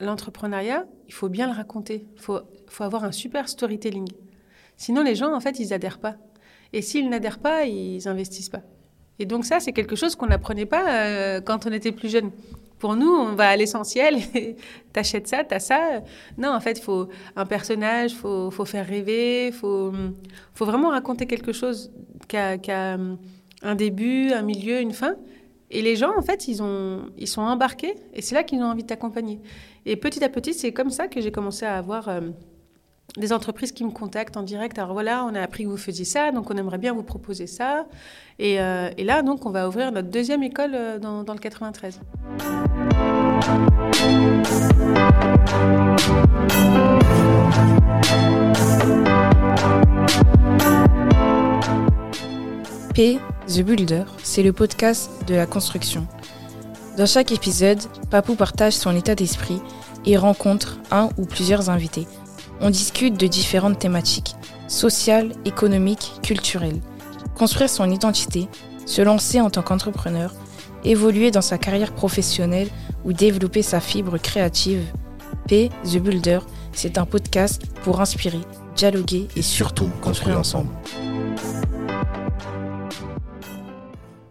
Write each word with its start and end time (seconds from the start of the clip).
l'entrepreneuriat, 0.00 0.86
il 1.08 1.14
faut 1.14 1.28
bien 1.28 1.46
le 1.46 1.52
raconter. 1.52 2.06
Il 2.16 2.20
faut, 2.20 2.40
avoir 2.80 3.04
un 3.04 3.12
super 3.12 3.48
storytelling. 3.48 4.08
Sinon, 4.76 5.02
les 5.02 5.14
gens, 5.14 5.34
en 5.34 5.40
fait, 5.40 5.58
ils 5.60 5.72
adhèrent 5.72 5.98
pas. 5.98 6.16
Et 6.72 6.82
s'ils 6.82 7.08
n'adhèrent 7.08 7.38
pas, 7.38 7.64
ils 7.64 8.06
investissent 8.08 8.48
pas. 8.48 8.62
Et 9.18 9.26
donc 9.26 9.44
ça, 9.44 9.60
c'est 9.60 9.72
quelque 9.72 9.96
chose 9.96 10.16
qu'on 10.16 10.28
n'apprenait 10.28 10.66
pas 10.66 10.88
euh, 10.88 11.40
quand 11.42 11.66
on 11.66 11.72
était 11.72 11.92
plus 11.92 12.08
jeune. 12.08 12.30
Pour 12.78 12.96
nous, 12.96 13.10
on 13.10 13.34
va 13.34 13.50
à 13.50 13.56
l'essentiel, 13.56 14.16
t'achètes 14.94 15.28
ça, 15.28 15.44
t'as 15.44 15.58
ça. 15.58 16.02
Non, 16.38 16.54
en 16.54 16.60
fait, 16.60 16.78
il 16.78 16.82
faut 16.82 17.08
un 17.36 17.44
personnage, 17.44 18.14
faut, 18.14 18.50
faut, 18.50 18.64
faire 18.64 18.86
rêver, 18.86 19.52
faut, 19.52 19.92
faut 20.54 20.64
vraiment 20.64 20.88
raconter 20.88 21.26
quelque 21.26 21.52
chose 21.52 21.92
qui 22.26 22.38
a, 22.38 22.96
un 23.62 23.74
début, 23.74 24.32
un 24.32 24.40
milieu, 24.40 24.80
une 24.80 24.92
fin. 24.92 25.16
Et 25.70 25.82
les 25.82 25.96
gens, 25.96 26.16
en 26.16 26.22
fait, 26.22 26.48
ils 26.48 26.56
sont 26.56 27.42
embarqués 27.42 27.94
et 28.14 28.22
c'est 28.22 28.34
là 28.34 28.42
qu'ils 28.42 28.60
ont 28.60 28.70
envie 28.70 28.82
de 28.82 28.88
t'accompagner. 28.88 29.38
Et 29.86 29.96
petit 29.96 30.22
à 30.24 30.28
petit, 30.28 30.54
c'est 30.54 30.72
comme 30.72 30.90
ça 30.90 31.08
que 31.08 31.20
j'ai 31.20 31.32
commencé 31.32 31.64
à 31.66 31.76
avoir... 31.76 32.08
Euh, 32.08 32.20
des 33.16 33.32
entreprises 33.32 33.72
qui 33.72 33.84
me 33.84 33.90
contactent 33.90 34.36
en 34.36 34.42
direct. 34.42 34.78
Alors 34.78 34.92
voilà, 34.92 35.24
on 35.24 35.34
a 35.34 35.40
appris 35.40 35.64
que 35.64 35.68
vous 35.68 35.76
faisiez 35.76 36.04
ça, 36.04 36.32
donc 36.32 36.50
on 36.50 36.56
aimerait 36.56 36.78
bien 36.78 36.92
vous 36.92 37.02
proposer 37.02 37.46
ça. 37.46 37.86
Et, 38.38 38.60
euh, 38.60 38.90
là, 38.98 39.22
donc, 39.22 39.46
on 39.46 39.50
va 39.50 39.68
ouvrir 39.68 39.92
notre 39.92 40.08
deuxième 40.08 40.42
école 40.42 40.72
euh, 40.74 40.98
dans, 40.98 41.22
le 41.22 41.38
93. 41.38 42.00
P, 52.94 53.18
The 53.46 53.62
Builder, 53.62 54.04
c'est 54.22 54.42
le 54.42 54.52
podcast 54.52 55.10
de 55.26 55.34
la 55.34 55.46
construction. 55.46 56.06
Dans 56.96 57.06
chaque 57.06 57.32
épisode, 57.32 57.80
Papou 58.10 58.34
partage 58.34 58.74
son 58.74 58.94
état 58.94 59.14
d'esprit 59.14 59.60
et 60.06 60.16
rencontre 60.16 60.78
un 60.90 61.08
ou 61.18 61.26
plusieurs 61.26 61.70
invités 61.70 62.06
on 62.60 62.70
discute 62.70 63.18
de 63.18 63.26
différentes 63.26 63.78
thématiques, 63.78 64.36
sociales, 64.68 65.32
économiques, 65.44 66.12
culturelles. 66.22 66.80
Construire 67.34 67.70
son 67.70 67.90
identité, 67.90 68.48
se 68.84 69.02
lancer 69.02 69.40
en 69.40 69.50
tant 69.50 69.62
qu'entrepreneur, 69.62 70.34
évoluer 70.84 71.30
dans 71.30 71.40
sa 71.40 71.58
carrière 71.58 71.92
professionnelle 71.92 72.68
ou 73.04 73.12
développer 73.12 73.62
sa 73.62 73.80
fibre 73.80 74.18
créative. 74.18 74.84
P, 75.48 75.70
The 75.84 75.96
Builder, 75.96 76.40
c'est 76.72 76.98
un 76.98 77.06
podcast 77.06 77.62
pour 77.82 78.00
inspirer, 78.00 78.40
dialoguer 78.76 79.28
et 79.36 79.42
surtout 79.42 79.90
construire 80.02 80.38
ensemble. 80.38 80.70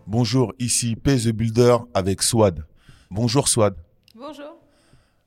Bonjour, 0.06 0.54
ici 0.60 0.96
P, 0.96 1.18
The 1.18 1.30
Builder 1.30 1.78
avec 1.94 2.22
Swad. 2.22 2.66
Bonjour 3.10 3.48
Swad. 3.48 3.76
Bonjour. 4.16 4.59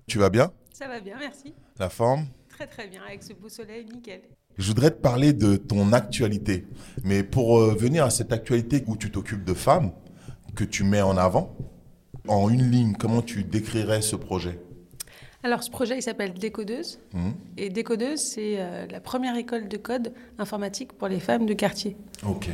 Tu 0.07 0.19
vas 0.19 0.31
bien? 0.31 0.53
Ça 0.73 0.89
va 0.89 1.01
bien, 1.01 1.17
merci. 1.19 1.55
La 1.79 1.89
forme? 1.89 2.27
Très 2.49 2.67
très 2.67 2.89
bien, 2.89 3.01
avec 3.07 3.23
ce 3.23 3.33
beau 3.33 3.49
soleil, 3.49 3.87
nickel. 3.87 4.21
Je 4.59 4.69
voudrais 4.69 4.91
te 4.91 5.01
parler 5.01 5.33
de 5.33 5.57
ton 5.57 5.93
actualité. 5.93 6.67
Mais 7.05 7.23
pour 7.23 7.59
euh, 7.59 7.75
venir 7.75 8.05
à 8.05 8.11
cette 8.11 8.33
actualité 8.33 8.85
où 8.87 8.97
tu 8.97 9.11
t'occupes 9.11 9.45
de 9.45 9.55
femmes, 9.55 9.93
que 10.55 10.65
tu 10.65 10.85
mets 10.85 11.03
en 11.03 11.17
avant, 11.17 11.57
en 12.29 12.51
une 12.51 12.71
ligne, 12.71 12.95
comment 12.99 13.23
tu 13.23 13.45
décrirais 13.45 14.03
ce 14.03 14.17
projet? 14.17 14.59
Alors, 15.45 15.63
ce 15.63 15.71
projet, 15.71 15.97
il 15.99 16.03
s'appelle 16.03 16.35
Décodeuse. 16.35 17.01
Mmh. 17.13 17.31
Et 17.57 17.71
Décodeuse, 17.71 18.21
c'est 18.21 18.57
euh, 18.59 18.87
la 18.87 19.01
première 19.01 19.37
école 19.37 19.69
de 19.69 19.77
code 19.77 20.13
informatique 20.39 20.93
pour 20.93 21.09
les 21.09 21.19
femmes 21.21 21.47
de 21.47 21.55
quartier. 21.55 21.97
Ok. 22.27 22.49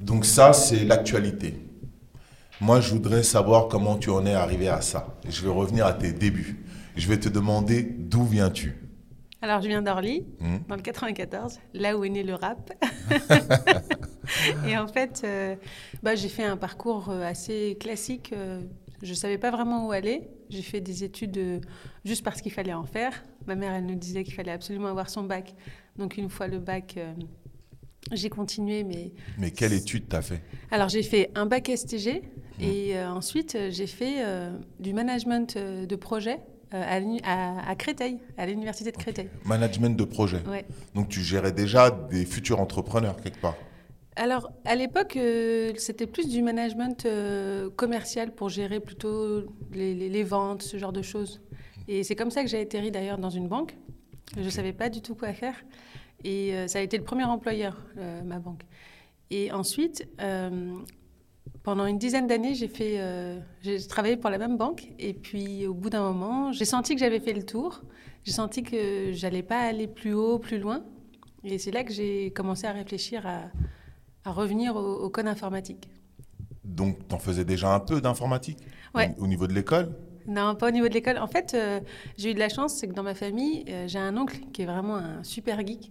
Donc 0.00 0.26
ça, 0.26 0.52
c'est 0.52 0.84
l'actualité. 0.84 1.54
Moi, 2.62 2.80
je 2.80 2.92
voudrais 2.92 3.24
savoir 3.24 3.66
comment 3.66 3.96
tu 3.96 4.08
en 4.10 4.24
es 4.24 4.34
arrivé 4.34 4.68
à 4.68 4.80
ça. 4.82 5.18
Je 5.28 5.42
vais 5.42 5.50
revenir 5.50 5.84
à 5.84 5.94
tes 5.94 6.12
débuts. 6.12 6.64
Je 6.94 7.08
vais 7.08 7.18
te 7.18 7.28
demander 7.28 7.82
d'où 7.82 8.24
viens-tu 8.24 8.76
alors, 9.44 9.60
je 9.60 9.66
viens 9.66 9.82
d'Orly, 9.82 10.24
mmh. 10.38 10.56
dans 10.68 10.76
le 10.76 10.82
94, 10.82 11.58
là 11.74 11.98
où 11.98 12.04
est 12.04 12.08
né 12.08 12.22
le 12.22 12.36
rap. 12.36 12.72
et 14.68 14.78
en 14.78 14.86
fait, 14.86 15.22
euh, 15.24 15.56
bah, 16.00 16.14
j'ai 16.14 16.28
fait 16.28 16.44
un 16.44 16.56
parcours 16.56 17.08
euh, 17.08 17.24
assez 17.24 17.76
classique. 17.80 18.32
Euh, 18.32 18.60
je 19.02 19.10
ne 19.10 19.14
savais 19.16 19.38
pas 19.38 19.50
vraiment 19.50 19.88
où 19.88 19.90
aller. 19.90 20.28
J'ai 20.48 20.62
fait 20.62 20.80
des 20.80 21.02
études 21.02 21.66
juste 22.04 22.22
parce 22.22 22.40
qu'il 22.40 22.52
fallait 22.52 22.72
en 22.72 22.84
faire. 22.84 23.24
Ma 23.48 23.56
mère, 23.56 23.72
elle 23.72 23.86
nous 23.86 23.96
disait 23.96 24.22
qu'il 24.22 24.34
fallait 24.34 24.52
absolument 24.52 24.86
avoir 24.86 25.10
son 25.10 25.24
bac. 25.24 25.56
Donc, 25.96 26.16
une 26.18 26.30
fois 26.30 26.46
le 26.46 26.60
bac, 26.60 26.96
j'ai 28.12 28.28
continué. 28.28 28.84
Mais, 28.84 29.10
mais 29.38 29.50
quelle 29.50 29.72
étude 29.72 30.06
t'as 30.08 30.22
fait? 30.22 30.40
Alors, 30.70 30.88
j'ai 30.88 31.02
fait 31.02 31.32
un 31.34 31.46
bac 31.46 31.68
STG. 31.74 32.22
Mmh. 32.62 32.64
Et 32.64 33.04
ensuite, 33.04 33.58
j'ai 33.70 33.86
fait 33.86 34.24
du 34.80 34.92
management 34.92 35.58
de 35.58 35.96
projet 35.96 36.40
euh, 36.74 37.18
à, 37.22 37.70
à, 37.70 37.74
Créteil, 37.74 38.18
à 38.38 38.46
l'université 38.46 38.92
de 38.92 38.96
Créteil. 38.96 39.28
Management 39.44 39.94
de 39.94 40.04
projet. 40.04 40.38
Donc 40.94 41.10
tu 41.10 41.20
gérais 41.20 41.52
déjà 41.52 41.90
des 41.90 42.24
futurs 42.24 42.60
entrepreneurs 42.60 43.16
quelque 43.20 43.40
part. 43.40 43.56
Alors 44.16 44.50
à 44.64 44.74
l'époque, 44.74 45.16
euh, 45.16 45.72
c'était 45.76 46.06
plus 46.06 46.28
du 46.28 46.40
management 46.40 47.04
euh, 47.04 47.68
commercial 47.76 48.32
pour 48.34 48.48
gérer 48.48 48.80
plutôt 48.80 49.42
les, 49.72 50.24
ventes, 50.24 50.62
ce 50.62 50.78
genre 50.78 50.94
de 50.94 51.02
choses. 51.02 51.42
Et 51.88 52.04
c'est 52.04 52.16
comme 52.16 52.30
ça 52.30 52.42
que 52.42 52.48
j'ai 52.48 52.60
atterri 52.60 52.90
d'ailleurs 52.90 53.18
dans 53.18 53.30
une 53.30 53.48
banque. 53.48 53.76
Je 54.36 54.44
ne 54.44 54.50
savais 54.50 54.72
pas 54.72 54.88
du 54.88 55.02
tout 55.02 55.14
quoi 55.14 55.34
faire. 55.34 55.56
Et 56.24 56.54
ça 56.68 56.78
a 56.78 56.82
été 56.82 56.96
le 56.96 57.04
premier 57.04 57.24
employeur, 57.24 57.84
ma 58.24 58.38
banque. 58.38 58.62
Et 59.30 59.52
ensuite, 59.52 60.06
pendant 61.62 61.86
une 61.86 61.98
dizaine 61.98 62.26
d'années, 62.26 62.54
j'ai 62.54 62.68
fait, 62.68 62.94
euh, 62.98 63.38
j'ai 63.62 63.84
travaillé 63.86 64.16
pour 64.16 64.30
la 64.30 64.38
même 64.38 64.56
banque. 64.56 64.88
Et 64.98 65.14
puis, 65.14 65.66
au 65.66 65.74
bout 65.74 65.90
d'un 65.90 66.02
moment, 66.02 66.52
j'ai 66.52 66.64
senti 66.64 66.94
que 66.94 67.00
j'avais 67.00 67.20
fait 67.20 67.32
le 67.32 67.44
tour. 67.44 67.82
J'ai 68.24 68.32
senti 68.32 68.62
que 68.62 69.12
j'allais 69.12 69.42
pas 69.42 69.60
aller 69.60 69.86
plus 69.86 70.12
haut, 70.12 70.38
plus 70.38 70.58
loin. 70.58 70.82
Et 71.44 71.58
c'est 71.58 71.70
là 71.70 71.84
que 71.84 71.92
j'ai 71.92 72.30
commencé 72.30 72.66
à 72.66 72.72
réfléchir 72.72 73.26
à, 73.26 74.30
revenir 74.30 74.76
au, 74.76 75.10
code 75.10 75.26
informatique. 75.26 75.88
Donc, 76.64 77.08
tu 77.08 77.14
en 77.14 77.18
faisais 77.18 77.44
déjà 77.44 77.74
un 77.74 77.80
peu 77.80 78.00
d'informatique? 78.00 78.58
Au, 79.18 79.26
niveau 79.26 79.48
de 79.48 79.52
l'école? 79.52 79.92
Non, 80.26 80.54
pas 80.54 80.68
au 80.68 80.70
niveau 80.70 80.88
de 80.88 80.94
l'école. 80.94 81.18
En 81.18 81.26
fait, 81.26 81.54
euh, 81.54 81.80
j'ai 82.16 82.30
eu 82.30 82.34
de 82.34 82.38
la 82.38 82.48
chance, 82.48 82.74
c'est 82.74 82.86
que 82.86 82.92
dans 82.92 83.02
ma 83.02 83.14
famille, 83.14 83.64
euh, 83.68 83.88
j'ai 83.88 83.98
un 83.98 84.16
oncle 84.16 84.38
qui 84.52 84.62
est 84.62 84.66
vraiment 84.66 84.96
un 84.96 85.24
super 85.24 85.66
geek. 85.66 85.90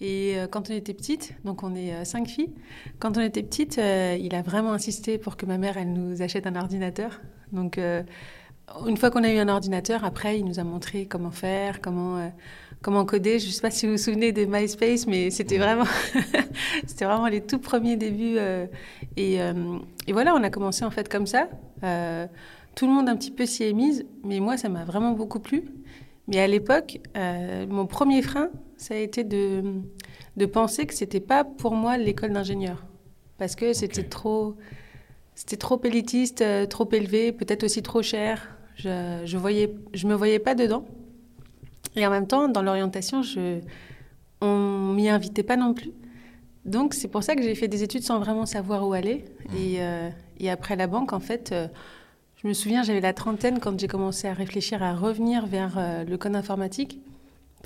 Et 0.00 0.34
euh, 0.36 0.46
quand 0.46 0.70
on 0.70 0.74
était 0.74 0.92
petite, 0.92 1.34
donc 1.44 1.62
on 1.62 1.74
est 1.74 1.94
euh, 1.94 2.04
cinq 2.04 2.28
filles, 2.28 2.52
quand 2.98 3.16
on 3.16 3.20
était 3.20 3.42
petite, 3.42 3.78
euh, 3.78 4.16
il 4.20 4.34
a 4.34 4.42
vraiment 4.42 4.72
insisté 4.72 5.16
pour 5.16 5.36
que 5.36 5.46
ma 5.46 5.56
mère, 5.56 5.78
elle 5.78 5.92
nous 5.92 6.20
achète 6.20 6.46
un 6.46 6.54
ordinateur. 6.54 7.20
Donc 7.52 7.78
une 7.78 8.96
fois 8.96 9.10
qu'on 9.10 9.22
a 9.22 9.32
eu 9.32 9.38
un 9.38 9.48
ordinateur, 9.48 10.04
après, 10.04 10.38
il 10.38 10.44
nous 10.44 10.58
a 10.58 10.64
montré 10.64 11.06
comment 11.06 11.30
faire, 11.30 11.80
comment, 11.80 12.30
comment 12.82 13.04
coder. 13.04 13.38
Je 13.38 13.46
ne 13.46 13.52
sais 13.52 13.62
pas 13.62 13.70
si 13.70 13.86
vous 13.86 13.92
vous 13.92 13.98
souvenez 13.98 14.32
de 14.32 14.44
MySpace, 14.44 15.06
mais 15.06 15.30
c'était 15.30 15.58
vraiment, 15.58 15.84
c'était 16.86 17.04
vraiment 17.04 17.28
les 17.28 17.40
tout 17.40 17.60
premiers 17.60 17.96
débuts. 17.96 18.36
Et, 19.16 19.34
et, 19.36 20.12
voilà, 20.12 20.34
on 20.34 20.42
a 20.42 20.50
commencé 20.50 20.84
en 20.84 20.90
fait 20.90 21.08
comme 21.08 21.26
ça. 21.26 21.48
tout 22.74 22.86
le 22.86 22.92
monde 22.92 23.08
un 23.08 23.16
petit 23.16 23.30
peu 23.30 23.46
s'y 23.46 23.62
est 23.62 23.72
mise, 23.72 24.04
mais 24.24 24.40
moi, 24.40 24.56
ça 24.56 24.68
m'a 24.68 24.84
vraiment 24.84 25.12
beaucoup 25.12 25.38
plu. 25.38 25.62
Mais 26.26 26.40
à 26.40 26.48
l'époque, 26.48 26.98
mon 27.14 27.86
premier 27.86 28.22
frein, 28.22 28.50
ça 28.76 28.94
a 28.94 28.98
été 28.98 29.24
de, 29.24 29.62
de 30.36 30.46
penser 30.46 30.86
que 30.86 30.94
c'était 30.94 31.20
pas 31.20 31.44
pour 31.44 31.74
moi 31.74 31.96
l'école 31.96 32.32
d'ingénieur. 32.32 32.84
Parce 33.38 33.54
que 33.54 33.72
c'était 33.72 34.04
trop, 34.04 34.56
c'était 35.34 35.56
trop 35.56 35.80
élitiste, 35.84 36.42
euh, 36.42 36.66
trop 36.66 36.88
élevé, 36.92 37.32
peut-être 37.32 37.64
aussi 37.64 37.82
trop 37.82 38.02
cher. 38.02 38.56
Je, 38.76 39.22
je, 39.24 39.36
voyais, 39.36 39.74
je 39.94 40.06
me 40.06 40.14
voyais 40.14 40.38
pas 40.38 40.54
dedans. 40.54 40.84
Et 41.94 42.06
en 42.06 42.10
même 42.10 42.26
temps, 42.26 42.48
dans 42.48 42.62
l'orientation, 42.62 43.22
je, 43.22 43.60
on 44.40 44.92
m'y 44.94 45.08
invitait 45.08 45.42
pas 45.42 45.56
non 45.56 45.72
plus. 45.74 45.92
Donc 46.64 46.94
c'est 46.94 47.08
pour 47.08 47.22
ça 47.22 47.36
que 47.36 47.42
j'ai 47.42 47.54
fait 47.54 47.68
des 47.68 47.82
études 47.82 48.02
sans 48.02 48.18
vraiment 48.18 48.44
savoir 48.44 48.86
où 48.86 48.92
aller. 48.92 49.24
Mmh. 49.50 49.56
Et, 49.56 49.76
euh, 49.78 50.10
et, 50.40 50.50
après 50.50 50.76
la 50.76 50.86
banque, 50.86 51.12
en 51.12 51.20
fait, 51.20 51.52
euh, 51.52 51.68
je 52.42 52.48
me 52.48 52.52
souviens, 52.52 52.82
j'avais 52.82 53.00
la 53.00 53.14
trentaine 53.14 53.60
quand 53.60 53.78
j'ai 53.78 53.88
commencé 53.88 54.28
à 54.28 54.34
réfléchir 54.34 54.82
à 54.82 54.94
revenir 54.94 55.46
vers 55.46 56.04
le 56.06 56.16
code 56.16 56.36
informatique 56.36 57.00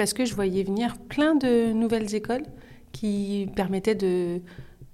parce 0.01 0.15
que 0.15 0.25
je 0.25 0.35
voyais 0.35 0.63
venir 0.63 0.97
plein 0.97 1.35
de 1.35 1.75
nouvelles 1.75 2.15
écoles 2.15 2.45
qui 2.91 3.51
permettaient 3.55 3.95
de, 3.95 4.41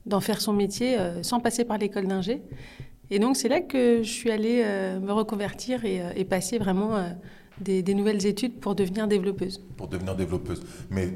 d'en 0.05 0.19
faire 0.19 0.41
son 0.41 0.53
métier 0.53 0.99
euh, 0.99 1.23
sans 1.23 1.39
passer 1.39 1.65
par 1.65 1.79
l'école 1.79 2.09
d'ingé. 2.09 2.43
Et 3.13 3.21
donc 3.21 3.37
c'est 3.37 3.47
là 3.47 3.61
que 3.61 4.03
je 4.03 4.11
suis 4.11 4.33
allée 4.33 4.63
euh, 4.65 4.99
me 4.99 5.13
reconvertir 5.13 5.85
et, 5.85 6.03
euh, 6.03 6.25
passer 6.29 6.59
vraiment 6.59 6.97
des, 7.61 7.85
nouvelles 7.95 8.27
études 8.27 8.59
pour 8.59 8.75
devenir 8.75 9.07
développeuse. 9.07 9.65
Pour 9.77 9.87
devenir 9.87 10.17
développeuse. 10.17 10.61
Mais 10.91 11.11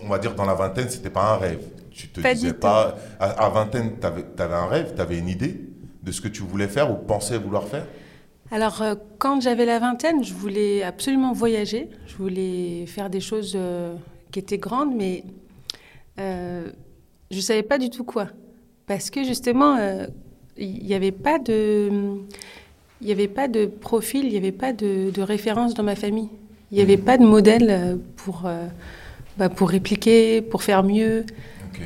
on 0.00 0.06
va 0.06 0.20
dire 0.20 0.36
dans 0.36 0.46
la 0.46 0.54
vingtaine, 0.54 0.88
c'était 0.88 1.10
pas 1.10 1.34
un 1.34 1.38
rêve. 1.38 1.64
Tu 1.90 2.06
te 2.10 2.20
disais 2.20 2.52
pas. 2.52 2.96
À, 3.18 3.48
vingtaine, 3.48 3.94
tu 4.00 4.06
avais, 4.06 4.54
un 4.54 4.66
rêve, 4.66 4.92
tu 4.94 5.00
avais 5.00 5.18
une 5.18 5.28
idée 5.28 5.60
de 6.04 6.12
ce 6.12 6.20
que 6.20 6.28
tu 6.28 6.42
voulais 6.42 6.68
faire 6.68 6.88
ou 6.88 6.94
pensais 6.94 7.36
vouloir 7.36 7.66
faire? 7.66 7.88
Alors, 8.50 8.82
euh, 8.82 8.94
quand 9.18 9.40
j'avais 9.40 9.66
la 9.66 9.78
vingtaine, 9.78 10.24
je 10.24 10.32
voulais 10.32 10.82
absolument 10.82 11.32
voyager. 11.32 11.88
Je 12.06 12.16
voulais 12.16 12.86
faire 12.86 13.10
des 13.10 13.20
choses 13.20 13.52
euh, 13.56 13.94
qui 14.30 14.38
étaient 14.38 14.58
grandes, 14.58 14.94
mais 14.94 15.22
euh, 16.18 16.70
je 17.30 17.36
ne 17.36 17.42
savais 17.42 17.62
pas 17.62 17.78
du 17.78 17.90
tout 17.90 18.04
quoi. 18.04 18.28
Parce 18.86 19.10
que 19.10 19.22
justement, 19.22 19.76
il 20.56 20.82
n'y 20.82 20.94
avait 20.94 21.12
pas 21.12 21.38
de. 21.38 21.90
il 23.00 23.06
n'y 23.06 23.12
avait 23.12 23.28
pas 23.28 23.48
de 23.48 23.66
profil, 23.66 24.24
il 24.24 24.30
n'y 24.30 24.38
avait 24.38 24.50
pas 24.50 24.72
de, 24.72 25.10
de, 25.10 25.22
référence 25.22 25.74
dans 25.74 25.82
ma 25.82 25.94
famille. 25.94 26.30
Il 26.70 26.76
n'y 26.76 26.82
avait 26.82 26.96
pas 26.96 27.16
de 27.16 27.24
modèle 27.24 27.98
pour, 28.16 28.42
euh, 28.46 28.66
bah, 29.38 29.48
pour 29.48 29.70
répliquer, 29.70 30.42
pour 30.42 30.62
faire 30.62 30.82
mieux. 30.82 31.24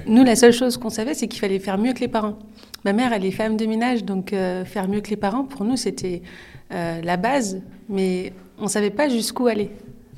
Nous, 0.07 0.25
la 0.25 0.37
seule 0.37 0.53
chose 0.53 0.77
qu'on 0.77 0.91
savait, 0.91 1.15
c'est 1.15 1.29
qu'il 1.29 1.41
fallait 1.41 1.59
faire 1.59 1.79
mieux 1.79 1.93
que 1.93 2.01
les 2.01 2.09
parents. 2.09 2.39
Ma 2.85 2.93
mère, 2.93 3.13
elle 3.13 3.25
est 3.25 3.31
femme 3.31 3.57
de 3.57 3.67
ménage, 3.67 4.05
donc 4.05 4.33
euh, 4.33 4.65
faire 4.65 4.89
mieux 4.89 5.01
que 5.01 5.11
les 5.11 5.17
parents, 5.17 5.45
pour 5.45 5.65
nous, 5.65 5.77
c'était 5.77 6.23
euh, 6.73 7.01
la 7.03 7.17
base, 7.17 7.61
mais 7.89 8.33
on 8.59 8.65
ne 8.65 8.69
savait 8.69 8.91
pas 8.91 9.09
jusqu'où 9.09 9.47
aller. 9.47 9.71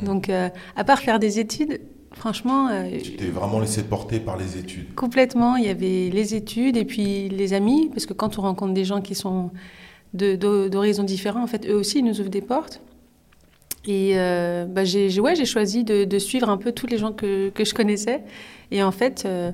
Donc, 0.03 0.29
euh, 0.29 0.49
à 0.77 0.85
part 0.85 1.01
faire 1.01 1.19
des 1.19 1.39
études, 1.39 1.81
franchement, 2.13 2.69
Tu 3.03 3.17
t'es 3.17 3.27
vraiment 3.27 3.61
laissé 3.61 3.83
porter 3.83 4.19
par 4.21 4.37
les 4.37 4.57
études. 4.57 4.95
complètement, 4.95 5.57
il 5.57 5.67
y 5.67 5.69
avait 5.69 6.11
les 6.13 6.35
études 6.35 6.77
et 6.77 6.85
puis 6.85 7.29
les 7.29 7.53
amis, 7.53 7.91
parce 7.93 8.07
que 8.07 8.13
quand 8.13 8.39
on 8.39 8.43
rencontre 8.43 8.73
des 8.73 8.85
gens 8.85 9.01
qui 9.01 9.15
sont 9.15 9.51
d'horizons 10.15 11.03
différents, 11.03 11.43
en 11.43 11.47
fait, 11.49 11.67
eux 11.69 11.75
aussi, 11.75 11.99
ils 11.99 12.05
nous 12.05 12.21
ouvrent 12.21 12.31
des 12.31 12.41
portes. 12.41 12.81
Et 13.87 14.13
euh, 14.15 14.65
bah, 14.65 14.85
j'ai 14.85 15.21
ouais, 15.21 15.45
choisi 15.45 15.85
de, 15.85 16.05
de 16.05 16.19
suivre 16.19 16.49
un 16.49 16.57
peu 16.57 16.73
tous 16.73 16.87
les 16.87 16.97
gens 16.97 17.13
que, 17.13 17.51
que 17.51 17.65
je 17.65 17.75
connaissais. 17.75 18.23
Et 18.71 18.83
en 18.83 18.93
fait, 18.93 19.25
euh, 19.27 19.53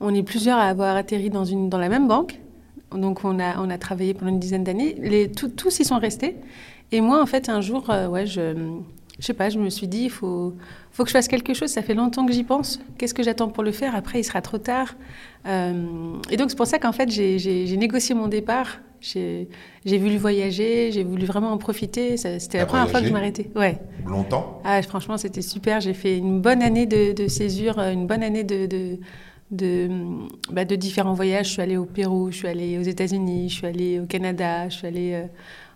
on 0.00 0.14
est 0.14 0.22
plusieurs 0.22 0.58
à 0.58 0.68
avoir 0.68 0.94
atterri 0.96 1.30
dans, 1.30 1.44
une, 1.44 1.68
dans 1.68 1.78
la 1.78 1.88
même 1.88 2.06
banque. 2.06 2.38
Donc, 2.98 3.24
on 3.24 3.38
a, 3.40 3.58
on 3.60 3.70
a 3.70 3.78
travaillé 3.78 4.14
pendant 4.14 4.30
une 4.30 4.40
dizaine 4.40 4.64
d'années. 4.64 5.30
Tous 5.56 5.78
y 5.80 5.84
sont 5.84 5.98
restés. 5.98 6.36
Et 6.90 7.00
moi, 7.00 7.22
en 7.22 7.26
fait, 7.26 7.48
un 7.48 7.60
jour, 7.60 7.88
euh, 7.90 8.06
ouais, 8.08 8.26
je, 8.26 8.54
je 9.18 9.24
sais 9.24 9.32
pas, 9.34 9.48
je 9.50 9.58
me 9.58 9.70
suis 9.70 9.88
dit, 9.88 10.04
il 10.04 10.10
faut, 10.10 10.54
faut 10.90 11.04
que 11.04 11.08
je 11.08 11.12
fasse 11.14 11.28
quelque 11.28 11.54
chose. 11.54 11.70
Ça 11.70 11.82
fait 11.82 11.94
longtemps 11.94 12.26
que 12.26 12.32
j'y 12.32 12.44
pense. 12.44 12.80
Qu'est-ce 12.98 13.14
que 13.14 13.22
j'attends 13.22 13.48
pour 13.48 13.62
le 13.62 13.72
faire? 13.72 13.94
Après, 13.96 14.20
il 14.20 14.24
sera 14.24 14.42
trop 14.42 14.58
tard. 14.58 14.94
Euh, 15.46 16.14
et 16.30 16.36
donc, 16.36 16.50
c'est 16.50 16.56
pour 16.56 16.66
ça 16.66 16.78
qu'en 16.78 16.92
fait, 16.92 17.08
j'ai- 17.10 17.76
négocié 17.76 18.14
mon 18.14 18.28
départ. 18.28 18.78
J'ai 19.00 19.48
j'ai 19.84 19.98
voulu 19.98 20.16
voyager, 20.16 20.92
j'ai 20.92 21.02
voulu 21.02 21.24
vraiment 21.26 21.50
en 21.50 21.58
profiter. 21.58 22.16
C'était 22.16 22.58
la 22.58 22.66
première 22.66 22.88
fois 22.88 23.00
que 23.00 23.08
je 23.08 23.12
m'arrêtais. 23.12 23.50
Ouais. 23.56 23.78
Longtemps? 24.06 24.60
Ah, 24.64 24.80
franchement, 24.82 25.16
c'était 25.16 25.42
super. 25.42 25.80
J'ai 25.80 25.92
fait 25.94 26.18
une 26.18 26.40
bonne 26.40 26.62
année 26.62 26.86
de, 26.86 27.12
de 27.12 27.26
césure, 27.26 27.80
une 27.80 28.06
bonne 28.06 28.22
année 28.22 28.44
de, 28.44 28.66
de, 28.66 28.98
de, 29.52 29.88
bah, 30.50 30.64
de 30.64 30.74
différents 30.74 31.14
voyages. 31.14 31.46
Je 31.48 31.52
suis 31.52 31.62
allée 31.62 31.76
au 31.76 31.84
Pérou, 31.84 32.30
je 32.32 32.36
suis 32.38 32.48
allée 32.48 32.78
aux 32.78 32.82
États-Unis, 32.82 33.48
je 33.48 33.54
suis 33.54 33.66
allée 33.66 34.00
au 34.00 34.06
Canada, 34.06 34.68
je 34.68 34.74
suis 34.78 34.86
allée 34.86 35.12
euh, 35.14 35.24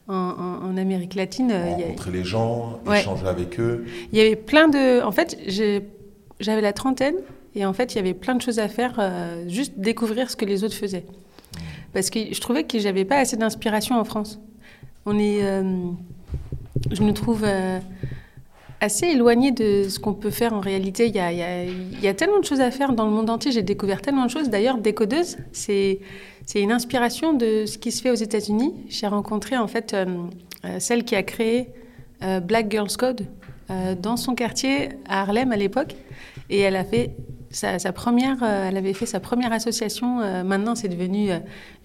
en, 0.08 0.14
en- 0.14 0.66
en 0.70 0.76
Amérique 0.76 1.14
latine. 1.14 1.50
Euh, 1.52 1.70
Rencontrer 1.74 2.10
les 2.10 2.24
gens, 2.24 2.80
Ouais. 2.86 3.00
échanger 3.00 3.26
avec 3.26 3.60
eux. 3.60 3.84
il 4.12 4.18
y 4.18 4.20
avait 4.20 4.36
plein 4.36 4.68
de. 4.68 5.02
En 5.04 5.12
fait, 5.12 5.38
j'avais 6.40 6.60
la 6.60 6.72
trentaine 6.72 7.16
et 7.54 7.64
en 7.64 7.72
fait, 7.72 7.94
il 7.94 7.96
y 7.96 7.98
avait 8.00 8.14
plein 8.14 8.34
de 8.34 8.42
choses 8.42 8.58
à 8.58 8.68
faire, 8.68 8.96
euh, 8.98 9.48
juste 9.48 9.74
découvrir 9.78 10.30
ce 10.30 10.36
que 10.36 10.44
les 10.44 10.64
autres 10.64 10.74
faisaient. 10.74 11.04
Parce 11.92 12.10
que 12.10 12.18
je 12.34 12.40
trouvais 12.40 12.64
que 12.64 12.78
j'avais 12.78 13.04
pas 13.04 13.16
assez 13.18 13.36
d'inspiration 13.36 13.98
en 13.98 14.04
France. 14.04 14.38
On 15.06 15.18
est. 15.18 15.42
euh, 15.44 15.62
je 16.90 17.02
me 17.02 17.12
trouve 17.12 17.44
assez 18.80 19.06
éloignée 19.06 19.52
de 19.52 19.88
ce 19.88 19.98
qu'on 19.98 20.14
peut 20.14 20.30
faire 20.30 20.52
en 20.52 20.60
réalité. 20.60 21.06
Il 21.06 21.14
y, 21.16 21.18
a, 21.20 21.32
il 21.32 22.00
y 22.02 22.08
a- 22.08 22.14
tellement 22.14 22.38
de 22.40 22.44
choses 22.44 22.60
à 22.60 22.70
faire 22.70 22.92
dans 22.92 23.04
le 23.06 23.10
monde 23.12 23.30
entier. 23.30 23.50
J'ai 23.52 23.62
découvert 23.62 24.02
tellement 24.02 24.24
de 24.26 24.30
choses. 24.30 24.48
D'ailleurs, 24.50 24.78
Décodeuse, 24.78 25.36
c'est. 25.52 26.00
Une 26.54 26.70
inspiration 26.70 27.32
de 27.32 27.66
ce 27.66 27.76
qui 27.76 27.90
se 27.90 28.00
fait 28.00 28.10
aux 28.10 28.14
États-Unis. 28.14 28.72
J'ai 28.88 29.08
rencontré 29.08 29.56
en 29.58 29.66
fait 29.66 29.94
euh, 29.94 30.04
euh, 30.64 30.76
celle 30.78 31.02
qui 31.04 31.16
a 31.16 31.24
créé 31.24 31.70
euh, 32.22 32.38
Black 32.38 32.70
Girls 32.70 32.96
Code 32.96 33.26
dans 34.00 34.16
son 34.16 34.36
quartier 34.36 34.90
à 35.08 35.22
Harlem 35.22 35.50
à 35.50 35.56
l'époque. 35.56 35.96
Et 36.50 36.60
elle 36.60 36.76
a 36.76 36.84
fait 36.84 37.16
sa, 37.50 37.78
première, 37.92 38.40
elle 38.44 38.76
avait 38.76 38.92
fait 38.92 39.06
sa 39.06 39.18
première 39.18 39.52
association. 39.52 40.18
maintenant, 40.44 40.76
c'est 40.76 40.86
devenu 40.86 41.30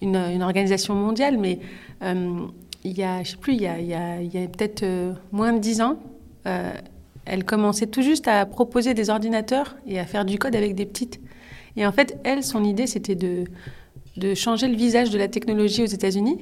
une, 0.00 0.14
une 0.14 0.42
organisation 0.44 0.94
mondiale, 0.94 1.38
mais 1.38 1.58
il 2.04 2.92
y 2.98 3.02
a, 3.02 3.24
je 3.24 3.30
sais 3.32 3.36
plus, 3.36 3.54
il 3.54 3.62
y 3.62 3.66
a, 3.66 3.72
a- 3.72 4.18
a 4.18 4.46
peut-être 4.46 4.84
moins 5.32 5.52
de 5.52 5.58
dix 5.58 5.80
ans, 5.80 5.96
euh, 6.46 6.72
elle 7.24 7.44
commençait 7.44 7.86
tout 7.86 8.02
juste 8.02 8.26
à 8.28 8.44
proposer 8.46 8.94
des 8.94 9.10
ordinateurs 9.10 9.76
et 9.86 9.98
à 10.00 10.04
faire 10.06 10.24
du 10.24 10.38
code 10.38 10.56
avec 10.56 10.74
des 10.74 10.86
petites. 10.86 11.20
Et 11.76 11.86
en 11.86 11.92
fait, 11.92 12.18
elle, 12.24 12.42
son 12.42 12.64
idée, 12.64 12.86
c'était 12.86 13.14
de, 13.14 13.44
de 14.16 14.34
changer 14.34 14.68
le 14.68 14.76
visage 14.76 15.10
de 15.10 15.18
la 15.18 15.28
technologie 15.28 15.82
aux 15.82 15.86
États-Unis. 15.86 16.38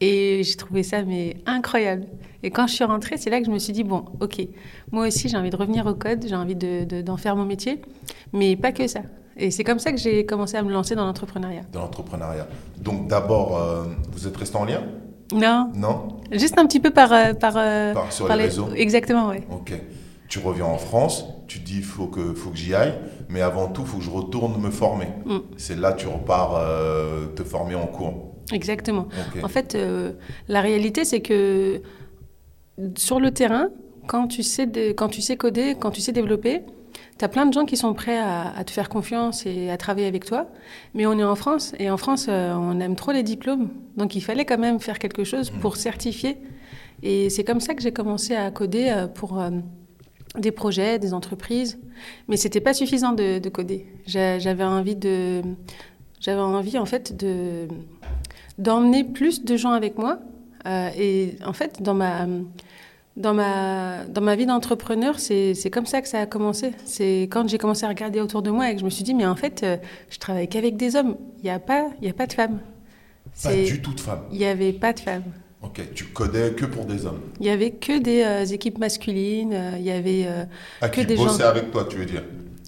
Et 0.00 0.42
j'ai 0.44 0.56
trouvé 0.56 0.82
ça 0.82 1.02
mais 1.02 1.36
incroyable. 1.46 2.04
Et 2.42 2.50
quand 2.50 2.66
je 2.66 2.74
suis 2.74 2.84
rentrée, 2.84 3.16
c'est 3.16 3.30
là 3.30 3.40
que 3.40 3.46
je 3.46 3.50
me 3.50 3.58
suis 3.58 3.72
dit 3.72 3.82
bon, 3.84 4.04
ok, 4.20 4.46
moi 4.92 5.06
aussi 5.06 5.28
j'ai 5.30 5.36
envie 5.38 5.48
de 5.50 5.56
revenir 5.56 5.86
au 5.86 5.94
code, 5.94 6.26
j'ai 6.28 6.36
envie 6.36 6.54
de- 6.54 6.84
de- 6.84 7.00
d'en 7.00 7.16
faire 7.16 7.34
mon 7.34 7.46
métier, 7.46 7.80
mais 8.34 8.56
pas 8.56 8.72
que 8.72 8.86
ça. 8.86 9.00
Et 9.38 9.50
c'est 9.50 9.64
comme 9.64 9.78
ça 9.78 9.92
que 9.92 9.98
j'ai 9.98 10.26
commencé 10.26 10.56
à 10.56 10.62
me 10.62 10.70
lancer 10.70 10.94
dans 10.94 11.06
l'entrepreneuriat. 11.06 11.62
dans 11.72 11.80
l'entrepreneuriat. 11.80 12.46
Donc 12.78 13.08
d'abord, 13.08 13.56
euh, 13.56 13.84
vous 14.12 14.26
êtes 14.26 14.36
resté 14.36 14.56
en 14.58 14.64
lien? 14.66 14.82
Non, 15.32 15.70
Non? 15.74 16.08
Juste 16.32 16.58
un 16.58 16.66
petit 16.66 16.80
peu 16.80 16.90
par 16.90 17.12
euh, 17.12 17.32
par, 17.34 17.54
euh, 17.56 17.92
Par- 17.94 18.12
Sur 18.12 18.26
par 18.26 18.36
les 18.36 18.44
réseaux 18.44 18.68
Exactement, 18.74 19.28
ouais. 19.28 19.46
Ok. 19.50 19.72
Tu 20.28 20.38
reviens 20.40 20.64
en 20.66 20.78
France, 20.78 21.24
tu 21.46 21.60
dis 21.60 21.76
il 21.78 21.84
faut 21.84 22.06
que, 22.08 22.34
faut 22.34 22.50
que 22.50 22.56
j'y 22.56 22.74
aille, 22.74 22.94
mais 23.28 23.40
avant 23.42 23.68
tout, 23.68 23.82
il 23.82 23.86
faut 23.88 23.98
que 23.98 24.02
je 24.04 24.10
retourne 24.10 24.60
me 24.60 24.70
former. 24.70 25.06
Mm. 25.24 25.36
C'est 25.56 25.78
là 25.78 25.92
que 25.92 26.00
tu 26.00 26.08
repars 26.08 26.56
euh, 26.56 27.26
te 27.26 27.44
former 27.44 27.76
en 27.76 27.86
cours. 27.86 28.34
Exactement. 28.52 29.08
En 29.42 29.48
fait, 29.48 29.74
euh, 29.74 30.12
la 30.48 30.60
réalité, 30.60 31.04
c'est 31.04 31.20
que 31.20 31.80
sur 32.96 33.20
le 33.20 33.30
terrain, 33.30 33.68
quand 34.06 34.28
tu 34.28 34.42
sais, 34.42 34.68
quand 34.96 35.08
tu 35.08 35.20
sais 35.20 35.36
coder, 35.36 35.76
quand 35.78 35.90
tu 35.90 36.00
sais 36.00 36.12
développer, 36.12 36.62
tu 37.18 37.24
as 37.24 37.28
plein 37.28 37.46
de 37.46 37.52
gens 37.52 37.64
qui 37.64 37.76
sont 37.76 37.94
prêts 37.94 38.18
à, 38.18 38.62
te 38.64 38.70
faire 38.70 38.88
confiance 38.88 39.46
et 39.46 39.70
à 39.70 39.76
travailler 39.76 40.06
avec 40.06 40.24
toi. 40.24 40.48
Mais 40.94 41.06
on 41.06 41.18
est 41.18 41.24
en 41.24 41.34
France, 41.34 41.74
et 41.78 41.90
en 41.90 41.96
France, 41.96 42.26
euh, 42.28 42.54
on 42.54 42.78
aime 42.80 42.94
trop 42.96 43.12
les 43.12 43.22
diplômes. 43.22 43.70
Donc 43.96 44.14
il 44.14 44.20
fallait 44.20 44.44
quand 44.44 44.58
même 44.58 44.80
faire 44.80 44.98
quelque 44.98 45.24
chose 45.24 45.50
pour 45.50 45.76
certifier. 45.76 46.36
Et 47.02 47.30
c'est 47.30 47.44
comme 47.44 47.60
ça 47.60 47.74
que 47.74 47.82
j'ai 47.82 47.92
commencé 47.92 48.34
à 48.34 48.50
coder 48.50 48.88
euh, 48.90 49.06
pour 49.06 49.40
euh, 49.40 49.50
des 50.38 50.50
projets, 50.50 50.98
des 50.98 51.14
entreprises. 51.14 51.78
Mais 52.28 52.36
c'était 52.36 52.60
pas 52.60 52.74
suffisant 52.74 53.12
de, 53.12 53.38
de 53.38 53.48
coder. 53.48 53.86
J'a- 54.06 54.38
J'avais 54.38 54.64
envie 54.64 54.96
de... 54.96 55.42
J'avais 56.20 56.40
envie, 56.40 56.78
en 56.78 56.86
fait, 56.86 57.16
de 57.16 57.68
d'emmener 58.58 59.04
plus 59.04 59.44
de 59.44 59.54
gens 59.56 59.72
avec 59.72 59.98
moi. 59.98 60.18
Et 60.98 61.36
en 61.44 61.52
fait, 61.52 61.82
dans 61.82 61.92
ma, 61.92 62.26
dans 63.16 63.32
ma, 63.34 64.04
dans 64.04 64.20
ma 64.20 64.36
vie 64.36 64.46
d'entrepreneur, 64.46 65.18
c'est 65.18 65.70
comme 65.72 65.86
ça 65.86 66.02
que 66.02 66.08
ça 66.08 66.20
a 66.20 66.26
commencé. 66.26 66.72
C'est 66.84 67.22
quand 67.30 67.48
j'ai 67.48 67.58
commencé 67.58 67.84
à 67.84 67.88
regarder 67.88 68.20
autour 68.20 68.42
de 68.42 68.50
moi 68.50 68.70
et 68.70 68.74
que 68.74 68.80
je 68.80 68.84
me 68.84 68.90
suis 68.90 69.04
dit, 69.04 69.14
mais 69.14 69.26
en 69.26 69.36
fait, 69.36 69.62
euh, 69.62 69.76
je 70.10 70.18
travaille 70.18 70.48
qu'avec 70.48 70.76
des 70.76 70.96
hommes. 70.96 71.16
Il 71.38 71.44
n'y 71.44 71.50
a, 71.50 71.58
pas- 71.58 71.88
y 72.02 72.08
a 72.08 72.12
pas 72.12 72.26
de 72.26 72.32
femmes. 72.34 72.58
Pas 73.42 73.54
du 73.54 73.80
tout 73.82 73.92
de 73.94 74.00
femmes. 74.00 74.22
Il 74.32 74.38
n'y 74.38 74.44
avait 74.46 74.72
pas 74.72 74.92
de 74.92 75.00
femmes. 75.00 75.24
Ok. 75.62 75.80
Tu 75.94 76.04
codais 76.04 76.52
que 76.52 76.64
pour 76.66 76.84
des 76.84 77.06
hommes. 77.06 77.20
Il 77.40 77.46
y 77.46 77.50
avait 77.50 77.70
que 77.72 77.98
des 77.98 78.22
euh, 78.22 78.44
équipes 78.44 78.78
masculines. 78.78 79.52
euh, 79.54 79.72
Il 79.78 79.84
y 79.84 79.90
avait 79.90 80.24
euh, 80.26 80.44
À 80.80 80.88
Que 80.88 81.00
qui 81.00 81.06
des 81.06 81.16
gens- 81.16 81.38
avec 81.40 81.70
toi, 81.70 81.86
tu 81.88 81.96
veux 81.96 82.04
dire 82.06 82.22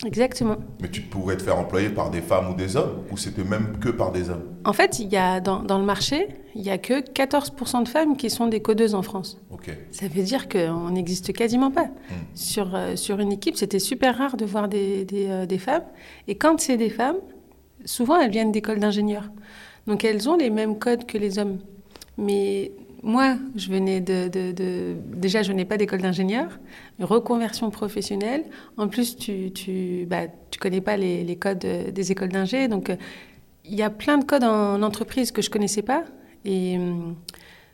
exactement. 0.04 0.56
Mais 0.80 0.88
tu 0.90 1.00
pouvais 1.02 1.36
te 1.36 1.42
faire 1.42 1.58
employer 1.58 1.90
par 1.90 2.10
des 2.10 2.20
femmes 2.20 2.50
ou 2.50 2.54
des 2.54 2.76
hommes 2.76 3.02
Ou 3.10 3.16
c'était 3.16 3.44
même 3.44 3.78
que 3.80 3.88
par 3.88 4.12
des 4.12 4.30
hommes? 4.30 4.44
En 4.64 4.72
fait, 4.72 4.98
il 4.98 5.08
y 5.08 5.16
a 5.16 5.40
dans, 5.40 5.62
dans 5.62 5.78
le 5.78 5.84
marché, 5.84 6.28
il 6.54 6.62
y 6.62 6.70
a 6.70 6.78
que 6.78 7.00
14% 7.00 7.84
de 7.84 7.88
femmes 7.88 8.16
qui 8.16 8.30
sont 8.30 8.46
des 8.46 8.60
codeuses 8.60 8.94
en 8.94 9.02
France. 9.02 9.38
Ok. 9.50 9.70
Ça 9.90 10.08
veut 10.08 10.22
dire 10.22 10.48
qu'on 10.48 10.90
n'existe 10.90 11.32
quasiment 11.32 11.70
pas. 11.70 11.88
Sur, 12.34 12.74
euh, 12.74 12.96
sur 12.96 13.20
une 13.20 13.32
équipe, 13.32 13.56
c'était 13.56 13.78
super 13.78 14.16
rare 14.18 14.36
de 14.36 14.44
voir 14.44 14.68
des, 14.68 15.04
des, 15.04 15.26
euh, 15.28 15.46
des 15.46 15.58
femmes. 15.58 15.84
Et 16.26 16.36
quand 16.36 16.60
c'est 16.60 16.76
des 16.76 16.90
femmes, 16.90 17.16
souvent 17.84 18.20
elles 18.20 18.30
viennent 18.30 18.52
d'écoles 18.52 18.80
d'ingénieurs. 18.80 19.30
Donc 19.86 20.04
elles 20.04 20.28
ont 20.28 20.36
les 20.36 20.50
mêmes 20.50 20.78
codes 20.78 21.06
que 21.06 21.16
les 21.18 21.38
hommes. 21.38 21.58
Mais 22.18 22.72
moi, 23.02 23.36
je 23.54 23.70
venais 23.70 24.00
de, 24.00 24.28
déjà, 25.14 25.42
je 25.42 25.52
venais 25.52 25.64
pas 25.64 25.76
d'école 25.76 26.02
d'ingénieur, 26.02 26.58
reconversion 27.00 27.70
professionnelle. 27.70 28.44
En 28.76 28.88
plus, 28.88 29.16
tu, 29.16 29.52
tu, 29.52 30.04
bah, 30.06 30.22
tu 30.50 30.58
connais 30.58 30.80
pas 30.80 30.96
les, 30.96 31.22
les 31.22 31.36
codes 31.36 31.64
euh, 31.64 31.90
des 31.90 32.10
écoles 32.10 32.30
d'ingé, 32.30 32.66
donc 32.66 32.90
euh, 32.90 32.96
il 33.64 33.74
y 33.74 33.82
a 33.82 33.90
plein 33.90 34.18
de 34.18 34.24
codes 34.24 34.44
en 34.44 34.82
entreprise 34.82 35.30
que 35.30 35.42
je 35.42 35.50
connaissais 35.50 35.82
pas. 35.82 36.04
Et 36.44 36.76
hum, 36.76 37.14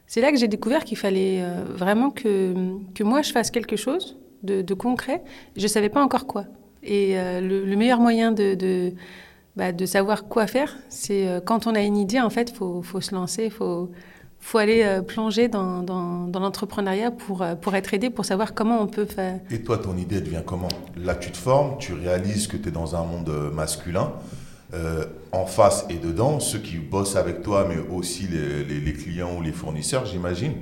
c'est 0.07 0.21
là 0.21 0.31
que 0.31 0.37
j'ai 0.37 0.49
découvert 0.49 0.85
qu'il 0.85 0.99
fallait 0.99 1.41
euh, 1.43 1.65
vraiment 1.69 2.11
que, 2.11 2.55
que 2.95 3.03
moi 3.03 3.23
je 3.23 3.33
fasse 3.33 3.51
quelque 3.51 3.77
chose 3.77 4.19
de, 4.43 4.75
concret. 4.75 5.23
Je 5.57 5.67
savais 5.67 5.89
pas 5.89 6.03
encore 6.03 6.27
quoi. 6.27 6.45
Et 6.83 7.15
le, 7.15 7.65
le 7.65 7.77
meilleur 7.77 7.99
moyen 7.99 8.31
de, 8.31 8.55
de, 8.55 8.93
bah, 9.57 9.71
savoir 9.87 10.29
quoi 10.29 10.47
faire, 10.47 10.77
c'est 10.91 11.27
quand 11.47 11.67
on 11.67 11.75
a 11.75 11.81
une 11.81 11.97
idée, 11.97 12.21
en 12.21 12.29
fait, 12.29 12.51
faut, 12.51 12.83
faut 12.83 13.01
se 13.01 13.15
lancer, 13.15 13.49
faut 13.49 13.91
faut 14.47 14.59
aller 14.59 14.83
euh, 14.85 15.01
plonger 15.01 15.49
dans, 15.49 15.83
dans, 15.83 16.27
dans 16.27 16.41
l'entrepreneuriat 16.41 17.11
pour, 17.11 17.41
euh, 17.43 17.55
pour 17.55 17.75
être 17.75 17.95
aidé, 17.95 18.11
pour 18.11 18.25
savoir 18.27 18.53
comment 18.55 18.81
on 18.81 18.87
peut 18.87 19.07
faire. 19.07 19.41
Et 19.51 19.63
toi, 19.63 19.79
ton 19.79 19.97
idée, 19.97 20.17
elle 20.17 20.29
vient 20.29 20.43
comment? 20.43 20.69
Là, 20.97 21.15
tu 21.15 21.31
te 21.31 21.37
formes, 21.39 21.79
tu 21.79 21.95
réalises 21.95 22.47
que 22.47 22.57
tu 22.59 22.69
es 22.69 22.73
dans 22.73 22.95
un 22.95 23.05
monde 23.05 23.29
euh, 23.31 23.51
masculin. 23.51 24.13
Euh, 24.75 25.05
en 25.33 25.47
face 25.47 25.87
et 25.89 25.95
dedans, 25.99 26.41
ceux 26.41 26.59
qui 26.59 26.77
bossent 26.77 27.17
avec 27.17 27.43
toi, 27.43 27.67
mais 27.69 27.77
aussi 27.95 28.27
les, 28.27 28.65
les- 28.65 28.81
les 28.81 28.93
clients 28.93 29.31
ou 29.39 29.41
les 29.43 29.53
fournisseurs, 29.53 30.05
j'imagine. 30.05 30.53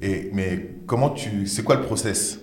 Et 0.00 0.30
mais 0.32 0.70
comment 0.86 1.10
tu, 1.10 1.46
c'est 1.46 1.62
quoi 1.62 1.76
le 1.76 1.82
process? 1.82 2.40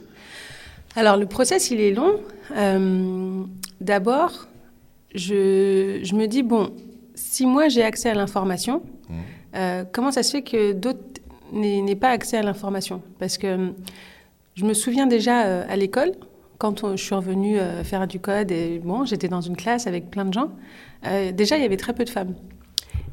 Alors, 0.95 1.17
le 1.17 1.25
process, 1.25 1.71
il 1.71 1.81
est 1.81 1.91
long. 1.93 2.13
Euh, 2.55 3.43
D'abord, 3.81 4.47
je, 5.13 5.99
je 6.03 6.15
me 6.15 6.25
dis, 6.27 6.41
bon, 6.43 6.71
si 7.15 7.45
moi 7.45 7.67
j'ai 7.69 7.83
accès 7.83 8.09
à 8.09 8.13
l'information, 8.15 8.81
Mhm. 9.09 9.17
Euh, 9.55 9.83
comment 9.91 10.11
ça 10.11 10.23
se 10.23 10.31
fait 10.31 10.41
que 10.41 10.73
d'autres 10.73 10.99
n'aient 11.51 11.95
pas 11.95 12.09
accès 12.09 12.37
à 12.37 12.43
l'information? 12.43 13.01
Parce 13.19 13.37
que 13.37 13.55
hum, 13.55 13.73
je 14.55 14.65
me 14.65 14.73
souviens 14.73 15.07
déjà 15.07 15.45
euh, 15.45 15.65
à 15.69 15.75
l'école, 15.75 16.11
quand 16.57 16.95
je 16.95 17.03
suis 17.03 17.15
revenue 17.15 17.59
euh, 17.59 17.83
faire 17.83 18.07
du 18.07 18.19
code, 18.19 18.51
et 18.51 18.79
bon, 18.79 19.05
j'étais 19.05 19.29
dans 19.29 19.41
une 19.41 19.55
classe 19.55 19.87
avec 19.87 20.09
plein 20.09 20.25
de 20.25 20.33
gens, 20.33 20.51
déjà 21.33 21.55
il 21.55 21.61
y 21.61 21.65
avait 21.65 21.77
très 21.77 21.93
peu 21.93 22.03
de 22.03 22.09
femmes. 22.09 22.35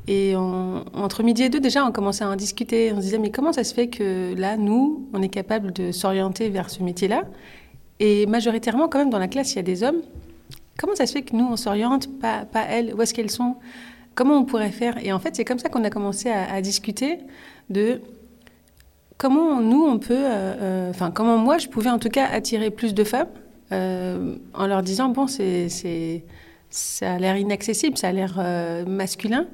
Et 0.08 0.36
entre 0.36 1.24
midi 1.24 1.42
et 1.42 1.48
deux, 1.48 1.58
déjà, 1.58 1.84
on 1.84 1.90
commençait 1.90 2.22
à 2.22 2.30
en 2.30 2.36
discuter. 2.36 2.92
On 2.92 2.96
se 2.96 3.00
disait, 3.00 3.18
mais 3.18 3.32
comment 3.32 3.52
ça 3.52 3.64
se 3.64 3.74
fait 3.74 3.88
que 3.88 4.34
là, 4.36 4.56
nous, 4.56 5.08
on 5.12 5.20
est 5.20 5.28
capable 5.28 5.72
de 5.72 5.90
s'orienter 5.90 6.48
vers 6.48 6.70
ce 6.70 6.82
métier-là? 6.84 7.24
Et 7.98 8.26
majoritairement, 8.26 8.88
quand 8.88 8.98
même, 8.98 9.10
dans 9.10 9.18
la 9.18 9.26
classe, 9.26 9.52
il 9.54 9.56
y 9.56 9.58
a 9.58 9.62
des 9.62 9.82
hommes. 9.82 10.02
Comment 10.78 10.94
ça 10.94 11.06
se 11.06 11.12
fait 11.12 11.22
que 11.22 11.34
nous, 11.34 11.44
on 11.44 11.56
s'oriente, 11.56 12.08
pas, 12.20 12.44
pas 12.44 12.62
elles? 12.68 12.94
Où 12.94 13.02
est-ce 13.02 13.14
qu'elles 13.14 13.30
sont? 13.30 13.56
Comment 14.16 14.38
on 14.38 14.44
pourrait 14.44 14.72
faire 14.72 14.98
Et 15.04 15.12
en 15.12 15.20
fait, 15.20 15.36
c'est 15.36 15.44
comme 15.44 15.60
ça 15.60 15.68
qu'on 15.68 15.84
a 15.84 15.90
commencé 15.90 16.30
à, 16.30 16.52
à 16.52 16.60
discuter 16.60 17.18
de 17.70 18.00
comment 19.18 19.60
nous, 19.60 19.84
on 19.84 19.98
peut, 19.98 20.14
euh, 20.14 20.54
euh, 20.60 20.90
enfin, 20.90 21.10
comment 21.10 21.38
moi, 21.38 21.58
je 21.58 21.68
pouvais 21.68 21.90
en 21.90 21.98
tout 21.98 22.08
cas 22.08 22.26
attirer 22.26 22.70
plus 22.70 22.94
de 22.94 23.04
femmes 23.04 23.28
euh, 23.72 24.36
en 24.54 24.66
leur 24.66 24.82
disant, 24.82 25.08
bon, 25.08 25.26
c'est, 25.26 25.68
c'est, 25.68 26.24
ça 26.70 27.14
a 27.14 27.18
l'air 27.18 27.36
inaccessible, 27.36 27.96
ça 27.96 28.08
a 28.08 28.12
l'air 28.12 28.84
masculin, 28.86 29.46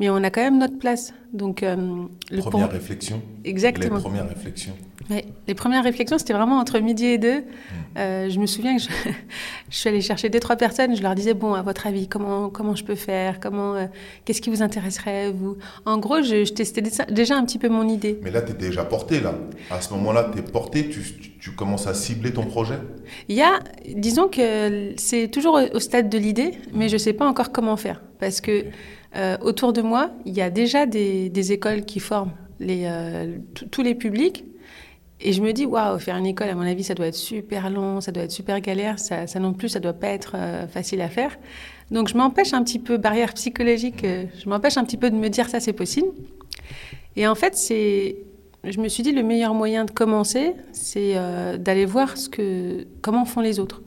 mais 0.00 0.10
on 0.10 0.16
a 0.16 0.30
quand 0.30 0.42
même 0.42 0.58
notre 0.58 0.78
place. 0.78 1.14
Donc, 1.32 1.62
le 1.62 2.40
première 2.40 2.70
réflexion. 2.70 3.22
Exactement. 3.44 3.96
Les 3.96 4.02
premières 4.02 4.28
réflexions 4.28 4.74
les 5.10 5.54
premières 5.54 5.84
réflexions, 5.84 6.18
c'était 6.18 6.32
vraiment 6.32 6.58
entre 6.58 6.78
midi 6.78 7.06
et 7.06 7.18
deux. 7.18 7.40
Mmh. 7.40 7.44
Euh, 7.98 8.30
je 8.30 8.38
me 8.38 8.46
souviens 8.46 8.76
que 8.76 8.82
je, 9.70 9.76
suis 9.76 9.88
allée 9.88 10.00
chercher 10.00 10.28
deux, 10.28 10.40
trois 10.40 10.56
personnes. 10.56 10.96
Je 10.96 11.02
leur 11.02 11.14
disais, 11.14 11.34
bon, 11.34 11.54
à 11.54 11.62
votre 11.62 11.86
avis, 11.86 12.08
comment, 12.08 12.48
comment 12.48 12.74
je 12.74 12.84
peux 12.84 12.94
faire? 12.94 13.40
Comment, 13.40 13.74
euh, 13.74 13.86
Qu'est-ce 14.24 14.40
qui 14.40 14.50
vous 14.50 14.62
intéresserait, 14.62 15.30
vous? 15.30 15.56
En 15.84 15.98
gros, 15.98 16.22
je, 16.22 16.50
testais 16.52 16.82
déjà 17.10 17.36
un 17.36 17.44
petit 17.44 17.58
peu 17.58 17.68
mon 17.68 17.88
idée. 17.88 18.18
Mais 18.22 18.30
là, 18.30 18.42
tu 18.42 18.52
es 18.52 18.54
déjà 18.54 18.84
porté, 18.84 19.20
là. 19.20 19.34
À 19.70 19.80
ce 19.80 19.92
moment-là, 19.94 20.30
tu 20.32 20.38
es 20.38 20.42
porté, 20.42 20.88
tu, 20.88 21.02
tu, 21.38 21.52
commences 21.52 21.86
à 21.86 21.94
cibler 21.94 22.32
ton 22.32 22.46
projet? 22.46 22.78
Il 23.28 23.36
y 23.36 23.42
a, 23.42 23.60
disons 23.94 24.28
que 24.28 24.92
c'est 24.96 25.28
toujours 25.28 25.60
au 25.72 25.80
stade 25.80 26.08
de 26.08 26.18
l'idée, 26.18 26.52
mais 26.72 26.88
je 26.88 26.94
ne 26.94 26.98
sais 26.98 27.12
pas 27.12 27.26
encore 27.26 27.52
comment 27.52 27.76
faire. 27.76 28.02
Parce 28.20 28.40
que 28.40 28.64
euh, 29.16 29.36
autour 29.42 29.72
de 29.72 29.82
moi, 29.82 30.10
il 30.24 30.34
y 30.34 30.40
a 30.40 30.50
déjà 30.50 30.86
des, 30.86 31.28
des 31.28 31.52
écoles 31.52 31.84
qui 31.84 32.00
forment 32.00 32.32
les, 32.60 32.88
tous 33.70 33.82
les 33.82 33.94
publics 33.94 34.44
et 35.24 35.32
je 35.32 35.40
me 35.40 35.52
dis, 35.52 35.66
waouh, 35.66 35.98
faire 35.98 36.16
une 36.16 36.26
école, 36.26 36.48
à 36.48 36.54
mon 36.54 36.62
avis, 36.62 36.82
ça 36.82 36.94
doit 36.94 37.06
être 37.06 37.14
super 37.14 37.70
long, 37.70 38.00
ça 38.00 38.10
doit 38.10 38.24
être 38.24 38.32
super 38.32 38.60
galère, 38.60 38.98
ça, 38.98 39.26
non 39.38 39.52
plus, 39.52 39.68
ça 39.68 39.80
doit 39.80 39.92
pas 39.92 40.08
être 40.08 40.32
euh, 40.34 40.66
facile 40.66 41.00
à 41.00 41.08
faire. 41.08 41.38
Donc 41.90 42.08
je 42.08 42.16
m'empêche 42.16 42.52
un 42.54 42.64
petit 42.64 42.78
peu, 42.78 42.96
barrière 42.96 43.32
psychologique, 43.34 44.04
euh, 44.04 44.24
je 44.42 44.48
m'empêche 44.48 44.76
un 44.76 44.84
petit 44.84 44.96
peu 44.96 45.10
de 45.10 45.16
me 45.16 45.28
dire 45.28 45.48
ça 45.48 45.60
c'est 45.60 45.72
possible. 45.72 46.08
Et 47.16 47.26
en 47.26 47.34
fait, 47.34 47.54
c'est, 47.56 48.16
je 48.64 48.80
me 48.80 48.88
suis 48.88 49.02
dit, 49.02 49.12
le 49.12 49.22
meilleur 49.22 49.54
moyen 49.54 49.84
de 49.84 49.90
commencer, 49.90 50.54
c'est 50.72 51.12
euh, 51.16 51.56
d'aller 51.56 51.84
voir 51.84 52.16
ce 52.16 52.28
que, 52.28 52.86
comment 53.00 53.24
font 53.24 53.40
les 53.40 53.60
autres. 53.60 53.82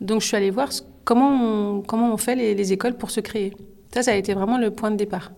Donc 0.00 0.22
je 0.22 0.26
suis 0.26 0.36
allée 0.36 0.50
voir 0.50 0.70
comment, 1.04 1.30
on, 1.30 1.82
comment 1.82 2.12
on 2.12 2.16
fait 2.16 2.36
les 2.36 2.72
écoles 2.72 2.94
pour 2.94 3.10
se 3.10 3.20
créer. 3.20 3.52
Ça, 3.92 4.02
ça 4.02 4.12
a 4.12 4.14
été 4.14 4.32
vraiment 4.34 4.58
le 4.58 4.70
point 4.70 4.90
de 4.90 4.96
départ. 4.96 5.32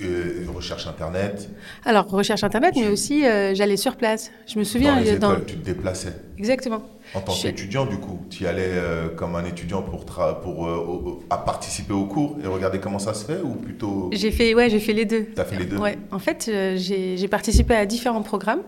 Euh, 0.00 0.46
recherche 0.54 0.86
Internet 0.86 1.50
Alors, 1.84 2.08
recherche 2.08 2.42
Internet, 2.44 2.74
mais 2.76 2.88
aussi 2.88 3.26
euh, 3.26 3.54
j'allais 3.54 3.76
sur 3.76 3.96
place. 3.96 4.30
Je 4.46 4.58
me 4.58 4.64
souviens... 4.64 4.94
Dans 4.94 5.00
les 5.00 5.12
écoles, 5.12 5.44
tu 5.46 5.56
te 5.56 5.64
déplaçais 5.64 6.14
Exactement. 6.38 6.82
En 7.14 7.20
tant 7.20 7.34
qu'étudiant, 7.34 7.84
du 7.84 7.98
coup, 7.98 8.20
tu 8.30 8.44
y 8.44 8.46
allais 8.46 8.70
euh, 8.70 9.08
comme 9.08 9.36
un 9.36 9.44
étudiant 9.44 9.82
pour, 9.82 10.04
pour 10.04 11.22
à 11.30 11.38
participer 11.38 11.92
au 11.92 12.06
cours 12.06 12.38
et 12.42 12.46
regarder 12.46 12.80
comment 12.80 12.98
ça 12.98 13.12
se 13.14 13.24
fait 13.24 13.40
ou 13.42 13.54
plutôt... 13.54 14.10
J'ai 14.12 14.30
fait, 14.30 14.54
ouais, 14.54 14.70
j'ai 14.70 14.80
fait 14.80 14.92
les 14.94 15.04
deux. 15.04 15.26
Tu 15.34 15.40
as 15.40 15.44
fait 15.44 15.56
les 15.56 15.66
deux 15.66 15.76
Ouais. 15.76 15.98
En 16.10 16.18
fait, 16.18 16.50
j'ai 16.76 17.28
participé 17.28 17.74
à 17.74 17.86
différents 17.86 18.22
programmes 18.22 18.62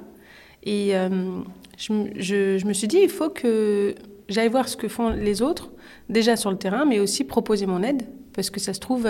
et 0.62 0.92
je, 1.78 1.92
je, 2.16 2.58
je, 2.58 2.66
me 2.66 2.72
suis 2.72 2.88
dit, 2.88 2.98
il 3.02 3.08
faut 3.08 3.30
que 3.30 3.94
j'aille 4.28 4.48
voir 4.48 4.68
ce 4.68 4.76
que 4.76 4.88
font 4.88 5.08
les 5.08 5.42
autres, 5.42 5.70
déjà 6.08 6.36
sur 6.36 6.50
le 6.50 6.58
terrain, 6.58 6.84
mais 6.84 7.00
aussi 7.00 7.24
proposer 7.24 7.66
mon 7.66 7.82
aide, 7.82 8.02
parce 8.34 8.50
que 8.50 8.60
ça 8.60 8.74
se 8.74 8.80
trouve 8.80 9.08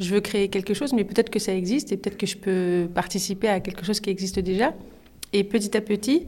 je 0.00 0.14
veux 0.14 0.20
créer 0.20 0.48
quelque 0.48 0.74
chose, 0.74 0.92
mais 0.92 1.04
peut-être 1.04 1.30
que 1.30 1.38
ça 1.38 1.54
existe 1.54 1.92
et 1.92 1.96
peut-être 1.96 2.16
que 2.16 2.26
je 2.26 2.36
peux 2.36 2.88
participer 2.92 3.48
à 3.48 3.60
quelque 3.60 3.84
chose 3.84 4.00
qui 4.00 4.10
existe 4.10 4.38
déjà. 4.38 4.74
Et 5.32 5.44
petit 5.44 5.76
à 5.76 5.80
petit, 5.80 6.26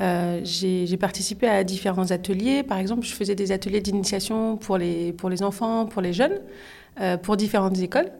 euh, 0.00 0.40
j'ai 0.44 0.96
participé 0.96 1.46
à 1.46 1.64
différents 1.64 2.10
ateliers. 2.10 2.62
Par 2.62 2.78
exemple, 2.78 3.06
je 3.06 3.12
faisais 3.12 3.34
des 3.34 3.52
ateliers 3.52 3.80
d'initiation 3.80 4.56
pour 4.56 4.78
les, 4.78 5.12
pour 5.12 5.30
les 5.30 5.42
enfants, 5.42 5.86
pour 5.86 6.02
les 6.02 6.12
jeunes, 6.12 6.40
euh, 7.00 7.16
pour 7.16 7.36
différentes 7.36 7.78
écoles. 7.78 8.10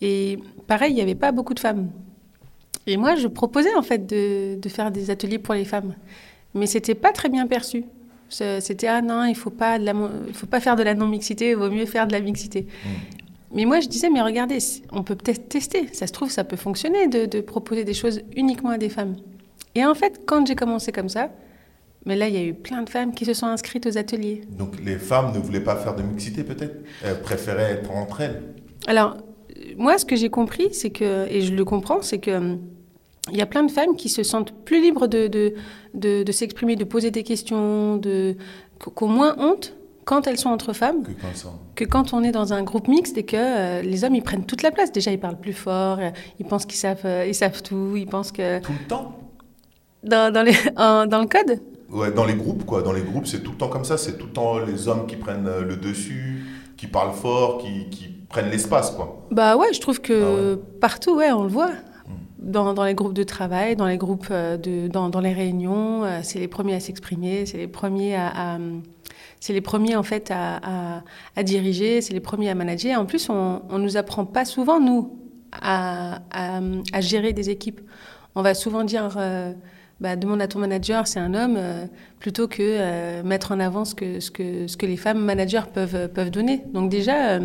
Et 0.00 0.38
pareil, 0.66 0.92
il 0.92 0.94
n'y 0.94 1.02
avait 1.02 1.14
pas 1.14 1.32
beaucoup 1.32 1.54
de 1.54 1.60
femmes. 1.60 1.90
Et 2.86 2.96
moi, 2.96 3.16
je 3.16 3.26
proposais 3.26 3.74
en 3.74 3.82
fait 3.82 4.06
de, 4.06 4.58
de 4.58 4.68
faire 4.68 4.90
des 4.90 5.10
ateliers 5.10 5.38
pour 5.38 5.54
les 5.54 5.64
femmes. 5.64 5.94
Mais 6.54 6.66
c'était 6.66 6.94
pas 6.94 7.12
très 7.12 7.28
bien 7.28 7.46
perçu. 7.46 7.84
C'était 8.30 8.86
ah 8.86 9.02
non, 9.02 9.24
il 9.24 9.34
faut 9.34 9.50
pas 9.50 9.76
faut 10.32 10.46
pas 10.46 10.60
faire 10.60 10.76
de 10.76 10.84
la 10.84 10.94
non 10.94 11.08
mixité, 11.08 11.50
il 11.50 11.56
vaut 11.56 11.68
mieux 11.68 11.84
faire 11.84 12.06
de 12.06 12.12
la 12.12 12.20
mixité. 12.20 12.62
Mmh. 12.62 12.88
Mais 13.52 13.64
moi, 13.64 13.80
je 13.80 13.88
disais, 13.88 14.10
mais 14.10 14.22
regardez, 14.22 14.58
on 14.92 15.02
peut 15.02 15.16
peut-être 15.16 15.48
tester. 15.48 15.88
Ça 15.92 16.06
se 16.06 16.12
trouve, 16.12 16.30
ça 16.30 16.44
peut 16.44 16.56
fonctionner 16.56 17.08
de, 17.08 17.40
proposer 17.40 17.84
des 17.84 17.94
choses 17.94 18.22
uniquement 18.36 18.70
à 18.70 18.78
des 18.78 18.88
femmes. 18.88 19.16
Et 19.74 19.84
en 19.84 19.94
fait, 19.94 20.20
quand 20.26 20.46
j'ai 20.46 20.54
commencé 20.54 20.92
comme 20.92 21.08
ça, 21.08 21.30
mais 22.06 22.16
là, 22.16 22.28
il 22.28 22.34
y 22.34 22.38
a 22.38 22.42
eu 22.42 22.54
plein 22.54 22.82
de 22.82 22.88
femmes 22.88 23.12
qui 23.12 23.24
se 23.24 23.34
sont 23.34 23.46
inscrites 23.46 23.86
aux 23.86 23.98
ateliers. 23.98 24.42
Donc 24.50 24.80
les 24.82 24.96
femmes 24.96 25.32
ne 25.34 25.38
voulaient 25.38 25.60
pas 25.60 25.76
faire 25.76 25.94
de 25.94 26.02
mixité 26.02 26.44
peut-être? 26.44 26.76
Elles 27.04 27.20
préféraient 27.20 27.72
être 27.72 27.90
entre 27.90 28.22
elles 28.22 28.42
Alors, 28.86 29.16
moi, 29.76 29.98
ce 29.98 30.04
que 30.04 30.16
j'ai 30.16 30.30
compris, 30.30 30.68
c'est 30.72 30.90
que, 30.90 31.26
et 31.28 31.42
je 31.42 31.52
le 31.52 31.64
comprends, 31.64 32.02
c'est 32.02 32.18
que 32.18 32.56
il 33.30 33.36
y 33.36 33.42
a 33.42 33.46
plein 33.46 33.62
de 33.62 33.70
femmes 33.70 33.96
qui 33.96 34.08
se 34.08 34.22
sentent 34.22 34.52
plus 34.64 34.80
libres 34.80 35.06
de, 35.06 35.26
de, 35.26 35.54
de, 35.94 36.22
de 36.22 36.32
s'exprimer, 36.32 36.74
de 36.74 36.84
poser 36.84 37.10
des 37.10 37.22
questions, 37.22 37.96
de, 37.96 38.34
qu'au 38.78 39.06
moins 39.06 39.36
honte 39.38 39.76
quand 40.04 40.26
elles 40.26 40.38
sont 40.38 40.48
entre 40.48 40.72
femmes 40.72 41.02
que 41.74 41.84
quand, 41.84 42.12
on 42.12 42.22
est 42.22 42.32
dans 42.32 42.52
un 42.52 42.62
groupe 42.62 42.88
mixte 42.88 43.16
et 43.18 43.22
que 43.22 43.36
euh, 43.36 43.82
les 43.82 44.04
hommes 44.04 44.14
ils 44.14 44.22
prennent 44.22 44.44
toute 44.44 44.62
la 44.62 44.70
place. 44.70 44.92
Déjà 44.92 45.10
ils 45.12 45.20
parlent 45.20 45.38
plus 45.38 45.52
fort, 45.52 45.98
euh, 46.00 46.10
ils 46.38 46.46
pensent 46.46 46.66
qu'ils 46.66 46.78
savent, 46.78 47.02
euh, 47.04 47.26
ils 47.26 47.34
savent 47.34 47.62
tout, 47.62 47.94
ils 47.96 48.06
pensent 48.06 48.32
que 48.32 48.60
tout 48.60 48.72
le 48.72 48.86
temps 48.86 49.16
dans, 50.02 50.32
dans, 50.32 50.42
les, 50.42 50.52
dans 50.76 51.20
le 51.20 51.26
code. 51.26 51.60
Ouais, 51.90 52.12
dans 52.12 52.24
les 52.24 52.34
groupes 52.34 52.64
quoi. 52.64 52.82
Dans 52.82 52.92
les 52.92 53.02
groupes 53.02 53.26
c'est 53.26 53.42
tout 53.42 53.52
le 53.52 53.56
temps 53.56 53.68
comme 53.68 53.84
ça. 53.84 53.98
C'est 53.98 54.18
tout 54.18 54.26
le 54.26 54.32
temps 54.32 54.58
les 54.58 54.88
hommes 54.88 55.06
qui 55.06 55.16
prennent 55.16 55.48
le 55.60 55.76
dessus, 55.76 56.44
qui 56.76 56.86
parlent 56.86 57.14
fort, 57.14 57.58
qui, 57.58 57.88
qui 57.90 58.08
prennent 58.28 58.50
l'espace 58.50 58.90
quoi. 58.90 59.26
Bah 59.30 59.56
ouais, 59.56 59.72
je 59.72 59.80
trouve 59.80 60.00
que 60.00 60.58
ah 60.58 60.66
partout 60.80 61.16
ouais 61.16 61.32
on 61.32 61.42
le 61.42 61.50
voit. 61.50 61.70
Hmm. 61.70 62.50
Dans, 62.50 62.72
dans, 62.72 62.84
les 62.84 62.94
groupes 62.94 63.14
de 63.14 63.22
travail, 63.22 63.76
dans 63.76 63.86
les 63.86 63.98
groupes 63.98 64.32
de, 64.32 64.88
dans, 64.88 65.10
dans 65.10 65.20
les 65.20 65.34
réunions, 65.34 66.04
c'est 66.22 66.38
les 66.38 66.48
premiers 66.48 66.74
à 66.74 66.80
s'exprimer, 66.80 67.44
c'est 67.44 67.58
les 67.58 67.68
premiers 67.68 68.16
à, 68.16 68.54
à 68.54 68.58
c'est 69.40 69.54
les 69.54 69.62
premiers 69.62 69.96
en 69.96 70.02
fait 70.02 70.30
à, 70.30 71.02
diriger, 71.42 72.02
c'est 72.02 72.12
les 72.12 72.20
premiers 72.20 72.50
à 72.50 72.54
manager. 72.54 73.00
En 73.00 73.06
plus, 73.06 73.28
on, 73.30 73.62
ne 73.70 73.78
nous 73.78 73.96
apprend 73.96 74.26
pas 74.26 74.44
souvent 74.44 74.78
nous 74.78 75.18
à, 75.52 76.20
gérer 77.00 77.32
des 77.32 77.50
équipes. 77.50 77.80
On 78.34 78.42
va 78.42 78.54
souvent 78.54 78.84
dire 78.84 79.16
euh, 79.16 79.52
bah, 79.98 80.14
demande 80.14 80.40
à 80.40 80.46
ton 80.46 80.60
manager, 80.60 81.06
c'est 81.06 81.18
un 81.18 81.34
homme, 81.34 81.56
euh, 81.58 81.86
plutôt 82.20 82.46
que 82.46 82.58
euh, 82.60 83.22
mettre 83.24 83.50
en 83.52 83.58
avant 83.58 83.84
ce 83.84 83.94
que, 83.94 84.20
ce, 84.20 84.30
que, 84.30 84.68
ce 84.68 84.76
que 84.76 84.86
les 84.86 84.96
femmes 84.96 85.24
managers 85.24 85.62
peuvent, 85.72 86.08
peuvent 86.08 86.30
donner. 86.30 86.62
Donc 86.72 86.90
déjà, 86.90 87.40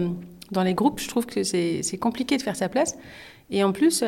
dans 0.52 0.64
les 0.64 0.74
groupes, 0.74 1.00
je 1.00 1.08
trouve 1.08 1.26
que 1.26 1.44
c'est 1.44 1.98
compliqué 2.00 2.38
de 2.38 2.42
faire 2.42 2.56
sa 2.56 2.70
place. 2.70 2.98
Et 3.50 3.64
en 3.64 3.72
plus, 3.72 4.04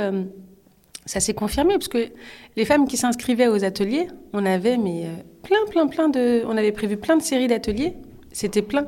ça 1.08 1.20
s'est 1.20 1.34
confirmé 1.34 1.74
parce 1.74 1.88
que 1.88 2.10
les 2.56 2.66
femmes 2.66 2.88
qui 2.88 2.98
s'inscrivaient 2.98 3.48
aux 3.48 3.64
ateliers, 3.64 4.08
on 4.34 4.46
avait 4.46 4.78
mais 4.78 5.06
euh, 5.06 5.14
plein, 5.42 5.66
plein, 5.70 5.88
plein 5.88 6.10
de, 6.10 6.44
on 6.46 6.58
avait 6.58 6.72
prévu 6.72 6.98
plein 6.98 7.18
de 7.18 7.22
séries 7.22 7.48
d'ateliers. 7.48 7.94
C'était 8.32 8.62
plein, 8.62 8.88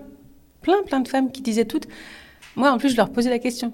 plein, 0.61 0.83
plein 0.83 0.99
de 0.99 1.07
femmes 1.07 1.31
qui 1.31 1.41
disaient 1.41 1.65
toutes. 1.65 1.87
Moi, 2.55 2.71
en 2.71 2.77
plus, 2.77 2.89
je 2.89 2.97
leur 2.97 3.09
posais 3.09 3.29
la 3.29 3.39
question. 3.39 3.73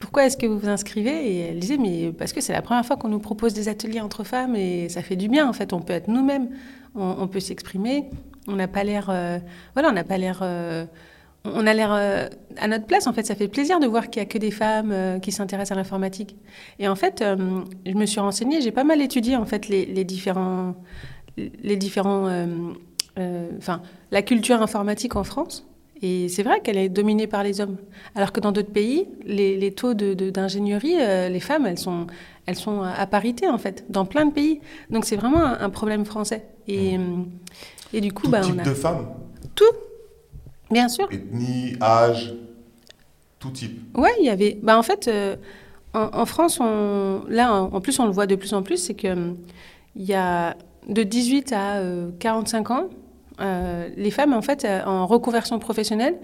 Pourquoi 0.00 0.26
est-ce 0.26 0.36
que 0.36 0.46
vous 0.46 0.58
vous 0.58 0.68
inscrivez? 0.68 1.30
Et 1.30 1.38
elles 1.40 1.58
disaient, 1.58 1.76
mais 1.76 2.10
parce 2.12 2.32
que 2.32 2.40
c'est 2.40 2.52
la 2.52 2.62
première 2.62 2.84
fois 2.84 2.96
qu'on 2.96 3.08
nous 3.08 3.20
propose 3.20 3.52
des 3.54 3.68
ateliers 3.68 4.00
entre 4.00 4.24
femmes 4.24 4.56
et 4.56 4.88
ça 4.88 5.02
fait 5.02 5.16
du 5.16 5.28
bien. 5.28 5.48
En 5.48 5.52
fait, 5.52 5.72
on 5.72 5.80
peut 5.80 5.92
être 5.92 6.08
nous-mêmes, 6.08 6.48
on, 6.94 7.28
peut 7.28 7.40
s'exprimer. 7.40 8.10
On 8.48 8.56
n'a 8.56 8.68
pas 8.68 8.82
l'air, 8.84 9.08
euh, 9.10 9.38
voilà, 9.74 9.90
on 9.90 9.92
n'a 9.92 10.04
pas 10.04 10.18
l'air. 10.18 10.40
Euh, 10.42 10.86
on 11.44 11.66
a 11.66 11.74
l'air 11.74 11.92
euh, 11.92 12.28
à 12.56 12.68
notre 12.68 12.86
place. 12.86 13.06
En 13.06 13.12
fait, 13.12 13.24
ça 13.24 13.34
fait 13.34 13.48
plaisir 13.48 13.80
de 13.80 13.86
voir 13.86 14.08
qu'il 14.08 14.20
n'y 14.22 14.26
a 14.26 14.28
que 14.28 14.38
des 14.38 14.50
femmes 14.50 14.90
euh, 14.92 15.18
qui 15.18 15.32
s'intéressent 15.32 15.72
à 15.72 15.74
l'informatique. 15.78 16.36
Et 16.78 16.88
en 16.88 16.96
fait, 16.96 17.20
euh, 17.20 17.60
je 17.84 17.92
me 17.92 18.06
suis 18.06 18.20
renseignée, 18.20 18.60
j'ai 18.60 18.72
pas 18.72 18.84
mal 18.84 19.00
étudié 19.02 19.36
en 19.36 19.44
fait 19.44 19.68
les, 19.68 20.04
différents, 20.04 20.74
les 21.36 21.76
différents, 21.76 22.28
enfin, 23.58 23.82
la 24.10 24.22
culture 24.22 24.62
informatique 24.62 25.16
en 25.16 25.24
France. 25.24 25.66
Et 26.02 26.28
c'est 26.28 26.42
vrai 26.42 26.60
qu'elle 26.60 26.76
est 26.76 26.88
dominée 26.88 27.26
par 27.26 27.42
les 27.44 27.60
hommes, 27.60 27.76
alors 28.14 28.32
que 28.32 28.40
dans 28.40 28.52
d'autres 28.52 28.72
pays, 28.72 29.06
les, 29.24 29.72
taux 29.72 29.94
d'ingénierie, 29.94 30.96
de, 30.96 31.28
les 31.32 31.40
femmes, 31.40 31.66
elles 31.66 31.78
sont, 31.78 32.08
elles 32.46 32.56
sont 32.56 32.82
à 32.82 33.06
parité 33.06 33.48
en 33.48 33.56
fait, 33.58 33.84
dans 33.88 34.04
plein 34.04 34.26
de 34.26 34.32
pays. 34.32 34.60
Donc 34.90 35.04
c'est 35.04 35.16
vraiment 35.16 35.44
un, 35.44 35.70
problème 35.70 36.04
français. 36.04 36.44
Et, 36.68 36.98
et 37.94 38.00
du 38.00 38.12
coup, 38.12 38.24
Tout 38.24 38.30
bah, 38.30 38.40
type 38.40 38.54
on 38.56 38.58
a 38.58 38.64
de 38.64 38.74
femmes. 38.74 39.06
Tout. 39.54 39.64
Bien 40.74 40.88
sûr. 40.88 41.08
Ethnie, 41.10 41.76
âge, 41.80 42.34
tout 43.38 43.50
type. 43.50 43.80
Ouais, 43.96 44.12
il 44.20 44.26
y 44.26 44.30
avait. 44.30 44.58
Bah, 44.62 44.78
en 44.78 44.82
fait, 44.82 45.08
euh, 45.08 45.36
en, 45.94 46.26
France, 46.26 46.58
on, 46.60 47.22
là, 47.28 47.54
en, 47.54 47.80
plus, 47.80 47.98
on 47.98 48.04
le 48.04 48.12
voit 48.12 48.26
de 48.26 48.34
plus 48.34 48.52
en 48.52 48.62
plus, 48.62 48.76
c'est 48.76 48.94
qu'il 48.94 49.34
il 49.96 50.04
y 50.04 50.14
a 50.14 50.56
de 50.88 51.02
18 51.02 51.52
à 51.52 51.80
45 52.18 52.70
ans, 52.70 52.90
les 53.96 54.10
femmes, 54.10 54.34
en 54.34 54.42
fait, 54.42 54.66
en 54.84 55.06
reconversion 55.06 55.58
professionnelle, 55.58 56.18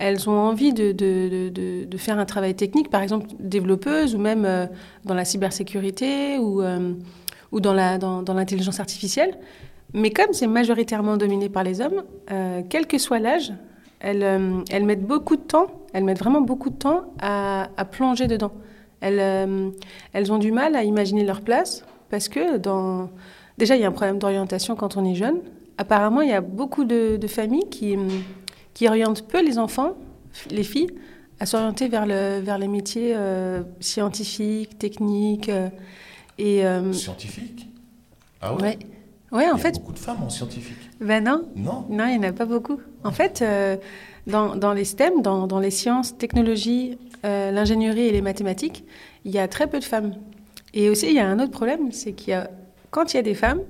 elles 0.00 0.28
ont 0.30 0.38
envie 0.38 0.72
de, 0.72 0.92
de, 0.92 1.50
de, 1.50 1.84
de, 1.84 1.98
faire 1.98 2.18
un 2.18 2.24
travail 2.24 2.54
technique, 2.54 2.88
par 2.88 3.02
exemple 3.02 3.26
développeuse 3.38 4.14
ou 4.14 4.18
même 4.18 4.46
euh, 4.46 4.66
dans 5.04 5.14
la 5.14 5.26
cybersécurité 5.26 6.38
ou, 6.38 6.62
euh, 6.62 6.94
ou 7.52 7.60
dans 7.60 7.74
l'intelligence 7.74 8.76
dans, 8.78 8.82
artificielle. 8.82 9.38
Mais 9.92 10.10
comme 10.10 10.32
c'est 10.32 10.46
majoritairement 10.46 11.18
dominé 11.18 11.50
par 11.50 11.64
les 11.64 11.82
hommes, 11.82 12.02
euh, 12.30 12.62
quel 12.68 12.86
que 12.86 12.96
soit 12.96 13.18
l'âge, 13.18 13.52
elles, 14.00 14.64
elles, 14.70 14.84
mettent 14.84 15.06
beaucoup 15.06 15.36
de 15.36 15.42
temps, 15.42 15.66
elles 15.92 16.04
mettent 16.04 16.18
vraiment 16.18 16.40
beaucoup 16.40 16.70
de 16.70 16.76
temps 16.76 17.04
à, 17.20 17.68
à 17.76 17.84
plonger 17.84 18.26
dedans. 18.26 18.52
Elles, 19.00 19.72
elles 20.12 20.32
ont 20.32 20.38
du 20.38 20.52
mal 20.52 20.76
à 20.76 20.84
imaginer 20.84 21.24
leur 21.24 21.40
place 21.40 21.84
parce 22.10 22.28
que 22.28 22.58
dans... 22.58 23.08
déjà, 23.56 23.76
il 23.76 23.82
y 23.82 23.84
a 23.84 23.88
un 23.88 23.92
problème 23.92 24.18
d'orientation 24.18 24.76
quand 24.76 24.96
on 24.96 25.04
est 25.04 25.14
jeune. 25.14 25.40
Apparemment, 25.78 26.20
il 26.20 26.28
y 26.28 26.34
a 26.34 26.42
beaucoup 26.42 26.84
de, 26.84 27.18
familles 27.26 27.68
qui 27.70 27.96
qui 28.74 28.88
oriente 28.88 29.26
peu 29.26 29.42
les 29.44 29.58
enfants, 29.58 29.94
les 30.50 30.62
filles, 30.62 30.90
à 31.38 31.46
s'orienter 31.46 31.88
vers, 31.88 32.06
le, 32.06 32.40
vers 32.40 32.58
les 32.58 32.68
métiers 32.68 33.14
euh, 33.16 33.62
scientifiques, 33.80 34.78
techniques. 34.78 35.48
Euh, 35.48 35.68
et, 36.38 36.64
euh, 36.64 36.92
scientifiques? 36.92 37.66
Ah 38.40 38.54
ouais? 38.54 38.62
Ouais, 38.62 38.78
en 39.32 39.38
il 39.38 39.46
y 39.46 39.46
a 39.46 39.70
beaucoup 39.72 39.92
de 39.92 39.98
femmes 39.98 40.22
en 40.22 40.30
scientifique. 40.30 40.90
Ben 41.00 41.24
non. 41.24 41.48
Non 41.54 41.86
Non, 41.88 42.06
il 42.06 42.18
n'y 42.18 42.26
en 42.26 42.30
a 42.30 42.32
pas 42.32 42.46
beaucoup. 42.46 42.80
En 43.04 43.12
fait, 43.12 43.44
dans, 44.26 44.56
dans, 44.56 44.72
les 44.72 44.84
STEM, 44.84 45.22
dans, 45.22 45.46
dans 45.46 45.60
les 45.60 45.70
sciences, 45.70 46.18
technologies, 46.18 46.98
l'ingénierie 47.22 48.06
et 48.06 48.12
les 48.12 48.22
mathématiques, 48.22 48.84
il 49.24 49.30
y 49.30 49.38
a 49.38 49.46
très 49.46 49.68
peu 49.68 49.78
de 49.78 49.84
femmes. 49.84 50.14
Et 50.74 50.88
aussi, 50.90 51.06
il 51.06 51.14
y 51.14 51.20
a 51.20 51.28
un 51.28 51.38
autre 51.38 51.52
problème, 51.52 51.92
c'est 51.92 52.12
qu'il 52.12 52.30
y 52.30 52.34
a, 52.34 52.50
quand 52.90 53.12
il 53.12 53.16
y 53.16 53.20
a 53.20 53.22
des 53.22 53.34
femmes, 53.34 53.60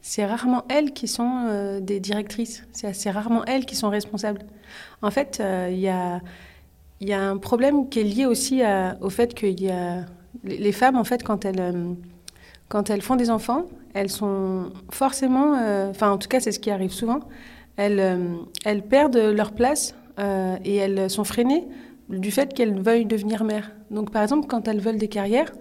c'est 0.00 0.24
rarement 0.24 0.64
elles 0.68 0.92
qui 0.92 1.08
sont 1.08 1.46
euh, 1.48 1.80
des 1.80 2.00
directrices. 2.00 2.64
C'est 2.72 3.10
rarement 3.10 3.44
elles 3.44 3.66
qui 3.66 3.76
sont 3.76 3.90
responsables. 3.90 4.42
En 5.02 5.10
fait, 5.10 5.38
euh, 5.40 5.68
il 5.70 5.78
y, 5.78 5.88
a, 5.88 6.20
y, 7.00 7.12
a, 7.12 7.20
un 7.20 7.36
problème 7.36 7.88
qui 7.88 8.00
est 8.00 8.04
lié 8.04 8.26
aussi 8.26 8.62
au 9.00 9.10
fait 9.10 9.34
que 9.34 9.46
y 9.46 9.70
a 9.70 10.04
les 10.44 10.72
femmes, 10.72 10.96
en 10.96 11.04
fait, 11.04 11.22
quand 11.22 11.44
elles, 11.44 11.60
euh, 11.60 11.94
quand 12.68 12.90
elles 12.90 13.02
font 13.02 13.16
des 13.16 13.30
enfants, 13.30 13.64
elles 13.94 14.10
sont 14.10 14.70
forcément, 14.90 15.54
enfin, 15.90 16.10
en 16.10 16.18
tout 16.18 16.28
cas, 16.28 16.40
c'est 16.40 16.52
ce 16.52 16.60
qui 16.60 16.70
arrive 16.70 16.92
souvent, 16.92 17.20
elles, 17.76 18.36
elles 18.64 18.82
perdent 18.82 19.16
leur 19.16 19.52
place 19.52 19.94
et 20.18 20.76
elles 20.76 21.08
sont 21.08 21.24
freinées 21.24 21.66
du 22.08 22.30
fait 22.30 22.52
qu'elles 22.52 22.80
veuillent 22.80 23.06
devenir 23.06 23.44
mères. 23.44 23.72
Donc, 23.90 24.10
par 24.10 24.22
exemple, 24.22 24.46
quand 24.46 24.68
elles 24.68 24.80
veulent 24.80 24.98
des 24.98 25.08
carrières, 25.08 25.52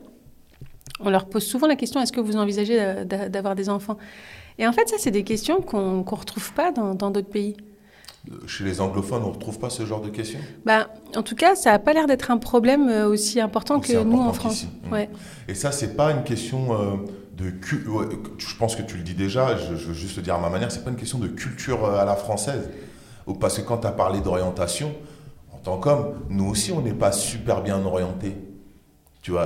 on 0.99 1.09
leur 1.09 1.27
pose 1.27 1.45
souvent 1.45 1.67
la 1.67 1.75
question 1.75 2.01
est-ce 2.01 2.11
que 2.11 2.19
vous 2.19 2.37
envisagez 2.37 3.05
d'avoir 3.05 3.55
des 3.55 3.69
enfants? 3.69 3.97
Et 4.57 4.67
en 4.67 4.73
fait, 4.73 4.89
ça, 4.89 4.97
c'est 4.97 5.11
des 5.11 5.23
questions 5.23 5.61
qu'on 5.61 5.99
ne 5.99 6.03
retrouve 6.03 6.51
pas 6.53 6.71
dans 6.71 7.11
d'autres 7.11 7.29
pays. 7.29 7.55
Chez 8.47 8.63
les 8.63 8.81
anglophones, 8.81 9.23
on 9.23 9.29
ne 9.29 9.33
retrouve 9.33 9.59
pas 9.59 9.69
ce 9.69 9.85
genre 9.85 10.01
de 10.01 10.09
questions? 10.09 10.39
Bah, 10.65 10.89
En 11.15 11.23
tout 11.23 11.35
cas, 11.35 11.55
ça 11.55 11.71
n'a 11.71 11.79
pas 11.79 11.93
l'air 11.93 12.07
d'être 12.07 12.31
un 12.31 12.37
problème 12.37 12.89
euh, 12.89 13.07
aussi 13.07 13.39
important 13.39 13.79
que 13.79 14.03
nous 14.03 14.19
en 14.19 14.33
France. 14.33 14.65
Mmh. 14.65 14.93
Ouais. 14.93 15.09
Et 15.47 15.53
ça, 15.53 15.71
c'est 15.71 15.95
pas 15.95 16.11
une 16.11 16.23
question 16.23 16.73
euh, 16.73 16.95
de... 17.37 17.53
Je 18.37 18.55
pense 18.57 18.75
que 18.75 18.81
tu 18.81 18.97
le 18.97 19.03
dis 19.03 19.13
déjà, 19.13 19.55
je, 19.57 19.73
veux 19.73 19.93
juste 19.93 20.17
le 20.17 20.23
dire 20.23 20.35
à 20.35 20.39
ma 20.39 20.49
manière, 20.49 20.71
c'est 20.71 20.83
pas 20.83 20.89
une 20.89 20.97
question 20.97 21.19
de 21.19 21.27
culture 21.27 21.85
euh, 21.85 21.99
à 21.99 22.05
la 22.05 22.15
française. 22.15 22.69
Parce 23.39 23.57
que 23.57 23.61
quand 23.61 23.79
tu 23.79 23.87
as 23.87 23.91
parlé 23.91 24.21
d'orientation, 24.21 24.93
en 25.51 25.57
tant 25.57 25.77
qu'homme, 25.77 26.15
nous 26.29 26.47
aussi, 26.47 26.71
on 26.71 26.81
n'est 26.81 26.93
pas 26.93 27.11
super 27.11 27.61
bien 27.61 27.83
orientés 27.85 28.35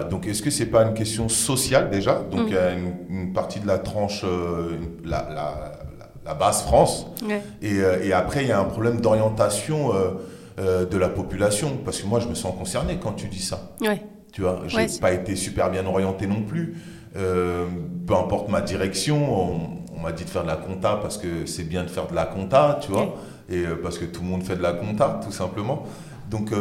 donc 0.09 0.27
est-ce 0.27 0.41
que 0.41 0.49
c'est 0.49 0.67
pas 0.67 0.83
une 0.83 0.93
question 0.93 1.29
sociale 1.29 1.89
déjà? 1.89 2.21
Donc 2.31 2.41
il 2.47 2.53
y 2.53 2.57
a 2.57 2.73
une, 2.73 3.33
partie 3.33 3.59
de 3.59 3.67
la 3.67 3.79
tranche, 3.79 4.23
euh, 4.23 4.77
la, 5.03 5.27
la, 5.33 5.71
la, 6.25 6.33
base 6.33 6.63
France, 6.63 7.07
et, 7.61 7.79
euh, 7.79 8.03
et, 8.03 8.13
après 8.13 8.43
il 8.43 8.49
y 8.49 8.51
a 8.51 8.59
un 8.59 8.65
problème 8.65 9.01
d'orientation 9.01 9.91
euh, 9.93 10.85
de 10.85 10.97
la 10.97 11.09
population, 11.09 11.77
parce 11.83 12.01
que 12.01 12.07
moi 12.07 12.19
je 12.19 12.27
me 12.27 12.35
sens 12.35 12.55
concerné 12.57 12.99
quand 13.01 13.13
tu 13.13 13.27
dis 13.27 13.41
ça. 13.41 13.73
Ouais. 13.81 14.01
Tu 14.31 14.41
vois, 14.41 14.61
j'ai 14.67 14.87
pas 14.99 15.11
été 15.11 15.35
super 15.35 15.69
bien 15.69 15.85
orienté 15.85 16.25
non 16.25 16.41
plus. 16.41 16.77
peu 17.13 18.15
importe 18.15 18.49
ma 18.49 18.61
direction, 18.61 19.75
on, 19.93 20.01
m'a 20.01 20.11
dit 20.11 20.23
de 20.23 20.29
faire 20.29 20.43
de 20.43 20.47
la 20.47 20.55
compta 20.55 20.97
parce 21.01 21.17
que 21.17 21.45
c'est 21.45 21.63
bien 21.63 21.83
de 21.83 21.89
faire 21.89 22.07
de 22.07 22.15
la 22.15 22.25
compta, 22.25 22.79
tu 22.81 22.91
vois, 22.91 23.15
et 23.49 23.63
parce 23.83 23.99
que 23.99 24.05
tout 24.05 24.21
le 24.21 24.27
monde 24.27 24.43
fait 24.43 24.55
de 24.55 24.61
la 24.63 24.73
compta, 24.73 25.19
tout 25.23 25.31
simplement. 25.31 25.85
Donc 26.29 26.51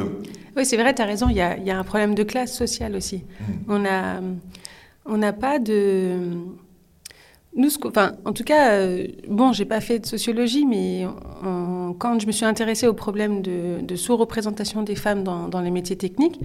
oui, 0.57 0.65
c'est 0.65 0.77
vrai, 0.77 0.95
tu 0.95 1.03
as 1.03 1.07
raison, 1.07 1.29
il 1.29 1.37
y 1.37 1.41
a, 1.41 1.57
y 1.59 1.71
a, 1.71 1.79
un 1.79 1.85
problème 1.85 2.15
de 2.15 2.23
classe 2.23 2.53
sociale 2.53 2.97
aussi. 2.97 3.25
Mm. 3.41 3.53
On 3.69 3.79
n'a 3.79 4.21
on 5.07 5.33
pas 5.33 5.59
de... 5.59 6.17
En 7.57 8.33
tout 8.33 8.45
cas, 8.45 8.73
euh, 8.75 9.09
bon, 9.29 9.53
j'ai 9.53 9.65
pas 9.65 9.81
fait 9.81 9.99
de 9.99 10.07
sociologie, 10.07 10.67
mais 10.67 11.05
quand 11.99 12.19
je 12.21 12.27
me 12.27 12.33
suis 12.33 12.45
intéressée 12.45 12.87
au 12.87 12.95
problème 12.95 13.43
de, 13.43 13.97
sous-représentation 13.97 14.83
des 14.83 14.95
femmes 14.95 15.25
dans, 15.25 15.61
les 15.61 15.71
métiers 15.71 15.97
techniques, 15.97 16.41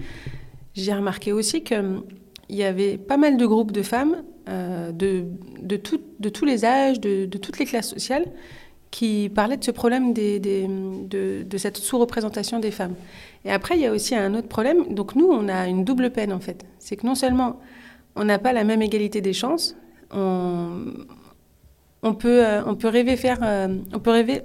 j'ai 0.74 0.92
remarqué 0.92 1.32
aussi 1.32 1.62
qu'il 1.62 2.02
y 2.50 2.62
avait 2.62 2.98
pas 2.98 3.16
mal 3.16 3.36
de 3.36 3.46
groupes 3.46 3.72
de 3.72 3.82
femmes 3.82 4.22
euh, 4.48 4.92
de, 4.92 5.76
tous 5.76 6.44
les 6.44 6.64
âges, 6.64 7.00
de, 7.00 7.26
toutes 7.26 7.58
les 7.58 7.64
classes 7.66 7.90
sociales, 7.90 8.26
qui 8.90 9.28
parlaient 9.34 9.56
de 9.56 9.64
ce 9.64 9.72
problème 9.72 10.12
des, 10.12 10.38
de, 10.38 11.56
cette 11.56 11.76
sous-représentation 11.76 12.58
des 12.58 12.70
femmes. 12.70 12.94
Et 13.44 13.50
après, 13.50 13.76
il 13.76 13.80
y 13.80 13.86
a 13.86 13.92
aussi 13.92 14.14
un 14.14 14.34
autre 14.34 14.48
problème. 14.48 14.92
Donc 14.94 15.14
nous, 15.14 15.26
on 15.26 15.48
a 15.48 15.66
une 15.66 15.84
double 15.84 16.10
peine 16.10 16.32
en 16.32 16.40
fait. 16.40 16.64
C'est 16.78 16.96
que 16.96 17.06
non 17.06 17.14
seulement 17.14 17.60
on 18.16 18.24
n'a 18.24 18.38
pas 18.38 18.52
la 18.52 18.64
même 18.64 18.82
égalité 18.82 19.20
des 19.20 19.32
chances, 19.32 19.76
on, 20.12 20.92
on, 22.02 22.14
peut, 22.14 22.44
euh, 22.46 22.62
on, 22.64 22.74
peut 22.74 22.88
rêver 22.88 23.16
faire, 23.16 23.38
euh, 23.42 23.78
on 23.92 23.98
peut 23.98 24.10
rêver 24.10 24.42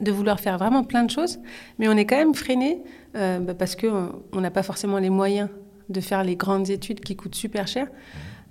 de 0.00 0.12
vouloir 0.12 0.40
faire 0.40 0.58
vraiment 0.58 0.84
plein 0.84 1.04
de 1.04 1.10
choses, 1.10 1.38
mais 1.78 1.88
on 1.88 1.92
est 1.92 2.04
quand 2.04 2.16
même 2.16 2.34
freiné 2.34 2.82
euh, 3.16 3.38
bah, 3.38 3.54
parce 3.54 3.76
qu'on 3.76 4.40
n'a 4.40 4.50
pas 4.50 4.62
forcément 4.62 4.98
les 4.98 5.10
moyens 5.10 5.48
de 5.88 6.00
faire 6.00 6.24
les 6.24 6.36
grandes 6.36 6.70
études 6.70 7.00
qui 7.00 7.16
coûtent 7.16 7.34
super 7.34 7.66
cher. 7.66 7.86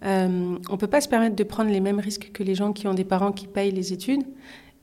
on 0.01 0.59
ne 0.71 0.77
peut 0.77 0.87
pas 0.87 1.01
se 1.01 1.09
permettre 1.09 1.35
de 1.35 1.43
prendre 1.43 1.69
les 1.69 1.81
mêmes 1.81 1.99
risques 1.99 2.31
que 2.33 2.43
les 2.43 2.55
gens 2.55 2.71
qui 2.73 2.87
ont 2.87 2.93
des 2.93 3.03
parents 3.03 3.31
qui 3.31 3.47
payent 3.47 3.71
les 3.71 3.93
études. 3.93 4.23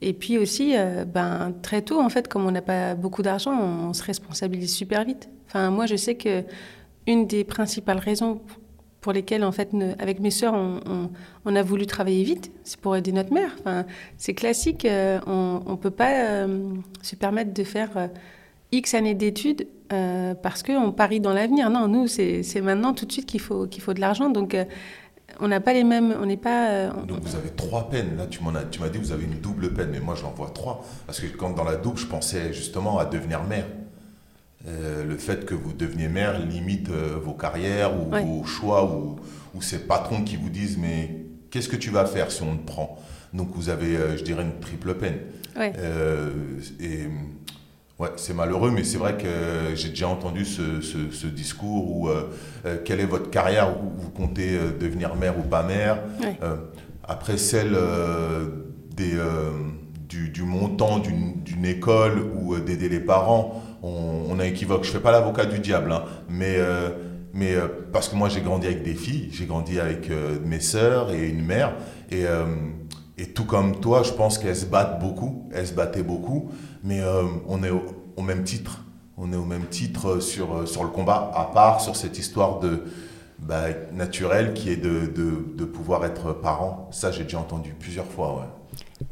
Et 0.05 0.11
puis 0.11 0.37
aussi, 0.37 0.73
euh, 0.75 1.05
ben, 1.05 1.53
très 1.61 1.81
tôt, 1.81 2.01
en 2.01 2.09
fait, 2.09 2.27
comme 2.27 2.45
on 2.45 2.51
n'a 2.51 2.61
pas 2.61 2.93
beaucoup 2.93 3.21
d'argent, 3.21 3.57
on, 3.57 3.93
se 3.93 4.03
responsabilise 4.03 4.75
super 4.75 5.05
vite. 5.05 5.29
Enfin, 5.47 5.69
moi, 5.69 5.85
je 5.85 5.95
sais 5.95 6.15
que 6.15 6.43
une 7.07 7.25
des 7.25 7.45
principales 7.45 7.99
raisons 7.99 8.41
pour 9.03 9.13
lesquelles, 9.13 9.43
en 9.43 9.51
fait, 9.51 9.69
avec 9.99 10.19
mes 10.19 10.31
sœurs, 10.31 10.55
on, 11.45 11.55
a 11.55 11.61
voulu 11.61 11.85
travailler 11.85 12.23
vite, 12.23 12.51
c'est 12.63 12.79
pour 12.79 12.95
aider 12.95 13.11
notre 13.11 13.31
mère. 13.31 13.51
Enfin, 13.59 13.85
c'est 14.17 14.33
classique, 14.33 14.85
euh, 14.85 15.19
on 15.27 15.61
ne 15.67 15.75
peut 15.75 15.91
pas 15.91 16.25
euh, 16.25 16.69
se 17.03 17.15
permettre 17.15 17.53
de 17.53 17.63
faire 17.63 18.09
X 18.71 18.95
années 18.95 19.13
d'études 19.13 19.67
parce 20.41 20.63
qu'on 20.63 20.91
parie 20.91 21.19
dans 21.19 21.33
l'avenir. 21.33 21.69
Non, 21.69 21.87
nous, 21.87 22.07
c'est 22.07 22.61
maintenant, 22.61 22.95
tout 22.95 23.05
de 23.05 23.11
suite, 23.11 23.27
qu'il 23.27 23.41
faut, 23.41 23.67
de 23.67 23.99
l'argent. 24.01 24.31
Donc, 24.31 24.55
on 25.39 25.47
n'a 25.47 25.59
pas 25.59 25.73
les 25.73 25.83
mêmes, 25.83 26.15
on 26.19 26.25
n'est 26.25 26.37
pas. 26.37 26.69
Euh, 26.69 26.91
Donc 27.07 27.21
vous 27.21 27.35
avez 27.35 27.49
trois 27.49 27.89
peines. 27.89 28.17
Là, 28.17 28.27
tu 28.27 28.43
m'as, 28.43 28.89
dit 28.89 28.97
vous 28.97 29.11
avez 29.11 29.25
une 29.25 29.39
double 29.39 29.73
peine, 29.73 29.89
mais 29.91 29.99
moi 29.99 30.15
j'en 30.15 30.31
vois 30.31 30.49
trois. 30.49 30.85
Parce 31.05 31.19
que 31.19 31.27
quand 31.27 31.51
dans 31.51 31.63
la 31.63 31.75
double, 31.75 31.97
je 31.97 32.05
pensais 32.05 32.53
justement 32.53 32.99
à 32.99 33.05
devenir 33.05 33.43
mère. 33.43 33.65
Euh, 34.65 35.03
le 35.03 35.17
fait 35.17 35.45
que 35.45 35.53
vous 35.53 35.73
deveniez 35.73 36.07
mère 36.07 36.39
limite 36.39 36.89
euh, 36.89 37.17
vos 37.21 37.33
carrières 37.33 37.91
ou 37.99 38.09
vos 38.09 38.45
choix 38.45 38.85
ou, 38.85 39.17
ou 39.53 39.61
ces 39.61 39.79
patrons 39.79 40.23
qui 40.23 40.37
vous 40.37 40.49
disent 40.49 40.77
mais 40.77 41.25
qu'est-ce 41.51 41.67
que 41.67 41.75
tu 41.75 41.89
vas 41.89 42.05
faire 42.05 42.31
si 42.31 42.43
on 42.43 42.55
te 42.55 42.65
prend? 42.65 42.97
Donc 43.33 43.49
vous 43.55 43.69
avez, 43.69 44.17
je 44.17 44.23
dirais, 44.23 44.43
une 44.43 44.59
triple 44.59 44.93
peine. 44.93 45.17
et 46.79 47.09
Ouais, 47.99 48.09
c'est 48.15 48.33
malheureux, 48.33 48.71
mais 48.71 48.83
c'est 48.83 48.97
vrai 48.97 49.15
que 49.17 49.75
j'ai 49.75 49.89
déjà 49.89 50.07
entendu 50.07 50.45
ce, 50.45 50.81
ce, 50.81 51.27
discours 51.27 51.95
où 51.95 52.09
euh, 52.09 52.23
euh, 52.65 52.77
quelle 52.83 52.99
est 52.99 53.05
votre 53.05 53.29
carrière, 53.29 53.69
où 53.69 54.01
vous 54.01 54.09
comptez 54.09 54.57
euh, 54.57 54.71
devenir 54.77 55.15
mère 55.15 55.37
ou 55.37 55.43
pas 55.43 55.61
mère. 55.61 55.99
après 57.07 57.37
celle 57.37 57.77
des, 58.95 59.15
du, 60.09 60.29
du, 60.29 60.41
montant 60.41 60.99
d'une 60.99 61.65
école 61.65 62.19
ou 62.35 62.57
d'aider 62.57 62.89
les 62.89 62.99
parents, 62.99 63.62
on, 63.83 64.39
a 64.39 64.45
équivoque. 64.45 64.83
Je 64.83 64.89
ne 64.89 64.93
fais 64.93 65.01
pas 65.01 65.11
l'avocat 65.11 65.45
du 65.45 65.59
diable, 65.59 65.91
hein, 65.91 66.05
mais, 66.29 66.57
mais 67.33 67.55
parce 67.91 68.09
que 68.09 68.15
moi 68.15 68.29
j'ai 68.29 68.41
grandi 68.41 68.65
avec 68.65 68.81
des 68.83 68.95
filles, 68.95 69.29
j'ai 69.31 69.45
grandi 69.45 69.79
avec 69.79 70.09
mes 70.45 70.59
sœurs 70.59 71.11
et 71.11 71.27
une 71.27 71.45
mère. 71.45 71.73
Et, 72.09 72.25
tout 73.35 73.45
comme 73.45 73.79
toi, 73.79 74.03
je 74.03 74.11
pense 74.11 74.37
qu'elles 74.37 74.55
se 74.55 74.65
battent 74.65 74.99
beaucoup, 74.99 75.49
elles 75.53 75.67
se 75.67 75.73
battaient 75.73 76.03
beaucoup 76.03 76.49
mais 76.83 76.99
euh, 77.01 77.23
on 77.47 77.63
est 77.63 77.71
au, 77.71 78.21
même 78.21 78.43
titre. 78.43 78.83
On 79.17 79.31
est 79.31 79.37
au 79.37 79.45
même 79.45 79.65
titre 79.67 80.19
sur, 80.19 80.55
euh, 80.55 80.65
le 80.65 80.87
combat, 80.89 81.31
à 81.33 81.45
part 81.45 81.81
sur 81.81 81.95
cette 81.95 82.19
histoire 82.19 82.59
de, 82.59 82.83
bah, 83.39 83.67
naturelle 83.93 84.53
qui 84.53 84.69
est 84.69 84.77
de, 84.77 85.65
pouvoir 85.65 86.05
être 86.05 86.33
parent. 86.33 86.89
Ça, 86.91 87.11
j'ai 87.11 87.23
déjà 87.23 87.39
entendu 87.39 87.73
plusieurs 87.79 88.05
fois. 88.05 88.62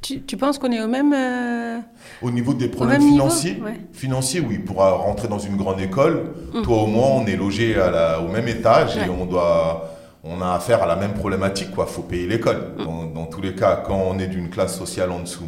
Tu, 0.01 0.21
tu 0.23 0.37
penses 0.37 0.57
qu'on 0.57 0.71
est 0.71 0.81
au 0.81 0.87
même. 0.87 1.13
euh, 1.13 1.79
Au 2.21 2.31
niveau 2.31 2.53
des 2.53 2.67
problèmes 2.67 3.01
niveau 3.01 3.13
financiers, 3.13 3.61
Ouais. 3.63 3.79
financiers, 3.93 4.39
oui, 4.41 4.57
pour 4.57 4.77
rentrer 4.77 5.27
dans 5.27 5.39
une 5.39 5.57
grande 5.57 5.79
école, 5.81 6.31
Mm. 6.53 6.61
toi 6.63 6.83
au 6.83 6.87
moins 6.87 7.07
on 7.09 7.25
est 7.25 7.35
logé 7.35 7.79
à 7.79 7.91
la- 7.91 8.21
au 8.21 8.27
même 8.27 8.47
étage 8.47 8.97
et 8.97 9.09
on 9.09 9.25
doit, 9.25 9.89
on 10.23 10.41
a 10.41 10.53
affaire 10.53 10.81
à 10.83 10.87
la 10.87 10.95
même 10.95 11.13
problématique, 11.13 11.71
quoi. 11.71 11.85
Faut 11.85 12.01
payer 12.03 12.27
l'école. 12.27 12.73
Mm. 12.77 12.83
Dans, 12.83 13.05
dans 13.05 13.25
tous 13.25 13.41
les 13.41 13.53
cas, 13.55 13.75
quand 13.85 14.01
on 14.09 14.17
est 14.19 14.27
d'une 14.27 14.49
classe 14.49 14.77
sociale 14.77 15.11
en 15.11 15.19
dessous, 15.19 15.47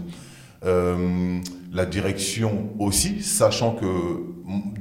Euh, 0.65 1.39
la 1.73 1.85
direction 1.85 2.69
aussi, 2.79 3.21
sachant 3.21 3.71
que 3.71 3.85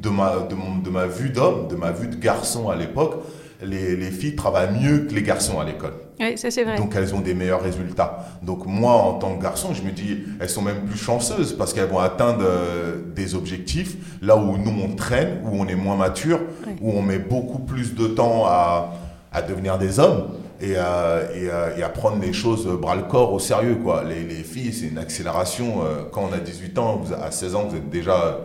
de 0.00 0.08
ma, 0.10 0.46
de 0.48 0.54
mon- 0.54 0.78
de 0.78 0.90
ma 0.90 1.06
vue 1.06 1.30
d'homme, 1.30 1.66
de 1.66 1.74
ma 1.74 1.90
vue 1.90 2.06
de 2.06 2.14
garçon 2.14 2.68
à 2.68 2.76
l'époque, 2.76 3.16
les, 3.64 3.96
les 3.96 4.10
filles 4.12 4.36
travaillent 4.36 4.78
mieux 4.80 5.06
que 5.08 5.12
les 5.14 5.22
garçons 5.22 5.58
à 5.58 5.64
l'école. 5.64 5.94
Ouais, 6.22 6.36
ça 6.36 6.50
c'est 6.50 6.62
vrai. 6.64 6.76
Donc 6.76 6.94
elles 6.96 7.14
ont 7.14 7.20
des 7.20 7.34
meilleurs 7.34 7.62
résultats. 7.62 8.24
Donc 8.42 8.64
moi, 8.66 8.92
en 8.92 9.14
tant 9.14 9.34
que 9.36 9.42
garçon, 9.42 9.74
je 9.74 9.82
me 9.82 9.90
dis, 9.90 10.18
elles 10.40 10.48
sont 10.48 10.62
même 10.62 10.82
plus 10.86 10.98
chanceuses 10.98 11.52
parce 11.56 11.72
qu'elles 11.74 11.88
vont 11.90 11.98
atteindre 11.98 12.42
euh, 12.44 12.96
des 13.14 13.34
objectifs 13.34 13.96
là 14.22 14.36
où 14.36 14.56
nous 14.56 14.72
on 14.84 14.94
traîne, 14.94 15.40
où 15.44 15.60
on 15.60 15.66
est 15.66 15.74
moins 15.74 15.96
mature, 15.96 16.38
où 16.80 16.92
on 16.92 17.02
met 17.02 17.18
beaucoup 17.18 17.58
plus 17.58 17.94
de 17.94 18.06
temps 18.06 18.44
à, 18.46 18.92
à 19.32 19.42
devenir 19.42 19.78
des 19.78 19.98
hommes 19.98 20.28
et 20.60 20.76
à, 20.76 21.22
et, 21.34 21.50
à, 21.50 21.76
et 21.76 21.82
à 21.82 21.88
prendre 21.88 22.20
les 22.22 22.32
choses 22.32 22.66
bras 22.80 22.94
le 22.94 23.02
corps 23.02 23.32
au 23.32 23.40
sérieux. 23.40 23.78
Quoi. 23.82 24.04
Les, 24.04 24.22
les 24.22 24.44
filles, 24.44 24.72
c'est 24.72 24.86
une 24.86 24.98
accélération. 24.98 25.82
euh, 25.84 26.04
Quand 26.12 26.28
on 26.30 26.32
a 26.32 26.38
18 26.38 26.78
ans, 26.78 27.00
vous- 27.02 27.14
à 27.14 27.32
16 27.32 27.56
ans, 27.56 27.64
vous 27.68 27.76
êtes 27.76 27.90
déjà 27.90 28.38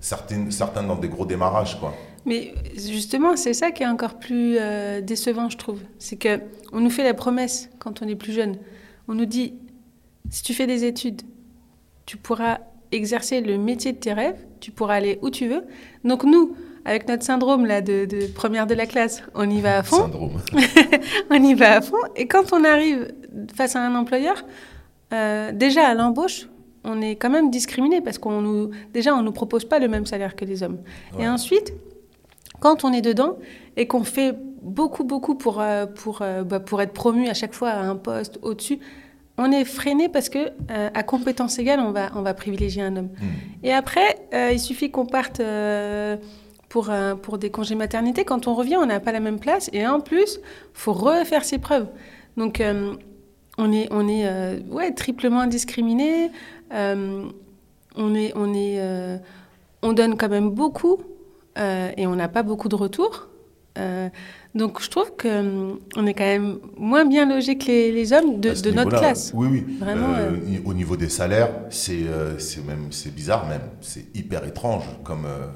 certaines, 0.00 0.50
certains 0.52 0.84
dans 0.84 0.94
des 0.96 1.08
gros 1.08 1.26
démarrages. 1.26 1.78
Quoi. 1.80 1.92
Mais 2.28 2.52
justement, 2.76 3.36
c'est 3.36 3.54
ça 3.54 3.70
qui 3.70 3.82
est 3.82 3.86
encore 3.86 4.18
plus 4.18 4.56
euh, 4.60 5.00
décevant, 5.00 5.48
je 5.48 5.56
trouve. 5.56 5.80
C'est 5.98 6.16
que 6.16 6.40
on 6.72 6.80
nous 6.80 6.90
fait 6.90 7.04
la 7.04 7.14
promesse 7.14 7.70
quand 7.78 8.02
on 8.02 8.06
est 8.06 8.16
plus 8.16 8.34
jeune. 8.34 8.56
On 9.08 9.14
nous 9.14 9.24
dit 9.24 9.54
si 10.28 10.42
tu 10.42 10.52
fais 10.52 10.66
des 10.66 10.84
études, 10.84 11.22
tu 12.04 12.18
pourras 12.18 12.58
exercer 12.92 13.40
le 13.40 13.56
métier 13.56 13.92
de 13.92 13.98
tes 13.98 14.12
rêves, 14.12 14.38
tu 14.60 14.70
pourras 14.70 14.96
aller 14.96 15.18
où 15.22 15.30
tu 15.30 15.48
veux. 15.48 15.64
Donc 16.04 16.22
nous, 16.24 16.54
avec 16.84 17.08
notre 17.08 17.22
syndrome 17.22 17.64
là 17.64 17.80
de, 17.80 18.04
de 18.04 18.26
première 18.26 18.66
de 18.66 18.74
la 18.74 18.84
classe, 18.84 19.22
on 19.34 19.48
y 19.48 19.62
va 19.62 19.78
à 19.78 19.82
fond. 19.82 20.02
Syndrome. 20.02 20.38
on 21.30 21.42
y 21.42 21.54
va 21.54 21.76
à 21.76 21.80
fond. 21.80 21.96
Et 22.14 22.26
quand 22.26 22.52
on 22.52 22.62
arrive 22.62 23.10
face 23.54 23.74
à 23.74 23.80
un 23.80 23.94
employeur, 23.94 24.44
euh, 25.14 25.50
déjà 25.52 25.86
à 25.86 25.94
l'embauche, 25.94 26.46
on 26.84 27.00
est 27.00 27.16
quand 27.16 27.30
même 27.30 27.50
discriminé 27.50 28.02
parce 28.02 28.18
qu'on 28.18 28.42
nous, 28.42 28.70
déjà, 28.92 29.14
on 29.14 29.22
nous 29.22 29.32
propose 29.32 29.64
pas 29.64 29.78
le 29.78 29.88
même 29.88 30.04
salaire 30.04 30.36
que 30.36 30.44
les 30.44 30.62
hommes. 30.62 30.78
Ouais. 31.16 31.24
Et 31.24 31.28
ensuite, 31.28 31.72
quand 32.60 32.84
on 32.84 32.92
est 32.92 33.02
dedans 33.02 33.38
et 33.76 33.86
qu'on 33.86 34.04
fait 34.04 34.34
beaucoup, 34.62 35.04
beaucoup 35.04 35.34
pour, 35.34 35.60
euh, 35.60 35.86
pour, 35.86 36.22
euh, 36.22 36.42
bah, 36.42 36.60
pour 36.60 36.82
être 36.82 36.92
promu 36.92 37.28
à 37.28 37.34
chaque 37.34 37.54
fois 37.54 37.70
à 37.70 37.80
un 37.80 37.96
poste 37.96 38.38
au-dessus, 38.42 38.80
on 39.38 39.52
est 39.52 39.64
freiné 39.64 40.08
parce 40.08 40.28
que 40.28 40.50
euh, 40.70 40.90
à 40.92 41.02
compétence 41.04 41.58
égale, 41.58 41.78
on 41.80 41.92
va, 41.92 42.10
on 42.16 42.22
va 42.22 42.34
privilégier 42.34 42.82
un 42.82 42.96
homme. 42.96 43.06
Mm. 43.06 43.26
Et 43.62 43.72
après, 43.72 44.18
euh, 44.34 44.50
il 44.52 44.58
suffit 44.58 44.90
qu'on 44.90 45.06
parte 45.06 45.38
euh, 45.38 46.16
pour, 46.68 46.90
pour 47.22 47.38
des 47.38 47.48
congés 47.48 47.76
maternité. 47.76 48.24
Quand 48.24 48.48
on 48.48 48.54
revient, 48.54 48.76
on 48.76 48.86
n'a 48.86 49.00
pas 49.00 49.12
la 49.12 49.20
même 49.20 49.38
place. 49.38 49.70
Et 49.72 49.86
en 49.86 50.00
plus, 50.00 50.40
faut 50.74 50.92
refaire 50.92 51.44
ses 51.44 51.58
preuves. 51.58 51.86
Donc, 52.36 52.62
on 53.56 53.72
est, 53.72 53.88
on 53.90 54.06
est 54.06 54.60
ouais, 54.70 54.92
triplement 54.92 55.46
discriminé. 55.46 56.30
Euh, 56.74 57.24
on, 57.96 58.14
est, 58.14 58.32
on, 58.36 58.52
est, 58.52 59.18
on 59.82 59.94
donne 59.94 60.18
quand 60.18 60.28
même 60.28 60.50
beaucoup 60.50 60.98
euh, 61.58 61.90
et 61.96 62.06
on 62.06 62.14
n'a 62.16 62.28
pas 62.28 62.42
beaucoup 62.42 62.68
de 62.68 62.74
retours. 62.76 63.28
Euh, 63.78 64.08
donc, 64.54 64.82
je 64.82 64.88
trouve 64.90 65.12
qu'on 65.20 66.06
est 66.06 66.14
quand 66.14 66.24
même 66.24 66.58
moins 66.76 67.04
bien 67.04 67.28
logé 67.28 67.56
que 67.58 67.66
les, 67.66 67.92
les 67.92 68.12
hommes 68.12 68.40
de, 68.40 68.70
notre 68.72 68.98
classe. 68.98 69.30
Oui, 69.34 69.48
oui. 69.50 69.76
Vraiment, 69.78 70.14
Euh, 70.16 70.30
Au 70.64 70.74
niveau 70.74 70.96
des 70.96 71.08
salaires, 71.08 71.50
c'est 71.70 72.02
euh, 72.08 72.32
même 72.66 72.86
c'est 72.90 73.14
bizarre 73.14 73.46
même, 73.46 73.60
c'est 73.80 74.06
hyper 74.16 74.44
étrange 74.44 74.84
comme 75.04 75.26
euh, 75.26 75.46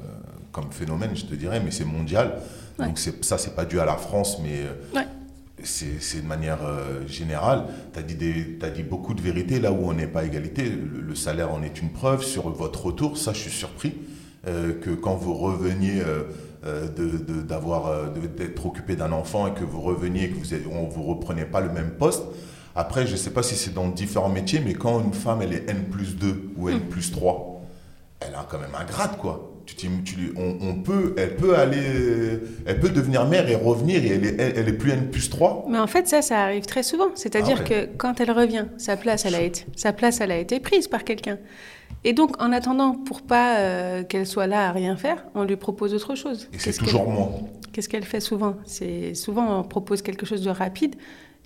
comme 0.52 0.70
phénomène, 0.70 1.10
je 1.14 1.24
te 1.24 1.34
dirais, 1.34 1.60
mais 1.64 1.70
c'est 1.70 1.86
mondial. 1.86 2.34
Ouais. 2.78 2.86
Donc 2.86 2.98
ça, 2.98 3.38
c'est 3.38 3.56
pas 3.56 3.64
dû 3.64 3.80
à 3.80 3.84
la 3.86 3.96
France, 3.96 4.38
mais 4.42 4.60
euh, 4.60 4.96
Ouais. 4.98 5.06
c'est 5.64 6.22
de 6.22 6.26
manière 6.28 6.58
euh, 6.64 7.06
générale. 7.06 7.64
Tu 7.92 7.98
as 7.98 8.02
dit 8.02 8.14
des, 8.14 8.58
t'as 8.60 8.70
dit 8.70 8.82
beaucoup 8.82 9.14
de 9.14 9.22
vérités 9.22 9.58
là 9.58 9.72
où 9.72 9.88
on 9.88 9.94
n'est 9.94 10.06
pas 10.06 10.20
à 10.20 10.24
égalité. 10.24 10.64
Le, 10.64 11.00
le 11.00 11.14
salaire 11.14 11.50
en 11.52 11.62
est 11.62 11.80
une 11.80 11.90
preuve 11.90 12.22
sur 12.22 12.50
votre 12.50 12.84
retour. 12.86 13.16
Ça, 13.18 13.32
je 13.32 13.40
suis 13.40 13.50
surpris 13.50 13.94
euh, 13.96 14.11
que 14.44 14.90
quand 14.90 15.14
vous 15.14 15.34
reveniez. 15.34 16.00
euh, 16.00 16.24
euh, 16.64 16.86
de- 16.86 17.44
euh, 17.52 18.06
d'être 18.36 18.66
occupé 18.66 18.94
d'un 18.94 19.10
enfant 19.10 19.48
et 19.48 19.52
que 19.52 19.64
vous 19.64 19.80
reveniez 19.80 20.28
que 20.30 20.36
vous 20.36 20.46
on 20.72 20.84
vous 20.86 21.02
reprenez 21.02 21.44
pas 21.44 21.60
le 21.60 21.70
même 21.70 21.90
poste 21.90 22.22
après 22.76 23.04
je 23.04 23.16
sais 23.16 23.30
pas 23.30 23.42
si 23.42 23.56
c'est 23.56 23.74
dans 23.74 23.88
différents 23.88 24.28
métiers 24.28 24.60
mais 24.64 24.74
quand 24.74 25.00
une 25.00 25.12
femme 25.12 25.42
elle 25.42 25.52
est 25.52 25.68
N 25.68 25.84
plus 25.90 26.16
2 26.16 26.50
ou 26.56 26.68
N 26.68 26.78
plus 26.80 27.10
3 27.10 27.62
elle 28.20 28.34
a 28.36 28.46
quand 28.48 28.60
même 28.60 28.76
un 28.80 28.84
grade 28.84 29.16
quoi 29.18 29.48
tu, 29.66 29.74
tu 30.04 30.32
on, 30.36 30.56
on 30.60 30.74
peut 30.76 31.14
elle 31.18 31.34
peut 31.36 31.56
aller 31.56 31.82
elle 32.66 32.78
peut 32.78 32.90
devenir 32.90 33.26
mère 33.26 33.48
et 33.48 33.56
revenir 33.56 34.04
et 34.04 34.08
elle 34.08 34.24
est, 34.24 34.36
elle, 34.40 34.52
elle 34.58 34.68
est 34.68 34.72
plus 34.72 34.92
N 34.92 35.10
plus 35.10 35.30
3 35.30 35.66
Mais 35.68 35.78
en 35.78 35.86
fait, 35.88 36.06
ça, 36.08 36.20
ça 36.22 36.40
arrive 36.42 36.66
très 36.66 36.82
souvent. 36.82 37.08
C'est-à-dire 37.14 37.58
Ah 37.64 37.68
ouais. 37.68 37.86
que 37.86 37.96
quand 37.96 38.20
elle 38.20 38.30
revient, 38.32 38.66
sa 38.76 38.96
place, 38.96 39.24
elle 39.24 39.34
a 39.36 39.40
été, 39.42 39.66
sa 39.76 39.92
place, 39.92 40.20
elle 40.20 40.32
a 40.32 40.38
été 40.38 40.58
prise 40.60 40.88
par 40.88 41.04
quelqu'un. 41.04 41.38
Et 42.04 42.12
donc, 42.12 42.40
en 42.42 42.52
attendant, 42.52 42.92
pour 42.94 43.22
pas 43.22 43.58
euh, 43.58 44.02
qu'elle 44.02 44.26
soit 44.26 44.46
là 44.46 44.68
à 44.68 44.72
rien 44.72 44.96
faire, 44.96 45.24
on 45.34 45.44
lui 45.44 45.56
propose 45.56 45.94
autre 45.94 46.14
chose. 46.14 46.48
et 46.52 46.58
c'est 46.58 46.72
toujours 46.72 47.04
qu'elle- 47.04 47.14
moi 47.14 47.28
Qu'est-ce 47.72 47.88
qu'elle 47.88 48.04
fait 48.04 48.20
souvent? 48.20 48.56
C'est 48.66 49.14
souvent 49.14 49.60
on 49.60 49.62
propose 49.62 50.02
quelque 50.02 50.26
chose 50.26 50.42
de 50.42 50.50
rapide. 50.50 50.96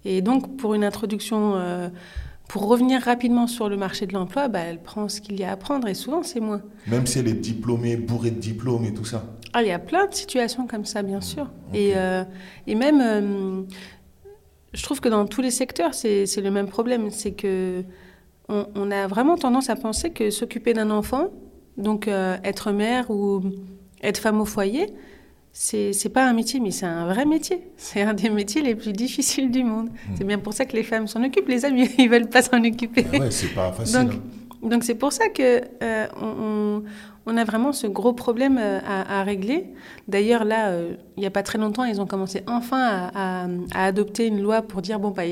Et 0.05 0.23
donc, 0.23 0.57
pour 0.57 0.75
une 0.75 0.83
introduction, 0.83 1.55
euh, 1.57 1.89
pour 2.49 2.67
revenir 2.69 3.01
rapidement 3.03 3.47
sur 3.47 3.69
le 3.69 3.77
marché 3.77 4.07
de 4.07 4.13
l'emploi, 4.13 4.49
bah, 4.49 4.61
elle 4.61 4.81
prend 4.81 5.09
ce 5.09 5.21
qu'il 5.21 5.39
y 5.39 5.45
a 5.45 5.53
à 5.53 5.57
prendre. 5.57 5.87
Et 5.89 5.95
souvent, 5.95 6.23
c'est 6.23 6.41
moins. 6.41 6.63
même 6.87 7.07
si 7.07 7.19
elle 7.21 7.29
est 7.29 7.33
diplômée 7.35 7.97
bourrée 7.97 8.31
de 8.31 8.41
diplômes 8.41 8.85
et 8.87 8.95
tout 8.95 9.05
ça 9.05 9.25
Ah, 9.53 9.63
il 9.63 9.69
y 9.69 9.73
a 9.73 9.79
plein 9.79 10.07
de 10.07 10.15
situations 10.15 10.67
comme 10.67 10.85
ça, 10.85 11.03
bien 11.03 11.21
sûr. 11.21 11.49
Et, 11.75 11.93
euh, 11.97 12.25
et 12.67 12.75
même, 12.75 13.67
je 14.73 14.83
trouve 14.83 15.01
que 15.01 15.09
dans 15.09 15.27
tous 15.27 15.43
les 15.43 15.51
secteurs, 15.51 15.95
c'est 15.95 16.27
c'est 16.27 16.41
le 16.41 16.51
même 16.51 16.69
problème. 16.69 17.11
C'est 17.11 17.33
que 17.33 17.83
on, 18.49 18.67
on 18.75 18.91
a 18.91 19.07
vraiment 19.07 19.37
tendance 19.37 19.71
à 19.71 19.77
penser 19.77 20.11
que 20.11 20.31
s'occuper 20.31 20.73
d'un 20.73 20.91
enfant, 20.91 21.29
donc 21.77 22.09
euh, 22.09 22.37
être 22.45 22.73
mère 22.73 23.11
ou 23.11 23.43
être 24.03 24.19
femme 24.19 24.41
au 24.41 24.45
foyer, 24.45 24.87
c'est 25.53 25.93
c'est 25.93 26.11
pas 26.11 26.27
un 26.27 26.33
métier, 26.35 26.61
mais 26.61 26.71
c'est 26.71 26.87
un 26.87 27.07
vrai 27.07 27.25
métier. 27.25 27.63
C'est 27.79 28.03
un 28.03 28.13
des 28.15 28.29
métiers 28.31 28.63
les 28.63 28.75
plus 28.75 28.93
difficiles 28.93 29.51
du 29.51 29.65
monde. 29.65 29.89
C'est 30.17 30.25
bien 30.25 30.39
pour 30.39 30.53
ça 30.53 30.65
que 30.67 30.77
les 30.77 30.83
femmes 30.83 31.07
s'en 31.07 31.23
occupent. 31.25 31.49
Les 31.49 31.65
hommes, 31.65 31.77
ils 31.99 32.09
veulent 32.11 32.29
pas 32.29 32.43
s'en 32.43 32.63
occuper. 32.63 33.07
Ah 33.15 33.19
ouais 33.19 33.31
c'est 33.31 33.55
pas 33.55 33.73
facile 33.73 33.95
Donc, 34.03 34.13
hein. 34.13 34.69
donc 34.69 34.85
c'est 34.85 34.95
pour 34.97 35.13
ça 35.13 35.29
que 35.31 35.63
euh, 35.83 36.07
on, 36.21 36.83
on- 37.27 37.37
a 37.39 37.45
vraiment 37.45 37.73
ce 37.73 37.87
gros 37.87 38.13
problème 38.13 38.59
euh, 38.61 38.79
à, 38.87 39.21
à 39.21 39.23
régler. 39.25 39.67
D'ailleurs, 40.09 40.45
là, 40.45 40.69
euh, 40.69 40.95
il 41.17 41.21
n'y 41.21 41.27
a 41.27 41.31
pas 41.31 41.43
très 41.43 41.59
longtemps, 41.59 41.85
ils 41.85 42.01
ont 42.03 42.07
commencé 42.07 42.43
enfin 42.47 42.79
à, 43.15 43.45
à- 43.45 43.49
à 43.75 43.85
adopter 43.87 44.27
une 44.27 44.41
loi 44.43 44.61
pour 44.63 44.83
dire 44.83 45.01
bon, 45.01 45.11
bah, 45.11 45.23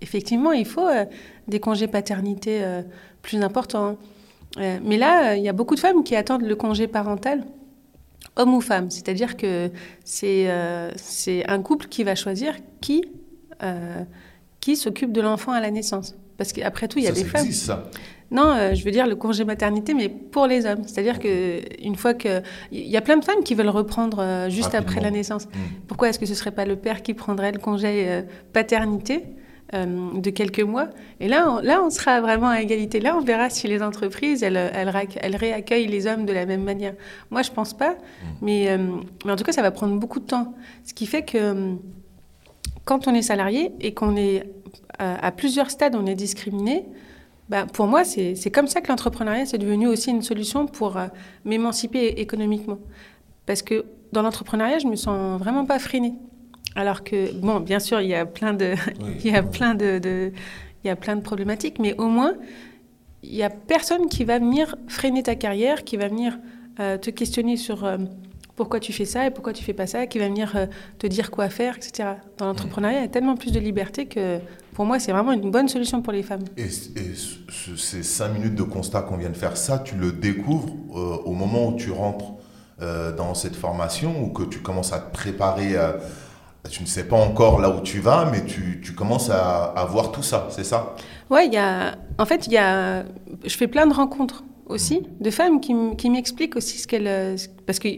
effectivement, 0.00 0.52
il 0.52 0.66
faut 0.66 0.86
euh, 0.86 1.04
des 1.46 1.60
congés 1.60 1.88
paternité 1.88 2.62
euh, 2.62 2.82
plus 3.22 3.42
importants. 3.42 3.96
Euh, 4.58 4.78
mais 4.82 4.96
là, 4.96 5.36
il 5.36 5.42
y 5.42 5.48
a 5.48 5.52
beaucoup 5.52 5.74
de 5.74 5.80
femmes 5.80 6.04
qui 6.04 6.16
attendent 6.16 6.42
le 6.42 6.56
congé 6.56 6.86
parental, 6.86 7.44
homme 8.36 8.54
ou 8.54 8.60
femme. 8.60 8.90
C'est-à-dire 8.90 9.36
que 9.36 9.70
c'est 10.04 10.48
un 11.46 11.62
couple 11.62 11.86
qui 11.88 12.04
va 12.04 12.14
choisir 12.14 12.54
qui, 12.80 13.04
qui 14.60 14.76
s'occupe 14.76 15.12
de 15.12 15.20
l'enfant 15.20 15.52
à 15.52 15.60
la 15.60 15.70
naissance. 15.70 16.14
Parce 16.38 16.52
qu'après 16.52 16.86
tout, 16.86 17.00
il 17.00 17.04
y 17.04 17.08
a 17.08 17.14
ça, 17.14 17.14
des 17.16 17.24
ça 17.24 17.30
femmes. 17.30 17.46
existe 17.46 17.66
ça 17.66 17.90
Non, 18.30 18.46
euh, 18.46 18.74
je 18.74 18.84
veux 18.84 18.92
dire 18.92 19.08
le 19.08 19.16
congé 19.16 19.44
maternité, 19.44 19.92
mais 19.92 20.08
pour 20.08 20.46
les 20.46 20.64
hommes. 20.64 20.84
C'est-à-dire 20.86 21.18
que 21.18 21.60
une 21.84 21.96
fois 21.96 22.14
que 22.14 22.40
il 22.70 22.86
y 22.86 22.96
a 22.96 23.00
plein 23.00 23.16
de 23.16 23.24
femmes 23.24 23.42
qui 23.44 23.56
veulent 23.56 23.68
reprendre 23.68 24.20
euh, 24.20 24.48
juste 24.48 24.72
Rapidement. 24.72 24.88
après 24.88 25.00
la 25.00 25.10
naissance. 25.10 25.46
Mm. 25.46 25.58
Pourquoi 25.88 26.08
est-ce 26.08 26.18
que 26.20 26.26
ce 26.26 26.34
serait 26.34 26.52
pas 26.52 26.64
le 26.64 26.76
père 26.76 27.02
qui 27.02 27.12
prendrait 27.12 27.50
le 27.50 27.58
congé 27.58 28.04
euh, 28.08 28.22
paternité? 28.52 29.24
Euh, 29.74 29.86
de 30.20 30.30
quelques 30.30 30.60
mois 30.60 30.88
Et 31.20 31.28
là, 31.28 31.50
on, 31.50 31.58
là, 31.60 31.82
on 31.84 31.90
sera 31.90 32.20
vraiment 32.20 32.48
à 32.48 32.60
égalité. 32.62 33.00
Là, 33.00 33.16
on 33.16 33.20
verra 33.22 33.50
si 33.50 33.68
les 33.68 33.82
entreprises 33.82 34.42
elles, 34.42 34.56
elles, 34.56 34.88
rac- 34.88 35.18
elles 35.20 35.36
réaccueillent 35.36 35.88
les 35.88 36.06
hommes 36.06 36.24
de 36.26 36.32
la 36.32 36.46
même 36.46 36.62
manière. 36.62 36.94
Moi, 37.30 37.42
je 37.42 37.50
pense 37.50 37.74
pas, 37.74 37.94
mais, 38.40 38.70
euh, 38.70 38.78
mais 39.24 39.32
en 39.32 39.36
tout 39.36 39.44
cas, 39.44 39.52
ça 39.52 39.62
va 39.62 39.70
prendre 39.70 39.96
beaucoup 39.98 40.20
de 40.20 40.26
temps. 40.26 40.54
Ce 40.84 40.94
qui 40.94 41.06
fait 41.06 41.22
que 41.22 41.38
euh, 41.38 41.74
quand 42.84 43.06
on 43.08 43.14
est 43.14 43.22
salarié 43.22 43.72
et 43.80 43.92
qu'on 43.94 44.16
est 44.16 44.44
à 44.98 45.30
plusieurs 45.30 45.70
stades, 45.70 45.94
on 45.94 46.06
est 46.06 46.16
discriminé. 46.16 46.84
Bah, 47.48 47.66
pour 47.72 47.86
moi, 47.86 48.04
c'est 48.04 48.34
c'est 48.34 48.50
comme 48.50 48.66
ça 48.66 48.80
que 48.80 48.88
l'entrepreneuriat, 48.88 49.46
c'est 49.46 49.58
devenu 49.58 49.86
aussi 49.86 50.10
une 50.10 50.22
solution 50.22 50.66
pour 50.66 50.96
euh, 50.96 51.06
m'émanciper 51.44 52.06
économiquement. 52.20 52.78
Parce 53.46 53.62
que 53.62 53.84
dans 54.12 54.22
l'entrepreneuriat, 54.22 54.78
je 54.80 54.86
me 54.88 54.96
sens 54.96 55.38
vraiment 55.38 55.64
pas 55.66 55.78
freinée. 55.78 56.14
Alors 56.78 57.02
que, 57.02 57.32
bon, 57.34 57.58
bien 57.58 57.80
sûr, 57.80 58.00
il 58.00 58.08
y 58.08 58.14
a 58.14 58.24
plein 58.24 58.54
de, 58.54 58.74
Oui. 59.02 59.10
il 59.24 59.30
y 59.32 59.34
a 59.34 59.42
plein 59.42 59.74
de, 59.74 59.98
de- 59.98 60.30
il 60.84 60.86
y 60.86 60.90
a 60.90 60.94
plein 60.96 61.16
de 61.16 61.22
problématiques, 61.22 61.80
mais 61.80 61.94
au 61.98 62.06
moins, 62.06 62.34
il 63.24 63.34
y 63.34 63.42
a 63.42 63.50
personne 63.50 64.06
qui 64.06 64.22
va 64.22 64.38
venir 64.38 64.76
freiner 64.86 65.24
ta 65.24 65.34
carrière, 65.34 65.82
qui 65.82 65.96
va 65.96 66.06
venir 66.06 66.38
euh, 66.78 66.96
te 66.96 67.10
questionner 67.10 67.56
sur 67.56 67.84
euh, 67.84 67.96
pourquoi 68.54 68.78
tu 68.78 68.92
fais 68.92 69.04
ça 69.04 69.26
et 69.26 69.30
pourquoi 69.32 69.52
tu 69.52 69.64
fais 69.64 69.72
pas 69.72 69.88
ça, 69.88 70.06
qui 70.06 70.20
va 70.20 70.28
venir 70.28 70.52
euh, 70.54 70.66
te 71.00 71.08
dire 71.08 71.32
quoi 71.32 71.48
faire, 71.48 71.76
etc. 71.76 72.10
Dans 72.38 72.46
l'entrepreneuriat, 72.46 72.98
il 73.00 73.02
y 73.02 73.04
a 73.06 73.08
tellement 73.08 73.34
plus 73.36 73.50
de 73.50 73.58
liberté 73.58 74.06
que 74.06 74.38
pour 74.72 74.84
moi, 74.86 75.00
c'est 75.00 75.10
vraiment 75.10 75.32
une 75.32 75.50
bonne 75.50 75.66
solution 75.68 76.00
pour 76.00 76.12
les 76.12 76.22
femmes. 76.22 76.44
Et, 76.56 76.66
et 76.66 76.68
ce- 76.68 77.74
ces 77.76 78.04
cinq 78.04 78.28
minutes 78.34 78.54
de 78.54 78.62
constat 78.62 79.02
qu'on 79.02 79.16
vient 79.16 79.30
de 79.30 79.36
faire, 79.36 79.56
ça, 79.56 79.80
tu 79.80 79.96
le 79.96 80.12
découvres 80.12 80.72
au 81.26 81.32
moment 81.32 81.70
où 81.70 81.76
tu 81.76 81.90
rentres 81.90 82.34
dans 83.16 83.34
cette 83.34 83.56
formation 83.56 84.22
ou 84.22 84.28
que 84.28 84.44
tu 84.44 84.60
commences 84.60 84.92
à 84.92 85.00
te 85.00 85.12
préparer 85.12 85.76
à- 85.76 85.96
Tu 86.70 86.82
ne 86.82 86.86
sais 86.88 87.04
pas 87.04 87.16
encore 87.16 87.60
là 87.60 87.70
où 87.70 87.80
tu 87.80 88.00
vas, 88.00 88.28
mais 88.30 88.44
tu, 88.44 88.80
tu 88.84 88.92
commences 88.92 89.30
à, 89.30 89.86
voir 89.88 90.12
tout 90.12 90.22
ça, 90.22 90.48
c'est 90.50 90.64
ça? 90.64 90.94
Ouais. 91.30 91.50
En 92.18 92.26
fait, 92.26 92.46
y 92.48 92.56
a. 92.58 93.04
Je 93.44 93.56
fais 93.56 93.68
plein 93.68 93.86
de 93.86 93.94
rencontres 93.94 94.44
aussi 94.66 95.06
de 95.20 95.30
femmes 95.30 95.60
qui, 95.60 95.74
m'expliquent 96.10 96.56
aussi 96.56 96.78
ce 96.78 96.86
qu'elles. 96.86 97.38
ce- 97.38 97.48
Parce 97.66 97.78
que 97.78 97.88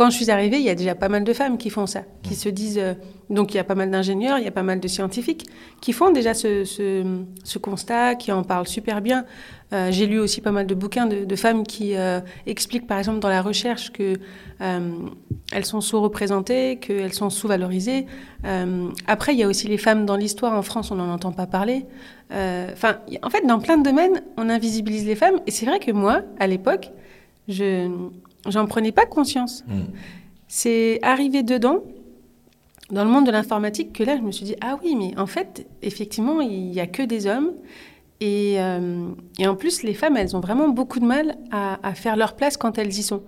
quand 0.00 0.08
je 0.08 0.16
suis 0.16 0.30
arrivée, 0.30 0.56
il 0.56 0.62
y 0.62 0.70
a 0.70 0.74
déjà 0.74 0.94
pas 0.94 1.10
mal 1.10 1.24
de 1.24 1.32
femmes 1.34 1.58
qui 1.58 1.68
font 1.68 1.86
ça, 1.86 2.04
qui 2.22 2.34
se 2.34 2.48
disent. 2.48 2.78
euh, 2.78 2.94
Donc 3.28 3.52
il 3.52 3.58
y 3.58 3.60
a 3.60 3.64
pas 3.64 3.74
mal 3.74 3.90
d'ingénieurs, 3.90 4.38
il 4.38 4.44
y 4.44 4.48
a 4.48 4.50
pas 4.50 4.62
mal 4.62 4.80
de 4.80 4.88
scientifiques 4.88 5.46
qui 5.82 5.92
font 5.92 6.10
déjà 6.10 6.32
ce, 6.32 7.58
constat, 7.58 8.14
qui 8.14 8.32
en 8.32 8.42
parlent 8.42 8.66
super 8.66 9.02
bien. 9.02 9.26
Euh, 9.74 9.90
J'ai 9.92 10.06
lu 10.06 10.18
aussi 10.18 10.40
pas 10.40 10.52
mal 10.52 10.66
de 10.66 10.74
bouquins 10.74 11.04
de, 11.04 11.36
femmes 11.36 11.64
qui 11.64 11.96
euh, 11.96 12.20
expliquent, 12.46 12.86
par 12.86 12.96
exemple, 12.96 13.18
dans 13.18 13.28
la 13.28 13.42
recherche 13.42 13.92
que 13.92 14.14
elles 14.58 15.66
sont 15.66 15.82
sous-représentées, 15.82 16.78
qu'elles 16.78 17.12
sont 17.12 17.28
sous-valorisées. 17.28 18.06
Après, 19.06 19.34
il 19.34 19.38
y 19.38 19.42
a 19.42 19.48
aussi 19.48 19.68
les 19.68 19.78
femmes 19.78 20.06
dans 20.06 20.16
l'histoire. 20.16 20.54
En 20.54 20.62
France, 20.62 20.90
on 20.90 20.94
n'en 20.94 21.12
entend 21.12 21.32
pas 21.32 21.46
parler. 21.46 21.84
Enfin, 22.30 23.00
en 23.22 23.28
fait, 23.28 23.46
dans 23.46 23.58
plein 23.58 23.76
de 23.76 23.82
domaines, 23.82 24.22
on 24.38 24.48
invisibilise 24.48 25.04
les 25.04 25.16
femmes. 25.16 25.40
Et 25.46 25.50
c'est 25.50 25.66
vrai 25.66 25.78
que 25.78 25.92
moi, 25.92 26.22
à 26.38 26.46
l'époque, 26.46 26.90
je 27.48 27.90
j'en 28.48 28.66
prenais 28.66 28.92
pas 28.92 29.06
conscience. 29.06 29.64
Mm. 29.66 29.80
C'est 30.48 30.98
arrivé 31.02 31.42
dedans, 31.42 31.80
dans 32.90 33.04
le 33.04 33.10
monde 33.10 33.26
de 33.26 33.30
l'informatique, 33.30 33.92
que 33.92 34.02
là, 34.02 34.16
je 34.16 34.22
me 34.22 34.32
suis 34.32 34.44
dit 34.44 34.56
ah 34.60 34.78
oui, 34.82 34.96
mais 34.96 35.16
en 35.18 35.26
fait, 35.26 35.66
effectivement, 35.82 36.40
il 36.40 36.72
y 36.72 36.80
a 36.80 36.86
que 36.86 37.02
des 37.02 37.26
hommes. 37.26 37.52
Et, 38.22 38.56
euh, 38.58 39.08
et 39.38 39.46
en 39.46 39.54
plus, 39.54 39.82
les 39.82 39.94
femmes, 39.94 40.16
elles 40.16 40.36
ont 40.36 40.40
vraiment 40.40 40.68
beaucoup 40.68 41.00
de 41.00 41.06
mal 41.06 41.36
à, 41.50 41.78
à 41.86 41.94
faire 41.94 42.16
leur 42.16 42.34
place 42.36 42.56
quand 42.58 42.76
elles 42.78 42.88
y 42.98 43.02
sont. 43.02 43.22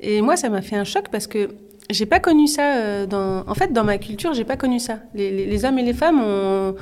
Et 0.00 0.22
moi, 0.22 0.36
ça 0.36 0.48
m'a 0.48 0.62
fait 0.62 0.76
un 0.76 0.84
choc 0.84 1.08
parce 1.12 1.26
que 1.26 1.50
j'ai 1.90 2.06
pas 2.06 2.18
connu 2.20 2.46
ça 2.46 2.76
euh, 2.76 3.06
dans. 3.06 3.44
En 3.46 3.54
fait, 3.54 3.72
dans 3.74 3.84
ma 3.84 3.98
culture, 3.98 4.32
j'ai 4.32 4.44
pas 4.44 4.56
connu 4.56 4.78
ça. 4.78 5.00
Les, 5.14 5.30
les- 5.30 5.46
les 5.46 5.64
hommes 5.64 5.78
et 5.78 5.82
les 5.82 5.92
femmes 5.92 6.20
ont. 6.22 6.74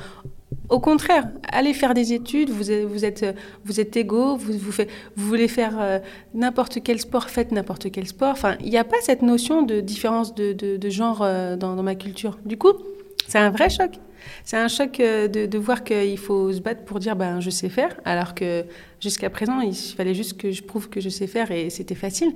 Au 0.69 0.79
contraire, 0.79 1.27
allez 1.51 1.73
faire 1.73 1.93
des 1.93 2.13
études, 2.13 2.49
vous 2.49 2.71
êtes, 2.71 2.85
vous 2.85 3.05
êtes, 3.05 3.25
vous 3.65 3.79
êtes 3.79 3.95
égaux, 3.97 4.35
vous, 4.35 4.53
vous, 4.53 4.71
faites- 4.71 4.89
vous 5.15 5.27
voulez 5.27 5.47
faire 5.47 5.77
euh, 5.79 5.99
n'importe 6.33 6.79
quel 6.83 6.99
sport, 6.99 7.29
faites 7.29 7.51
n'importe 7.51 7.91
quel 7.91 8.07
sport. 8.07 8.31
Enfin, 8.31 8.55
il 8.61 8.69
n'y 8.69 8.77
a 8.77 8.83
pas 8.83 8.97
cette 9.01 9.21
notion 9.21 9.61
de 9.63 9.79
différence 9.79 10.33
de, 10.35 10.53
de- 10.53 10.89
genre 10.89 11.21
euh, 11.21 11.55
dans, 11.55 11.81
ma 11.83 11.95
culture. 11.95 12.37
Du 12.45 12.57
coup, 12.57 12.73
c'est 13.27 13.39
un 13.39 13.49
vrai 13.49 13.69
choc. 13.69 13.91
C'est 14.43 14.57
un 14.57 14.67
choc 14.67 14.99
euh, 14.99 15.27
de, 15.27 15.57
voir 15.57 15.83
qu'il 15.83 16.17
faut 16.17 16.51
se 16.51 16.59
battre 16.59 16.83
pour 16.83 16.99
dire 16.99 17.15
ben, 17.15 17.39
je 17.39 17.49
sais 17.49 17.69
faire, 17.69 17.99
alors 18.05 18.35
que 18.35 18.65
jusqu'à 18.99 19.29
présent, 19.29 19.61
il 19.61 19.73
fallait 19.75 20.13
juste 20.13 20.37
que 20.37 20.51
je 20.51 20.61
prouve 20.61 20.89
que 20.89 20.99
je 21.01 21.09
sais 21.09 21.27
faire 21.27 21.51
et 21.51 21.69
c'était 21.69 21.95
facile. 21.95 22.31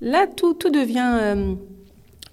Là, 0.00 0.26
tout, 0.26 0.54
tout 0.54 0.70
devient. 0.70 1.56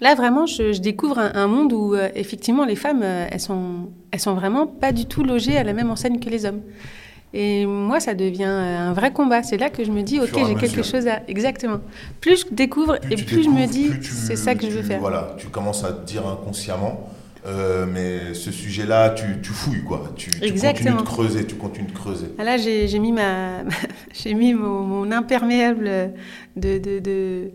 Là, 0.00 0.14
vraiment, 0.14 0.46
je, 0.46 0.72
je 0.72 0.80
découvre 0.80 1.18
un, 1.18 1.32
un 1.34 1.46
monde 1.46 1.72
où, 1.72 1.94
euh, 1.94 2.08
effectivement, 2.14 2.64
les 2.64 2.76
femmes, 2.76 3.02
euh, 3.02 3.26
elles 3.30 3.40
sont, 3.40 3.88
elles 4.10 4.20
sont 4.20 4.34
vraiment 4.34 4.66
pas 4.66 4.92
du 4.92 5.06
tout 5.06 5.24
logées 5.24 5.56
à 5.56 5.64
la 5.64 5.72
même 5.72 5.90
enseigne 5.90 6.18
que 6.20 6.28
les 6.30 6.44
hommes. 6.46 6.60
Et 7.34 7.66
moi, 7.66 8.00
ça 8.00 8.14
devient 8.14 8.44
euh, 8.44 8.78
un 8.88 8.92
vrai 8.94 9.12
combat. 9.12 9.42
C'est 9.42 9.58
là 9.58 9.68
que 9.68 9.84
je 9.84 9.90
me 9.90 10.02
dis, 10.02 10.20
ok, 10.20 10.30
j'ai 10.46 10.54
quelque 10.54 10.82
chose 10.82 11.06
à. 11.06 11.20
Exactement. 11.28 11.80
Plus 12.20 12.46
je 12.48 12.54
découvre 12.54 12.96
et 13.10 13.16
plus 13.16 13.42
je 13.42 13.50
me 13.50 13.66
dis, 13.66 13.90
c'est 14.02 14.36
ça 14.36 14.54
que 14.54 14.66
je 14.66 14.70
veux 14.76 14.82
faire. 14.82 15.00
Voilà, 15.00 15.34
tu 15.38 15.48
commences 15.48 15.84
à 15.84 15.92
te 15.92 16.06
dire 16.06 16.26
inconsciemment, 16.26 17.10
euh, 17.46 17.84
mais 17.92 18.32
ce 18.32 18.50
sujet-là, 18.50 19.10
tu, 19.10 19.24
tu 19.42 19.50
fouilles, 19.52 19.82
quoi. 19.82 20.12
Tu, 20.16 20.30
tu 20.30 20.52
continues 20.54 20.96
de 20.96 21.02
creuser, 21.02 21.46
tu 21.46 21.56
continues 21.56 21.88
de 21.88 21.92
creuser. 21.92 22.26
Ah, 22.38 22.44
Là, 22.44 22.56
j'ai 22.56 22.98
mis, 22.98 23.12
ma, 23.12 23.64
mis 24.26 24.54
mon, 24.54 24.80
mon 24.82 25.10
imperméable 25.12 25.90
de, 26.56 26.78
de, 26.78 27.00
de- 27.00 27.50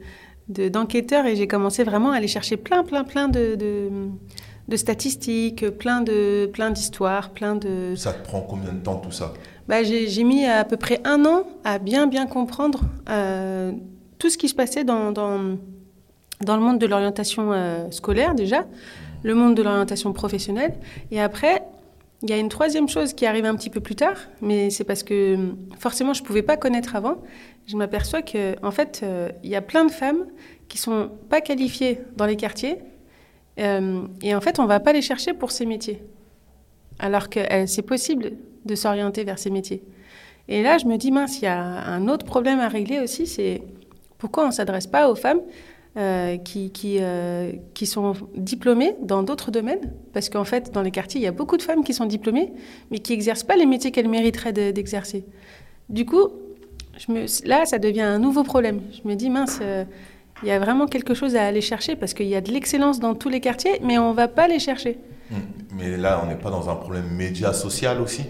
de- 0.51 0.69
d'enquêteur 0.69 1.25
et 1.25 1.35
j'ai 1.35 1.47
commencé 1.47 1.83
vraiment 1.83 2.11
à 2.11 2.17
aller 2.17 2.27
chercher 2.27 2.57
plein, 2.57 2.83
plein, 2.83 3.03
plein 3.03 3.27
de, 3.27 3.55
de, 3.55 3.89
de 4.67 4.75
statistiques, 4.77 5.69
plein, 5.69 6.01
de, 6.01 6.49
plein 6.53 6.69
d'histoires, 6.71 7.29
plein 7.31 7.55
de... 7.55 7.93
Ça 7.95 8.13
te 8.13 8.23
prend 8.23 8.41
combien 8.41 8.73
de 8.73 8.79
temps 8.79 8.97
tout 8.97 9.11
ça? 9.11 9.33
Bah, 9.67 9.83
j'ai, 9.83 10.07
j'ai 10.07 10.23
mis 10.23 10.45
à 10.45 10.63
peu 10.65 10.77
près 10.77 10.99
un 11.05 11.25
an 11.25 11.43
à 11.63 11.79
bien, 11.79 12.07
bien 12.07 12.25
comprendre 12.25 12.81
euh, 13.09 13.71
tout 14.19 14.29
ce 14.29 14.37
qui 14.37 14.49
se 14.49 14.55
passait 14.55 14.83
dans, 14.83 15.11
dans, 15.11 15.57
dans 16.41 16.57
le 16.57 16.63
monde 16.63 16.79
de 16.79 16.87
l'orientation 16.87 17.53
euh, 17.53 17.89
scolaire 17.91 18.35
déjà, 18.35 18.65
le 19.23 19.33
monde 19.33 19.55
de 19.55 19.61
l'orientation 19.61 20.13
professionnelle. 20.13 20.73
Et 21.11 21.21
après, 21.21 21.63
il 22.23 22.29
y 22.29 22.33
a 22.33 22.37
une 22.37 22.49
troisième 22.49 22.87
chose 22.87 23.13
qui 23.13 23.25
arrive 23.25 23.45
un 23.45 23.55
petit 23.55 23.69
peu 23.69 23.79
plus 23.79 23.95
tard, 23.95 24.17
mais 24.41 24.69
c'est 24.69 24.83
parce 24.83 25.03
que 25.03 25.37
forcément 25.79 26.13
je 26.13 26.21
ne 26.21 26.27
pouvais 26.27 26.43
pas 26.43 26.57
connaître 26.57 26.95
avant. 26.95 27.15
Je 27.71 27.77
m'aperçois 27.77 28.21
que 28.21 28.55
en 28.65 28.71
fait, 28.71 28.99
euh, 29.01 29.29
il 29.45 29.49
y 29.49 29.55
a 29.55 29.61
plein 29.61 29.85
de 29.85 29.91
femmes 29.91 30.25
qui 30.67 30.77
sont 30.77 31.09
pas 31.29 31.39
qualifiées 31.39 31.99
dans 32.17 32.25
les 32.25 32.35
quartiers, 32.35 32.79
euh, 33.59 34.01
et 34.21 34.35
en 34.35 34.41
fait, 34.41 34.59
on 34.59 34.65
va 34.65 34.81
pas 34.81 34.91
les 34.91 35.01
chercher 35.01 35.33
pour 35.33 35.51
ces 35.51 35.65
métiers, 35.65 36.03
alors 36.99 37.29
que 37.29 37.39
euh, 37.39 37.65
c'est 37.67 37.81
possible 37.81 38.33
de 38.65 38.75
s'orienter 38.75 39.23
vers 39.23 39.39
ces 39.39 39.49
métiers. 39.49 39.83
Et 40.49 40.63
là, 40.63 40.79
je 40.79 40.85
me 40.85 40.97
dis 40.97 41.11
mince, 41.11 41.39
il 41.39 41.45
y 41.45 41.47
a 41.47 41.61
un 41.61 42.09
autre 42.09 42.25
problème 42.25 42.59
à 42.59 42.67
régler 42.67 42.99
aussi, 42.99 43.25
c'est 43.25 43.61
pourquoi 44.17 44.45
on 44.45 44.51
s'adresse 44.51 44.87
pas 44.87 45.09
aux 45.09 45.15
femmes 45.15 45.41
qui, 46.43 46.71
qui, 46.71 46.99
qui 47.73 47.85
sont 47.85 48.13
diplômées 48.35 48.95
dans 49.01 49.23
d'autres 49.23 49.51
domaines? 49.51 49.93
Parce 50.13 50.29
qu'en 50.29 50.43
fait, 50.45 50.71
dans 50.71 50.81
les 50.81 50.91
quartiers, 50.91 51.21
il 51.21 51.23
y 51.23 51.27
a 51.27 51.31
beaucoup 51.31 51.57
de 51.57 51.61
femmes 51.61 51.83
qui 51.83 51.93
sont 51.93 52.05
diplômées, 52.05 52.51
mais 52.89 52.99
qui 52.99 53.13
n'exercent 53.13 53.43
pas 53.43 53.55
les 53.55 53.65
métiers 53.65 53.91
qu'elles 53.91 54.09
mériteraient 54.09 54.53
de- 54.53 54.71
d'exercer. 54.71 55.25
Du 55.89 56.05
coup, 56.05 56.27
je 57.05 57.11
me, 57.11 57.47
là, 57.47 57.65
ça 57.65 57.79
devient 57.79 58.01
un 58.01 58.19
nouveau 58.19 58.43
problème. 58.43 58.81
Je 58.91 59.07
me 59.07 59.15
dis, 59.15 59.29
mince, 59.29 59.59
euh, 59.61 59.83
il 60.43 60.47
y 60.49 60.51
a 60.51 60.59
vraiment 60.59 60.87
quelque 60.87 61.13
chose 61.13 61.35
à 61.35 61.45
aller 61.45 61.61
chercher, 61.61 61.95
parce 61.95 62.13
qu'il 62.13 62.27
y 62.27 62.35
a 62.35 62.41
de 62.41 62.51
l'excellence 62.51 62.99
dans 62.99 63.15
tous 63.15 63.29
les 63.29 63.39
quartiers, 63.41 63.79
mais 63.83 63.97
on 63.97 64.11
ne 64.11 64.15
va 64.15 64.27
pas 64.27 64.47
les 64.47 64.59
chercher. 64.59 64.97
Hmm. 65.31 65.35
Mais 65.77 65.97
là, 65.97 66.21
on 66.23 66.27
n'est 66.27 66.35
pas 66.35 66.49
dans 66.51 66.69
un 66.69 66.75
problème 66.75 67.07
média 67.15 67.53
social 67.53 68.01
aussi? 68.01 68.23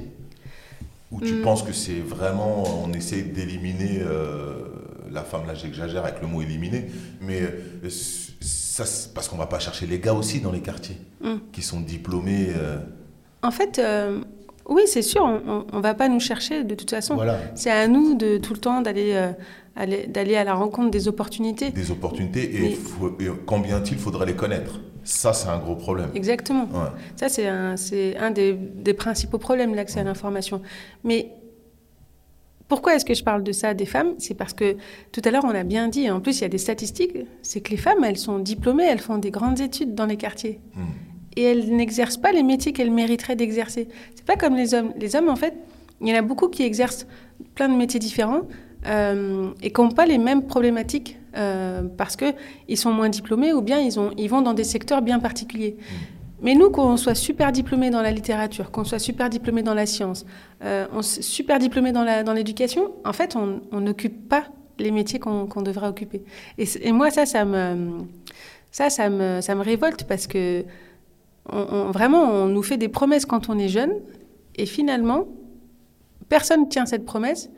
Ou 1.11 1.19
tu 1.19 1.33
Hmm. 1.33 1.41
penses 1.41 1.63
que 1.63 1.73
c'est 1.73 1.99
vraiment, 1.99 2.63
on 2.85 2.93
essaie 2.93 3.21
d'éliminer 3.23 3.99
euh, 4.01 4.53
la 5.11 5.23
femme, 5.23 5.45
là 5.45 5.53
j'exagère 5.55 6.05
avec 6.05 6.21
le 6.21 6.27
mot 6.27 6.41
éliminer, 6.41 6.85
mais 7.21 7.41
euh, 7.41 7.89
ça, 7.89 8.85
parce 9.13 9.27
qu'on 9.27 9.35
va 9.37 9.47
pas 9.47 9.59
chercher 9.59 9.85
les 9.87 9.99
gars 9.99 10.13
aussi 10.13 10.39
dans 10.39 10.51
les 10.53 10.61
quartiers, 10.61 10.97
Hmm. 11.21 11.37
qui 11.51 11.61
sont 11.61 11.81
diplômés. 11.81 12.47
En 13.43 13.51
fait, 13.51 13.81
oui, 14.71 14.83
c'est 14.87 15.01
sûr, 15.01 15.23
on 15.23 15.77
ne 15.77 15.81
va 15.81 15.93
pas 15.93 16.07
nous 16.09 16.19
chercher 16.19 16.63
de 16.63 16.75
toute 16.75 16.89
façon. 16.89 17.15
voilà, 17.15 17.37
C'est 17.55 17.69
à 17.71 17.87
nous 17.87 18.15
de 18.15 18.37
tout 18.37 18.53
le 18.53 18.59
temps 18.59 18.81
d'aller 18.81 19.11
euh, 19.13 19.31
aller- 19.75 20.07
d'aller 20.07 20.35
à 20.35 20.43
la 20.43 20.53
rencontre 20.53 20.89
des 20.91 21.07
opportunités. 21.07 21.69
des 21.71 21.91
opportunités, 21.91 22.55
et, 22.57 22.61
Mais- 22.61 22.69
faut- 22.71 23.15
et 23.19 23.27
combien 23.45 23.83
il 23.83 23.97
faudrait 23.97 24.25
les 24.25 24.35
connaître? 24.35 24.79
Ça, 25.03 25.33
c'est 25.33 25.49
un 25.49 25.57
gros 25.57 25.75
problème. 25.75 26.09
Exactement. 26.15 26.65
Ouais. 26.65 26.89
Ça, 27.15 27.27
c'est 27.29 27.47
un, 27.47 27.75
c'est 27.77 28.15
un 28.17 28.29
des, 28.31 28.53
des 28.53 28.93
principaux 28.93 29.39
problèmes, 29.39 29.73
l'accès 29.73 29.99
à 29.99 30.03
l'information. 30.03 30.61
Mais 31.03 31.31
pourquoi 32.67 32.95
est-ce 32.95 33.03
que 33.05 33.13
je 33.13 33.23
parle 33.23 33.43
de 33.43 33.51
ça 33.51 33.73
des 33.73 33.85
femmes? 33.85 34.13
C'est 34.19 34.35
parce 34.35 34.53
que 34.53 34.77
tout 35.11 35.21
à 35.25 35.31
l'heure, 35.31 35.43
on 35.43 35.49
a 35.55 35.63
bien 35.63 35.87
dit, 35.89 36.09
en 36.09 36.21
plus, 36.21 36.39
il 36.39 36.41
y 36.43 36.45
a 36.45 36.49
des 36.49 36.57
statistiques, 36.59 37.17
c'est 37.41 37.61
que 37.61 37.71
les 37.71 37.77
femmes, 37.77 38.03
elles 38.03 38.17
sont 38.17 38.39
diplômées, 38.39 38.85
elles 38.85 38.99
font 38.99 39.17
des 39.17 39.31
grandes 39.31 39.59
études 39.59 39.95
dans 39.95 40.05
les 40.05 40.17
quartiers. 40.17 40.59
Hmm. 40.75 40.81
Et 41.35 41.43
elles 41.43 41.73
n'exercent 41.75 42.17
pas 42.17 42.31
les 42.31 42.43
métiers 42.43 42.73
qu'elles 42.73 42.91
mériteraient 42.91 43.35
d'exercer. 43.35 43.87
C'est 44.15 44.25
pas 44.25 44.35
comme 44.35 44.55
les 44.55 44.73
hommes. 44.73 44.93
Les 44.99 45.15
hommes, 45.15 45.29
en 45.29 45.35
fait, 45.35 45.53
il 46.01 46.09
y 46.09 46.13
en 46.13 46.17
a 46.17 46.21
beaucoup 46.21 46.49
qui 46.49 46.63
exercent 46.63 47.07
plein 47.55 47.69
de 47.69 47.75
métiers 47.75 47.99
différents 47.99 48.41
euh, 48.87 49.51
et 49.61 49.71
qui 49.71 49.81
n'ont 49.81 49.91
pas 49.91 50.05
les 50.05 50.17
mêmes 50.17 50.45
problématiques 50.47 51.17
euh, 51.37 51.83
parce 51.97 52.15
qu'ils 52.15 52.77
sont 52.77 52.91
moins 52.91 53.09
diplômés 53.09 53.53
ou 53.53 53.61
bien 53.61 53.79
ils, 53.79 53.99
ont, 53.99 54.11
ils 54.17 54.29
vont 54.29 54.41
dans 54.41 54.53
des 54.53 54.63
secteurs 54.63 55.01
bien 55.01 55.19
particuliers. 55.19 55.77
Mais 56.41 56.55
nous, 56.55 56.71
qu'on 56.71 56.97
soit 56.97 57.13
super 57.13 57.51
diplômés 57.51 57.91
dans 57.91 58.01
la 58.01 58.11
littérature, 58.11 58.71
qu'on 58.71 58.83
soit 58.83 58.97
super 58.97 59.29
diplômés 59.29 59.61
dans 59.61 59.75
la 59.75 59.85
science, 59.85 60.25
euh, 60.63 60.87
on 60.91 61.03
super 61.03 61.59
diplômés 61.59 61.91
dans 61.91 62.33
l'éducation, 62.33 62.93
en 63.05 63.13
fait, 63.13 63.35
on 63.35 63.79
n'occupe 63.79 64.27
pas 64.27 64.45
les 64.81 64.91
métiers 64.91 65.19
qu'on 65.19 65.61
devrait 65.61 65.87
occuper. 65.87 66.23
Et, 66.57 66.91
moi, 66.91 67.11
ça, 67.11 67.25
ça 67.25 67.45
me, 67.45 67.99
ça, 68.71 68.89
ça 68.89 69.09
me, 69.09 69.39
ça 69.41 69.55
me 69.55 69.61
révolte 69.61 70.03
parce 70.05 70.27
que 70.27 70.65
on- 71.49 71.57
on- 71.71 71.91
vraiment, 71.91 72.23
on 72.23 72.47
nous 72.47 72.63
fait 72.63 72.77
des 72.77 72.89
promesses 72.89 73.25
quand 73.25 73.49
on 73.49 73.57
est 73.57 73.69
jeune 73.69 73.91
et 74.55 74.65
finalement, 74.65 75.27
personne 76.29 76.61
ne 76.61 76.65
tient 76.67 76.85
cette 76.85 77.05
promesse. 77.05 77.49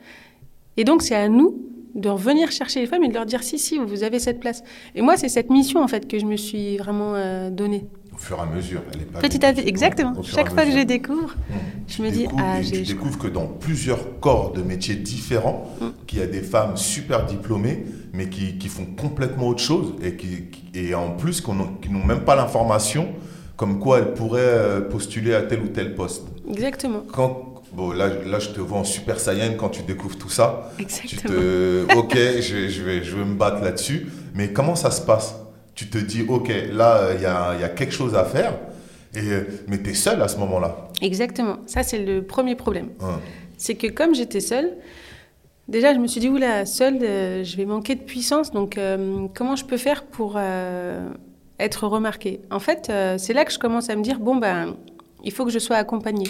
Et 0.78 0.84
donc, 0.84 1.02
c'est 1.02 1.16
à 1.16 1.30
nous 1.30 1.58
de 1.96 2.10
revenir 2.10 2.52
chercher 2.52 2.82
les 2.82 2.88
femmes 2.88 3.04
et 3.04 3.08
de 3.08 3.14
leur 3.14 3.26
dire 3.26 3.44
si, 3.44 3.60
si, 3.60 3.78
vous 3.78 4.04
avez 4.04 4.18
cette 4.20 4.40
place. 4.40 4.64
Et 4.96 5.02
moi, 5.02 5.16
c'est 5.18 5.30
cette 5.30 5.52
mission, 5.52 5.82
en 5.84 5.88
fait, 5.88 6.08
que 6.08 6.18
je 6.18 6.26
me 6.26 6.38
suis 6.38 6.78
vraiment 6.78 7.14
euh, 7.14 7.52
donnée. 7.52 7.86
Au 8.12 8.18
fur 8.18 8.38
et 8.38 8.42
à 8.42 8.46
mesure. 8.56 8.82
Elle 8.94 9.02
est 9.02 9.06
pas 9.06 9.20
Petit 9.20 9.46
à 9.46 9.54
petit, 9.54 9.68
exactement. 9.68 10.14
Chaque 10.24 10.52
fois 10.52 10.66
que 10.66 10.72
je 10.72 10.84
découvre, 10.84 11.36
Hmm. 11.50 11.54
je 11.88 11.96
Tu 11.96 12.02
me 12.02 12.10
dis, 12.10 12.28
ah, 12.38 12.62
j'ai. 12.62 12.84
tu 12.84 12.94
découvres 12.94 13.18
que 13.20 13.28
dans 13.28 13.46
plusieurs 13.48 14.20
corps 14.20 14.52
de 14.54 14.62
métiers 14.64 14.96
différents, 14.96 15.66
Mm. 15.82 15.86
qu'il 16.08 16.20
y 16.20 16.22
a 16.22 16.28
des 16.28 16.42
femmes 16.42 16.78
super 16.78 17.26
diplômées, 17.26 17.86
mais 18.14 18.30
qui, 18.30 18.58
qui 18.58 18.68
font 18.70 18.86
complètement 18.86 19.48
autre 19.50 19.62
chose, 19.64 19.94
et, 20.04 20.16
qui, 20.16 20.44
qui- 20.50 20.80
et 20.80 20.96
en 20.96 21.12
plus 21.12 21.42
qu'on 21.42 21.56
qui 21.82 21.90
n'ont 21.90 22.06
même 22.06 22.22
pas 22.24 22.36
l'information 22.36 23.08
comme 23.56 23.80
quoi 23.80 24.00
elles 24.00 24.14
pourraient 24.14 24.42
euh, 24.42 24.82
postuler 24.82 25.34
à 25.34 25.42
tel 25.44 25.62
ou 25.62 25.68
tel 25.68 25.96
poste. 25.96 26.24
Exactement. 26.50 27.04
Quand, 27.12 27.62
bon, 27.72 27.92
là, 27.92 28.10
là, 28.26 28.40
je 28.40 28.50
te 28.50 28.60
vois 28.60 28.80
en 28.80 28.84
super 28.84 29.20
saiyan 29.20 29.54
quand 29.58 29.70
tu 29.70 29.84
découvres 29.84 30.18
tout 30.18 30.30
ça. 30.30 30.72
Tu 30.78 30.84
Exactement. 30.84 31.34
te, 31.34 31.86
ok, 31.98 32.16
je 32.16 32.56
vais, 32.56 32.70
je, 32.70 32.84
vais, 32.84 33.04
je 33.04 33.16
vais 33.16 33.26
me 33.26 33.36
battre 33.36 33.64
là-dessus. 33.64 34.08
Mais 34.36 34.52
comment 34.52 34.76
ça 34.76 34.92
se 34.92 35.02
passe? 35.02 35.36
Tu 35.76 35.88
te 35.90 35.98
dis, 35.98 36.24
ok, 36.28 36.52
là, 36.72 37.10
il 37.16 37.22
y 37.22 37.26
a, 37.26 37.56
y 37.60 37.64
a 37.64 37.70
quelque 37.70 37.94
chose 37.94 38.16
à 38.16 38.26
faire. 38.26 38.54
Et, 39.16 39.20
euh, 39.32 39.42
mais 39.68 39.82
tu 39.82 39.92
es 39.92 39.94
seul 39.94 40.22
à 40.22 40.28
ce 40.28 40.38
moment-là. 40.38 40.90
Exactement. 41.02 41.58
Ça, 41.68 41.84
c'est 41.84 42.00
le 42.00 42.24
premier 42.24 42.56
problème. 42.56 42.90
Hein. 43.02 43.20
C'est 43.58 43.76
que 43.76 43.88
comme 43.88 44.16
j'étais 44.16 44.40
seule, 44.40 44.72
déjà, 45.68 45.94
je 45.94 46.00
me 46.00 46.08
suis 46.08 46.20
dit, 46.20 46.30
oula, 46.30 46.66
seule, 46.66 47.00
euh, 47.04 47.44
je 47.44 47.58
vais 47.58 47.66
manquer 47.66 47.96
de 47.96 48.02
puissance. 48.02 48.52
Donc, 48.52 48.78
euh, 48.78 49.28
comment 49.36 49.56
je 49.56 49.66
peux 49.66 49.78
faire 49.78 50.04
pour 50.04 50.36
euh, 50.38 51.08
être 51.60 51.88
remarquée 51.88 52.42
En 52.52 52.60
fait, 52.60 52.88
euh, 52.90 53.18
c'est 53.18 53.34
là 53.34 53.46
que 53.46 53.52
je 53.52 53.60
commence 53.60 53.90
à 53.90 53.96
me 53.96 54.02
dire, 54.02 54.20
bon, 54.20 54.36
ben, 54.36 54.76
il 55.24 55.32
faut 55.32 55.46
que 55.46 55.52
je 55.52 55.60
sois 55.60 55.78
accompagnée. 55.78 56.30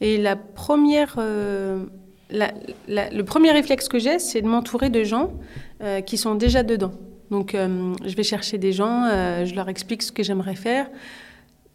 Et 0.00 0.18
la 0.18 0.36
première, 0.36 1.16
euh, 1.18 1.84
le 2.30 3.22
premier 3.22 3.52
réflexe 3.52 3.88
que 3.88 3.98
j'ai, 3.98 4.18
c'est 4.18 4.42
de 4.42 4.48
m'entourer 4.48 4.90
de 4.90 5.04
gens 5.04 5.32
euh, 5.82 6.00
qui 6.00 6.16
sont 6.16 6.34
déjà 6.34 6.62
dedans. 6.62 6.92
Donc, 7.30 7.56
je 7.56 8.14
vais 8.14 8.22
chercher 8.22 8.58
des 8.58 8.72
gens, 8.72 9.08
je 9.44 9.54
leur 9.56 9.68
explique 9.68 10.02
ce 10.02 10.12
que 10.12 10.22
j'aimerais 10.22 10.54
faire. 10.54 10.88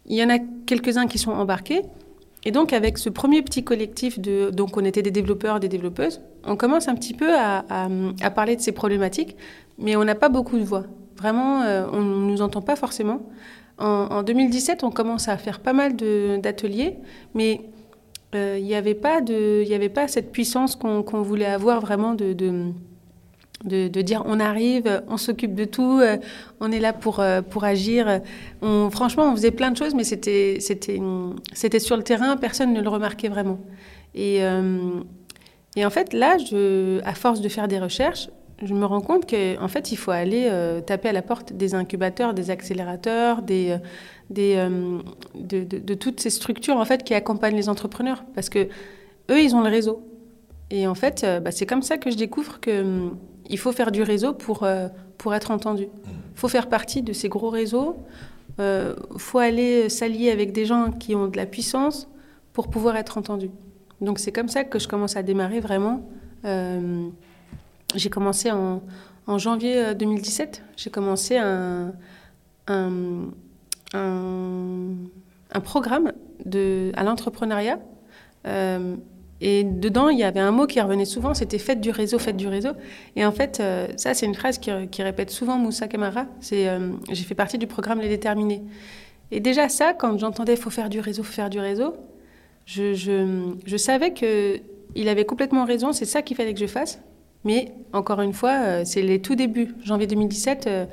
Il 0.06 0.16
y 0.16 0.24
en 0.24 0.30
a 0.30 0.38
quelques-uns 0.64 1.06
qui 1.06 1.18
sont 1.18 1.32
embarqués. 1.32 1.82
Et 2.44 2.50
donc, 2.50 2.72
avec 2.72 2.96
ce 2.96 3.10
premier 3.10 3.42
petit 3.42 3.62
collectif, 3.62 4.18
donc 4.20 4.76
on 4.78 4.84
était 4.84 5.02
des 5.02 5.10
développeurs, 5.10 5.60
des 5.60 5.68
développeuses, 5.68 6.22
on 6.44 6.56
commence 6.56 6.88
un 6.88 6.94
petit 6.94 7.12
peu 7.12 7.36
à 7.36 8.30
parler 8.34 8.56
de 8.56 8.62
ces 8.62 8.72
problématiques, 8.72 9.36
mais 9.76 9.96
on 9.96 10.04
n'a 10.04 10.14
pas 10.14 10.30
beaucoup 10.30 10.56
de 10.56 10.64
voix. 10.64 10.84
Vraiment, 11.20 11.62
euh, 11.62 11.84
on 11.92 12.00
ne 12.00 12.30
nous 12.30 12.40
entend 12.40 12.62
pas 12.62 12.76
forcément. 12.76 13.20
En, 13.78 13.84
en 14.10 14.22
2017, 14.22 14.84
on 14.84 14.90
commence 14.90 15.28
à 15.28 15.36
faire 15.36 15.60
pas 15.60 15.74
mal 15.74 15.94
d'ateliers, 15.96 16.96
mais 17.34 17.60
euh, 18.34 18.56
il 18.58 18.64
n'y 18.64 18.74
avait, 18.74 18.98
avait 19.74 19.88
pas 19.90 20.08
cette 20.08 20.32
puissance 20.32 20.76
qu'on 20.76 21.02
voulait 21.22 21.44
avoir 21.46 21.80
vraiment 21.80 22.14
de, 22.14 22.32
de, 22.32 22.72
de- 23.64 24.00
dire 24.00 24.22
on 24.24 24.40
arrive, 24.40 25.02
on 25.08 25.18
s'occupe 25.18 25.54
de 25.54 25.64
tout, 25.66 26.00
euh, 26.00 26.16
on 26.60 26.72
est 26.72 26.80
là 26.80 26.94
pour, 26.94 27.20
euh, 27.20 27.42
pour 27.42 27.64
agir. 27.64 28.20
Franchement, 28.90 29.30
on 29.30 29.36
faisait 29.36 29.50
plein 29.50 29.70
de 29.70 29.76
choses, 29.76 29.94
mais 29.94 30.04
c'était 30.04 30.58
sur 30.58 31.96
le 31.98 32.02
terrain, 32.02 32.36
personne 32.38 32.72
ne 32.72 32.80
le 32.80 32.88
remarquait 32.88 33.28
vraiment. 33.28 33.58
Et, 34.14 34.38
euh, 34.42 35.00
et 35.76 35.84
en 35.84 35.90
fait, 35.90 36.14
là, 36.14 36.36
à 37.04 37.14
force 37.14 37.40
de 37.42 37.48
faire 37.48 37.68
des 37.68 37.78
recherches, 37.78 38.28
je 38.62 38.74
me 38.74 38.84
rends 38.84 39.00
compte 39.00 39.28
qu'en 39.28 39.62
en 39.64 39.68
fait, 39.68 39.92
il 39.92 39.96
faut 39.96 40.10
aller 40.10 40.48
euh, 40.50 40.80
taper 40.80 41.08
à 41.08 41.12
la 41.12 41.22
porte 41.22 41.52
des 41.52 41.74
incubateurs, 41.74 42.34
des 42.34 42.50
accélérateurs, 42.50 43.42
des, 43.42 43.70
euh, 43.70 43.78
des, 44.30 44.54
euh, 44.56 44.98
de, 45.34 45.64
de- 45.64 45.78
de 45.78 45.94
toutes 45.94 46.20
ces 46.20 46.30
structures 46.30 46.76
en 46.76 46.84
fait, 46.84 47.02
qui 47.04 47.14
accompagnent 47.14 47.56
les 47.56 47.68
entrepreneurs. 47.68 48.24
Parce 48.34 48.48
que 48.50 48.68
eux, 49.30 49.40
ils 49.40 49.54
ont 49.54 49.62
le 49.62 49.70
réseau. 49.70 50.02
Et 50.70 50.86
en 50.86 50.94
fait, 50.94 51.24
euh, 51.24 51.40
bah, 51.40 51.50
c'est 51.52 51.66
comme 51.66 51.82
ça 51.82 51.96
que 51.98 52.10
je 52.10 52.16
découvre 52.16 52.60
que 52.60 52.82
hum, 52.82 53.16
faut 53.56 53.72
faire 53.72 53.90
du 53.92 54.02
réseau 54.02 54.32
pour, 54.34 54.66
pour 55.18 55.34
être 55.34 55.50
entendu. 55.50 55.88
Il 56.06 56.38
faut 56.38 56.48
faire 56.48 56.68
partie 56.68 57.02
de 57.02 57.12
ces 57.12 57.28
gros 57.28 57.50
réseaux. 57.50 57.96
Il 58.58 58.94
faut 59.18 59.38
aller 59.38 59.88
s'allier 59.88 60.30
avec 60.30 60.52
des 60.52 60.66
gens 60.66 60.90
qui 60.90 61.14
ont 61.14 61.26
de 61.28 61.36
la 61.36 61.46
puissance 61.46 62.08
pour 62.52 62.68
pouvoir 62.68 62.96
être 62.96 63.16
entendu. 63.18 63.48
Donc 64.00 64.18
c'est 64.18 64.32
comme 64.32 64.48
ça 64.48 64.64
que 64.64 64.78
je 64.78 64.86
commence 64.86 65.16
à 65.16 65.22
démarrer 65.22 65.60
vraiment. 65.60 66.02
Euh, 67.94 67.98
j'ai 67.98 68.10
commencé 68.10 68.50
en, 68.50 68.80
janvier 69.38 69.76
euh, 69.78 69.94
2017. 69.94 70.62
J'ai 70.76 70.90
commencé 70.90 71.36
un, 71.36 71.92
un, 72.66 73.30
un, 73.94 75.60
programme 75.62 76.12
de, 76.44 76.92
à 76.96 77.04
l'entrepreneuriat. 77.04 77.78
Euh, 78.46 78.96
et 79.40 79.64
dedans, 79.64 80.10
il 80.10 80.18
y 80.18 80.24
avait 80.24 80.40
un 80.40 80.50
mot 80.50 80.66
qui 80.66 80.80
revenait 80.80 81.06
souvent, 81.06 81.32
c'était 81.32 81.58
faites 81.58 81.80
du 81.80 81.90
réseau, 81.90 82.18
faites 82.18 82.36
du 82.36 82.46
réseau. 82.46 82.70
Et 83.16 83.24
en 83.24 83.32
fait, 83.32 83.58
euh, 83.60 83.88
ça, 83.96 84.12
c'est 84.12 84.26
une 84.26 84.34
phrase 84.34 84.58
qui, 84.58 85.02
répète 85.02 85.30
souvent 85.30 85.56
Moussa 85.56 85.88
Kamara. 85.88 86.26
C'est 86.40 86.68
euh, 86.68 86.92
j'ai 87.10 87.24
fait 87.24 87.34
partie 87.34 87.56
du 87.56 87.66
programme 87.66 88.00
Les 88.00 88.08
Déterminés. 88.08 88.62
Et 89.30 89.40
déjà, 89.40 89.68
ça, 89.68 89.94
quand 89.94 90.18
j'entendais 90.18 90.56
faut 90.56 90.70
faire 90.70 90.90
du 90.90 91.00
réseau, 91.00 91.22
faut 91.22 91.32
faire 91.32 91.48
du 91.48 91.58
réseau, 91.58 91.94
je, 92.66 92.92
je, 92.92 93.54
je 93.64 93.76
savais 93.76 94.12
qu'il 94.12 95.08
avait 95.08 95.24
complètement 95.24 95.64
raison, 95.64 95.92
c'est 95.92 96.04
ça 96.04 96.20
qu'il 96.20 96.36
fallait 96.36 96.52
que 96.52 96.60
je 96.60 96.66
fasse. 96.66 97.00
Mais 97.44 97.72
encore 97.92 98.20
une 98.20 98.32
fois, 98.32 98.52
euh, 98.52 98.82
c'est 98.84 99.02
les 99.02 99.20
tout 99.20 99.34
débuts. 99.34 99.74
Janvier 99.82 100.06
2017, 100.06 100.66
euh, 100.66 100.86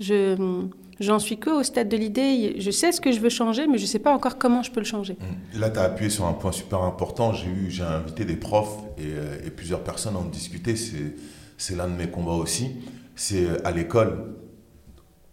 je, 0.00 0.66
j'en 1.00 1.18
suis 1.18 1.38
que 1.38 1.50
au 1.50 1.62
stade 1.62 1.88
de 1.88 1.96
l'idée. 1.96 2.56
Je 2.58 2.70
sais 2.70 2.92
ce 2.92 3.00
que 3.00 3.12
je 3.12 3.20
veux 3.20 3.28
changer, 3.28 3.66
mais 3.66 3.78
je 3.78 3.82
ne 3.82 3.88
sais 3.88 3.98
pas 3.98 4.12
encore 4.12 4.38
comment 4.38 4.62
je 4.62 4.70
peux 4.70 4.80
le 4.80 4.86
changer. 4.86 5.16
Là, 5.54 5.70
tu 5.70 5.78
as 5.78 5.82
appuyé 5.82 6.10
sur 6.10 6.26
un 6.26 6.32
point 6.32 6.52
super 6.52 6.82
important. 6.82 7.32
J'ai 7.32 7.82
invité 7.82 8.24
des 8.24 8.36
profs 8.36 8.78
et, 8.96 9.02
euh, 9.04 9.46
et 9.46 9.50
plusieurs 9.50 9.82
personnes 9.82 10.16
à 10.16 10.18
en 10.18 10.24
discuter. 10.24 10.76
C'est, 10.76 11.76
l'un 11.76 11.88
de 11.88 11.94
mes 11.94 12.08
combats 12.08 12.32
aussi. 12.32 12.76
C'est 13.14 13.46
à 13.64 13.70
l'école, 13.70 14.34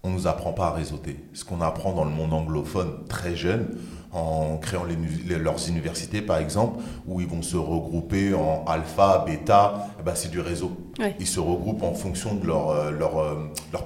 on 0.03 0.09
nous 0.09 0.27
apprend 0.27 0.53
pas 0.53 0.67
à 0.67 0.71
réseauter. 0.71 1.15
Ce 1.33 1.45
qu'on 1.45 1.61
apprend 1.61 1.93
dans 1.93 2.05
le 2.05 2.11
monde 2.11 2.33
anglophone 2.33 3.05
très 3.07 3.35
jeune, 3.35 3.67
en 4.11 4.57
créant 4.57 4.83
les, 4.85 4.97
les- 5.27 5.37
leurs 5.37 5.67
universités 5.69 6.21
par 6.21 6.37
exemple, 6.39 6.79
où 7.07 7.21
ils 7.21 7.27
vont 7.27 7.41
se 7.41 7.57
regrouper 7.57 8.33
en 8.33 8.65
alpha, 8.65 9.23
bêta, 9.25 9.87
eh 9.99 10.03
ben, 10.03 10.13
c'est 10.15 10.31
du 10.31 10.39
réseau. 10.39 10.71
Ouais. 10.99 11.15
Ils 11.19 11.27
se 11.27 11.39
regroupent 11.39 11.83
en 11.83 11.93
fonction 11.93 12.33
de 12.35 12.45
leurs 12.47 12.69
euh, 12.69 12.91
leur, 12.91 13.17
euh, 13.19 13.35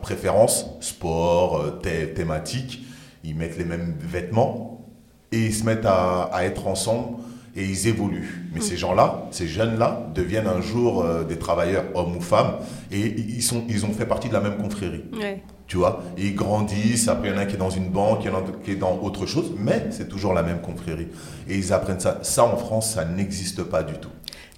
préférences, 0.02 0.66
sport, 0.80 1.58
euh, 1.58 1.72
thé- 1.82 2.14
thématique. 2.14 2.86
Ils 3.24 3.36
mettent 3.36 3.58
les 3.58 3.66
mêmes 3.66 3.96
vêtements 4.00 4.86
et 5.32 5.40
ils 5.48 5.54
se 5.54 5.64
mettent 5.66 5.86
à, 5.86 6.24
à 6.32 6.44
être 6.44 6.68
ensemble 6.68 7.18
et 7.56 7.64
ils 7.64 7.88
évoluent. 7.88 8.50
Mais 8.54 8.62
ces 8.62 8.78
gens-là, 8.78 9.24
ces 9.32 9.48
jeunes-là, 9.48 10.08
deviennent 10.16 10.48
un 10.48 10.60
jour 10.62 11.04
euh, 11.04 11.24
des 11.24 11.38
travailleurs, 11.38 11.84
hommes 11.94 12.18
ou 12.18 12.22
femmes, 12.22 12.56
et 12.92 13.00
ils, 13.00 13.44
sont, 13.44 13.64
ils 13.70 13.86
ont 13.86 13.94
fait 13.94 14.06
partie 14.08 14.28
de 14.28 14.34
la 14.34 14.40
même 14.42 14.58
confrérie. 14.58 15.04
Ouais. 15.14 15.44
Tu 15.68 15.78
vois, 15.78 16.04
et 16.18 16.28
ils 16.28 16.36
grandissent, 16.36 17.08
après 17.08 17.30
il 17.30 17.34
y 17.34 17.36
en 17.36 17.40
a 17.40 17.42
un 17.44 17.46
qui 17.46 17.56
est 17.56 17.58
dans 17.58 17.70
une 17.70 17.90
banque, 17.90 18.20
il 18.22 18.28
y 18.28 18.30
en 18.30 18.36
a 18.36 18.40
un 18.40 18.44
qui 18.64 18.72
est 18.72 18.76
dans 18.76 19.00
autre 19.02 19.26
chose, 19.26 19.54
mais 19.58 19.88
c'est 19.92 20.10
toujours 20.10 20.34
la 20.34 20.44
même 20.44 20.60
confrérie. 20.62 21.08
Et 21.48 21.56
ils 21.56 21.74
apprennent 21.74 22.00
ça. 22.00 22.20
Ça, 22.22 22.44
en 22.44 22.58
France, 22.58 22.92
ça 22.92 23.06
n'existe 23.06 23.64
pas 23.64 23.82
du 23.82 23.94
tout. 23.94 24.10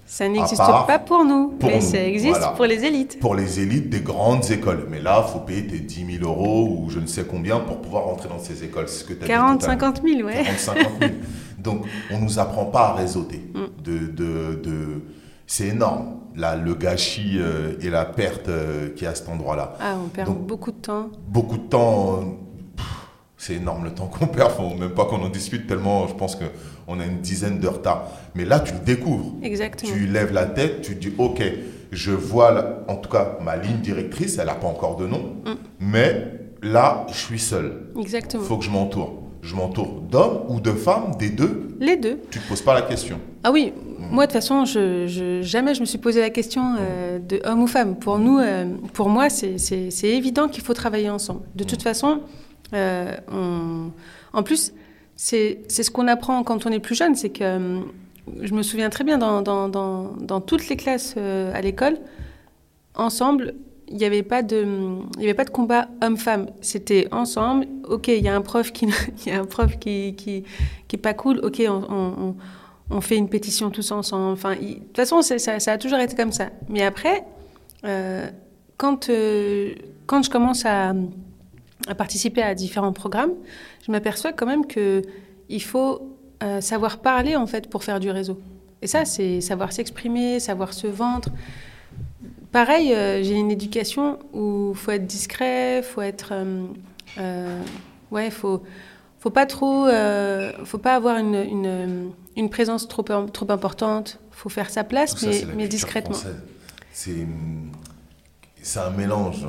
Ça 0.08 0.30
n'existe 0.30 0.58
pas 0.58 1.00
pour 1.00 1.26
nous, 1.26 1.50
pour 1.60 1.70
mais 1.70 1.80
nous, 1.80 1.86
ça 1.86 2.04
existe 2.04 2.38
voilà. 2.38 2.50
pour 2.50 2.66
les 2.66 2.86
élites. 2.86 3.20
Pour 3.20 3.34
les 3.34 3.60
élites 3.60 3.90
des 3.90 4.02
grandes 4.02 4.50
écoles. 4.52 4.88
Mais 4.90 5.02
là, 5.02 5.26
il 5.28 5.32
faut 5.32 5.40
payer 5.40 5.66
tes 5.66 5.80
10 5.80 6.20
000 6.20 6.24
euros 6.24 6.68
ou 6.70 6.90
je 6.92 7.00
ne 7.00 7.08
sais 7.08 7.26
combien 7.26 7.60
pour 7.60 7.82
pouvoir 7.82 8.06
rentrer 8.06 8.30
dans 8.30 8.38
ces 8.38 8.64
écoles. 8.64 8.88
C'est 8.88 9.00
ce 9.00 9.04
que 9.04 9.14
tu 9.14 9.24
as 9.24 9.28
40, 9.28 9.60
dit 9.60 9.66
tout 9.66 9.72
à 9.72 9.76
l'heure. 9.76 9.94
50 9.96 10.04
000, 10.08 10.22
ouais. 10.28 10.44
40, 10.44 10.60
50 10.60 10.86
000. 11.00 11.12
Donc, 11.58 11.86
on 12.12 12.20
nous 12.20 12.38
apprend 12.38 12.66
pas 12.66 12.90
à 12.90 12.94
réseauter. 12.94 13.44
Mm. 13.54 13.84
De, 13.84 13.98
de, 13.98 14.62
de... 14.64 15.02
C'est 15.48 15.68
énorme, 15.68 16.20
là, 16.36 16.56
le 16.56 16.74
gâchis 16.76 17.38
euh, 17.40 17.74
et 17.82 17.90
la 17.90 18.06
perte 18.06 18.50
euh, 18.50 18.90
qu'il 18.90 19.04
y 19.04 19.08
a 19.08 19.12
à 19.12 19.16
cet 19.16 19.30
endroit-là. 19.30 19.74
Ah, 19.80 19.96
on 20.04 20.08
perd 20.10 20.28
Donc- 20.28 20.46
beaucoup 20.46 20.72
de 20.72 20.78
temps. 20.78 21.10
Beaucoup 21.28 21.58
de 21.58 21.64
temps, 21.68 22.20
euh, 22.20 22.82
c'est 23.38 23.56
énorme 23.56 23.84
le 23.86 23.92
temps 23.92 24.08
qu'on 24.08 24.28
perd, 24.38 24.52
faut 24.52 24.70
même 24.76 24.92
pas 24.92 25.06
qu'on 25.06 25.22
en 25.24 25.30
discute 25.30 25.68
tellement, 25.68 26.08
je 26.08 26.14
pense 26.14 26.36
qu'on 26.36 27.00
a 27.00 27.06
une 27.06 27.20
dizaine 27.22 27.60
de 27.60 27.68
retard. 27.68 28.08
Mais 28.34 28.46
là, 28.46 28.60
tu 28.60 28.74
le 28.74 28.80
découvres. 28.80 29.34
Exactement. 29.44 29.92
Tu 29.92 30.08
lèves 30.08 30.34
la 30.34 30.46
tête, 30.46 30.82
tu 30.82 30.96
dis, 30.96 31.14
OK, 31.18 31.42
je 31.92 32.12
vois, 32.12 32.52
la- 32.52 32.80
en 32.88 32.96
tout 32.98 33.10
cas, 33.10 33.38
ma 33.42 33.56
ligne 33.56 33.78
directrice, 33.78 34.38
elle 34.38 34.48
n'a 34.48 34.56
pas 34.56 34.68
encore 34.68 34.96
de 34.98 35.08
nom, 35.08 35.36
Mm. 35.46 35.54
mais 35.80 36.28
là, 36.62 37.06
je 37.10 37.14
suis 37.18 37.40
seul. 37.40 37.88
Il 37.96 38.02
Exactement. 38.02 38.44
faut 38.44 38.58
que 38.58 38.66
je 38.66 38.72
m'entoure. 38.72 39.22
Je 39.46 39.56
m'entoure 39.56 40.02
d'hommes 40.12 40.42
ou 40.50 40.60
de 40.60 40.72
femmes, 40.72 41.12
des 41.20 41.30
deux. 41.30 41.68
Les 41.80 41.98
deux. 41.98 42.20
Tu 42.32 42.40
te 42.40 42.48
poses 42.48 42.62
pas 42.64 42.74
la 42.74 42.82
question. 42.82 43.20
Ah 43.44 43.52
oui, 43.52 43.74
moi 44.12 44.26
de 44.26 44.32
toute 44.32 44.42
façon, 44.42 44.66
je, 44.66 45.06
je- 45.08 45.42
jamais 45.44 45.76
je 45.76 45.82
me 45.82 45.86
suis 45.86 46.00
posé 46.00 46.20
la 46.20 46.32
question 46.32 46.76
euh, 46.80 47.20
de 47.20 47.40
homme 47.46 47.62
ou 47.62 47.68
femme. 47.68 47.96
Pour 47.96 48.18
nous, 48.18 48.40
euh, 48.40 48.66
pour 48.94 49.08
moi, 49.10 49.30
c'est- 49.30 49.58
évident 50.04 50.48
qu'il 50.48 50.64
faut 50.64 50.74
travailler 50.74 51.10
ensemble. 51.12 51.42
De 51.56 51.64
toute 51.64 51.84
façon, 51.84 52.22
euh, 52.74 53.16
on- 53.32 53.92
en 54.34 54.42
plus, 54.44 54.74
c'est 55.16 55.60
c'est 55.68 55.84
ce 55.84 55.92
qu'on 55.92 56.08
apprend 56.08 56.44
quand 56.44 56.66
on 56.66 56.72
est 56.72 56.80
plus 56.80 56.96
jeune, 56.96 57.14
c'est 57.16 57.30
que 57.30 57.44
euh, 57.44 57.80
je 58.42 58.54
me 58.56 58.64
souviens 58.64 58.90
très 58.90 59.04
bien 59.04 59.20
dans, 59.20 59.44
dans, 59.44 59.70
dans, 59.70 60.14
dans 60.20 60.42
toutes 60.42 60.68
les 60.70 60.76
classes 60.76 61.16
à 61.18 61.62
l'école, 61.62 61.98
ensemble, 62.96 63.54
il 63.88 63.98
n'y 63.98 64.06
avait 64.06 64.24
pas 64.24 64.42
de, 64.42 64.66
il 65.18 65.22
y 65.22 65.26
avait 65.26 65.34
pas 65.34 65.46
de 65.46 65.50
combat 65.50 65.88
homme-femme. 66.02 66.48
C'était 66.62 67.08
ensemble. 67.12 67.68
Ok, 67.88 68.08
il 68.08 68.24
y 68.24 68.28
a 68.28 68.36
un 68.36 68.42
prof 68.42 68.72
qui, 68.72 68.88
il 69.26 69.32
y 69.32 69.36
a 69.36 69.40
un 69.40 69.46
prof 69.46 69.78
qui, 69.80 70.16
qui, 70.16 70.44
qui 70.88 70.96
est 70.96 71.00
pas 71.00 71.14
cool. 71.14 71.40
Ok, 71.44 71.62
on, 71.68 72.36
on, 72.90 73.02
fait 73.02 73.18
une 73.18 73.30
pétition 73.30 73.70
tous 73.70 73.92
ensemble. 73.92 74.34
Enfin, 74.34 74.56
de 74.56 74.74
toute 74.74 74.96
façon, 74.96 75.22
ça, 75.22 75.72
a 75.72 75.78
toujours 75.78 76.00
été 76.00 76.16
comme 76.16 76.32
ça. 76.32 76.50
Mais 76.70 76.84
après, 76.84 77.24
euh, 77.84 78.28
quand, 78.78 79.10
euh, 79.10 79.74
quand 80.08 80.24
je 80.24 80.30
commence 80.30 80.66
à, 80.66 80.94
à 81.88 81.96
participer 81.96 82.42
à 82.42 82.56
différents 82.56 82.94
programmes, 82.94 83.34
je 83.86 83.92
m'aperçois 83.92 84.34
quand 84.34 84.46
même 84.46 84.66
que 84.66 85.04
il 85.50 85.62
faut 85.62 86.16
euh, 86.44 86.60
savoir 86.60 86.98
parler 86.98 87.36
en 87.36 87.48
fait 87.48 87.70
pour 87.70 87.84
faire 87.84 88.00
du 88.00 88.10
réseau. 88.10 88.40
Et 88.82 88.88
ça, 88.88 89.06
c'est 89.06 89.42
savoir 89.42 89.72
s'exprimer, 89.72 90.40
savoir 90.40 90.74
se 90.74 90.88
vendre. 90.88 91.30
Pareil, 92.56 92.94
euh, 92.94 93.22
j'ai 93.22 93.34
une 93.34 93.52
éducation 93.52 94.18
où 94.32 94.74
faut 94.76 94.92
être 94.92 95.06
discret, 95.06 95.82
faut 95.84 96.02
être, 96.02 96.30
euh, 96.32 96.68
euh, 97.18 97.62
ouais, 98.12 98.32
faut, 98.32 98.64
faut 99.20 99.30
pas 99.30 99.46
trop, 99.46 99.86
euh, 99.88 100.54
faut 100.64 100.78
pas 100.78 100.96
avoir 100.96 101.18
une, 101.18 101.36
une, 101.36 102.12
une 102.38 102.50
présence 102.50 102.88
trop, 102.88 103.04
trop 103.04 103.52
importante, 103.52 104.20
faut 104.32 104.48
faire 104.48 104.70
sa 104.70 104.86
place, 104.86 105.18
Ça, 105.18 105.28
mais, 105.28 105.42
la 105.42 105.54
mais 105.54 105.68
discrètement. 105.68 106.16
C'est 106.94 107.28
c'est 108.62 108.80
un 108.80 108.92
mélange. 108.92 109.46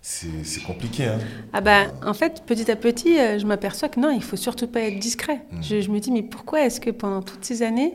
C'est 0.00 0.62
compliqué. 0.66 1.04
Hein. 1.04 1.18
Ah 1.52 1.60
bah, 1.60 1.88
en 2.06 2.14
fait, 2.14 2.42
petit 2.46 2.70
à 2.70 2.76
petit, 2.76 3.18
euh, 3.18 3.38
je 3.38 3.44
m'aperçois 3.44 3.90
que 3.90 4.00
non, 4.00 4.10
il 4.10 4.22
faut 4.22 4.36
surtout 4.36 4.66
pas 4.66 4.80
être 4.80 4.98
discret. 4.98 5.42
Mm. 5.52 5.62
Je, 5.62 5.80
je 5.82 5.90
me 5.90 6.00
dis, 6.00 6.10
mais 6.10 6.22
pourquoi 6.22 6.62
est-ce 6.62 6.80
que 6.80 6.88
pendant 6.88 7.20
toutes 7.20 7.44
ces 7.44 7.60
années, 7.62 7.92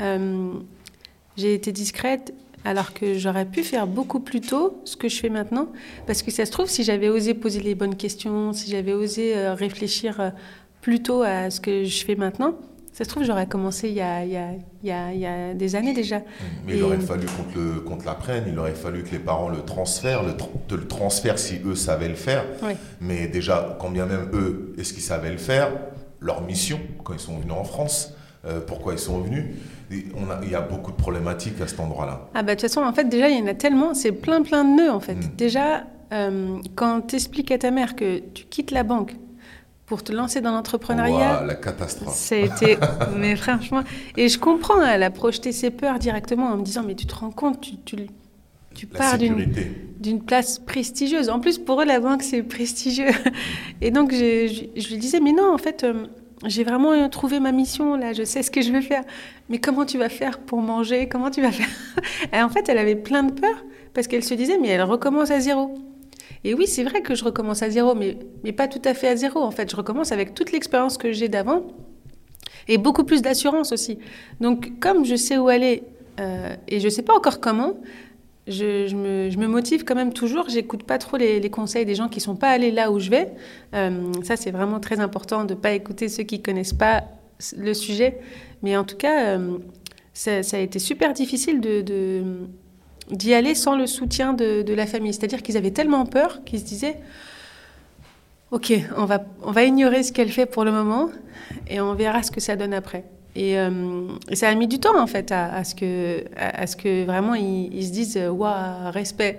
euh, 0.00 0.54
j'ai 1.36 1.54
été 1.54 1.70
discrète 1.70 2.34
alors 2.64 2.92
que 2.92 3.18
j'aurais 3.18 3.46
pu 3.46 3.62
faire 3.62 3.86
beaucoup 3.86 4.20
plus 4.20 4.40
tôt 4.40 4.80
ce 4.84 4.96
que 4.96 5.08
je 5.08 5.16
fais 5.18 5.30
maintenant 5.30 5.68
Parce 6.06 6.22
que 6.22 6.30
ça 6.30 6.44
se 6.44 6.50
trouve, 6.50 6.68
si 6.68 6.84
j'avais 6.84 7.08
osé 7.08 7.34
poser 7.34 7.60
les 7.60 7.74
bonnes 7.74 7.96
questions, 7.96 8.52
si 8.52 8.70
j'avais 8.70 8.92
osé 8.92 9.36
euh, 9.36 9.54
réfléchir 9.54 10.20
euh, 10.20 10.30
plus 10.80 11.02
tôt 11.02 11.22
à 11.22 11.50
ce 11.50 11.60
que 11.60 11.84
je 11.84 12.04
fais 12.04 12.16
maintenant, 12.16 12.54
ça 12.92 13.04
se 13.04 13.08
trouve, 13.08 13.24
j'aurais 13.24 13.46
commencé 13.46 13.88
il 13.88 13.94
y, 13.94 14.00
a, 14.00 14.24
il, 14.24 14.32
y 14.32 14.90
a, 14.90 15.12
il, 15.12 15.20
y 15.52 15.54
des 15.56 15.76
années 15.76 15.94
déjà. 15.94 16.20
Mais 16.66 16.74
Et- 16.74 16.76
il 16.78 16.82
aurait 16.82 16.98
fallu 16.98 17.26
qu'on 17.86 17.96
te 17.96 18.04
l'apprenne, 18.04 18.44
il 18.48 18.58
aurait 18.58 18.74
fallu 18.74 19.04
que 19.04 19.12
les 19.12 19.18
parents 19.20 19.48
le 19.48 19.62
transfèrent, 19.62 20.22
le, 20.22 20.32
te 20.68 20.74
le 20.74 20.86
transfèrent 20.86 21.38
si 21.38 21.60
eux 21.64 21.74
savaient 21.76 22.08
le 22.08 22.14
faire. 22.14 22.44
Oui. 22.62 22.72
Mais 23.00 23.26
déjà, 23.28 23.76
quand 23.80 23.90
bien 23.90 24.04
même 24.06 24.28
eux, 24.34 24.74
est-ce 24.76 24.92
qu'ils 24.92 25.02
savaient 25.02 25.30
le 25.30 25.38
faire 25.38 25.70
Leur 26.20 26.42
mission, 26.42 26.78
quand 27.04 27.14
ils 27.14 27.20
sont 27.20 27.38
venus 27.38 27.54
en 27.54 27.64
France, 27.64 28.12
euh, 28.44 28.60
pourquoi 28.66 28.92
ils 28.94 28.98
sont 28.98 29.20
venus 29.20 29.44
Et 29.90 30.04
on 30.16 30.30
a- 30.30 30.40
Il 30.42 30.50
y 30.50 30.54
a 30.54 30.60
beaucoup 30.60 30.90
de 30.92 30.96
problématiques 30.96 31.60
à 31.60 31.66
cet 31.66 31.80
endroit-là. 31.80 32.28
Ah 32.34 32.42
bah 32.42 32.54
de 32.54 32.60
toute 32.60 32.68
façon, 32.70 32.82
en 32.82 32.92
fait, 32.92 33.04
déjà, 33.08 33.28
il 33.28 33.38
y 33.38 33.42
en 33.42 33.46
a 33.46 33.54
tellement, 33.54 33.94
c'est 33.94 34.12
plein 34.12 34.42
plein 34.42 34.64
de 34.64 34.76
nœuds, 34.82 34.90
en 34.90 35.00
fait. 35.00 35.14
Mm. 35.14 35.36
Déjà, 35.36 35.84
euh, 36.12 36.56
quand 36.74 37.02
tu 37.08 37.16
expliques 37.16 37.50
à 37.50 37.58
ta 37.58 37.70
mère 37.70 37.94
que 37.96 38.18
tu 38.34 38.44
quittes 38.44 38.70
la 38.70 38.82
banque 38.82 39.14
pour 39.86 40.02
te 40.04 40.12
lancer 40.12 40.40
dans 40.40 40.52
l'entrepreneuriat, 40.52 41.44
la 41.44 41.54
catastrophe. 41.56 42.14
ça 42.14 42.36
a 42.36 42.38
été... 42.38 42.78
mais 43.16 43.34
franchement... 43.36 43.82
Et 44.16 44.28
je 44.28 44.38
comprends, 44.38 44.80
elle 44.84 45.02
a 45.02 45.10
projeté 45.10 45.50
ses 45.52 45.70
peurs 45.70 45.98
directement 45.98 46.46
en 46.46 46.56
me 46.56 46.62
disant, 46.62 46.82
mais 46.86 46.94
tu 46.94 47.06
te 47.06 47.14
rends 47.14 47.30
compte, 47.32 47.60
tu, 47.60 47.72
tu, 48.72 48.86
pars 48.86 49.18
d'une 49.18 50.22
place 50.22 50.60
prestigieuse. 50.60 51.28
En 51.28 51.40
plus, 51.40 51.58
pour 51.58 51.82
eux, 51.82 51.84
la 51.84 51.98
banque, 52.00 52.22
c'est 52.22 52.42
prestigieux. 52.44 53.10
Et 53.80 53.90
donc, 53.90 54.12
je, 54.12 54.46
je- 54.74 54.80
je 54.80 54.88
lui 54.90 54.96
disais, 54.98 55.18
mais 55.20 55.32
non, 55.32 55.52
en 55.52 55.58
fait, 55.58 55.82
euh, 55.84 56.06
j'ai 56.46 56.64
vraiment 56.64 56.92
euh, 56.92 57.08
trouvé 57.08 57.40
ma 57.40 57.52
mission, 57.52 57.96
là, 57.96 58.12
je 58.12 58.24
sais 58.24 58.42
ce 58.42 58.50
que 58.50 58.62
je 58.62 58.72
veux 58.72 58.80
faire. 58.80 59.04
Mais 59.48 59.58
comment 59.58 59.84
tu 59.84 59.98
vas 59.98 60.08
faire 60.08 60.38
pour 60.38 60.60
manger? 60.60 61.08
Comment 61.08 61.30
tu 61.30 61.42
vas 61.42 61.52
faire? 61.52 61.68
Et 62.32 62.40
en 62.40 62.48
fait, 62.48 62.68
elle 62.68 62.78
avait 62.78 62.96
plein 62.96 63.22
de 63.22 63.32
peur 63.32 63.64
parce 63.92 64.06
qu'elle 64.06 64.24
se 64.24 64.34
disait, 64.34 64.58
mais 64.58 64.68
elle 64.68 64.82
recommence 64.82 65.30
à 65.30 65.40
zéro. 65.40 65.74
Et 66.44 66.54
oui, 66.54 66.66
c'est 66.66 66.84
vrai 66.84 67.02
que 67.02 67.14
je 67.14 67.24
recommence 67.24 67.62
à 67.62 67.68
zéro, 67.68 67.94
mais, 67.94 68.16
mais 68.44 68.52
pas 68.52 68.68
tout 68.68 68.80
à 68.84 68.94
fait 68.94 69.08
à 69.08 69.16
zéro. 69.16 69.40
En 69.40 69.50
fait, 69.50 69.70
je 69.70 69.76
recommence 69.76 70.12
avec 70.12 70.34
toute 70.34 70.52
l'expérience 70.52 70.96
que 70.96 71.12
j'ai 71.12 71.28
d'avant 71.28 71.64
et 72.68 72.78
beaucoup 72.78 73.04
plus 73.04 73.20
d'assurance 73.20 73.72
aussi. 73.72 73.98
Donc, 74.40 74.78
comme 74.80 75.04
je 75.04 75.16
sais 75.16 75.36
où 75.36 75.48
aller 75.48 75.82
euh, 76.20 76.54
et 76.68 76.80
je 76.80 76.86
ne 76.86 76.90
sais 76.90 77.02
pas 77.02 77.14
encore 77.14 77.40
comment, 77.40 77.74
je, 78.46 78.94
me, 78.94 79.46
motive 79.46 79.84
quand 79.84 79.94
même 79.94 80.12
toujours. 80.12 80.48
J'écoute 80.48 80.82
pas 80.82 80.98
trop 80.98 81.16
les, 81.16 81.50
conseils 81.50 81.84
des 81.84 81.94
gens 81.94 82.08
qui 82.08 82.20
sont 82.20 82.36
pas 82.36 82.50
allés 82.50 82.70
là 82.70 82.90
où 82.90 82.98
je 82.98 83.10
vais. 83.10 83.32
Euh, 83.74 84.12
ça, 84.22 84.36
c'est 84.36 84.50
vraiment 84.50 84.80
très 84.80 85.00
important 85.00 85.44
de 85.44 85.54
pas 85.54 85.72
écouter 85.72 86.08
ceux 86.08 86.22
qui 86.22 86.42
connaissent 86.42 86.72
pas 86.72 87.04
le 87.56 87.74
sujet. 87.74 88.18
Mais 88.62 88.76
en 88.76 88.84
tout 88.84 88.96
cas, 88.96 89.38
euh, 89.38 89.58
ça, 90.12 90.40
a 90.52 90.58
été 90.58 90.78
super 90.78 91.12
difficile 91.12 91.60
d'y 93.10 93.34
aller 93.34 93.54
sans 93.54 93.76
le 93.76 93.86
soutien 93.86 94.32
de, 94.32 94.74
la 94.74 94.86
famille. 94.86 95.14
C'est-à-dire 95.14 95.42
qu'ils 95.42 95.56
avaient 95.56 95.70
tellement 95.70 96.06
peur 96.06 96.42
qu'ils 96.44 96.60
se 96.60 96.64
disaient 96.64 96.96
Ok, 98.50 98.72
on 98.96 99.04
va 99.04 99.64
ignorer 99.64 100.02
ce 100.02 100.12
qu'elle 100.12 100.30
fait 100.30 100.46
pour 100.46 100.64
le 100.64 100.72
moment 100.72 101.08
et 101.68 101.80
on 101.80 101.94
verra 101.94 102.24
ce 102.24 102.32
que 102.32 102.40
ça 102.40 102.56
donne 102.56 102.74
après. 102.74 103.04
Et, 103.36 103.58
euh, 103.58 104.08
et 104.28 104.36
ça 104.36 104.48
a 104.48 104.54
mis 104.54 104.66
du 104.66 104.78
temps 104.80 105.00
en 105.00 105.06
fait 105.06 105.30
à, 105.32 105.54
à 105.54 105.64
ce, 105.64 105.74
que, 105.74 106.24
à, 106.36 106.62
à 106.62 106.66
ce 106.66 106.76
que 106.76 107.04
vraiment 107.04 107.34
ils, 107.34 107.72
ils 107.72 107.86
se 107.86 107.92
disent 107.92 108.16
Waouh, 108.30 108.90
respect. 108.92 109.38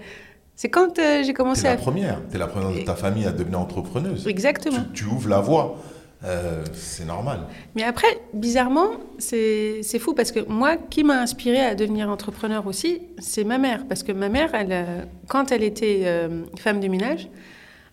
C'est 0.55 0.69
quand 0.69 0.99
euh, 0.99 1.23
j'ai 1.23 1.33
commencé 1.33 1.63
T'es 1.63 1.67
la 1.69 1.73
à. 1.73 1.77
première. 1.77 2.21
T'es 2.31 2.37
la 2.37 2.47
première 2.47 2.71
de 2.77 2.85
ta 2.85 2.95
famille 2.95 3.25
à 3.25 3.31
devenir 3.31 3.59
entrepreneuse. 3.59 4.27
Exactement. 4.27 4.77
Tu, 4.93 5.03
tu 5.03 5.05
ouvres 5.05 5.29
la 5.29 5.39
voie. 5.41 5.77
Euh, 6.23 6.63
c'est 6.73 7.05
normal. 7.05 7.39
Mais 7.75 7.81
après, 7.81 8.05
bizarrement, 8.33 8.89
c'est 9.17 9.81
fou 9.99 10.13
parce 10.13 10.31
que 10.31 10.39
moi, 10.47 10.77
qui 10.77 11.03
m'a 11.03 11.19
inspiré 11.19 11.59
à 11.59 11.73
devenir 11.73 12.09
entrepreneur 12.09 12.67
aussi, 12.67 13.01
c'est 13.17 13.43
ma 13.43 13.57
mère. 13.57 13.85
Parce 13.87 14.03
que 14.03 14.11
ma 14.11 14.29
mère, 14.29 14.53
elle, 14.53 14.67
euh, 14.71 15.01
quand 15.27 15.51
elle 15.51 15.63
était 15.63 16.01
euh, 16.05 16.43
femme 16.59 16.79
de 16.79 16.87
ménage, 16.87 17.27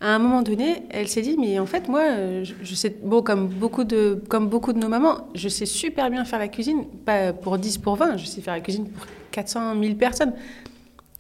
à 0.01 0.15
un 0.15 0.19
moment 0.19 0.43
donné, 0.43 0.83
elle 0.91 1.09
s'est 1.09 1.23
dit, 1.23 1.37
mais 1.39 1.59
en 1.59 1.67
fait, 1.67 1.89
moi, 1.89 2.03
euh, 2.03 2.45
je, 2.45 2.55
je 2.63 2.75
sais, 2.75 2.95
bon, 3.03 3.21
comme 3.21 3.49
beaucoup, 3.49 3.85
de, 3.85 4.23
comme 4.29 4.49
beaucoup 4.49 4.73
de 4.73 4.79
nos 4.79 4.89
mamans, 4.89 5.29
je 5.35 5.49
sais 5.49 5.67
super 5.67 6.09
bien 6.09 6.25
faire 6.25 6.39
la 6.39 6.49
cuisine, 6.49 6.85
pas 7.05 7.33
pour 7.33 7.59
10, 7.59 7.79
pour 7.79 7.97
20, 7.97 8.17
je 8.17 8.27
sais 8.27 8.41
faire 8.41 8.55
la 8.55 8.61
cuisine 8.61 8.89
pour 8.89 9.07
400 9.33 9.81
000 9.81 9.95
personnes. 9.95 10.35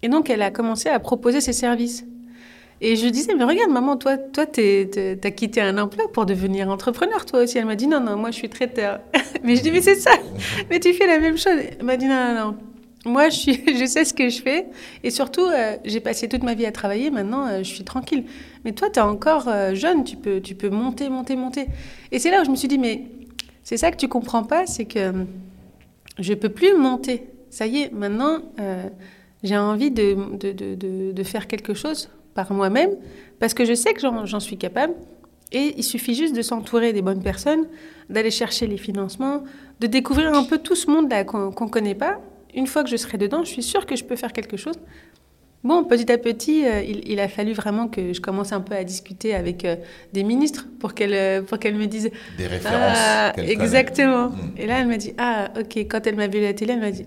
Et 0.03 0.09
donc, 0.09 0.31
elle 0.31 0.43
a 0.43 0.53
commencé 0.53 0.89
à 0.89 1.01
proposer 1.01 1.41
ses 1.41 1.53
services. 1.53 2.05
Et 2.81 2.95
je 2.95 3.09
disais, 3.09 3.35
mais 3.35 3.43
regarde, 3.43 3.73
maman, 3.73 3.97
toi, 3.97 4.17
toi 4.17 4.47
t'as 4.47 5.31
quitté 5.33 5.61
un 5.61 5.77
emploi 5.79 6.13
pour 6.13 6.27
devenir 6.27 6.71
entrepreneur, 6.71 7.25
toi 7.27 7.43
aussi. 7.43 7.59
Elle 7.59 7.65
m'a 7.65 7.75
dit, 7.75 7.89
non, 7.89 7.99
non, 7.99 8.17
moi, 8.17 8.31
je 8.31 8.37
suis 8.37 8.49
traiteur. 8.49 9.01
mais 9.43 9.57
je 9.57 9.63
dis, 9.63 9.73
mais 9.73 9.83
c'est 9.83 9.97
ça, 9.97 10.13
mais 10.71 10.79
tu 10.79 10.93
fais 10.93 11.09
la 11.09 11.19
même 11.19 11.37
chose. 11.37 11.59
Elle 11.79 11.85
m'a 11.85 11.97
dit, 11.97 12.07
non, 12.07 12.35
non, 12.35 12.45
non. 12.45 12.57
Moi, 13.05 13.29
je, 13.31 13.87
sais 13.87 14.05
ce 14.05 14.13
que 14.13 14.29
je 14.29 14.43
fais. 14.43 14.67
Et 15.03 15.11
surtout, 15.11 15.47
euh, 15.47 15.77
j'ai 15.85 16.01
passé 16.01 16.29
toute 16.29 16.43
ma 16.43 16.55
vie 16.55 16.67
à 16.67 16.73
travailler. 16.73 17.11
Maintenant, 17.11 17.47
euh, 17.47 17.59
je 17.59 17.69
suis 17.69 17.85
tranquille. 17.85 18.25
Mais 18.65 18.73
toi, 18.73 18.91
tu 18.91 18.99
es 18.99 19.03
encore 19.03 19.49
euh, 19.49 19.75
jeune. 19.75 20.05
Tu 20.05 20.17
peux, 20.17 20.71
monter, 20.71 21.09
monter, 21.09 21.37
monter. 21.37 21.67
Et 22.13 22.19
c'est 22.19 22.31
là 22.31 22.43
où 22.43 22.45
je 22.45 22.51
me 22.51 22.57
suis 22.57 22.69
dit, 22.69 22.79
mais 22.79 23.05
c'est 23.69 23.77
ça 23.77 23.91
que 23.91 23.99
tu 23.99 24.09
comprends 24.09 24.45
pas, 24.45 24.67
c'est 24.67 24.87
que 24.87 24.99
euh, 24.99 25.25
je 26.19 26.33
peux 26.33 26.49
plus 26.49 26.75
monter. 26.75 27.29
Ça 27.51 27.67
y 27.67 27.83
est, 27.83 27.93
maintenant, 27.93 28.39
euh, 28.59 28.89
j'ai 29.43 29.59
envie 29.59 29.91
de, 29.91 31.23
faire 31.23 31.47
quelque 31.47 31.75
chose 31.75 32.09
par 32.33 32.51
moi-même 32.51 32.93
parce 33.39 33.53
que 33.53 33.67
je 33.67 33.75
sais 33.75 33.93
que 33.93 34.01
j'en 34.01 34.25
j'en 34.25 34.41
suis 34.41 34.57
capable. 34.57 34.95
Et 35.53 35.75
il 35.77 35.85
suffit 35.85 36.15
juste 36.15 36.35
de 36.35 36.41
s'entourer 36.41 36.95
des 36.95 37.03
bonnes 37.03 37.23
personnes, 37.23 37.67
d'aller 38.09 38.31
chercher 38.31 38.67
les 38.67 38.79
financements, 38.79 39.45
de 39.81 39.87
découvrir 39.87 40.33
un 40.33 40.45
peu 40.45 40.57
tout 40.57 40.75
ce 40.75 40.91
monde-là 40.91 41.25
qu'on 41.25 41.49
ne 41.51 41.71
connaît 41.71 41.95
pas. 41.95 42.19
Une 42.55 42.67
fois 42.67 42.83
que 42.85 42.91
je 42.91 42.97
serai 42.97 43.19
dedans, 43.19 43.45
je 43.45 43.51
suis 43.51 43.63
sûre 43.63 43.87
que 43.87 43.97
je 43.97 44.05
peux 44.05 44.17
faire 44.17 44.33
quelque 44.33 44.57
chose. 44.57 44.75
Bon, 45.65 45.83
petit 45.85 46.11
à 46.13 46.19
petit, 46.19 46.65
euh, 46.65 46.83
il, 46.83 47.03
il 47.11 47.19
a 47.21 47.27
fallu 47.29 47.53
vraiment 47.53 47.89
que 47.89 48.13
je 48.13 48.21
commence 48.21 48.53
un 48.53 48.61
peu 48.61 48.75
à 48.75 48.85
discuter 48.85 49.35
avec 49.35 49.65
euh, 49.65 49.75
des 50.13 50.23
ministres 50.23 50.67
pour 50.79 50.95
qu'elles 50.95 51.15
euh, 51.15 51.43
pour 51.43 51.59
qu'elles 51.59 51.75
me 51.75 51.87
disent 51.87 52.11
Des 52.39 52.47
références. 52.47 52.97
ah, 52.97 53.33
qu'elle 53.35 53.51
exactement. 53.51 54.29
Mm. 54.29 54.37
Et 54.57 54.67
là, 54.67 54.79
elle 54.81 54.87
m'a 54.87 54.97
dit 54.97 55.15
Ah, 55.19 55.51
ok. 55.59 55.77
Quand 55.79 56.07
elle 56.07 56.15
m'a 56.15 56.29
vu 56.29 56.39
à 56.39 56.43
la 56.43 56.55
télé, 56.55 56.75
elle 56.75 56.81
m'a 56.81 56.93
dit 56.93 57.07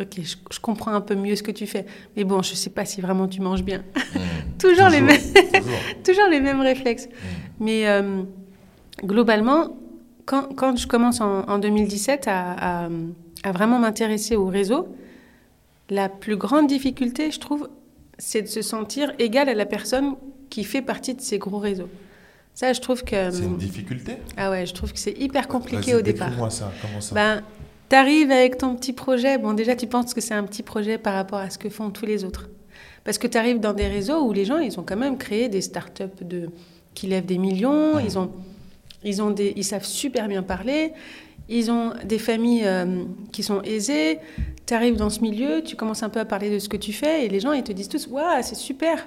Ok, 0.00 0.12
je, 0.22 0.36
je 0.52 0.60
comprends 0.60 0.92
un 0.92 1.00
peu 1.00 1.16
mieux 1.16 1.34
ce 1.34 1.42
que 1.42 1.50
tu 1.50 1.66
fais. 1.66 1.86
Mais 2.16 2.22
bon, 2.22 2.40
je 2.40 2.54
sais 2.54 2.70
pas 2.70 2.84
si 2.84 3.00
vraiment 3.00 3.26
tu 3.26 3.40
manges 3.40 3.64
bien. 3.64 3.78
Mm. 4.14 4.18
Toujours 4.58 4.88
les 4.90 5.00
mêmes. 5.00 5.18
toujours. 5.20 5.78
Toujours 6.04 6.28
les 6.30 6.40
mêmes 6.40 6.60
réflexes. 6.60 7.06
Mm. 7.06 7.10
Mais 7.64 7.88
euh, 7.88 8.22
globalement, 9.04 9.76
quand, 10.24 10.54
quand 10.54 10.76
je 10.76 10.86
commence 10.86 11.20
en, 11.20 11.40
en 11.48 11.58
2017 11.58 12.28
à, 12.28 12.84
à- 12.84 12.88
à 13.48 13.52
vraiment 13.52 13.78
m'intéresser 13.78 14.36
au 14.36 14.46
réseau, 14.46 14.88
la 15.90 16.08
plus 16.08 16.36
grande 16.36 16.66
difficulté, 16.66 17.30
je 17.30 17.40
trouve, 17.40 17.68
c'est 18.18 18.42
de 18.42 18.46
se 18.46 18.62
sentir 18.62 19.12
égal 19.18 19.48
à 19.48 19.54
la 19.54 19.66
personne 19.66 20.16
qui 20.50 20.64
fait 20.64 20.82
partie 20.82 21.14
de 21.14 21.20
ces 21.20 21.38
gros 21.38 21.58
réseaux. 21.58 21.88
Ça, 22.54 22.72
je 22.72 22.80
trouve 22.80 23.04
que... 23.04 23.30
C'est 23.30 23.44
une 23.44 23.56
difficulté? 23.56 24.16
Ah 24.36 24.50
ouais, 24.50 24.66
je 24.66 24.74
trouve 24.74 24.92
que 24.92 24.98
c'est 24.98 25.16
hyper 25.18 25.48
compliqué 25.48 25.94
au 25.94 26.02
départ. 26.02 26.28
décris-moi 26.28 26.50
ça. 26.50 26.72
Comment 26.82 27.00
ça? 27.00 27.14
Ben, 27.14 27.42
t'arrives 27.88 28.30
avec 28.30 28.58
ton 28.58 28.74
petit 28.74 28.92
projet. 28.92 29.38
Bon, 29.38 29.54
déjà, 29.54 29.76
tu 29.76 29.86
penses 29.86 30.12
que 30.12 30.20
c'est 30.20 30.34
un 30.34 30.44
petit 30.44 30.62
projet 30.62 30.98
par 30.98 31.14
rapport 31.14 31.38
à 31.38 31.50
ce 31.50 31.56
que 31.56 31.70
font 31.70 31.90
tous 31.90 32.04
les 32.04 32.24
autres. 32.24 32.50
Parce 33.04 33.16
que 33.16 33.28
tu 33.28 33.38
arrives 33.38 33.60
dans 33.60 33.72
des 33.72 33.86
réseaux 33.86 34.22
où 34.26 34.32
les 34.32 34.44
gens, 34.44 34.58
ils 34.58 34.78
ont 34.78 34.82
quand 34.82 34.96
même 34.96 35.16
créé 35.16 35.48
des 35.48 35.62
startups 35.62 36.22
de, 36.22 36.50
qui 36.94 37.06
lèvent 37.06 37.26
des 37.26 37.38
millions. 37.38 37.98
Ils, 38.00 38.18
ont, 38.18 38.30
ils, 39.04 39.22
ont 39.22 39.30
des, 39.30 39.54
ils 39.56 39.64
savent 39.64 39.86
super 39.86 40.28
bien 40.28 40.42
parler. 40.42 40.92
Ils 41.48 41.70
ont 41.70 41.92
des 42.04 42.18
familles 42.18 42.64
euh, 42.66 43.04
qui 43.32 43.42
sont 43.42 43.62
aisées. 43.62 44.18
Tu 44.66 44.74
arrives 44.74 44.96
dans 44.96 45.08
ce 45.10 45.20
milieu, 45.20 45.62
tu 45.62 45.76
commences 45.76 46.02
un 46.02 46.10
peu 46.10 46.20
à 46.20 46.24
parler 46.26 46.50
de 46.50 46.58
ce 46.58 46.68
que 46.68 46.76
tu 46.76 46.92
fais 46.92 47.24
et 47.24 47.28
les 47.28 47.40
gens, 47.40 47.52
ils 47.52 47.62
te 47.62 47.72
disent 47.72 47.88
tous 47.88 48.06
Waouh, 48.06 48.42
c'est 48.42 48.54
super 48.54 49.06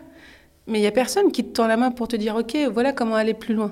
Mais 0.66 0.80
il 0.80 0.82
n'y 0.82 0.88
a 0.88 0.92
personne 0.92 1.32
qui 1.32 1.44
te 1.44 1.50
tend 1.52 1.68
la 1.68 1.78
main 1.78 1.92
pour 1.92 2.08
te 2.08 2.16
dire 2.16 2.36
Ok, 2.36 2.58
voilà 2.74 2.94
comment 2.94 3.16
aller 3.16 3.36
plus 3.36 3.54
loin. 3.54 3.72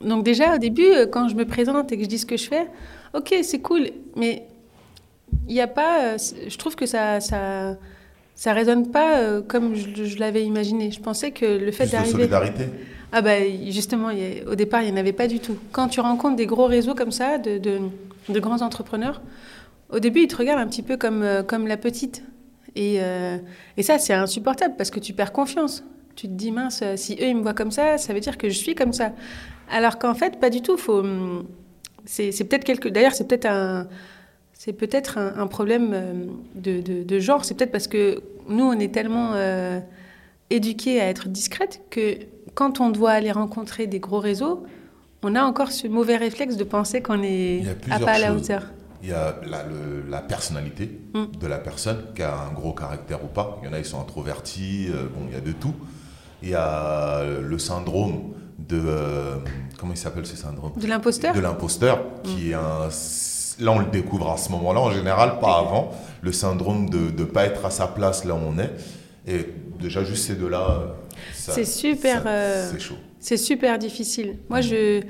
Donc, 0.00 0.24
déjà, 0.24 0.54
au 0.54 0.58
début, 0.58 0.84
euh, 0.90 1.06
quand 1.06 1.28
je 1.28 1.34
me 1.36 1.44
présente 1.44 1.90
et 1.92 1.96
que 1.96 2.02
je 2.04 2.08
dis 2.08 2.18
ce 2.18 2.26
que 2.26 2.36
je 2.36 2.48
fais, 2.48 2.66
ok, 3.14 3.34
c'est 3.42 3.60
cool, 3.60 3.88
mais 4.16 4.46
il 5.48 5.54
n'y 5.54 5.60
a 5.60 5.66
pas. 5.68 6.04
euh, 6.14 6.18
Je 6.48 6.56
trouve 6.58 6.74
que 6.76 6.86
ça. 6.86 7.20
ça 7.20 7.76
ça 8.34 8.52
résonne 8.52 8.92
pas 8.92 9.40
comme 9.48 9.74
je, 9.74 10.04
je 10.04 10.18
l'avais 10.20 10.44
imaginé. 10.44 10.92
Je 10.92 11.00
pensais 11.00 11.32
que 11.32 11.44
le 11.44 11.72
fait 11.72 11.86
d'arriver. 11.88 12.12
solidarité. 12.12 12.66
Ah 13.10 13.22
bah 13.22 13.36
justement, 13.68 14.10
au 14.46 14.54
départ, 14.54 14.82
il 14.82 14.86
n'y 14.86 14.92
en 14.92 15.00
avait 15.00 15.14
pas 15.14 15.28
du 15.28 15.40
tout. 15.40 15.56
Quand 15.72 15.88
tu 15.88 16.00
rencontres 16.00 16.36
des 16.36 16.46
gros 16.46 16.66
réseaux 16.66 16.94
comme 16.94 17.12
ça, 17.12 17.38
de, 17.38 17.80
grands 18.28 18.60
entrepreneurs, 18.60 19.22
au 19.90 19.98
début, 19.98 20.20
ils 20.20 20.28
te 20.28 20.36
regardent 20.36 20.60
un 20.60 20.66
petit 20.66 20.82
peu 20.82 20.98
comme, 20.98 21.22
euh, 21.22 21.42
comme 21.42 21.66
la 21.66 21.78
petite. 21.78 22.22
Et, 22.76 22.96
euh, 23.00 23.38
et 23.78 23.82
ça, 23.82 23.98
c'est 23.98 24.12
insupportable 24.12 24.74
parce 24.76 24.90
que 24.90 25.00
tu 25.00 25.14
perds 25.14 25.32
confiance. 25.32 25.82
Tu 26.14 26.28
te 26.28 26.32
dis, 26.32 26.52
mince, 26.52 26.80
euh, 26.82 26.96
si 26.96 27.14
eux, 27.14 27.28
ils 27.28 27.36
me 27.36 27.42
voient 27.42 27.54
comme 27.54 27.70
ça, 27.70 27.96
ça 27.96 28.12
veut 28.12 28.20
dire 28.20 28.36
que 28.36 28.50
je 28.50 28.58
suis 28.58 28.74
comme 28.74 28.92
ça. 28.92 29.12
Alors 29.70 29.98
qu'en 29.98 30.14
fait, 30.14 30.38
pas 30.38 30.50
du 30.50 30.60
tout. 30.60 30.76
Faut, 30.76 30.98
hum, 30.98 31.46
c'est 32.04 32.30
peut-être 32.44 32.64
quelque. 32.64 32.88
D'ailleurs, 32.88 33.14
c'est 33.14 33.26
peut-être 33.26 33.46
un. 33.46 33.88
C'est 34.52 34.72
peut-être 34.72 35.18
un, 35.18 35.46
problème 35.46 36.32
de, 36.56 36.80
de, 36.80 37.18
genre. 37.20 37.44
C'est 37.44 37.54
peut-être 37.54 37.70
parce 37.70 37.86
que 37.86 38.20
nous, 38.48 38.64
on 38.64 38.72
est 38.72 38.92
tellement 38.92 39.34
éduqués 40.50 41.00
à 41.00 41.04
être 41.04 41.28
discrètes 41.28 41.80
que 41.90 42.18
quand 42.58 42.80
on 42.80 42.90
doit 42.90 43.12
aller 43.12 43.30
rencontrer 43.30 43.86
des 43.86 44.00
gros 44.00 44.18
réseaux, 44.18 44.66
on 45.22 45.36
a 45.36 45.42
encore 45.44 45.70
ce 45.70 45.86
mauvais 45.86 46.16
réflexe 46.16 46.56
de 46.56 46.64
penser 46.64 47.00
qu'on 47.00 47.22
est 47.22 47.62
à 47.88 48.00
pas 48.00 48.14
à 48.14 48.18
la 48.18 48.34
hauteur. 48.34 48.64
Il 49.00 49.10
y 49.10 49.12
a 49.12 49.36
la, 49.46 49.64
la 50.10 50.20
personnalité 50.20 50.90
mm. 51.14 51.38
de 51.40 51.46
la 51.46 51.58
personne 51.58 51.98
qui 52.16 52.22
a 52.22 52.36
un 52.36 52.52
gros 52.52 52.72
caractère 52.72 53.22
ou 53.22 53.28
pas. 53.28 53.60
Il 53.62 53.66
y 53.66 53.70
en 53.70 53.74
a, 53.74 53.78
ils 53.78 53.84
sont 53.84 54.00
introvertis, 54.00 54.88
euh, 54.88 55.04
bon, 55.04 55.26
il 55.28 55.34
y 55.34 55.36
a 55.36 55.40
de 55.40 55.52
tout. 55.52 55.72
Il 56.42 56.48
y 56.48 56.56
a 56.56 57.22
le 57.24 57.58
syndrome 57.60 58.32
de. 58.58 58.82
Euh, 58.84 59.36
comment 59.78 59.92
il 59.92 59.96
s'appelle 59.96 60.26
ce 60.26 60.36
syndrome? 60.36 60.72
De 60.76 60.86
l'imposteur 60.88 61.34
De 61.34 61.40
l'imposteur, 61.40 62.00
qui 62.24 62.46
mm. 62.46 62.50
est 62.50 62.54
un. 62.54 62.88
Là, 63.60 63.70
on 63.70 63.78
le 63.78 63.86
découvre 63.86 64.32
à 64.32 64.36
ce 64.36 64.50
moment-là, 64.50 64.80
en 64.80 64.90
général, 64.90 65.38
pas 65.38 65.58
avant. 65.58 65.92
Le 66.22 66.32
syndrome 66.32 66.90
de 66.90 67.22
ne 67.22 67.24
pas 67.24 67.44
être 67.44 67.64
à 67.64 67.70
sa 67.70 67.86
place 67.86 68.24
là 68.24 68.34
où 68.34 68.38
on 68.38 68.58
est. 68.58 68.72
Et 69.28 69.46
déjà, 69.78 70.02
juste 70.02 70.26
ces 70.26 70.34
deux-là. 70.34 70.96
C'est 71.50 71.64
super. 71.64 72.24
Euh, 72.26 72.70
c'est 72.72 72.80
chaud. 72.80 72.94
C'est 73.20 73.36
super 73.36 73.78
difficile. 73.78 74.36
Moi, 74.48 74.60
je. 74.60 75.02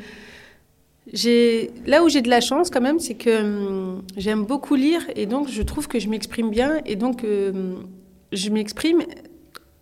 J'ai 1.10 1.70
là 1.86 2.04
où 2.04 2.10
j'ai 2.10 2.20
de 2.20 2.28
la 2.28 2.42
chance 2.42 2.68
quand 2.68 2.82
même, 2.82 2.98
c'est 2.98 3.14
que 3.14 3.40
hum, 3.40 4.02
j'aime 4.18 4.44
beaucoup 4.44 4.74
lire 4.74 5.00
et 5.16 5.24
donc 5.24 5.48
je 5.48 5.62
trouve 5.62 5.88
que 5.88 5.98
je 5.98 6.06
m'exprime 6.06 6.50
bien 6.50 6.82
et 6.84 6.96
donc 6.96 7.24
hum, 7.24 7.88
je 8.30 8.50
m'exprime 8.50 9.02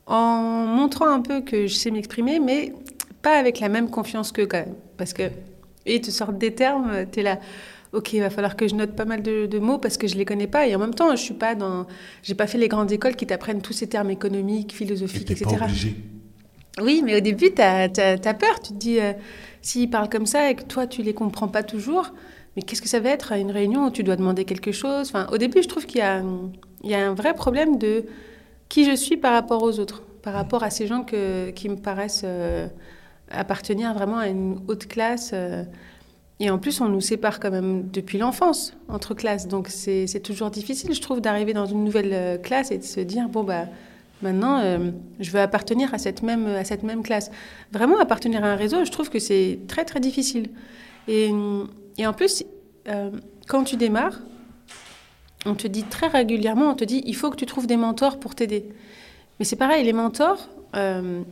en 0.06 0.66
montrant 0.66 1.08
un 1.08 1.20
peu 1.20 1.40
que 1.40 1.66
je 1.66 1.74
sais 1.74 1.90
m'exprimer, 1.90 2.38
mais 2.38 2.72
pas 3.22 3.38
avec 3.38 3.58
la 3.58 3.68
même 3.68 3.90
confiance 3.90 4.30
qu'eux 4.30 4.46
quand 4.46 4.60
même. 4.60 4.74
Parce 4.96 5.12
que 5.12 5.24
ils 5.84 6.00
te 6.00 6.12
sortent 6.12 6.38
des 6.38 6.54
termes, 6.54 7.06
tu 7.10 7.20
es 7.20 7.22
là, 7.24 7.40
ok, 7.92 8.12
il 8.12 8.20
va 8.20 8.30
falloir 8.30 8.56
que 8.56 8.68
je 8.68 8.74
note 8.74 8.94
pas 8.94 9.04
mal 9.04 9.22
de, 9.22 9.58
mots 9.58 9.78
parce 9.78 9.96
que 9.96 10.06
je 10.06 10.16
les 10.16 10.24
connais 10.24 10.46
pas. 10.46 10.66
Et 10.66 10.74
en 10.74 10.78
même 10.78 10.94
temps, 10.94 11.10
je 11.12 11.22
suis 11.22 11.34
pas 11.34 11.54
dans, 11.54 11.86
j'ai 12.22 12.34
pas 12.34 12.46
fait 12.46 12.58
les 12.58 12.68
grandes 12.68 12.92
écoles 12.92 13.16
qui 13.16 13.26
t'apprennent 13.26 13.62
tous 13.62 13.72
ces 13.72 13.88
termes 13.88 14.10
économiques, 14.10 14.72
philosophiques, 14.72 15.30
etc. 15.30 15.56
Pas 15.58 15.64
obligé. 15.64 15.96
Oui, 16.80 17.00
mais 17.02 17.16
au 17.16 17.20
début, 17.20 17.54
tu 17.54 17.62
as, 17.62 17.88
peur. 17.88 18.60
Tu 18.60 18.72
te 18.72 18.78
dis, 18.78 19.00
euh, 19.00 19.12
s'ils 19.62 19.88
parlent 19.88 20.10
comme 20.10 20.26
ça 20.26 20.50
et 20.50 20.54
que 20.54 20.62
toi, 20.62 20.86
tu 20.86 21.02
les 21.02 21.14
comprends 21.14 21.48
pas 21.48 21.62
toujours, 21.62 22.12
mais 22.54 22.62
qu'est-ce 22.62 22.82
que 22.82 22.88
ça 22.88 23.00
va 23.00 23.10
être 23.10 23.32
une 23.32 23.50
réunion 23.50 23.86
où 23.86 23.90
tu 23.90 24.02
dois 24.02 24.16
demander 24.16 24.44
quelque 24.44 24.72
chose? 24.72 25.08
Enfin, 25.08 25.26
Au 25.32 25.38
début, 25.38 25.62
je 25.62 25.68
trouve 25.68 25.86
qu'il 25.86 26.00
y, 26.02 26.88
y, 26.88 26.94
a 26.94 27.08
un 27.08 27.14
vrai 27.14 27.34
problème 27.34 27.78
de 27.78 28.04
qui 28.68 28.84
je 28.84 28.94
suis 28.94 29.16
par 29.16 29.32
rapport 29.32 29.62
aux 29.62 29.78
autres, 29.80 30.02
par 30.22 30.34
rapport 30.34 30.62
à 30.62 30.70
ces 30.70 30.86
gens 30.86 31.02
qui 31.02 31.68
me 31.68 31.76
paraissent 31.76 32.22
euh, 32.24 32.66
appartenir 33.30 33.94
vraiment 33.94 34.18
à 34.18 34.28
une 34.28 34.60
haute 34.68 34.86
classe. 34.86 35.30
Euh. 35.32 35.64
et 36.40 36.50
en 36.50 36.58
plus, 36.58 36.82
on 36.82 36.88
nous 36.90 37.00
sépare 37.00 37.40
quand 37.40 37.50
même 37.50 37.88
depuis 37.88 38.18
l'enfance 38.18 38.76
entre 38.88 39.14
classes. 39.14 39.48
Donc 39.48 39.68
c'est 39.68 40.22
toujours 40.22 40.50
difficile, 40.50 40.92
je 40.92 41.00
trouve, 41.00 41.22
d'arriver 41.22 41.54
dans 41.54 41.66
une 41.66 41.84
nouvelle 41.84 42.38
classe 42.42 42.70
et 42.70 42.76
de 42.76 42.84
se 42.84 43.00
dire, 43.00 43.30
bon, 43.30 43.44
bah, 43.44 43.64
maintenant, 44.22 44.62
je 45.20 45.30
veux 45.30 45.40
appartenir 45.40 45.92
à 45.94 45.98
cette, 45.98 46.22
même, 46.22 46.46
à 46.46 46.64
cette 46.64 46.82
même 46.82 47.02
classe. 47.02 47.30
Vraiment, 47.72 47.98
appartenir 47.98 48.44
à 48.44 48.48
un 48.48 48.56
réseau, 48.56 48.84
je 48.84 48.90
trouve 48.90 49.10
que 49.10 49.18
c'est 49.18 49.58
très, 49.68 49.84
très 49.84 50.00
difficile. 50.00 50.50
Et, 51.08 51.30
et 51.98 52.06
en 52.06 52.12
plus, 52.12 52.44
quand 53.46 53.64
tu 53.64 53.76
démarres, 53.76 54.20
on 55.46 55.54
te 55.54 55.66
dit 55.66 55.84
très 55.84 56.08
régulièrement, 56.08 56.70
on 56.70 56.74
te 56.74 56.84
dit, 56.84 57.02
il 57.06 57.14
faut 57.14 57.30
que 57.30 57.36
tu 57.36 57.46
trouves 57.46 57.66
des 57.66 57.76
mentors 57.76 58.18
pour 58.18 58.34
t'aider. 58.34 58.66
Mais 59.38 59.44
c'est 59.44 59.56
pareil, 59.56 59.84
les 59.84 59.92
mentors, 59.92 60.48
euh, 60.74 61.22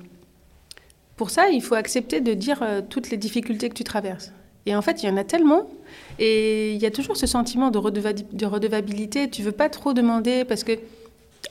pour 1.16 1.30
ça, 1.30 1.50
il 1.50 1.62
faut 1.62 1.74
accepter 1.74 2.20
de 2.20 2.34
dire 2.34 2.60
euh, 2.62 2.80
toutes 2.88 3.10
les 3.10 3.16
difficultés 3.16 3.68
que 3.68 3.74
tu 3.74 3.84
traverses. 3.84 4.32
Et 4.66 4.74
en 4.74 4.82
fait, 4.82 5.02
il 5.02 5.06
y 5.06 5.08
en 5.10 5.16
a 5.16 5.24
tellement. 5.24 5.68
Et 6.18 6.72
il 6.72 6.80
y 6.80 6.86
a 6.86 6.90
toujours 6.90 7.16
ce 7.16 7.26
sentiment 7.26 7.70
de, 7.70 7.78
de 8.32 8.46
redevabilité. 8.46 9.28
Tu 9.28 9.42
veux 9.42 9.52
pas 9.52 9.68
trop 9.68 9.92
demander 9.92 10.44
parce 10.44 10.64
que 10.64 10.72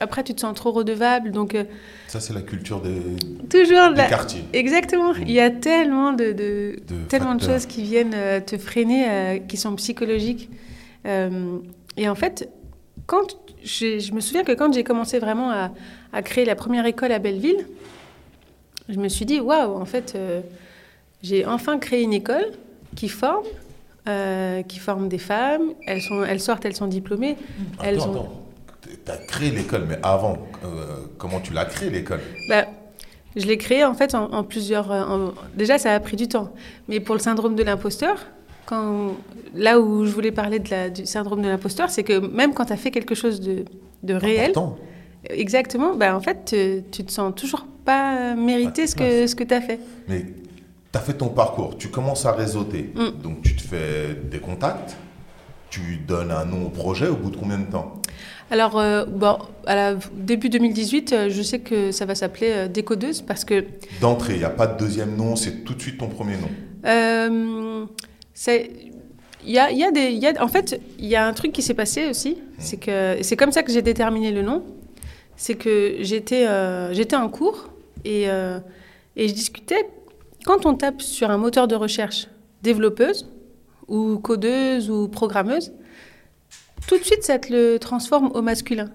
après, 0.00 0.24
tu 0.24 0.34
te 0.34 0.40
sens 0.40 0.54
trop 0.54 0.72
redevable. 0.72 1.30
Donc, 1.30 1.54
euh, 1.54 1.64
ça, 2.08 2.20
c'est 2.20 2.32
la 2.32 2.42
culture 2.42 2.80
des, 2.80 3.00
toujours 3.48 3.92
des 3.94 4.06
quartiers. 4.08 4.44
Exactement. 4.52 5.12
Mmh. 5.12 5.22
Il 5.26 5.32
y 5.32 5.40
a 5.40 5.50
tellement 5.50 6.12
de, 6.12 6.76
tellement 7.08 7.34
de 7.34 7.42
choses 7.42 7.66
qui 7.66 7.82
viennent 7.82 8.16
te 8.44 8.56
freiner, 8.58 9.42
qui 9.48 9.56
sont 9.56 9.74
psychologiques. 9.76 10.50
et 11.04 12.08
en 12.08 12.14
fait, 12.14 12.48
quand 13.06 13.36
je 13.62 14.12
me 14.12 14.20
souviens 14.20 14.44
que 14.44 14.52
quand 14.52 14.72
j'ai 14.72 14.84
commencé 14.84 15.18
vraiment 15.18 15.50
à, 15.50 15.70
à, 16.12 16.22
créer 16.22 16.44
la 16.44 16.54
première 16.54 16.86
école 16.86 17.12
à 17.12 17.18
Belleville, 17.18 17.66
je 18.88 18.98
me 18.98 19.08
suis 19.08 19.24
dit, 19.24 19.40
waouh, 19.40 19.76
en 19.76 19.84
fait, 19.84 20.14
euh, 20.14 20.40
j'ai 21.22 21.46
enfin 21.46 21.78
créé 21.78 22.02
une 22.02 22.12
école 22.12 22.52
qui 22.94 23.08
forme, 23.08 23.46
euh, 24.08 24.62
qui 24.62 24.78
forme 24.78 25.08
des 25.08 25.18
femmes. 25.18 25.72
Elles, 25.86 26.02
sont, 26.02 26.24
elles 26.24 26.40
sortent, 26.40 26.64
elles 26.64 26.76
sont 26.76 26.86
diplômées. 26.86 27.36
Attends, 27.78 27.84
elles 27.84 28.00
ont... 28.02 28.28
Tu 29.04 29.12
as 29.12 29.16
créé 29.16 29.50
l'école, 29.50 29.86
mais 29.88 29.98
avant, 30.02 30.38
euh, 30.64 31.06
comment 31.18 31.40
tu 31.40 31.52
l'as 31.52 31.64
créé 31.66 31.90
l'école 31.90 32.20
bah, 32.48 32.66
Je 33.36 33.46
l'ai 33.46 33.58
créée 33.58 33.84
en 33.84 33.94
fait 33.94 34.14
en, 34.14 34.44
plusieurs. 34.44 34.90
Déjà, 35.54 35.78
ça 35.78 35.94
a 35.94 36.00
pris 36.00 36.16
du 36.16 36.28
temps. 36.28 36.52
Mais 36.88 37.00
pour 37.00 37.14
le 37.14 37.20
syndrome 37.20 37.54
de 37.54 37.62
l'imposteur, 37.62 38.26
quand, 38.66 39.14
là 39.54 39.78
où 39.80 40.06
je 40.06 40.10
voulais 40.10 40.32
parler 40.32 40.58
de 40.58 40.70
la, 40.70 40.90
du 40.90 41.06
syndrome 41.06 41.42
de 41.42 41.48
l'imposteur, 41.48 41.90
c'est 41.90 42.02
que 42.02 42.18
même 42.18 42.54
quand 42.54 42.66
tu 42.66 42.72
as 42.72 42.76
fait 42.76 42.90
quelque 42.90 43.14
chose 43.14 43.40
de, 43.40 43.64
de 44.02 44.14
réel, 44.14 44.52
exactement, 45.28 45.94
bah 45.94 46.16
en 46.16 46.20
fait, 46.20 46.54
tu 46.90 47.04
te 47.04 47.12
sens 47.12 47.34
toujours 47.34 47.66
pas 47.84 48.34
mériter 48.34 48.86
ce 48.86 48.96
que, 48.96 49.26
ce 49.26 49.34
que 49.34 49.44
tu 49.44 49.54
as 49.54 49.60
fait. 49.60 49.80
Mais 50.08 50.24
tu 50.92 50.98
as 50.98 51.00
fait 51.00 51.14
ton 51.14 51.28
parcours, 51.28 51.76
tu 51.76 51.88
commences 51.88 52.26
à 52.26 52.32
réseauter, 52.32 52.92
mm. 52.94 53.22
donc 53.22 53.42
tu 53.42 53.54
te 53.56 53.62
fais 53.62 54.14
des 54.14 54.38
contacts, 54.38 54.96
tu 55.70 55.98
donnes 56.06 56.30
un 56.30 56.44
nom 56.44 56.66
au 56.66 56.70
projet 56.70 57.08
au 57.08 57.16
bout 57.16 57.30
de 57.30 57.36
combien 57.36 57.58
de 57.58 57.70
temps? 57.70 58.00
Alors, 58.50 58.78
euh, 58.78 59.04
bon, 59.04 59.38
à 59.66 59.74
la, 59.74 59.94
début 60.14 60.48
2018, 60.48 61.12
euh, 61.12 61.28
je 61.30 61.42
sais 61.42 61.60
que 61.60 61.92
ça 61.92 62.04
va 62.04 62.14
s'appeler 62.14 62.50
euh, 62.50 62.68
Décodeuse 62.68 63.22
parce 63.22 63.44
que... 63.44 63.64
D'entrée, 64.00 64.34
il 64.34 64.38
n'y 64.38 64.44
a 64.44 64.50
pas 64.50 64.66
de 64.66 64.78
deuxième 64.78 65.16
nom, 65.16 65.36
c'est 65.36 65.64
tout 65.64 65.74
de 65.74 65.80
suite 65.80 65.98
ton 65.98 66.08
premier 66.08 66.36
nom. 66.36 66.48
Euh, 66.84 67.86
c'est 68.34 68.70
il 69.46 69.52
y 69.52 69.58
a, 69.58 69.70
y 69.70 69.84
a 69.84 69.90
des, 69.90 70.10
y 70.10 70.26
a, 70.26 70.42
en 70.42 70.48
fait, 70.48 70.80
il 70.98 71.06
y 71.06 71.16
a 71.16 71.26
un 71.26 71.32
truc 71.32 71.52
qui 71.52 71.62
s'est 71.62 71.74
passé 71.74 72.08
aussi. 72.08 72.38
C'est 72.58 72.78
que 72.78 73.18
c'est 73.20 73.36
comme 73.36 73.52
ça 73.52 73.62
que 73.62 73.72
j'ai 73.72 73.82
déterminé 73.82 74.32
le 74.32 74.42
nom. 74.42 74.64
C'est 75.36 75.54
que 75.54 75.96
j'étais 76.00 76.46
euh, 76.46 76.92
j'étais 76.92 77.16
en 77.16 77.28
cours 77.28 77.68
et, 78.04 78.30
euh, 78.30 78.58
et 79.16 79.28
je 79.28 79.34
discutais. 79.34 79.88
Quand 80.44 80.66
on 80.66 80.74
tape 80.74 81.02
sur 81.02 81.30
un 81.30 81.36
moteur 81.36 81.68
de 81.68 81.74
recherche 81.74 82.28
développeuse 82.62 83.28
ou 83.88 84.18
codeuse 84.18 84.90
ou 84.90 85.08
programmeuse, 85.08 85.72
tout 86.86 86.98
de 86.98 87.04
suite 87.04 87.22
ça 87.22 87.38
te 87.38 87.52
le 87.52 87.78
transforme 87.78 88.30
au 88.34 88.42
masculin. 88.42 88.90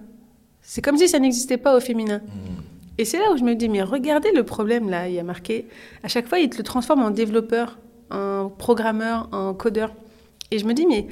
C'est 0.62 0.82
comme 0.82 0.96
si 0.96 1.08
ça 1.08 1.18
n'existait 1.18 1.56
pas 1.56 1.76
au 1.76 1.80
féminin. 1.80 2.18
Mmh. 2.18 2.98
Et 2.98 3.04
c'est 3.04 3.18
là 3.18 3.32
où 3.32 3.36
je 3.36 3.44
me 3.44 3.54
dis 3.54 3.68
mais 3.68 3.82
regardez 3.82 4.32
le 4.32 4.44
problème 4.44 4.88
là. 4.88 5.08
Il 5.08 5.14
y 5.14 5.18
a 5.18 5.24
marqué 5.24 5.66
à 6.02 6.08
chaque 6.08 6.28
fois 6.28 6.38
il 6.38 6.50
te 6.50 6.58
le 6.58 6.62
transforme 6.62 7.02
en 7.02 7.10
développeur 7.10 7.78
un 8.10 8.50
programmeur, 8.58 9.28
un 9.32 9.54
codeur. 9.54 9.92
Et 10.50 10.58
je 10.58 10.66
me 10.66 10.74
dis, 10.74 10.86
mais 10.86 11.06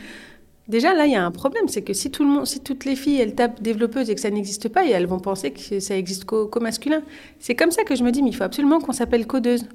déjà 0.66 0.94
là, 0.94 1.06
il 1.06 1.12
y 1.12 1.16
a 1.16 1.24
un 1.24 1.30
problème, 1.30 1.68
c'est 1.68 1.82
que 1.82 1.92
si, 1.92 2.10
tout 2.10 2.24
le 2.24 2.30
monde, 2.30 2.46
si 2.46 2.60
toutes 2.60 2.84
les 2.84 2.96
filles, 2.96 3.20
elles 3.20 3.34
tapent 3.34 3.62
développeuse 3.62 4.10
et 4.10 4.14
que 4.14 4.20
ça 4.20 4.30
n'existe 4.30 4.68
pas, 4.68 4.84
et 4.86 4.90
elles 4.90 5.06
vont 5.06 5.20
penser 5.20 5.52
que 5.52 5.80
ça 5.80 5.96
existe 5.96 6.24
qu'au 6.24 6.60
masculin. 6.60 7.02
C'est 7.38 7.54
comme 7.54 7.70
ça 7.70 7.84
que 7.84 7.94
je 7.94 8.04
me 8.04 8.10
dis, 8.10 8.22
mais 8.22 8.30
il 8.30 8.36
faut 8.36 8.44
absolument 8.44 8.80
qu'on 8.80 8.92
s'appelle 8.92 9.26
codeuse. 9.26 9.66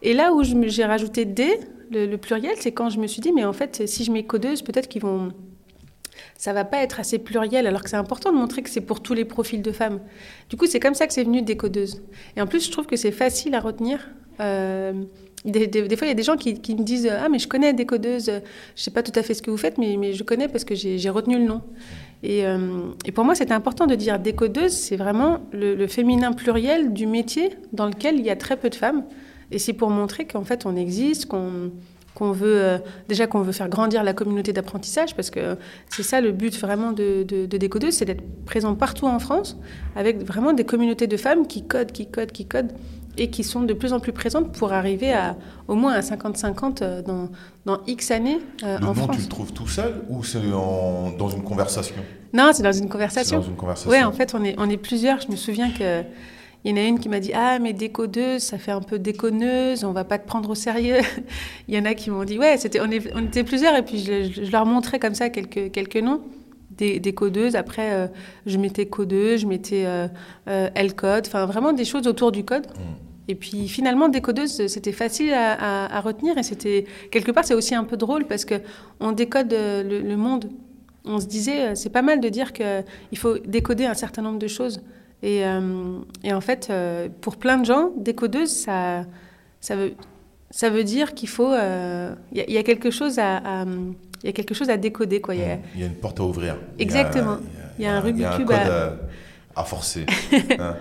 Et 0.00 0.14
là 0.14 0.32
où 0.32 0.42
j'ai 0.42 0.84
rajouté 0.84 1.24
D, 1.24 1.60
le, 1.90 2.16
pluriel, 2.16 2.54
c'est 2.58 2.72
quand 2.72 2.88
je 2.88 2.98
me 2.98 3.06
suis 3.06 3.20
dit, 3.20 3.32
mais 3.32 3.44
en 3.44 3.52
fait, 3.52 3.86
si 3.86 4.04
je 4.04 4.10
mets 4.10 4.24
codeuse, 4.24 4.62
peut-être 4.62 4.88
qu'ils 4.88 5.02
vont 5.02 5.32
ça 6.42 6.52
va 6.52 6.64
pas 6.64 6.78
être 6.78 6.98
assez 6.98 7.20
pluriel, 7.20 7.68
alors 7.68 7.84
que 7.84 7.88
c'est 7.88 7.94
important 7.94 8.32
de 8.32 8.36
montrer 8.36 8.62
que 8.62 8.68
c'est 8.68 8.80
pour 8.80 9.00
tous 9.00 9.14
les 9.14 9.24
profils 9.24 9.62
de 9.62 9.70
femmes. 9.70 10.00
Du 10.50 10.56
coup, 10.56 10.66
c'est 10.66 10.80
comme 10.80 10.94
ça 10.94 11.06
que 11.06 11.12
c'est 11.12 11.22
venu 11.22 11.40
décodeuse. 11.40 12.02
Et 12.36 12.42
en 12.42 12.48
plus, 12.48 12.66
je 12.66 12.72
trouve 12.72 12.86
que 12.86 12.96
c'est 12.96 13.12
facile 13.12 13.54
à 13.54 13.60
retenir. 13.60 14.10
Euh, 14.40 14.92
des, 15.44 15.70
fois, 15.96 16.08
il 16.08 16.10
y 16.10 16.10
a 16.10 16.14
des 16.14 16.24
gens 16.24 16.36
qui, 16.36 16.54
me 16.74 16.82
disent 16.82 17.08
Ah, 17.08 17.28
mais 17.28 17.38
je 17.38 17.46
connais 17.46 17.72
des 17.74 17.86
codeuses, 17.86 18.28
je 18.74 18.82
sais 18.82 18.90
pas 18.90 19.04
tout 19.04 19.12
à 19.14 19.22
fait 19.22 19.34
ce 19.34 19.42
que 19.42 19.52
vous 19.52 19.56
faites, 19.56 19.78
mais, 19.78 20.14
je 20.14 20.24
connais 20.24 20.48
parce 20.48 20.64
que 20.64 20.74
j'ai 20.74 21.10
retenu 21.10 21.38
le 21.38 21.44
nom. 21.44 21.62
Euh, 22.24 22.88
et 23.04 23.12
pour 23.12 23.24
moi, 23.24 23.36
c'était 23.36 23.54
important 23.54 23.86
de 23.86 23.94
dire 23.94 24.18
décodeuse, 24.18 24.72
c'est 24.72 24.96
vraiment 24.96 25.46
le, 25.52 25.86
féminin 25.86 26.32
pluriel 26.32 26.92
du 26.92 27.06
métier 27.06 27.50
dans 27.72 27.86
lequel 27.86 28.18
il 28.18 28.26
y 28.26 28.30
a 28.30 28.36
très 28.36 28.56
peu 28.56 28.68
de 28.68 28.74
femmes. 28.74 29.04
Et 29.52 29.60
c'est 29.60 29.74
pour 29.74 29.90
montrer 29.90 30.26
qu'en 30.26 30.42
fait, 30.42 30.66
on 30.66 30.74
existe, 30.74 31.26
qu'on 31.26 31.70
qu'on 32.22 32.30
veut 32.30 32.62
euh, 32.62 32.78
déjà 33.08 33.26
qu'on 33.26 33.42
veut 33.42 33.50
faire 33.50 33.68
grandir 33.68 34.04
la 34.04 34.12
communauté 34.12 34.52
d'apprentissage 34.52 35.16
parce 35.16 35.28
que 35.28 35.56
c'est 35.90 36.04
ça 36.04 36.20
le 36.20 36.30
but 36.30 36.56
vraiment 36.56 36.92
de, 36.92 37.24
de, 37.24 37.90
c'est 37.90 38.04
d'être 38.04 38.22
présent 38.46 38.76
partout 38.76 39.08
en 39.08 39.18
France 39.18 39.58
avec 39.96 40.22
vraiment 40.22 40.52
des 40.52 40.62
communautés 40.64 41.08
de 41.08 41.16
femmes 41.16 41.48
qui 41.48 41.66
codent, 41.66 41.90
qui 41.90 42.06
codent, 42.06 42.30
qui 42.30 42.46
codent 42.46 42.72
et 43.18 43.28
qui 43.28 43.42
sont 43.42 43.62
de 43.62 43.74
plus 43.74 43.92
en 43.92 43.98
plus 43.98 44.12
présentes 44.12 44.52
pour 44.52 44.72
arriver 44.72 45.12
à 45.12 45.36
au 45.66 45.74
moins 45.74 45.94
à 45.94 46.00
50-50 46.00 46.78
euh, 46.82 47.02
dans, 47.02 47.28
dans, 47.66 47.80
X 47.88 48.12
années 48.12 48.38
euh, 48.62 48.78
le 48.78 48.84
en 48.84 48.94
nom, 48.94 48.94
France. 48.94 49.16
tu 49.16 49.22
le 49.22 49.28
trouves 49.28 49.52
tout 49.52 49.66
seul 49.66 50.04
ou 50.08 50.22
c'est 50.22 50.40
dans 50.48 51.28
une 51.28 51.42
conversation? 51.42 51.96
Non, 52.32 52.50
c'est 52.52 52.62
dans 52.62 52.72
une 52.72 52.88
conversation. 52.88 53.38
Dans 53.38 53.46
une 53.46 53.56
conversation. 53.56 53.90
Oui, 53.90 54.02
en 54.02 54.12
fait, 54.12 54.32
on 54.34 54.44
est, 54.44 54.54
on 54.58 54.70
est 54.70 54.76
plusieurs. 54.78 55.20
Je 55.20 55.28
me 55.30 55.36
souviens 55.36 55.70
que 55.70 56.02
Il 56.64 56.70
y 56.70 56.74
en 56.74 56.76
a 56.76 56.86
une 56.86 57.00
qui 57.00 57.08
m'a 57.08 57.18
dit 57.18 57.32
Ah, 57.34 57.58
mais 57.58 57.72
décodeuse, 57.72 58.42
ça 58.42 58.58
fait 58.58 58.70
un 58.70 58.80
peu 58.80 58.98
déconneuse, 58.98 59.84
on 59.84 59.92
va 59.92 60.04
pas 60.04 60.18
te 60.18 60.26
prendre 60.26 60.50
au 60.50 60.54
sérieux. 60.54 61.00
Il 61.68 61.74
y 61.74 61.78
en 61.78 61.84
a 61.84 61.94
qui 61.94 62.10
m'ont 62.10 62.24
dit 62.24 62.38
Ouais, 62.38 62.56
c'était, 62.56 62.80
on, 62.80 62.88
on, 63.14 63.24
était 63.24 63.44
plusieurs, 63.44 63.74
et 63.76 63.82
puis 63.82 63.98
je, 63.98 64.50
leur 64.50 64.64
montrais 64.64 64.98
comme 64.98 65.14
ça 65.14 65.28
quelques, 65.28 65.72
quelques 65.72 65.96
noms 65.96 66.22
des, 66.70 67.00
des 67.00 67.12
codeuses. 67.12 67.56
Après, 67.56 67.92
euh, 67.92 68.06
je 68.46 68.58
mettais 68.58 68.86
codeuse, 68.86 69.40
je 69.40 69.46
mettais 69.46 69.84
euh, 69.86 70.06
euh, 70.48 70.70
L-code, 70.74 71.24
enfin 71.26 71.46
vraiment 71.46 71.72
des 71.72 71.84
choses 71.84 72.06
autour 72.06 72.32
du 72.32 72.44
code. 72.44 72.66
Mm. 72.66 72.80
Et 73.28 73.34
puis 73.34 73.68
finalement, 73.68 74.08
décodeuse, 74.08 74.66
c'était 74.66 74.92
facile 74.92 75.32
à, 75.32 76.00
retenir 76.00 76.36
et 76.38 76.42
c'était 76.42 76.86
quelque 77.12 77.30
part, 77.30 77.44
c'est 77.44 77.54
aussi 77.54 77.74
un 77.74 77.84
peu 77.84 77.96
drôle 77.96 78.26
parce 78.26 78.44
que 78.44 78.56
on 78.98 79.12
décode 79.12 79.52
le, 79.52 80.16
monde. 80.16 80.50
On 81.04 81.20
se 81.20 81.26
disait, 81.26 81.76
c'est 81.76 81.90
pas 81.90 82.02
mal 82.02 82.20
de 82.20 82.28
dire 82.28 82.52
qu'il 82.52 83.16
faut 83.16 83.38
décoder 83.38 83.86
un 83.86 83.94
certain 83.94 84.22
nombre 84.22 84.40
de 84.40 84.48
choses. 84.48 84.82
Et, 85.22 85.42
et 86.24 86.32
en 86.32 86.40
fait, 86.40 86.72
pour 87.20 87.36
plein 87.36 87.58
de 87.58 87.64
gens, 87.64 87.92
décodeuse, 87.96 88.50
ça, 88.50 89.04
ça 89.60 89.76
veut, 89.76 89.94
ça 90.50 90.68
veut 90.68 90.82
dire 90.82 91.14
qu'il 91.14 91.28
faut, 91.28 91.54
il 91.54 92.44
y, 92.48 92.58
a 92.58 92.62
quelque 92.64 92.90
chose 92.90 93.20
à 93.20 93.64
il 94.22 94.26
y 94.26 94.30
a 94.30 94.32
quelque 94.32 94.54
chose 94.54 94.70
à 94.70 94.76
décoder. 94.76 95.20
Quoi. 95.20 95.34
Il, 95.34 95.40
y 95.40 95.44
a, 95.44 95.58
il 95.74 95.80
y 95.80 95.84
a 95.84 95.86
une 95.86 95.94
porte 95.94 96.20
à 96.20 96.24
ouvrir. 96.24 96.56
Exactement. 96.78 97.38
Il 97.78 97.84
y 97.84 97.88
a, 97.88 97.96
un 97.96 98.00
Rubik's 98.00 98.36
Cube 98.36 98.50
à... 98.52 98.96
à... 99.56 99.64
forcer. 99.64 100.06
Hein. 100.58 100.76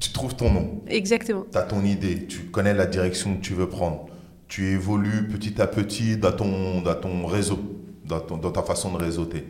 Tu 0.00 0.12
trouves 0.12 0.36
ton 0.36 0.52
nom. 0.52 0.80
Exactement. 0.86 1.44
Tu 1.50 1.58
as 1.58 1.62
ton 1.62 1.84
idée, 1.84 2.26
tu 2.26 2.44
connais 2.44 2.72
la 2.72 2.86
direction 2.86 3.34
que 3.34 3.40
tu 3.40 3.54
veux 3.54 3.68
prendre. 3.68 4.06
Tu 4.46 4.68
évolues 4.68 5.26
petit 5.26 5.60
à 5.60 5.66
petit 5.66 6.16
dans 6.16 6.30
ton, 6.30 6.82
dans 6.82 6.94
ton 6.94 7.26
réseau, 7.26 7.58
dans, 8.04 8.20
dans 8.20 8.52
ta 8.52 8.62
façon 8.62 8.92
de 8.92 8.98
réseauter. 9.02 9.44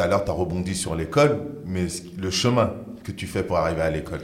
Tout 0.00 0.04
à 0.06 0.08
l'heure, 0.08 0.24
tu 0.24 0.30
as 0.30 0.34
rebondi 0.34 0.74
sur 0.74 0.94
l'école, 0.94 1.42
mais 1.66 1.86
le 2.16 2.30
chemin 2.30 2.72
que 3.04 3.12
tu 3.12 3.26
fais 3.26 3.42
pour 3.42 3.58
arriver 3.58 3.82
à 3.82 3.90
l'école? 3.90 4.22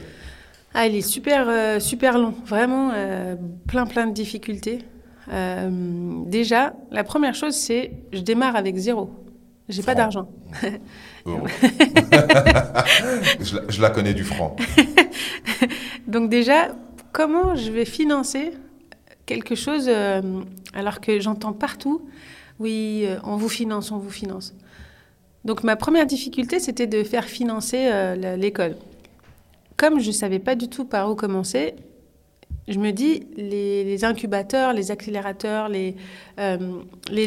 Ah, 0.73 0.87
il 0.87 0.95
est 0.95 1.01
super, 1.01 1.47
euh, 1.47 1.79
super 1.79 2.17
long, 2.17 2.33
vraiment 2.47 2.89
euh, 2.95 3.35
plein, 3.67 3.85
plein 3.85 4.07
de 4.07 4.11
difficultés. 4.11 4.79
Euh, 5.31 5.69
déjà, 6.25 6.73
la 6.89 7.03
première 7.03 7.35
chose, 7.35 7.53
c'est 7.53 7.91
je 8.11 8.21
démarre 8.21 8.55
avec 8.55 8.75
zéro. 8.77 9.11
J'ai 9.69 9.83
pas 9.83 9.93
d'argent. 9.93 10.27
Oh. 11.25 11.41
je, 13.39 13.79
la, 13.79 13.91
connais 13.91 14.15
du 14.15 14.23
franc. 14.23 14.55
Donc 16.07 16.31
déjà, 16.31 16.69
comment 17.11 17.53
je 17.53 17.69
vais 17.69 17.85
financer 17.85 18.53
quelque 19.27 19.53
chose 19.53 19.91
alors 20.73 21.01
que 21.01 21.19
j'entends 21.19 21.53
partout, 21.53 22.01
oui, 22.59 23.05
on 23.23 23.35
vous 23.35 23.49
finance, 23.49 23.91
on 23.91 23.99
vous 23.99 24.09
finance. 24.09 24.55
Donc 25.47 25.63
ma 25.63 25.75
première 25.75 26.05
difficulté, 26.05 26.59
c'était 26.59 26.85
de 26.85 27.03
faire 27.03 27.25
financer 27.25 27.89
l'école. 28.37 28.75
Comme 29.77 29.99
je 29.99 30.07
ne 30.07 30.13
savais 30.13 30.39
pas 30.39 30.55
du 30.55 30.67
tout 30.67 30.85
par 30.85 31.09
où 31.09 31.15
commencer, 31.15 31.73
je 32.67 32.79
me 32.79 32.91
dis, 32.91 33.23
les, 33.37 34.03
incubateurs, 34.03 34.73
les 34.73 34.91
accélérateurs, 34.91 35.69
les, 35.69 35.95
euh, 36.37 36.57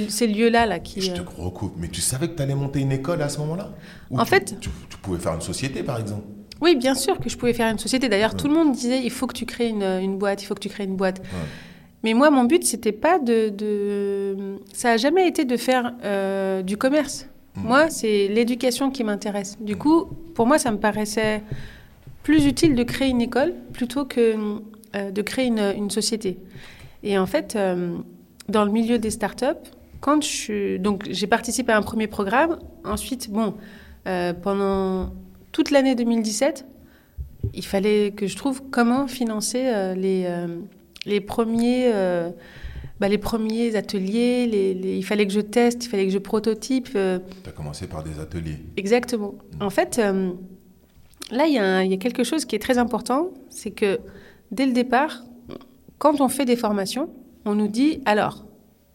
ces 0.09 0.27
lieux-là 0.27 0.67
là, 0.67 0.79
qui... 0.79 1.01
Je 1.01 1.13
te 1.13 1.21
euh, 1.21 1.25
recoupe, 1.39 1.75
mais 1.79 1.89
tu 1.89 2.03
savais 2.03 2.29
que 2.29 2.35
tu 2.35 2.43
allais 2.43 2.55
monter 2.55 2.81
une 2.81 2.93
école 2.93 3.23
à 3.23 3.29
ce 3.31 3.39
moment-là? 3.39 3.71
En 4.11 4.27
fait... 4.27 4.55
Tu, 4.61 4.69
pouvais 5.01 5.19
faire 5.19 5.35
une 5.35 5.41
société, 5.41 5.83
par 5.83 5.99
exemple? 5.99 6.25
Oui, 6.61 6.77
bien 6.77 6.95
sûr 6.95 7.19
que 7.19 7.31
je 7.31 7.39
pouvais 7.39 7.55
faire 7.55 7.73
une 7.73 7.79
société. 7.79 8.11
D'ailleurs, 8.11 8.37
tout 8.37 8.49
le 8.49 8.55
monde 8.55 8.73
disait, 8.73 9.01
il 9.03 9.11
faut 9.11 9.27
que 9.27 9.33
tu 9.33 9.47
crées 9.47 9.69
une, 9.69 9.83
une, 9.83 10.19
boîte, 10.19 10.43
il 10.43 10.47
faut 10.47 10.55
que 10.55 10.61
tu 10.61 10.69
crées 10.69 10.85
une 10.85 10.97
boîte. 10.97 11.23
Mais 12.03 12.13
moi, 12.13 12.31
mon 12.31 12.45
but, 12.45 12.65
c'était 12.65 12.93
pas 12.93 13.19
de, 13.19 13.49
de... 13.49 14.59
Ça 14.75 14.91
n'a 14.91 14.97
jamais 14.99 15.27
été 15.27 15.47
de 15.47 15.57
faire 15.57 15.95
euh, 16.05 16.61
du 16.61 16.77
commerce. 16.77 17.30
Moi, 17.57 17.91
c'est 17.91 18.29
l'éducation 18.29 18.91
qui 18.91 19.05
m'intéresse. 19.05 19.59
Du 19.61 19.77
coup, 19.77 20.07
pour 20.35 20.47
moi, 20.47 20.59
ça 20.59 20.71
me 20.71 20.79
paraissait 20.79 21.43
plus 22.23 22.47
utile 22.47 22.75
de 22.75 22.83
créer 22.83 23.09
une 23.09 23.21
école 23.21 23.55
plutôt 23.73 24.05
que 24.05 24.61
euh, 24.95 25.11
de 25.11 25.23
créer 25.23 25.47
une, 25.47 25.91
société. 25.91 26.39
Et 27.03 27.19
en 27.19 27.27
fait, 27.27 27.57
euh, 27.57 27.97
dans 28.49 28.65
le 28.65 28.71
milieu 28.71 28.99
des 28.99 29.11
startups, 29.11 29.71
quand 30.01 30.23
je 30.23 30.79
donc 30.79 31.07
j'ai 31.11 31.27
participé 31.27 31.73
à 31.73 31.77
un 31.77 31.83
premier 31.83 32.07
programme. 32.07 32.59
Ensuite, 32.85 33.31
bon, 33.31 33.55
euh, 34.07 34.33
pendant 34.33 35.13
toute 35.53 35.71
l'année 35.71 35.95
2017, 35.95 36.67
il 37.55 37.65
fallait 37.65 38.13
que 38.13 38.27
je 38.27 38.37
trouve 38.37 38.63
comment 38.71 39.07
financer 39.07 39.95
les, 39.97 40.29
les 41.07 41.21
premiers. 41.21 41.93
Bah, 43.01 43.09
les 43.09 43.19
premiers 43.19 43.77
ateliers, 43.77 44.47
les, 44.47 44.99
il 44.99 45.05
fallait 45.05 45.27
que 45.27 45.33
je 45.33 45.41
teste, 45.41 45.87
il 45.87 45.89
fallait 45.89 46.07
que 46.07 46.13
je 46.13 46.19
prototype. 46.19 46.91
Tu 46.93 46.99
as 46.99 47.53
commencé 47.53 47.87
par 47.87 48.05
des 48.05 48.19
ateliers. 48.21 48.59
Exactement. 48.77 49.35
Mmh. 49.59 49.63
En 49.63 49.71
fait, 49.71 49.97
là, 51.31 51.47
il 51.47 51.53
y, 51.53 51.91
y, 51.91 51.95
a 51.95 51.97
quelque 51.97 52.25
chose 52.25 52.45
qui 52.45 52.57
est 52.57 52.61
très 52.61 52.79
important, 52.79 53.31
c'est 53.49 53.71
que 53.71 54.01
dès 54.51 54.67
le 54.67 54.73
départ, 54.73 55.25
quand 55.99 56.21
on 56.21 56.29
fait 56.29 56.45
des 56.45 56.57
formations, 56.57 57.11
on 57.45 57.55
nous 57.55 57.69
dit 57.69 58.01
alors, 58.05 58.45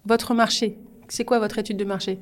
votre 0.05 0.33
marché, 0.33 0.77
c'est 1.07 1.25
quoi 1.25 1.39
votre 1.39 1.57
étude 1.59 1.77
de 1.77 1.85
marché? 1.85 2.19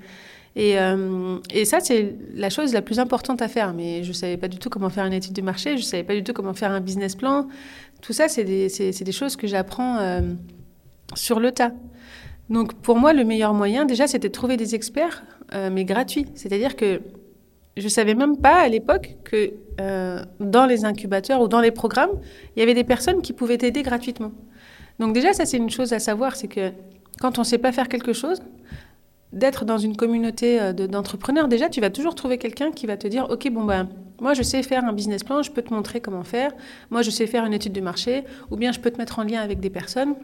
Et, 0.55 0.79
euh, 0.79 1.39
et, 1.51 1.65
ça, 1.65 1.79
c'est 1.79 2.15
la 2.35 2.49
chose 2.49 2.73
la 2.73 2.81
plus 2.81 2.99
importante 2.99 3.41
à 3.41 3.47
faire. 3.47 3.73
Mais 3.73 4.03
je 4.03 4.09
ne 4.09 4.13
savais 4.13 4.37
pas 4.37 4.47
du 4.47 4.59
tout 4.59 4.69
comment 4.69 4.89
faire 4.89 5.05
une 5.05 5.13
étude 5.13 5.33
de 5.33 5.41
marché, 5.41 5.71
je 5.71 5.83
ne 5.83 5.87
savais 5.87 6.03
pas 6.03 6.13
du 6.13 6.23
tout 6.23 6.33
comment 6.33 6.53
faire 6.53 6.71
un 6.71 6.81
business 6.81 7.15
plan. 7.15 7.47
Tout 8.01 8.13
ça, 8.13 8.27
c'est 8.27 8.43
des, 8.43 8.67
des, 8.67 9.11
choses 9.11 9.35
que 9.35 9.47
j'apprends 9.47 9.97
euh, 9.97 10.21
sur 11.15 11.39
le 11.39 11.51
tas. 11.51 11.71
Donc 12.49 12.73
pour 12.73 12.97
moi, 12.97 13.13
le 13.13 13.23
meilleur 13.23 13.53
moyen, 13.53 13.85
déjà, 13.85 14.07
c'était 14.07 14.27
de 14.27 14.33
trouver 14.33 14.57
des 14.57 14.75
experts, 14.75 15.23
euh, 15.53 15.69
mais 15.71 15.85
gratuits. 15.85 16.25
C'est-à-dire 16.35 16.75
que 16.75 17.01
je 17.77 17.83
ne 17.83 17.89
savais 17.89 18.13
même 18.13 18.37
pas 18.37 18.61
à 18.61 18.67
l'époque 18.67 19.15
que 19.23 19.53
euh, 19.81 20.21
dans 20.39 20.65
les 20.65 20.85
incubateurs 20.85 21.41
ou 21.41 21.47
dans 21.47 21.61
les 21.61 21.71
programmes, 21.71 22.11
il 22.55 22.59
y 22.59 22.63
avait 22.63 22.75
des 22.75 22.83
personnes 22.83 23.21
qui 23.21 23.33
pouvaient 23.33 23.57
t'aider 23.57 23.81
gratuitement. 23.81 24.31
Donc 24.99 25.13
déjà, 25.13 25.33
ça 25.33 25.45
c'est 25.45 25.57
une 25.57 25.71
chose 25.71 25.93
à 25.93 25.99
savoir, 25.99 26.35
c'est 26.35 26.47
que 26.47 26.71
quand 27.19 27.37
on 27.39 27.41
ne 27.41 27.45
sait 27.45 27.57
pas 27.57 27.71
faire 27.71 27.89
quelque 27.89 28.13
chose, 28.13 28.41
d'être 29.31 29.65
dans 29.65 29.79
une 29.79 29.97
communauté 29.97 30.61
euh, 30.61 30.73
d'entrepreneurs, 30.73 31.47
déjà, 31.47 31.67
tu 31.67 31.81
vas 31.81 31.89
toujours 31.89 32.15
trouver 32.15 32.37
quelqu'un 32.37 32.71
qui 32.71 32.85
va 32.85 32.97
te 32.97 33.07
dire, 33.07 33.27
OK, 33.29 33.49
bon, 33.49 33.63
ben, 33.65 33.89
moi, 34.21 34.33
je 34.33 34.43
sais 34.43 34.61
faire 34.61 34.85
un 34.85 34.93
business 34.93 35.23
plan, 35.23 35.41
je 35.41 35.51
peux 35.51 35.63
te 35.63 35.73
montrer 35.73 35.99
comment 35.99 36.23
faire. 36.23 36.51
Moi, 36.91 37.01
je 37.01 37.09
sais 37.09 37.25
faire 37.25 37.45
une 37.45 37.53
étude 37.53 37.73
de 37.73 37.81
marché, 37.81 38.23
ou 38.51 38.57
bien 38.57 38.71
je 38.71 38.79
peux 38.79 38.91
te 38.91 38.97
mettre 38.97 39.19
en 39.19 39.23
lien 39.23 39.41
avec 39.41 39.59
des 39.59 39.71
personnes. 39.71 40.15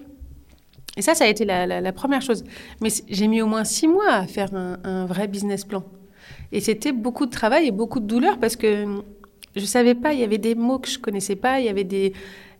Et 0.97 1.01
ça, 1.01 1.15
ça 1.15 1.25
a 1.25 1.27
été 1.27 1.45
la, 1.45 1.93
première 1.93 2.21
chose. 2.21 2.43
Mais 2.81 2.89
j'ai 3.07 3.27
mis 3.27 3.41
au 3.41 3.47
moins 3.47 3.63
six 3.63 3.87
mois 3.87 4.11
à 4.11 4.27
faire 4.27 4.53
un, 4.53 5.05
vrai 5.05 5.27
business 5.27 5.65
plan. 5.65 5.83
Et 6.51 6.59
c'était 6.59 6.91
beaucoup 6.91 7.25
de 7.25 7.31
travail 7.31 7.67
et 7.67 7.71
beaucoup 7.71 7.99
de 7.99 8.05
douleur 8.05 8.39
parce 8.39 8.55
que 8.55 8.85
je 9.55 9.65
savais 9.65 9.95
pas, 9.95 10.13
il 10.13 10.19
y 10.19 10.23
avait 10.23 10.37
des 10.37 10.55
mots 10.55 10.79
que 10.79 10.89
je 10.89 10.99
connaissais 10.99 11.35
pas, 11.35 11.59
il 11.59 11.65
y 11.65 11.69
avait 11.69 11.83
des, 11.83 12.13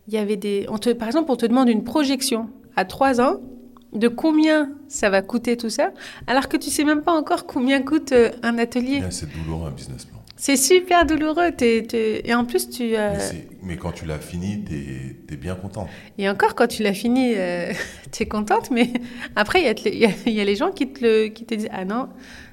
il 0.06 0.14
y 0.14 0.16
avait 0.16 0.36
des, 0.36 0.66
on 0.68 0.78
te, 0.78 0.90
par 0.90 1.08
exemple, 1.08 1.30
on 1.30 1.36
te 1.36 1.46
demande 1.46 1.68
une 1.68 1.84
projection 1.84 2.48
à 2.76 2.84
trois 2.84 3.20
ans 3.20 3.40
de 3.92 4.08
combien 4.08 4.70
ça 4.88 5.10
va 5.10 5.22
coûter 5.22 5.56
tout 5.56 5.70
ça, 5.70 5.92
alors 6.26 6.48
que 6.48 6.56
tu 6.56 6.70
sais 6.70 6.84
même 6.84 7.02
pas 7.02 7.12
encore 7.12 7.46
combien 7.46 7.82
coûte 7.82 8.12
euh, 8.12 8.30
un 8.42 8.58
atelier. 8.58 9.02
c'est 9.10 9.28
douloureux 9.32 9.68
un 9.68 9.72
business 9.72 10.04
plan. 10.04 10.19
C'est 10.40 10.56
super 10.56 11.04
douloureux. 11.04 11.50
Et 11.60 12.34
en 12.34 12.46
plus, 12.46 12.70
tu. 12.70 12.96
Euh, 12.96 13.14
mais, 13.62 13.76
quand 13.76 13.92
tu 13.92 14.06
l'as 14.06 14.18
fini, 14.18 14.64
tu 14.64 15.34
es, 15.34 15.36
bien 15.36 15.54
contente. 15.54 15.88
Et 16.16 16.30
encore, 16.30 16.54
quand 16.54 16.66
tu 16.66 16.82
l'as 16.82 16.94
fini, 16.94 17.34
euh, 17.36 17.74
tu 18.10 18.22
es 18.22 18.26
contente. 18.26 18.70
Mais 18.70 18.88
après, 19.36 19.62
il 19.62 19.94
y, 19.94 20.30
y, 20.30 20.40
a 20.40 20.44
les 20.44 20.56
gens 20.56 20.70
qui 20.70 20.90
te, 20.90 21.04
le, 21.04 21.28
qui 21.28 21.44
te 21.44 21.54
disent 21.54 21.68
Ah 21.70 21.84
non, 21.84 22.08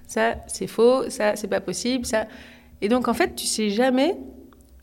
ça 0.05 0.35
c'est 0.47 0.67
faux, 0.67 1.09
ça 1.09 1.37
c'est 1.37 1.47
pas 1.47 1.61
possible, 1.61 2.05
ça. 2.05 2.27
Et 2.81 2.89
donc 2.89 3.07
en 3.07 3.13
fait, 3.13 3.35
tu 3.35 3.47
sais 3.47 3.69
jamais, 3.69 4.17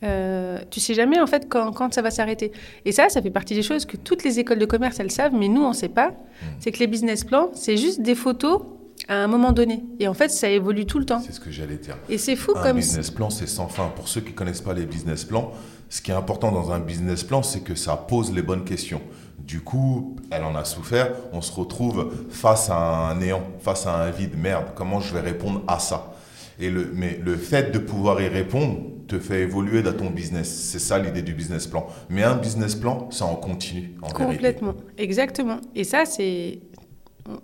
euh, 0.03 0.59
tu 0.71 0.81
sais 0.81 0.95
jamais 0.95 1.21
en 1.21 1.27
fait 1.27 1.47
quand, 1.47 1.73
quand 1.73 1.93
ça 1.93 2.01
va 2.01 2.11
s'arrêter. 2.11 2.53
Et 2.87 2.93
ça, 2.93 3.11
ça 3.11 3.21
fait 3.21 3.31
partie 3.31 3.55
des 3.55 3.63
choses 3.63 3.85
que 3.85 3.99
toutes 3.99 4.25
les 4.25 4.39
écoles 4.39 4.59
de 4.59 4.67
commerce 4.67 4.99
elles 4.99 5.11
savent, 5.11 5.35
mais 5.35 5.49
nous 5.49 5.63
on 5.63 5.75
sait 5.75 5.91
pas. 5.91 6.09
Hmm. 6.09 6.47
C'est 6.59 6.73
que 6.73 6.79
les 6.79 6.87
business 6.87 7.23
plans, 7.23 7.51
c'est 7.53 7.77
juste 7.77 8.01
des 8.01 8.15
photos 8.15 8.63
à 9.09 9.17
un 9.17 9.27
moment 9.27 9.53
donné. 9.53 9.85
Et 9.99 10.09
en 10.09 10.15
fait, 10.15 10.29
ça 10.29 10.49
évolue 10.49 10.87
tout 10.87 10.99
le 10.99 11.07
temps. 11.07 11.21
C'est 11.21 11.33
ce 11.33 11.41
que 11.41 11.51
j'allais 11.51 11.77
dire. 11.77 11.97
Et 12.09 12.19
c'est 12.19 12.37
fou 12.37 12.53
un 12.57 12.63
comme. 12.63 12.77
Un 12.77 12.81
business 12.81 13.11
plan, 13.11 13.31
c'est 13.31 13.47
sans 13.47 13.69
fin. 13.69 13.89
Pour 13.89 14.09
ceux 14.09 14.21
qui 14.21 14.33
connaissent 14.33 14.61
pas 14.61 14.75
les 14.75 14.87
business 14.87 15.25
plans, 15.25 15.53
ce 15.89 16.01
qui 16.01 16.11
est 16.11 16.15
important 16.15 16.53
dans 16.53 16.73
un 16.73 16.81
business 16.81 17.23
plan, 17.23 17.43
c'est 17.43 17.61
que 17.61 17.75
ça 17.75 17.97
pose 17.97 18.33
les 18.33 18.43
bonnes 18.43 18.65
questions. 18.65 19.01
Du 19.39 19.61
coup, 19.61 20.17
elle 20.31 20.45
en 20.45 20.55
a 20.55 20.65
souffert. 20.65 21.13
On 21.33 21.41
se 21.41 21.53
retrouve 21.53 22.13
face 22.31 22.71
à 22.71 22.77
un 22.77 23.17
néant, 23.17 23.43
face 23.61 23.87
à 23.87 23.95
un 23.95 24.11
vide. 24.11 24.39
Merde, 24.39 24.67
comment 24.75 25.01
je 25.01 25.13
vais 25.13 25.21
répondre 25.21 25.63
à 25.69 25.79
ça? 25.79 26.15
Et 26.59 26.71
le, 26.71 26.91
Mais 26.95 27.21
le 27.23 27.37
fait 27.37 27.73
de 27.73 27.79
pouvoir 27.79 28.21
y 28.23 28.29
répondre 28.29 28.79
te 29.07 29.19
fait 29.19 29.41
évoluer 29.43 29.83
dans 29.83 29.93
ton 29.93 30.11
business. 30.11 30.49
C'est 30.49 30.79
ça 30.79 30.99
l'idée 30.99 31.23
du 31.23 31.35
business 31.35 31.67
plan. 31.67 31.87
Mais 32.09 32.23
un 32.23 32.37
business 32.37 32.75
plan, 32.75 33.11
ça 33.11 33.27
en 33.27 33.35
continue. 33.37 33.93
En 34.03 34.09
Complètement, 34.09 34.75
exactement. 34.97 35.61
Et 35.75 35.85
ça, 35.85 36.05
c'est. 36.07 36.61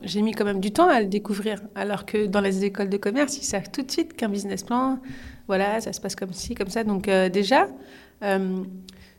J'ai 0.03 0.21
mis 0.21 0.33
quand 0.33 0.45
même 0.45 0.61
du 0.61 0.73
temps 0.73 0.89
à 0.89 1.01
le 1.01 1.07
découvrir. 1.07 1.61
Alors 1.75 2.05
que 2.05 2.27
dans 2.27 2.41
les 2.41 2.65
écoles 2.65 2.91
de 2.91 2.99
commerce, 2.99 3.39
ils 3.39 3.45
savent 3.45 3.71
tout 3.71 3.83
de 3.83 3.91
suite 3.91 4.15
qu'un 4.15 4.29
business 4.29 4.63
plan, 4.63 4.99
voilà, 5.51 5.81
ça 5.81 5.93
se 5.93 6.01
passe 6.01 6.15
comme 6.15 6.33
ci, 6.33 6.55
comme 6.55 6.69
ça. 6.69 6.85
Donc, 6.85 7.09
euh, 7.09 7.29
déjà, 7.29 7.67
euh, 8.23 8.63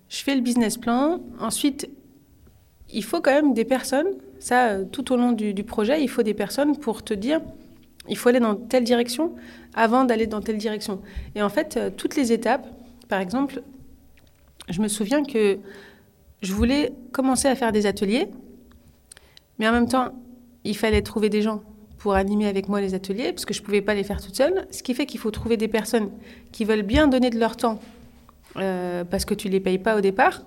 je 0.08 0.18
fais 0.18 0.36
le 0.36 0.42
business 0.42 0.78
plan. 0.78 1.20
Ensuite, 1.40 1.90
il 2.94 3.04
faut 3.04 3.22
quand 3.22 3.32
même 3.32 3.54
des 3.54 3.66
personnes, 3.66 4.08
ça, 4.40 4.70
euh, 4.70 4.86
tout 4.86 5.12
au 5.12 5.18
long 5.18 5.32
du, 5.32 5.64
projet, 5.64 6.02
il 6.02 6.08
faut 6.08 6.24
des 6.24 6.34
personnes 6.34 6.78
pour 6.78 7.04
te 7.04 7.14
dire, 7.14 7.42
il 8.08 8.18
faut 8.18 8.30
aller 8.30 8.40
dans 8.40 8.56
telle 8.56 8.84
direction 8.84 9.36
avant 9.74 10.06
d'aller 10.06 10.28
dans 10.28 10.42
telle 10.42 10.58
direction. 10.58 11.02
Et 11.36 11.42
en 11.42 11.50
fait, 11.50 11.80
toutes 11.98 12.16
les 12.16 12.32
étapes, 12.32 12.68
par 13.10 13.20
exemple, 13.20 13.62
je 14.70 14.82
me 14.82 14.88
souviens 14.88 15.24
que 15.24 15.58
je 16.42 16.54
voulais 16.54 16.94
commencer 17.12 17.48
à 17.48 17.56
faire 17.56 17.72
des 17.72 17.88
ateliers, 17.88 18.30
mais 19.60 19.68
en 19.68 19.74
même 19.74 19.88
temps, 19.88 20.14
il 20.64 20.76
fallait 20.76 21.02
trouver 21.02 21.30
des 21.30 21.42
gens 21.42 21.62
pour 21.98 22.16
animer 22.16 22.48
avec 22.48 22.68
moi 22.68 22.82
les 22.82 22.94
ateliers, 22.96 23.32
parce 23.32 23.46
que 23.46 23.54
je 23.54 23.62
ne 23.62 23.66
pouvais 23.66 23.82
pas 23.82 23.94
les 23.94 24.04
faire 24.04 24.22
toute 24.22 24.36
seule. 24.36 24.66
Ce 24.72 24.82
qui 24.82 24.94
fait 24.94 25.06
qu'il 25.06 25.20
faut 25.20 25.30
trouver 25.30 25.56
des 25.56 25.68
personnes 25.68 26.10
qui 26.52 26.66
veulent 26.66 26.82
bien 26.82 27.08
donner 27.08 27.30
de 27.30 27.40
leur 27.40 27.56
temps, 27.56 27.80
euh, 28.58 29.04
parce 29.04 29.24
que 29.24 29.36
tu 29.36 29.48
ne 29.48 29.54
les 29.54 29.60
payes 29.60 29.78
pas 29.78 29.96
au 29.96 30.02
départ. 30.02 30.42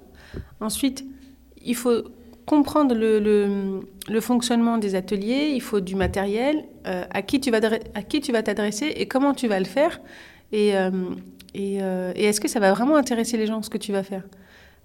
Ensuite, 0.61 1.05
il 1.65 1.77
faut 1.77 2.03
comprendre 2.45 2.95
le, 2.95 4.21
fonctionnement 4.21 4.79
des 4.79 4.97
ateliers, 4.97 5.53
il 5.55 5.61
faut 5.63 5.81
du 5.81 5.95
matériel, 5.95 6.65
euh, 6.87 7.05
à 7.11 7.23
qui 7.23 7.41
tu 7.41 7.51
vas 7.53 7.61
t'adresser 8.43 8.87
et 8.87 9.07
comment 9.07 9.33
tu 9.33 9.47
vas 9.47 9.61
le 9.61 9.65
faire. 9.65 10.01
Et, 10.53 10.77
euh, 10.77 10.91
et 11.55 11.77
est-ce 12.25 12.41
que 12.41 12.49
ça 12.49 12.59
va 12.59 12.73
vraiment 12.73 12.97
intéresser 12.97 13.37
les 13.37 13.47
gens, 13.47 13.63
ce 13.63 13.71
que 13.71 13.79
tu 13.79 13.93
vas 13.93 14.03
faire? 14.03 14.25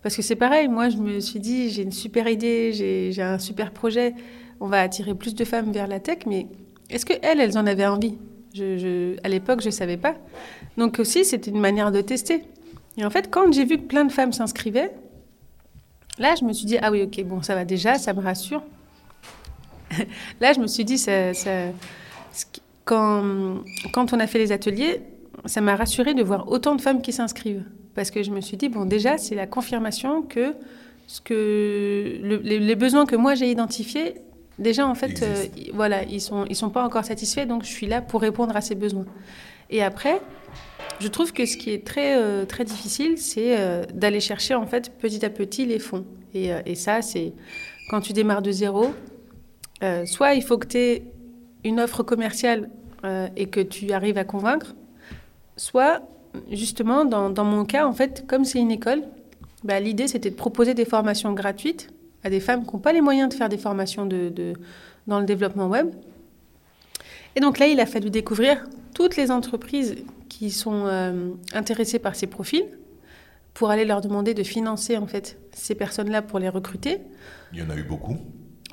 Parce 0.02 0.16
que 0.16 0.22
c'est 0.22 0.36
pareil, 0.36 0.68
moi 0.68 0.90
je 0.90 0.98
me 0.98 1.20
suis 1.20 1.40
dit, 1.40 1.70
j'ai 1.70 1.82
une 1.82 1.92
super 1.92 2.28
idée, 2.30 2.72
j'ai 2.74 3.22
un 3.22 3.40
super 3.40 3.72
projet, 3.72 4.14
on 4.60 4.68
va 4.68 4.82
attirer 4.82 5.16
plus 5.16 5.36
de 5.36 5.46
femmes 5.46 5.72
vers 5.72 5.88
la 5.88 6.00
tech, 6.00 6.20
mais 6.26 6.48
est-ce 6.90 7.06
qu'elles, 7.06 7.40
elles 7.40 7.58
en 7.58 7.66
avaient 7.66 7.86
envie? 7.86 8.18
Je, 8.54 9.16
À 9.24 9.30
l'époque, 9.30 9.62
je 9.62 9.68
ne 9.68 9.72
savais 9.72 9.98
pas. 9.98 10.16
Donc 10.78 11.00
aussi, 11.00 11.24
c'était 11.24 11.52
une 11.52 11.60
manière 11.60 11.92
de 11.92 12.02
tester. 12.02 12.44
Et 12.98 13.06
en 13.06 13.10
fait, 13.10 13.30
quand 13.30 13.52
j'ai 13.54 13.66
vu 13.66 13.78
que 13.78 13.84
plein 13.84 14.06
de 14.06 14.12
femmes 14.12 14.34
s'inscrivaient, 14.34 14.92
là, 16.18 16.36
je 16.36 16.46
me 16.46 16.54
suis 16.54 16.66
dit, 16.66 16.78
ah 16.82 16.92
oui, 16.92 17.04
ok, 17.04 17.24
bon, 17.26 17.42
ça 17.42 17.56
va 17.56 17.66
déjà, 17.66 17.96
ça 17.96 18.14
me 18.14 18.22
rassure. 18.22 18.64
là, 20.42 20.54
je 20.54 20.60
me 20.60 20.68
suis 20.68 20.84
dit, 20.84 21.04
quand, 22.86 23.64
quand 23.94 24.14
on 24.14 24.20
a 24.20 24.28
fait 24.28 24.40
les 24.40 24.52
ateliers, 24.52 25.02
ça 25.46 25.62
m'a 25.62 25.76
rassuré 25.76 26.14
de 26.14 26.24
voir 26.24 26.52
autant 26.52 26.76
de 26.76 26.82
femmes 26.82 27.02
qui 27.02 27.14
s'inscrivent. 27.14 27.64
Parce 27.96 28.12
que 28.12 28.24
je 28.24 28.32
me 28.32 28.42
suis 28.42 28.58
dit, 28.58 28.70
bon, 28.70 28.86
déjà, 28.86 29.18
c'est 29.18 29.36
la 29.36 29.48
confirmation 29.48 30.22
que, 30.22 30.56
ce 31.08 31.22
que 31.22 32.20
les, 32.44 32.60
les, 32.60 32.76
besoins 32.76 33.06
que 33.06 33.16
moi 33.16 33.36
j'ai 33.36 33.50
identifiés, 33.50 34.16
Déjà, 34.60 34.86
en 34.86 34.94
fait, 34.94 35.24
euh, 35.24 35.46
voilà, 35.74 36.04
ils 36.04 36.20
sont, 36.20 36.46
ils 36.50 36.56
sont 36.56 36.70
pas 36.70 36.84
encore 36.84 37.06
satisfaits, 37.06 37.46
donc 37.46 37.64
je 37.64 37.70
suis 37.70 37.88
là 37.88 38.02
pour 38.02 38.20
répondre 38.20 38.56
à 38.58 38.62
ces 38.62 38.76
besoins. 38.76 39.06
Et 39.70 39.82
après, 39.82 40.22
je 41.00 41.08
trouve 41.08 41.32
que 41.32 41.46
ce 41.46 41.56
qui 41.56 41.72
est 41.72 41.88
très, 41.88 42.18
euh, 42.18 42.44
très 42.44 42.66
difficile, 42.66 43.18
c'est 43.18 43.58
euh, 43.58 43.86
d'aller 43.94 44.20
chercher, 44.20 44.56
en 44.56 44.66
fait, 44.66 44.92
petit 44.98 45.26
à 45.26 45.30
petit 45.30 45.66
les 45.66 45.80
fonds. 45.80 46.06
Et, 46.34 46.50
et 46.66 46.76
ça, 46.76 47.02
c'est 47.02 47.34
quand 47.90 48.02
tu 48.02 48.14
démarres 48.14 48.44
de 48.44 48.52
zéro, 48.52 48.94
soit 50.06 50.36
il 50.36 50.44
faut 50.44 50.60
que 50.60 50.68
tu 50.68 50.78
aies 50.78 51.04
une 51.64 51.80
offre 51.80 52.04
commerciale 52.04 52.70
et 53.36 53.48
que 53.48 53.62
tu 53.62 53.92
arrives 53.94 54.20
à 54.20 54.26
convaincre, 54.26 54.76
soit, 55.56 56.04
justement, 56.52 57.04
dans, 57.04 57.32
dans 57.32 57.46
mon 57.46 57.66
cas, 57.66 57.88
en 57.88 57.94
fait, 57.94 58.26
comme 58.28 58.46
c'est 58.46 58.60
une 58.60 58.70
école, 58.70 59.02
bah, 59.64 59.80
l'idée, 59.80 60.08
c'était 60.08 60.30
de 60.30 60.36
proposer 60.36 60.76
des 60.76 60.86
formations 60.86 61.34
gratuites 61.34 61.90
à 62.24 62.30
des 62.30 62.40
femmes 62.40 62.66
qui 62.66 62.74
n'ont 62.74 62.80
pas 62.80 62.94
les 62.94 63.02
moyens 63.02 63.30
de 63.30 63.34
faire 63.34 63.50
des 63.50 63.58
formations 63.58 64.06
de, 64.06 64.54
dans 65.08 65.20
le 65.20 65.26
développement 65.26 65.68
web. 65.68 65.90
Et 67.36 67.40
donc 67.40 67.60
là, 67.60 67.68
il 67.68 67.80
a 67.80 67.86
fallu 67.86 68.10
découvrir 68.10 68.66
toutes 68.94 69.16
les 69.16 69.32
entreprises 69.32 69.96
qui 70.28 70.52
sont 70.52 70.86
euh, 70.86 71.32
intéressées 71.54 72.00
par 72.00 72.16
ces 72.16 72.28
profils 72.28 72.66
pour 73.54 73.70
aller 73.70 73.86
leur 73.86 74.02
demander 74.02 74.34
de 74.34 74.44
financer 74.44 74.98
en 74.98 75.08
fait 75.08 75.38
ces 75.52 75.76
personnes-là 75.76 76.22
pour 76.22 76.40
les 76.40 76.50
recruter. 76.50 77.00
Il 77.54 77.60
y 77.60 77.62
en 77.62 77.70
a 77.70 77.76
eu 77.76 77.84
beaucoup. 77.84 78.18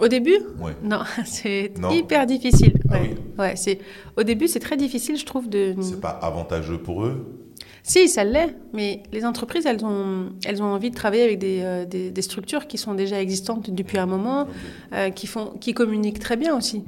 Au 0.00 0.08
début? 0.08 0.38
Ouais. 0.58 0.76
Non, 0.82 1.00
c'est 1.24 1.72
hyper 1.90 2.26
difficile. 2.26 2.74
Ah 2.90 3.00
ouais. 3.00 3.14
ouais 3.38 3.56
c'est 3.56 3.78
au 4.16 4.22
début 4.22 4.46
c'est 4.48 4.60
très 4.60 4.76
difficile, 4.76 5.16
je 5.16 5.24
trouve 5.24 5.48
de. 5.48 5.74
C'est 5.80 6.00
pas 6.00 6.10
avantageux 6.10 6.78
pour 6.78 7.04
eux? 7.04 7.45
Si, 7.86 8.08
ça 8.08 8.24
l'est, 8.24 8.52
mais 8.72 9.04
les 9.12 9.24
entreprises, 9.24 9.64
elles 9.64 9.84
ont, 9.84 10.32
elles 10.44 10.60
ont 10.60 10.66
envie 10.66 10.90
de 10.90 10.96
travailler 10.96 11.22
avec 11.22 11.38
des, 11.38 11.60
euh, 11.62 11.84
des, 11.84 12.22
structures 12.22 12.66
qui 12.66 12.78
sont 12.78 12.94
déjà 12.94 13.22
existantes 13.22 13.70
depuis 13.70 13.96
un 13.98 14.06
moment, 14.06 14.48
euh, 14.92 15.10
qui, 15.10 15.28
font, 15.28 15.52
qui 15.60 15.72
communiquent 15.72 16.18
très 16.18 16.36
bien 16.36 16.56
aussi. 16.56 16.82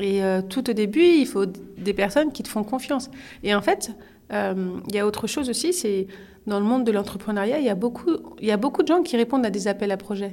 Et 0.00 0.24
euh, 0.24 0.42
tout 0.42 0.68
au 0.68 0.72
début, 0.72 1.04
il 1.04 1.26
faut 1.26 1.46
des 1.46 1.94
personnes 1.94 2.32
qui 2.32 2.42
te 2.42 2.48
font 2.48 2.64
confiance. 2.64 3.08
Et 3.44 3.54
en 3.54 3.62
fait, 3.62 3.92
il 4.32 4.94
y 4.94 4.98
a 4.98 5.06
autre 5.06 5.28
chose 5.28 5.48
aussi, 5.48 5.72
c'est 5.72 6.08
dans 6.48 6.58
le 6.58 6.66
monde 6.66 6.82
de 6.82 6.90
l'entrepreneuriat, 6.90 7.60
il 7.60 7.64
y, 7.64 7.70
a 7.70 7.76
beaucoup, 7.76 8.16
il 8.40 8.48
y 8.48 8.50
a 8.50 8.56
beaucoup 8.56 8.82
de 8.82 8.88
gens 8.88 9.02
qui 9.02 9.16
répondent 9.16 9.46
à 9.46 9.50
des 9.50 9.68
appels 9.68 9.92
à 9.92 9.96
projets. 9.96 10.32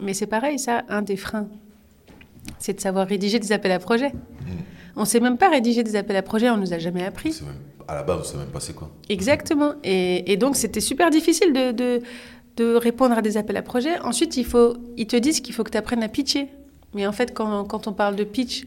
Mais 0.00 0.14
c'est 0.14 0.28
pareil, 0.28 0.60
ça, 0.60 0.84
un 0.88 1.02
des 1.02 1.16
freins, 1.16 1.48
c'est 2.60 2.74
de 2.74 2.80
savoir 2.80 3.08
rédiger 3.08 3.40
des 3.40 3.50
appels 3.50 3.72
à 3.72 3.80
projets. 3.80 4.12
On 4.94 5.00
ne 5.00 5.06
sait 5.06 5.18
même 5.18 5.36
pas 5.36 5.48
rédiger 5.48 5.82
des 5.82 5.96
appels 5.96 6.16
à 6.16 6.22
projets, 6.22 6.48
on 6.48 6.56
ne 6.56 6.62
nous 6.62 6.72
a 6.72 6.78
jamais 6.78 7.04
appris 7.04 7.42
à 7.90 7.94
la 7.96 8.02
base, 8.04 8.16
on 8.16 8.20
ne 8.20 8.24
savait 8.24 8.38
même 8.44 8.52
pas 8.52 8.60
c'est 8.60 8.74
quoi. 8.74 8.88
Exactement. 9.08 9.74
Et, 9.82 10.36
donc, 10.36 10.56
c'était 10.56 10.80
super 10.80 11.10
difficile 11.10 11.52
de, 11.52 12.02
répondre 12.76 13.16
à 13.16 13.22
des 13.22 13.36
appels 13.36 13.56
à 13.56 13.62
projets. 13.62 13.98
Ensuite, 14.00 14.36
il 14.36 14.44
faut, 14.44 14.76
ils 14.96 15.06
te 15.06 15.16
disent 15.16 15.40
qu'il 15.40 15.54
faut 15.54 15.64
que 15.64 15.70
tu 15.70 15.78
apprennes 15.78 16.02
à 16.02 16.08
pitcher. 16.08 16.48
Mais 16.94 17.06
en 17.06 17.12
fait, 17.12 17.34
quand, 17.34 17.86
on 17.86 17.92
parle 17.92 18.16
de 18.16 18.24
pitch, 18.24 18.66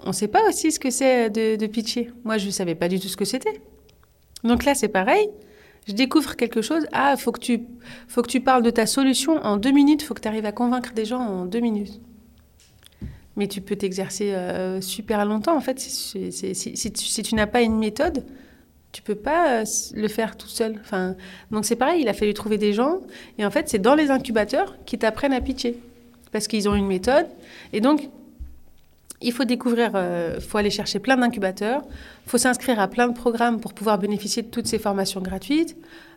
on 0.00 0.08
ne 0.08 0.12
sait 0.12 0.28
pas 0.28 0.48
aussi 0.48 0.72
ce 0.72 0.78
que 0.78 0.90
c'est 0.90 1.28
de, 1.30 1.66
pitcher. 1.66 2.10
Moi, 2.24 2.38
je 2.38 2.46
ne 2.46 2.50
savais 2.50 2.74
pas 2.74 2.88
du 2.88 2.98
tout 2.98 3.08
ce 3.08 3.16
que 3.16 3.24
c'était. 3.24 3.60
Donc 4.44 4.64
là, 4.64 4.74
c'est 4.74 4.88
pareil. 4.88 5.28
Je 5.86 5.92
découvre 5.92 6.34
quelque 6.36 6.62
chose. 6.62 6.86
Ah, 6.92 7.14
il 7.16 7.20
faut, 7.20 7.32
que 7.32 7.40
tu, 7.40 7.62
faut 8.08 8.22
que 8.22 8.30
tu 8.30 8.40
parles 8.40 8.62
de 8.62 8.70
ta 8.70 8.86
solution 8.86 9.36
en 9.44 9.56
deux 9.56 9.70
minutes. 9.72 10.02
Il 10.02 10.06
faut 10.06 10.14
que 10.14 10.20
tu 10.20 10.28
arrives 10.28 10.46
à 10.46 10.52
convaincre 10.52 10.92
des 10.94 11.04
gens 11.04 11.20
en 11.20 11.44
deux 11.44 11.60
minutes 11.60 12.00
mais 13.36 13.48
tu 13.48 13.60
peux 13.60 13.76
t'exercer 13.76 14.32
euh, 14.32 14.80
super 14.80 15.24
longtemps. 15.24 15.56
En 15.56 15.60
fait, 15.60 15.78
si 15.78 17.22
tu 17.22 17.34
n'as 17.34 17.46
pas 17.46 17.60
une 17.60 17.78
méthode, 17.78 18.24
tu 18.96 19.02
peux 19.02 19.14
pas 19.14 19.60
euh, 19.60 19.64
le 19.94 20.08
faire 20.08 20.38
tout 20.38 20.48
seul. 20.48 20.78
Enfin, 20.80 21.16
donc 21.50 21.66
c'est 21.66 21.76
pareil, 21.76 22.00
il 22.00 22.08
a 22.08 22.14
fallu 22.14 22.32
trouver 22.32 22.56
des 22.56 22.72
gens. 22.72 23.00
Et 23.36 23.44
en 23.44 23.50
fait, 23.50 23.68
c'est 23.68 23.78
dans 23.78 23.94
les 23.94 24.10
incubateurs 24.10 24.74
qui 24.86 24.96
t'apprennent 24.96 25.34
à 25.34 25.42
pitcher. 25.42 25.78
Parce 26.32 26.48
qu'ils 26.48 26.66
ont 26.66 26.74
une 26.74 26.86
méthode. 26.86 27.26
Et 27.74 27.82
donc, 27.82 28.08
il 29.20 29.32
faut 29.32 29.44
découvrir, 29.44 29.90
il 29.90 29.96
euh, 29.96 30.40
faut 30.40 30.56
aller 30.56 30.70
chercher 30.70 30.98
plein 30.98 31.18
d'incubateurs, 31.18 31.82
il 32.24 32.30
faut 32.30 32.38
s'inscrire 32.38 32.80
à 32.80 32.88
plein 32.88 33.08
de 33.08 33.12
programmes 33.12 33.60
pour 33.60 33.74
pouvoir 33.74 33.98
bénéficier 33.98 34.42
de 34.42 34.48
toutes 34.48 34.66
ces 34.66 34.78
formations 34.78 35.20
gratuites. 35.20 35.76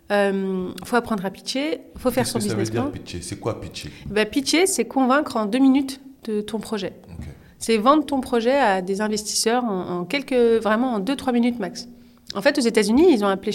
Il 0.09 0.13
euh, 0.13 0.69
faut 0.85 0.95
apprendre 0.95 1.25
à 1.25 1.31
pitcher, 1.31 1.81
il 1.95 1.99
faut 1.99 2.11
faire 2.11 2.27
son 2.27 2.39
business 2.39 2.69
plan. 2.69 2.91
pitcher? 2.91 3.21
C'est 3.21 3.39
quoi 3.41 3.59
pitcher? 3.59 3.89
Ben, 4.05 4.25
Pitcher, 4.25 4.67
c'est 4.67 4.85
convaincre 4.85 5.35
en 5.35 5.47
deux 5.47 5.59
minutes 5.59 5.99
de 6.23 6.39
ton 6.39 6.59
projet. 6.59 6.93
C'est 7.57 7.75
vendre 7.75 8.05
ton 8.05 8.21
projet 8.21 8.57
à 8.57 8.81
des 8.81 9.01
investisseurs 9.01 9.65
en, 9.65 9.99
en 9.99 10.05
quelques, 10.05 10.61
vraiment 10.63 10.93
en 10.93 10.99
deux, 10.99 11.17
trois 11.17 11.33
minutes 11.33 11.59
max. 11.59 11.89
En 12.35 12.41
fait, 12.41 12.57
aux 12.57 12.61
États-Unis, 12.61 13.07
ils 13.11 13.25
ont 13.25 13.27
appelé 13.27 13.51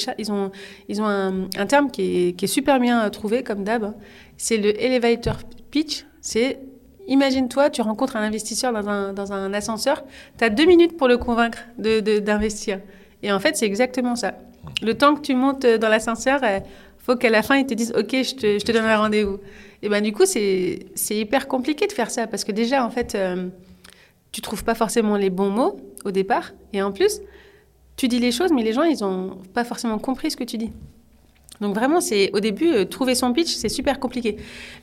un, 0.98 1.66
terme 1.66 1.90
qui 1.90 2.34
est, 2.40 2.46
super 2.46 2.80
bien 2.80 3.08
trouvé, 3.10 3.42
comme 3.42 3.62
d'hab. 3.62 3.94
C'est 4.36 4.56
le 4.56 4.80
elevator 4.82 5.38
pitch. 5.70 6.04
C'est, 6.20 6.58
imagine-toi, 7.06 7.70
tu 7.70 7.82
rencontres 7.82 8.16
un 8.16 8.22
investisseur 8.22 8.72
dans 8.72 9.32
un, 9.32 9.52
ascenseur, 9.52 10.02
tu 10.38 10.44
as 10.44 10.50
deux 10.50 10.64
minutes 10.64 10.96
pour 10.96 11.06
le 11.06 11.18
convaincre 11.18 11.58
d'investir. 11.78 12.80
Et 13.22 13.32
en 13.32 13.38
fait, 13.38 13.56
c'est 13.56 13.66
exactement 13.66 14.16
ça. 14.16 14.34
Le 14.82 14.94
temps 14.94 15.14
que 15.14 15.20
tu 15.20 15.34
montes 15.34 15.66
dans 15.66 15.88
l'ascenseur, 15.88 16.40
il 16.42 16.62
faut 16.98 17.16
qu'à 17.16 17.30
la 17.30 17.42
fin, 17.42 17.56
ils 17.56 17.66
te 17.66 17.74
disent 17.74 17.92
OK, 17.96 18.10
je 18.10 18.34
te, 18.34 18.58
je 18.58 18.64
te 18.64 18.72
donne 18.72 18.84
un 18.86 18.96
rendez-vous. 18.96 19.38
Et 19.82 19.88
ben 19.88 20.02
du 20.02 20.12
coup, 20.12 20.24
c'est 20.24 20.86
hyper 21.10 21.46
compliqué 21.46 21.86
de 21.86 21.92
faire 21.92 22.10
ça 22.10 22.26
parce 22.26 22.42
que 22.42 22.52
déjà, 22.52 22.84
en 22.84 22.90
fait, 22.90 23.14
euh, 23.14 23.48
tu 24.32 24.40
trouves 24.40 24.64
pas 24.64 24.74
forcément 24.74 25.16
les 25.16 25.30
bons 25.30 25.50
mots 25.50 25.76
au 26.04 26.10
départ. 26.10 26.52
Et 26.72 26.82
en 26.82 26.90
plus, 26.90 27.20
tu 27.96 28.08
dis 28.08 28.18
les 28.18 28.32
choses, 28.32 28.50
mais 28.52 28.62
les 28.62 28.72
gens, 28.72 28.82
ils 28.82 29.00
n'ont 29.00 29.38
pas 29.52 29.64
forcément 29.64 29.98
compris 29.98 30.30
ce 30.30 30.36
que 30.36 30.44
tu 30.44 30.58
dis. 30.58 30.70
Donc 31.60 31.74
vraiment, 31.74 32.00
c'est 32.00 32.30
au 32.32 32.40
début, 32.40 32.72
euh, 32.72 32.84
trouver 32.84 33.14
son 33.14 33.32
pitch, 33.32 33.54
c'est 33.54 33.68
super 33.68 34.00
compliqué. 34.00 34.36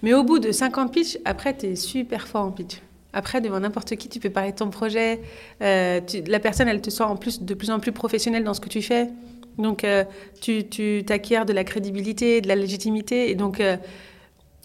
Mais 0.04 0.14
au 0.14 0.24
bout 0.24 0.40
de 0.40 0.52
50 0.52 0.92
pitchs, 0.92 1.18
après, 1.26 1.56
tu 1.56 1.68
es 1.68 1.76
super 1.76 2.28
fort 2.28 2.46
en 2.46 2.52
pitch. 2.52 2.82
Après, 3.14 3.42
devant 3.42 3.60
n'importe 3.60 3.96
qui, 3.98 4.08
tu 4.08 4.20
peux 4.20 4.30
parler 4.30 4.52
de 4.52 4.58
ton 4.58 4.70
projet. 4.70 5.20
Euh, 5.62 6.00
la 6.28 6.40
personne, 6.40 6.70
elle 6.70 6.82
te 6.82 6.90
sent 6.90 7.04
en 7.04 7.18
plus 7.18 7.42
de 7.42 7.54
plus 7.54 7.70
en 7.70 7.80
plus 7.80 7.92
professionnelle 7.92 8.46
dans 8.46 8.54
ce 8.54 8.62
que 8.62 8.70
tu 8.70 8.82
fais. 8.82 9.10
Donc, 9.58 9.84
euh, 9.84 10.06
tu, 10.40 11.04
t'acquiers 11.06 11.44
de 11.46 11.52
la 11.52 11.66
crédibilité, 11.66 12.40
de 12.40 12.48
la 12.48 12.56
légitimité. 12.56 13.30
Et 13.30 13.36
donc, 13.36 13.62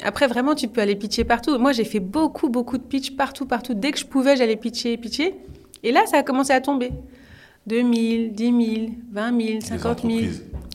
après, 0.05 0.28
vraiment, 0.28 0.55
tu 0.55 0.68
peux 0.68 0.80
aller 0.80 0.94
pitcher 0.94 1.24
partout. 1.24 1.59
Moi, 1.59 1.72
j'ai 1.72 1.84
fait 1.84 1.99
beaucoup, 1.99 2.49
beaucoup 2.49 2.78
de 2.78 2.84
pitch 2.84 3.16
partout, 3.16 3.47
partout. 3.47 3.74
Dès 3.74 3.90
que 3.90 3.99
je 3.99 4.07
pouvais, 4.07 4.36
j'allais 4.36 4.55
pitcher, 4.55 4.97
pitcher. 4.97 5.34
Et 5.82 5.90
là, 5.90 6.07
ça 6.07 6.18
a 6.18 6.22
commencé 6.22 6.53
à 6.53 6.61
tomber. 6.61 6.92
2 7.67 7.77
000, 7.77 7.93
10 8.33 8.45
000, 8.45 8.87
20 9.12 9.41
000, 9.41 9.61
50 9.61 10.03
000. 10.03 10.14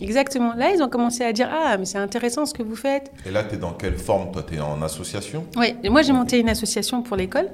Exactement. 0.01 0.53
Là, 0.55 0.71
ils 0.73 0.81
ont 0.81 0.89
commencé 0.89 1.23
à 1.23 1.31
dire 1.31 1.49
Ah, 1.51 1.77
mais 1.77 1.85
c'est 1.85 1.97
intéressant 1.97 2.45
ce 2.45 2.53
que 2.53 2.63
vous 2.63 2.75
faites. 2.75 3.11
Et 3.25 3.31
là, 3.31 3.43
tu 3.43 3.55
es 3.55 3.57
dans 3.57 3.73
quelle 3.73 3.97
forme 3.97 4.31
Toi, 4.31 4.43
tu 4.47 4.55
es 4.55 4.59
en 4.59 4.81
association? 4.81 5.45
Oui, 5.57 5.75
moi, 5.89 6.01
j'ai 6.01 6.13
monté 6.13 6.39
une 6.39 6.49
association 6.49 7.01
pour 7.01 7.17
l'école. 7.17 7.49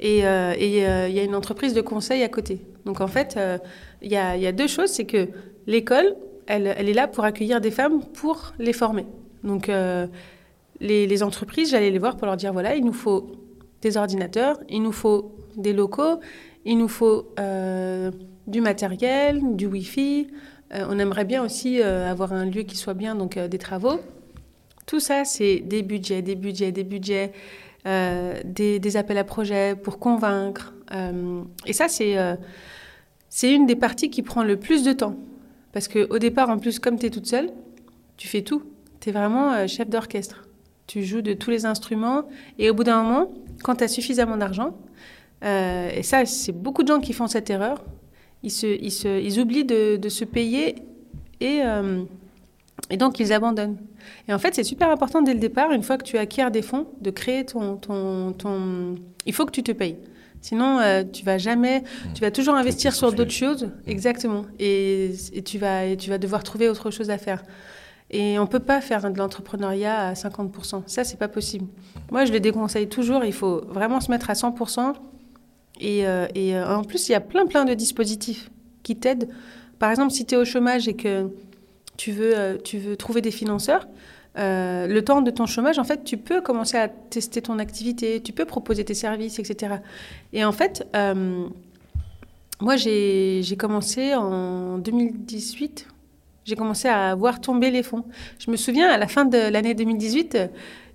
Et 0.00 0.26
euh, 0.26 0.54
il 0.58 0.70
y 0.70 1.18
a 1.18 1.24
une 1.24 1.34
entreprise 1.34 1.74
de 1.74 1.80
conseil 1.80 2.22
à 2.22 2.28
côté. 2.28 2.60
Donc, 2.84 3.00
en 3.00 3.08
fait, 3.08 3.34
euh, 3.36 3.58
il 4.00 4.12
y, 4.12 4.16
a, 4.16 4.36
y, 4.36 4.46
a, 4.46 4.52
deux 4.52 4.68
choses 4.68 4.90
c'est 4.90 5.06
que 5.06 5.28
l'école, 5.66 6.14
elle, 6.46 6.72
elle, 6.76 6.88
est 6.88 6.94
là 6.94 7.08
pour 7.08 7.24
accueillir 7.24 7.60
des 7.60 7.72
femmes 7.72 8.02
pour 8.04 8.52
les 8.60 8.72
former. 8.72 9.06
Donc, 9.42 9.68
euh, 9.68 10.06
les, 10.80 11.08
les 11.08 11.22
entreprises, 11.24 11.70
j'allais 11.70 11.90
les 11.90 11.98
voir 11.98 12.16
pour 12.16 12.26
leur 12.26 12.36
dire 12.36 12.52
voilà, 12.52 12.76
il 12.76 12.84
nous 12.84 12.92
faut 12.92 13.32
des 13.82 13.96
ordinateurs, 13.96 14.58
il 14.68 14.82
nous 14.82 14.92
faut 14.92 15.32
des 15.56 15.72
locaux, 15.72 16.20
il 16.64 16.78
nous 16.78 16.88
faut 16.88 17.34
du 18.48 18.60
matériel, 18.60 19.56
du 19.56 19.66
Wi-Fi. 19.66 20.28
Euh, 20.74 20.86
on 20.88 20.98
aimerait 20.98 21.24
bien 21.24 21.44
aussi 21.44 21.80
euh, 21.80 22.10
avoir 22.10 22.32
un 22.32 22.44
lieu 22.44 22.62
qui 22.62 22.76
soit 22.76 22.94
bien, 22.94 23.14
donc 23.14 23.36
euh, 23.36 23.48
des 23.48 23.58
travaux. 23.58 24.00
Tout 24.86 25.00
ça, 25.00 25.24
c'est 25.24 25.60
des 25.60 25.82
budgets, 25.82 26.22
des 26.22 26.34
budgets, 26.34 26.72
des 26.72 26.84
budgets, 26.84 27.32
des, 27.84 28.96
appels 28.96 29.18
à 29.18 29.24
projets 29.24 29.76
pour 29.76 29.98
convaincre. 29.98 30.74
Et 31.66 31.74
ça, 31.74 31.88
c'est 31.88 32.16
c'est 33.28 33.52
une 33.52 33.66
des 33.66 33.76
parties 33.76 34.08
qui 34.08 34.22
prend 34.22 34.42
le 34.42 34.56
plus 34.56 34.84
de 34.84 34.94
temps. 34.94 35.14
Parce 35.72 35.88
qu'au 35.88 36.18
départ, 36.18 36.48
en 36.48 36.58
plus, 36.58 36.78
comme 36.78 36.98
tu 36.98 37.04
es 37.04 37.10
toute 37.10 37.26
seule, 37.26 37.50
tu 38.16 38.28
fais 38.28 38.40
tout. 38.40 38.62
Tu 39.00 39.10
es 39.10 39.12
vraiment 39.12 39.66
chef 39.66 39.90
d'orchestre. 39.90 40.48
Tu 40.86 41.02
joues 41.02 41.20
de 41.20 41.34
tous 41.34 41.50
les 41.50 41.66
instruments. 41.66 42.22
Et 42.58 42.70
au 42.70 42.74
bout 42.74 42.84
d'un 42.84 43.02
moment, 43.02 43.30
quand 43.62 43.76
tu 43.76 43.84
as 43.84 43.88
suffisamment 43.88 44.38
d'argent, 44.38 44.74
et 45.42 46.02
ça, 46.02 46.24
c'est 46.24 46.52
beaucoup 46.52 46.82
de 46.82 46.88
gens 46.88 47.00
qui 47.00 47.12
font 47.12 47.26
cette 47.26 47.50
erreur, 47.50 47.84
ils, 48.42 48.50
se, 48.50 48.66
ils, 48.66 48.90
se, 48.90 49.20
ils 49.20 49.40
oublient 49.40 49.64
de, 49.64 49.96
de, 49.96 50.08
se 50.08 50.24
payer 50.24 50.76
et, 51.40 51.60
euh, 51.64 52.02
et 52.90 52.96
donc 52.96 53.20
ils 53.20 53.32
abandonnent. 53.32 53.78
Et 54.28 54.32
en 54.32 54.38
fait, 54.38 54.54
c'est 54.54 54.64
super 54.64 54.90
important 54.90 55.22
dès 55.22 55.34
le 55.34 55.40
départ, 55.40 55.72
une 55.72 55.82
fois 55.82 55.98
que 55.98 56.04
tu 56.04 56.18
acquiers 56.18 56.50
des 56.50 56.62
fonds, 56.62 56.86
de 57.00 57.10
créer 57.10 57.44
ton, 57.44 57.76
ton, 57.76 58.32
ton... 58.32 58.94
Il 59.26 59.34
faut 59.34 59.44
que 59.44 59.52
tu 59.52 59.62
te 59.62 59.72
payes. 59.72 59.96
Sinon, 60.40 60.78
euh, 60.78 61.02
tu 61.04 61.24
vas 61.24 61.36
jamais, 61.36 61.82
tu 62.14 62.20
vas 62.20 62.30
toujours 62.30 62.54
investir 62.54 62.94
sur 62.94 63.12
d'autres 63.12 63.32
choses, 63.32 63.70
exactement, 63.88 64.44
et, 64.60 65.10
et, 65.32 65.42
tu 65.42 65.58
vas, 65.58 65.86
et 65.86 65.96
tu 65.96 66.10
vas 66.10 66.18
devoir 66.18 66.44
trouver 66.44 66.68
autre 66.68 66.92
chose 66.92 67.10
à 67.10 67.18
faire. 67.18 67.42
Et 68.10 68.38
on 68.38 68.46
peut 68.46 68.60
pas 68.60 68.80
faire 68.80 69.10
de 69.10 69.18
l'entrepreneuriat 69.18 70.08
à 70.08 70.12
50%. 70.14 70.82
Ça, 70.86 71.04
c'est 71.04 71.18
pas 71.18 71.28
possible. 71.28 71.66
Moi, 72.10 72.24
je 72.24 72.32
le 72.32 72.40
déconseille 72.40 72.88
toujours. 72.88 73.24
Il 73.24 73.34
faut 73.34 73.62
vraiment 73.68 74.00
se 74.00 74.10
mettre 74.10 74.30
à 74.30 74.32
100%. 74.32 74.94
Et, 75.80 76.06
euh, 76.06 76.26
euh, 76.36 76.74
en 76.76 76.84
plus, 76.84 77.08
il 77.08 77.12
y 77.12 77.14
a 77.14 77.20
plein, 77.20 77.46
plein 77.46 77.64
de 77.64 77.74
dispositifs 77.74 78.50
qui 78.82 78.96
t'aident. 78.96 79.28
Par 79.78 79.90
exemple, 79.90 80.12
si 80.12 80.24
tu 80.24 80.34
es 80.34 80.38
au 80.38 80.44
chômage 80.44 80.88
et 80.88 80.94
que 80.94 81.28
tu 81.96 82.12
veux, 82.12 82.36
euh, 82.36 82.56
tu 82.62 82.78
veux 82.78 82.96
trouver 82.96 83.20
des 83.20 83.30
financeurs, 83.30 83.86
le 84.36 85.00
temps 85.00 85.20
de 85.20 85.32
ton 85.32 85.46
chômage, 85.46 85.80
en 85.80 85.84
fait, 85.84 86.04
tu 86.04 86.16
peux 86.16 86.40
commencer 86.40 86.76
à 86.76 86.86
tester 86.88 87.42
ton 87.42 87.58
activité, 87.58 88.22
tu 88.22 88.32
peux 88.32 88.44
proposer 88.44 88.84
tes 88.84 88.94
services, 88.94 89.40
etc. 89.40 89.76
Et 90.32 90.44
en 90.44 90.52
fait, 90.52 90.86
euh, 90.94 91.48
moi, 92.60 92.76
j'ai 92.76 93.56
commencé 93.58 94.14
en 94.14 94.78
2018, 94.78 95.88
j'ai 96.44 96.54
commencé 96.54 96.86
à 96.86 97.16
voir 97.16 97.40
tomber 97.40 97.72
les 97.72 97.82
fonds. 97.82 98.04
Je 98.38 98.50
me 98.52 98.56
souviens, 98.56 98.88
à 98.88 98.96
la 98.96 99.08
fin 99.08 99.24
de 99.24 99.38
l'année 99.38 99.74
2018, 99.74 100.38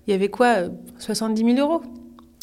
il 0.06 0.10
y 0.10 0.14
avait 0.14 0.28
quoi 0.28 0.64
70 0.98 1.56
000 1.56 1.58
euros. 1.58 1.82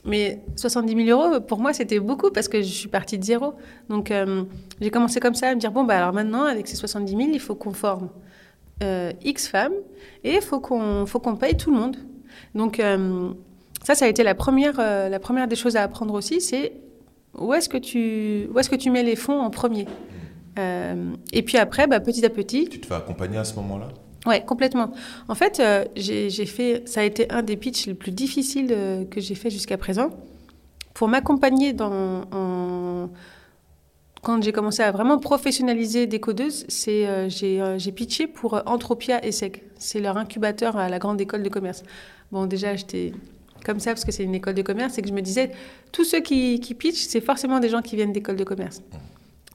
Mais 0.04 0.42
70 0.56 1.06
000 1.06 1.20
euros, 1.20 1.40
pour 1.42 1.60
moi, 1.60 1.74
c'était 1.74 2.00
beaucoup 2.00 2.32
parce 2.32 2.48
que 2.48 2.62
je 2.62 2.68
suis 2.68 2.88
partie 2.88 3.20
de 3.20 3.24
zéro. 3.24 3.54
Donc, 3.90 4.10
euh, 4.10 4.44
j'ai 4.80 4.90
commencé 4.90 5.20
comme 5.20 5.36
ça 5.36 5.50
à 5.50 5.56
me 5.56 5.60
dire, 5.60 5.72
bon, 5.72 5.84
bah, 5.84 5.98
alors 5.98 6.14
maintenant, 6.14 6.44
avec 6.46 6.68
ces 6.68 6.76
70 6.76 7.16
000, 7.16 7.30
il 7.34 7.40
faut 7.40 7.56
qu'on 7.56 7.74
forme 7.74 8.10
euh, 8.84 9.12
X 9.24 9.48
femmes 9.48 9.74
et 10.24 10.36
il 10.36 10.42
faut 10.42 10.60
qu'on 10.60 11.06
qu'on 11.06 11.36
paye 11.36 11.56
tout 11.56 11.72
le 11.72 11.78
monde. 11.78 11.98
Donc 12.56 12.80
euh, 12.80 13.30
ça, 13.84 13.94
ça 13.94 14.06
a 14.06 14.08
été 14.08 14.24
la 14.24 14.34
première, 14.34 14.78
la 14.78 15.20
première 15.20 15.48
des 15.48 15.56
choses 15.56 15.76
à 15.76 15.84
apprendre 15.84 16.16
aussi, 16.16 16.42
c'est 16.42 16.74
où 17.38 17.54
est-ce 17.54 17.70
que 17.70 17.78
tu 17.78 18.50
où 18.52 18.58
est-ce 18.58 18.70
que 18.70 18.76
tu 18.76 18.90
mets 18.90 19.04
les 19.04 19.16
fonds 19.16 19.40
en 19.40 19.52
premier? 19.52 19.86
Et 20.58 21.44
puis 21.44 21.58
après, 21.58 21.86
bah, 21.86 22.00
petit 22.00 22.26
à 22.26 22.30
petit. 22.30 22.68
Tu 22.68 22.82
te 22.82 22.88
fais 22.88 22.96
accompagner 22.96 23.38
à 23.38 23.44
ce 23.44 23.56
moment-là? 23.56 23.90
Ouais, 24.26 24.44
complètement. 24.46 24.92
En 25.28 25.36
fait, 25.36 25.60
euh, 25.60 25.86
j'ai 25.96 26.46
fait, 26.46 26.88
ça 26.88 27.02
a 27.02 27.04
été 27.04 27.30
un 27.32 27.42
des 27.42 27.58
pitchs 27.58 27.88
les 27.88 27.96
plus 27.96 28.12
difficiles 28.12 28.70
euh, 28.72 29.04
que 29.06 29.20
j'ai 29.20 29.36
fait 29.36 29.50
jusqu'à 29.50 29.78
présent. 29.78 30.12
Pour 30.94 31.08
m'accompagner 31.08 31.74
dans, 31.74 32.24
en, 32.32 33.10
quand 34.22 34.44
j'ai 34.44 34.52
commencé 34.52 34.84
à 34.84 34.92
vraiment 34.92 35.18
professionnaliser 35.18 36.06
des 36.06 36.20
codeuses, 36.20 36.66
c'est 36.68 37.08
euh, 37.08 37.30
j'ai 37.30 37.92
pitché 37.92 38.28
pour 38.28 38.62
Entropia 38.68 39.26
ESSEC. 39.26 39.64
C'est 39.80 40.00
leur 40.00 40.18
incubateur 40.18 40.78
à 40.78 40.90
la 40.90 41.00
grande 41.00 41.20
école 41.20 41.42
de 41.42 41.50
commerce. 41.50 41.84
Bon, 42.32 42.46
déjà, 42.46 42.76
j'étais 42.76 43.14
comme 43.66 43.80
ça 43.80 43.92
parce 43.92 44.06
que 44.06 44.12
c'est 44.12 44.24
une 44.24 44.36
école 44.36 44.54
de 44.54 44.62
commerce 44.62 44.98
et 45.00 45.02
que 45.02 45.08
je 45.08 45.14
me 45.14 45.22
disais, 45.22 45.52
tous 45.92 46.04
ceux 46.04 46.20
qui, 46.20 46.60
qui 46.60 46.76
pitchent, 46.76 47.08
c'est 47.08 47.22
forcément 47.22 47.60
des 47.60 47.70
gens 47.70 47.82
qui 47.82 47.96
viennent 47.96 48.14
d'école 48.14 48.36
de 48.36 48.44
commerce. 48.44 48.84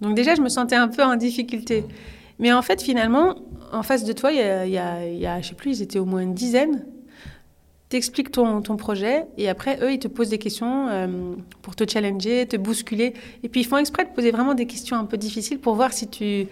Donc 0.00 0.16
déjà, 0.16 0.34
je 0.34 0.42
me 0.42 0.48
sentais 0.48 0.76
un 0.76 0.88
peu 0.88 1.04
en 1.04 1.14
difficulté. 1.14 1.84
Mais 2.39 2.53
en 2.53 2.62
fait, 2.62 2.82
finalement, 2.82 3.37
en 3.72 3.82
face 3.82 4.05
de 4.05 4.12
toi, 4.12 4.30
il 4.32 4.39
y 4.39 4.43
a, 4.43 4.66
il 4.66 4.72
y 4.72 4.78
a, 4.78 5.07
il 5.07 5.18
y 5.18 5.26
a 5.26 5.41
je 5.41 5.49
sais 5.49 5.55
plus, 5.55 5.78
ils 5.78 5.82
étaient 5.82 5.99
au 5.99 6.05
moins 6.05 6.20
une 6.20 6.34
dizaine 6.34 6.84
t'expliques 7.89 8.32
ton, 8.32 8.62
ton 8.62 8.76
projet 8.76 9.26
et 9.39 9.49
après, 9.49 9.78
eux, 9.80 9.93
ils 9.93 9.99
te 10.01 10.09
posent 10.09 10.30
des 10.30 10.39
questions 10.39 10.89
euh, 10.89 11.07
pour 11.62 11.76
te 11.76 11.89
challenger, 11.89 12.45
te 12.47 12.57
bousculer. 12.57 13.14
Et 13.45 13.49
puis, 13.49 13.61
ils 13.61 13.64
font 13.64 13.76
exprès 13.76 14.05
de 14.05 14.11
poser 14.11 14.32
vraiment 14.32 14.55
des 14.55 14.66
questions 14.66 14.97
un 14.97 15.05
peu 15.05 15.16
difficiles 15.16 15.61
pour 15.61 15.76
voir 15.76 15.93
si 15.93 16.09
tu 16.09 16.49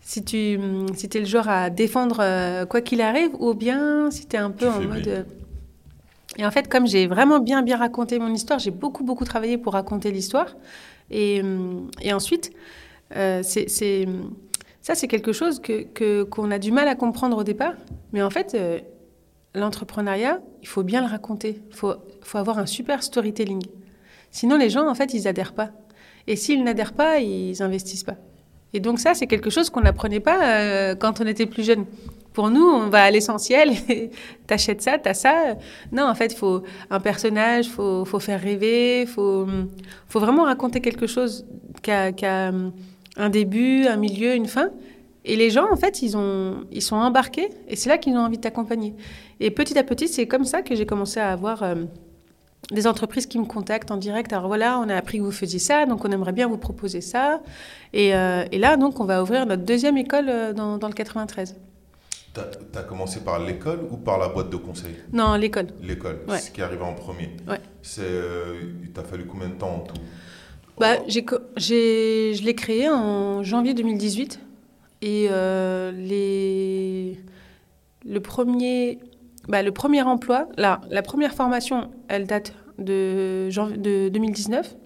si 0.00 0.24
tu 0.24 0.58
si 0.96 1.08
es 1.14 1.20
le 1.20 1.24
genre 1.24 1.48
à 1.48 1.70
défendre 1.70 2.16
euh, 2.18 2.66
quoi 2.66 2.80
qu'il 2.80 3.00
arrive 3.00 3.30
ou 3.38 3.54
bien 3.54 4.10
si 4.10 4.26
tu 4.26 4.34
es 4.34 4.40
un 4.40 4.50
peu 4.50 4.66
Tu 4.66 4.72
en 4.72 4.80
mode... 4.80 5.02
bien. 5.02 5.12
euh, 5.12 5.22
Et 6.38 6.44
en 6.44 6.50
fait, 6.50 6.66
comme 6.66 6.88
j'ai 6.88 7.06
vraiment 7.06 7.38
bien, 7.38 7.62
bien 7.62 7.76
raconté 7.76 8.18
mon 8.18 8.34
histoire, 8.34 8.58
j'ai 8.58 8.72
beaucoup, 8.72 9.04
beaucoup 9.04 9.24
travaillé 9.24 9.58
pour 9.58 9.74
raconter 9.74 10.10
l'histoire. 10.10 10.56
Et, 11.12 11.42
et 12.00 12.12
ensuite, 12.12 12.50
euh, 13.14 13.42
c'est... 13.44 14.08
Ça, 14.82 14.94
c'est 14.94 15.08
quelque 15.08 15.32
chose 15.32 15.58
que 15.60 15.82
que- 15.84 16.24
qu'on 16.24 16.50
a 16.50 16.58
du 16.58 16.72
mal 16.72 16.88
à 16.88 16.94
comprendre 16.94 17.38
au 17.38 17.44
départ. 17.44 17.74
Mais 18.12 18.22
en 18.22 18.30
fait, 18.30 18.54
euh, 18.54 18.78
l'entrepreneuriat, 19.54 20.40
il 20.62 20.68
faut 20.68 20.82
bien 20.82 21.00
le 21.00 21.06
raconter. 21.08 21.60
Il 21.70 21.76
faut, 21.76 21.94
faut 22.22 22.38
avoir 22.38 22.58
un 22.58 22.66
super 22.66 23.02
storytelling. 23.02 23.62
Sinon, 24.30 24.56
les 24.56 24.70
gens, 24.70 24.88
en 24.88 24.94
fait, 24.94 25.14
ils 25.14 25.28
adhèrent 25.28 25.52
pas. 25.54 25.70
Et 26.26 26.36
s'ils 26.36 26.62
n'adhèrent 26.64 26.94
pas, 26.94 27.18
ils 27.20 27.62
investissent 27.62 28.04
pas. 28.04 28.16
Et 28.74 28.80
donc 28.80 28.98
ça, 28.98 29.12
c'est 29.14 29.26
quelque 29.26 29.50
chose 29.50 29.68
qu'on 29.70 29.82
n'apprenait 29.82 30.20
pas 30.20 30.38
euh, 30.42 30.94
quand 30.94 31.20
on 31.20 31.26
était 31.26 31.46
plus 31.46 31.62
jeune. 31.64 31.84
Pour 32.32 32.48
nous, 32.48 32.64
on 32.64 32.88
va 32.88 33.02
à 33.02 33.10
l'essentiel, 33.10 33.72
t'achètes 34.46 34.80
ça, 34.80 34.96
t'as 34.98 35.12
ça. 35.12 35.56
Non, 35.92 36.04
en 36.08 36.14
fait, 36.14 36.32
il 36.32 36.36
faut 36.36 36.62
un 36.88 36.98
personnage, 37.00 37.68
faut, 37.68 38.06
faut 38.06 38.20
faire 38.20 38.40
rêver, 38.40 39.04
faut, 39.04 39.46
faut 40.08 40.20
vraiment 40.20 40.44
raconter 40.44 40.80
quelque 40.80 41.06
chose 41.06 41.44
qui 41.82 41.90
a 41.90 42.52
un 43.16 43.28
début, 43.28 43.86
un 43.86 43.96
milieu, 43.96 44.34
une 44.34 44.46
fin. 44.46 44.70
Et 45.24 45.36
les 45.36 45.50
gens, 45.50 45.66
en 45.70 45.76
fait, 45.76 46.02
ils, 46.02 46.16
ont, 46.16 46.64
ils 46.72 46.82
sont 46.82 46.96
embarqués 46.96 47.48
et 47.68 47.76
c'est 47.76 47.88
là 47.88 47.96
qu'ils 47.98 48.14
ont 48.14 48.20
envie 48.24 48.38
de 48.38 48.42
t'accompagner. 48.42 48.94
Et 49.38 49.50
petit 49.50 49.78
à 49.78 49.84
petit, 49.84 50.08
c'est 50.08 50.26
comme 50.26 50.44
ça 50.44 50.62
que 50.62 50.74
j'ai 50.74 50.84
commencé 50.86 51.20
à 51.20 51.30
avoir 51.30 51.62
euh, 51.62 51.76
des 52.72 52.88
entreprises 52.88 53.26
qui 53.26 53.38
me 53.38 53.44
contactent 53.44 53.92
en 53.92 53.98
direct. 53.98 54.32
Alors 54.32 54.48
voilà, 54.48 54.78
on 54.80 54.88
a 54.88 54.96
appris 54.96 55.18
que 55.18 55.22
vous 55.22 55.30
faisiez 55.30 55.60
ça, 55.60 55.86
donc 55.86 56.04
on 56.04 56.10
aimerait 56.10 56.32
bien 56.32 56.48
vous 56.48 56.58
proposer 56.58 57.00
ça. 57.00 57.40
Et, 57.92 58.16
euh, 58.16 58.44
et 58.50 58.58
là, 58.58 58.76
donc, 58.76 58.98
on 58.98 59.04
va 59.04 59.22
ouvrir 59.22 59.46
notre 59.46 59.62
deuxième 59.62 59.96
école 59.96 60.28
euh, 60.28 60.52
dans, 60.52 60.76
dans 60.78 60.88
le 60.88 60.94
93. 60.94 61.54
Tu 62.34 62.40
as, 62.78 62.82
commencé 62.82 63.20
par 63.20 63.38
l'école 63.38 63.80
ou 63.90 63.98
par 63.98 64.18
la 64.18 64.28
boîte 64.28 64.48
de 64.50 64.56
conseil? 64.56 64.94
Non, 65.12 65.34
l'école. 65.34 65.66
L'école, 65.82 66.20
Ouais. 66.26 66.38
ce 66.38 66.50
qui 66.50 66.62
est 66.62 66.64
arrivé 66.64 66.82
en 66.82 66.94
premier. 66.94 67.30
Ouais. 67.46 67.60
C'est, 67.82 68.02
il 68.82 68.90
t'a 68.90 69.02
fallu 69.02 69.26
combien 69.26 69.48
de 69.50 69.54
temps 69.54 69.74
en 69.76 69.80
tout? 69.80 70.00
Bah, 70.78 70.96
j'ai, 71.06 71.24
co- 71.24 71.38
j'ai, 71.56 72.32
je 72.34 72.42
l'ai 72.44 72.54
créé 72.54 72.88
en 72.88 73.42
janvier 73.42 73.74
2018. 73.74 74.40
Et 75.02 75.26
euh, 75.30 75.90
les, 75.92 77.18
le, 78.04 78.20
premier, 78.20 78.98
bah, 79.48 79.62
le 79.62 79.72
premier 79.72 80.02
emploi, 80.02 80.48
là, 80.56 80.80
la 80.90 81.02
première 81.02 81.34
formation, 81.34 81.90
elle 82.08 82.26
date 82.26 82.54
de, 82.78 83.48
de 83.76 84.08
2019. 84.08 84.76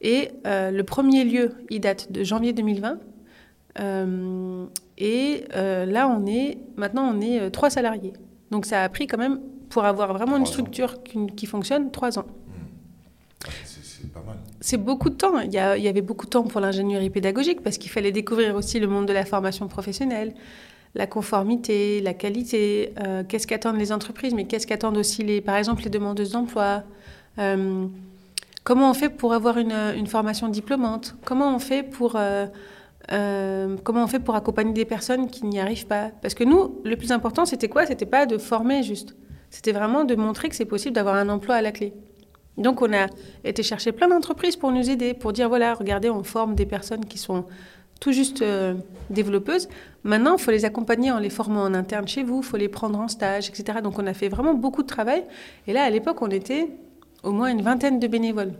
Et 0.00 0.30
euh, 0.46 0.70
le 0.70 0.84
premier 0.84 1.24
lieu, 1.24 1.54
il 1.70 1.80
date 1.80 2.12
de 2.12 2.22
janvier 2.22 2.52
2020. 2.52 2.98
Euh, 3.80 4.66
et 4.96 5.44
là, 5.54 6.08
on 6.08 6.26
est, 6.26 6.58
maintenant, 6.76 7.12
on 7.14 7.20
est 7.20 7.50
trois 7.50 7.70
salariés. 7.70 8.12
Donc 8.50 8.64
ça 8.66 8.82
a 8.82 8.88
pris 8.88 9.06
quand 9.06 9.18
même, 9.18 9.40
pour 9.70 9.84
avoir 9.84 10.12
vraiment 10.14 10.36
une 10.36 10.46
structure 10.46 11.02
qui, 11.02 11.26
qui 11.36 11.46
fonctionne, 11.46 11.90
trois 11.90 12.18
ans. 12.18 12.26
C'est, 14.60 14.76
beaucoup 14.76 15.10
de 15.10 15.14
temps. 15.14 15.38
Il 15.40 15.52
y, 15.52 15.58
avait 15.58 16.02
beaucoup 16.02 16.26
de 16.26 16.30
temps 16.30 16.42
pour 16.42 16.60
l'ingénierie 16.60 17.10
pédagogique 17.10 17.62
parce 17.62 17.78
qu'il 17.78 17.90
fallait 17.90 18.12
découvrir 18.12 18.54
aussi 18.56 18.80
le 18.80 18.86
monde 18.86 19.06
de 19.06 19.12
la 19.12 19.24
formation 19.24 19.68
professionnelle, 19.68 20.34
la 20.94 21.06
conformité, 21.06 22.00
la 22.00 22.14
qualité, 22.14 22.92
euh, 23.00 23.22
qu'est-ce 23.26 23.46
qu'attendent 23.46 23.78
les 23.78 23.92
entreprises, 23.92 24.34
mais 24.34 24.44
qu'est-ce 24.44 24.66
qu'attendent 24.66 24.96
aussi, 24.96 25.22
les, 25.22 25.40
par 25.40 25.56
exemple, 25.56 25.82
les 25.82 25.90
demandeuses 25.90 26.32
d'emploi. 26.32 26.82
Euh, 27.38 27.86
comment 28.64 28.90
on 28.90 28.94
fait 28.94 29.10
pour 29.10 29.32
avoir 29.34 29.58
une, 29.58 30.06
formation 30.06 30.48
diplômante 30.48 31.14
Comment 31.24 31.54
on 31.54 31.58
fait 31.58 31.82
pour... 31.82 32.16
euh, 32.16 32.46
comment 33.84 34.04
on 34.04 34.08
fait 34.08 34.20
pour 34.20 34.34
accompagner 34.34 34.72
des 34.72 34.84
personnes 34.84 35.28
qui 35.28 35.46
n'y 35.46 35.60
arrivent 35.60 35.86
pas 35.86 36.10
Parce 36.20 36.34
que 36.34 36.44
nous, 36.44 36.80
le 36.84 36.96
plus 36.96 37.12
important, 37.12 37.46
c'était 37.46 37.68
quoi? 37.68 37.86
C'était 37.86 38.06
pas 38.06 38.26
de 38.26 38.38
former 38.38 38.82
juste. 38.82 39.14
C'était 39.50 39.72
vraiment 39.72 40.04
de 40.04 40.14
montrer 40.14 40.48
que 40.48 40.56
c'est 40.56 40.64
possible 40.64 40.94
d'avoir 40.94 41.14
un 41.14 41.28
emploi 41.28 41.54
à 41.54 41.62
la 41.62 41.72
clé. 41.72 41.94
Donc, 42.58 42.82
on 42.82 42.92
a 42.92 43.06
été 43.44 43.62
chercher 43.62 43.92
plein 43.92 44.08
d'entreprises 44.08 44.56
pour 44.56 44.72
nous 44.72 44.90
aider, 44.90 45.14
pour 45.14 45.32
dire 45.32 45.48
voilà, 45.48 45.74
regardez, 45.74 46.10
on 46.10 46.24
forme 46.24 46.54
des 46.54 46.66
personnes 46.66 47.04
qui 47.04 47.16
sont 47.16 47.44
tout 48.00 48.12
juste 48.12 48.42
euh, 48.42 48.74
développeuses. 49.10 49.68
Maintenant, 50.04 50.36
il 50.36 50.42
faut 50.42 50.50
les 50.50 50.64
accompagner 50.64 51.10
en 51.10 51.18
les 51.18 51.30
formant 51.30 51.62
en 51.62 51.74
interne 51.74 52.06
chez 52.06 52.22
vous, 52.22 52.38
il 52.38 52.44
faut 52.44 52.56
les 52.56 52.68
prendre 52.68 52.98
en 52.98 53.08
stage, 53.08 53.48
etc. 53.48 53.78
Donc, 53.82 53.98
on 53.98 54.06
a 54.06 54.14
fait 54.14 54.28
vraiment 54.28 54.54
beaucoup 54.54 54.82
de 54.82 54.88
travail. 54.88 55.24
Et 55.66 55.72
là, 55.72 55.84
à 55.84 55.90
l'époque, 55.90 56.20
on 56.20 56.30
était 56.30 56.68
au 57.22 57.30
moins 57.30 57.48
une 57.48 57.62
vingtaine 57.62 57.98
de 57.98 58.06
bénévoles. 58.06 58.52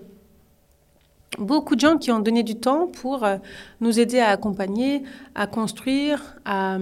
Beaucoup 1.38 1.74
de 1.74 1.80
gens 1.80 1.98
qui 1.98 2.10
ont 2.10 2.20
donné 2.20 2.42
du 2.42 2.56
temps 2.56 2.86
pour 2.86 3.24
euh, 3.24 3.36
nous 3.80 4.00
aider 4.00 4.18
à 4.18 4.30
accompagner, 4.30 5.02
à 5.34 5.46
construire, 5.46 6.36
à, 6.44 6.78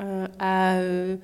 euh, 0.00 1.16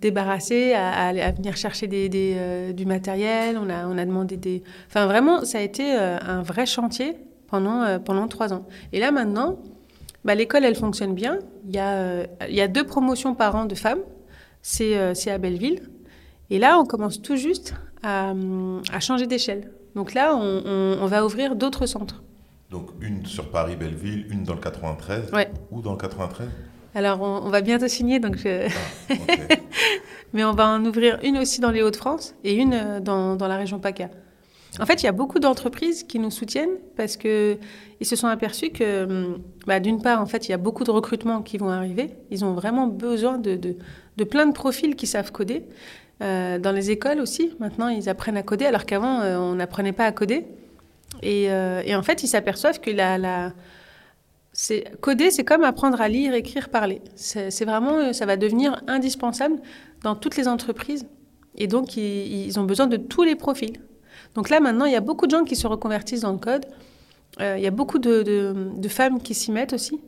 débarrasser, 0.00 0.72
à, 0.72 0.88
à 0.90 1.06
aller- 1.08 1.20
à 1.20 1.30
venir 1.32 1.56
chercher 1.56 1.86
des, 1.86 2.08
des, 2.08 2.34
euh, 2.36 2.72
du 2.72 2.86
matériel. 2.86 3.58
On 3.58 3.68
a, 3.70 3.86
on 3.86 3.96
a 3.98 4.04
demandé 4.04 4.36
des. 4.36 4.62
Enfin, 4.88 5.06
vraiment, 5.06 5.44
ça 5.44 5.58
a 5.58 5.60
été 5.60 5.94
euh, 5.98 6.18
un 6.20 6.42
vrai 6.42 6.66
chantier 6.66 7.16
pendant, 7.48 7.82
euh, 7.82 7.98
pendant 7.98 8.26
trois 8.28 8.52
ans. 8.52 8.66
Et 8.92 9.00
là, 9.00 9.10
maintenant, 9.10 9.58
bah, 10.24 10.34
l'école, 10.34 10.64
elle 10.64 10.74
fonctionne 10.76 11.14
bien. 11.14 11.38
Il 11.66 11.74
y, 11.74 11.78
a, 11.78 12.24
il 12.48 12.54
y 12.54 12.60
a 12.60 12.68
deux 12.68 12.84
promotions 12.84 13.34
par 13.34 13.54
an 13.56 13.64
de 13.66 13.74
femmes. 13.74 14.00
C'est 14.62 14.96
à 15.30 15.38
Belleville. 15.38 15.80
Et 16.50 16.58
là, 16.58 16.78
on 16.78 16.84
commence 16.84 17.22
tout 17.22 17.36
juste 17.36 17.74
à, 18.02 18.32
à 18.92 19.00
changer 19.00 19.26
d'échelle. 19.26 19.70
Donc 19.94 20.14
là, 20.14 20.34
on, 20.36 20.62
on- 20.64 20.98
on 21.02 21.06
va 21.06 21.24
ouvrir 21.24 21.56
d'autres 21.56 21.86
centres. 21.86 22.22
Donc 22.70 22.90
une 23.00 23.26
sur 23.26 23.50
Paris-Belleville, 23.50 24.26
une 24.30 24.44
dans 24.44 24.54
le 24.54 24.60
93 24.60 25.32
Ouais. 25.32 25.50
Ou 25.72 25.80
dans 25.82 25.92
le 25.92 25.98
93 25.98 26.46
Alors, 26.94 27.20
on, 27.22 27.42
on 27.46 27.50
va 27.50 27.60
bientôt 27.60 27.88
signer, 27.88 28.18
donc 28.18 28.36
je- 28.36 28.66
Ah, 29.10 29.14
mais 30.32 30.44
on 30.44 30.52
va 30.52 30.68
en 30.68 30.84
ouvrir 30.84 31.18
une 31.22 31.38
aussi 31.38 31.60
dans 31.60 31.70
les 31.70 31.82
Hauts-de-France 31.82 32.34
et 32.44 32.54
une 32.54 32.74
euh, 32.74 33.00
dans, 33.00 33.36
dans 33.36 33.48
la 33.48 33.56
région 33.56 33.78
PACA. 33.78 34.08
En 34.80 34.86
fait, 34.86 35.02
il 35.02 35.06
y 35.06 35.08
a 35.08 35.12
beaucoup 35.12 35.40
d'entreprises 35.40 36.04
qui 36.04 36.18
nous 36.20 36.30
soutiennent 36.30 36.76
parce 36.96 37.16
que 37.16 37.58
ils 38.00 38.06
se 38.06 38.14
sont 38.16 38.28
aperçus 38.28 38.70
que, 38.70 39.04
hum, 39.04 39.38
bah, 39.66 39.80
d'une 39.80 40.00
part, 40.00 40.20
en 40.20 40.26
fait, 40.26 40.48
il 40.48 40.52
y 40.52 40.54
a 40.54 40.58
beaucoup 40.58 40.84
de 40.84 40.90
recrutements 40.90 41.42
qui 41.42 41.58
vont 41.58 41.70
arriver. 41.70 42.10
Ils 42.30 42.44
ont 42.44 42.52
vraiment 42.54 42.86
besoin 42.86 43.38
de, 43.38 43.56
de, 43.56 43.76
de 44.16 44.24
plein 44.24 44.46
de 44.46 44.52
profils 44.52 44.94
qui 44.96 45.06
savent 45.06 45.32
coder. 45.32 45.64
Euh, 46.22 46.58
dans 46.58 46.72
les 46.72 46.90
écoles 46.90 47.18
aussi, 47.20 47.54
maintenant, 47.60 47.88
ils 47.88 48.08
apprennent 48.08 48.36
à 48.36 48.42
coder, 48.42 48.66
alors 48.66 48.84
qu'avant, 48.84 49.20
euh, 49.20 49.38
on 49.38 49.54
n'apprenait 49.56 49.92
pas 49.92 50.04
à 50.06 50.12
coder. 50.12 50.44
Et, 51.22 51.50
euh, 51.50 51.82
et 51.84 51.94
en 51.96 52.02
fait, 52.02 52.22
ils 52.22 52.28
s'aperçoivent 52.28 52.80
que 52.80 52.90
la, 52.90 53.18
la, 53.18 53.52
c'est, 54.62 54.84
coder, 55.00 55.30
c'est 55.30 55.42
comme 55.42 55.64
apprendre 55.64 56.02
à 56.02 56.08
lire, 56.08 56.34
écrire, 56.34 56.68
parler. 56.68 57.00
C'est, 57.14 57.64
vraiment, 57.64 57.94
euh, 57.94 58.12
ça 58.12 58.26
va 58.26 58.36
devenir 58.36 58.82
indispensable 58.88 59.56
dans 60.02 60.14
toutes 60.14 60.36
les 60.36 60.48
entreprises. 60.48 61.06
Et 61.56 61.66
donc, 61.66 61.96
ils, 61.96 62.60
ont 62.60 62.64
besoin 62.64 62.86
de 62.86 62.98
tous 62.98 63.22
les 63.22 63.36
profils. 63.36 63.80
Donc 64.34 64.50
là, 64.50 64.60
maintenant, 64.60 64.84
il 64.84 64.92
y 64.92 64.96
a 64.96 65.00
beaucoup 65.00 65.26
de 65.26 65.30
gens 65.30 65.44
qui 65.44 65.56
se 65.56 65.66
reconvertissent 65.66 66.20
dans 66.20 66.32
le 66.32 66.38
code. 66.38 66.66
Euh, 67.40 67.54
il 67.56 67.64
y 67.64 67.66
a 67.66 67.70
beaucoup 67.70 67.98
de, 67.98 68.54
femmes 68.90 69.22
qui 69.22 69.32
s'y 69.32 69.50
mettent 69.50 69.72
aussi. 69.72 69.98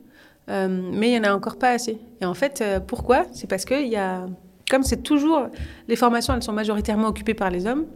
Euh, 0.51 0.67
mais 0.67 1.09
il 1.09 1.19
n'y 1.19 1.25
en 1.25 1.31
a 1.31 1.33
encore 1.33 1.57
pas 1.57 1.71
assez. 1.71 1.97
Et 2.21 2.25
en 2.25 2.35
fait, 2.35 2.63
pourquoi? 2.85 3.25
C'est 3.31 3.47
parce 3.47 3.65
que 3.65 3.81
il 3.81 3.89
y 3.89 3.95
a, 3.95 4.27
comme 4.69 4.83
c'est 4.83 5.01
toujours, 5.01 5.47
les 5.87 5.95
formations, 5.95 6.35
elles 6.35 6.43
sont 6.43 6.53
majoritairement 6.53 7.07
occupées 7.07 7.33
par 7.33 7.49
les 7.49 7.65
hommes. 7.65 7.87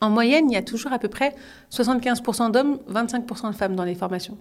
En 0.00 0.10
moyenne, 0.10 0.50
il 0.50 0.54
y 0.54 0.58
a 0.58 0.62
toujours 0.62 0.92
à 0.92 0.98
peu 0.98 1.08
près 1.08 1.36
75% 1.70 2.50
d'hommes, 2.50 2.80
25% 2.90 3.52
de 3.52 3.54
femmes 3.54 3.76
dans 3.76 3.84
les 3.84 3.94
formations. 3.94 4.36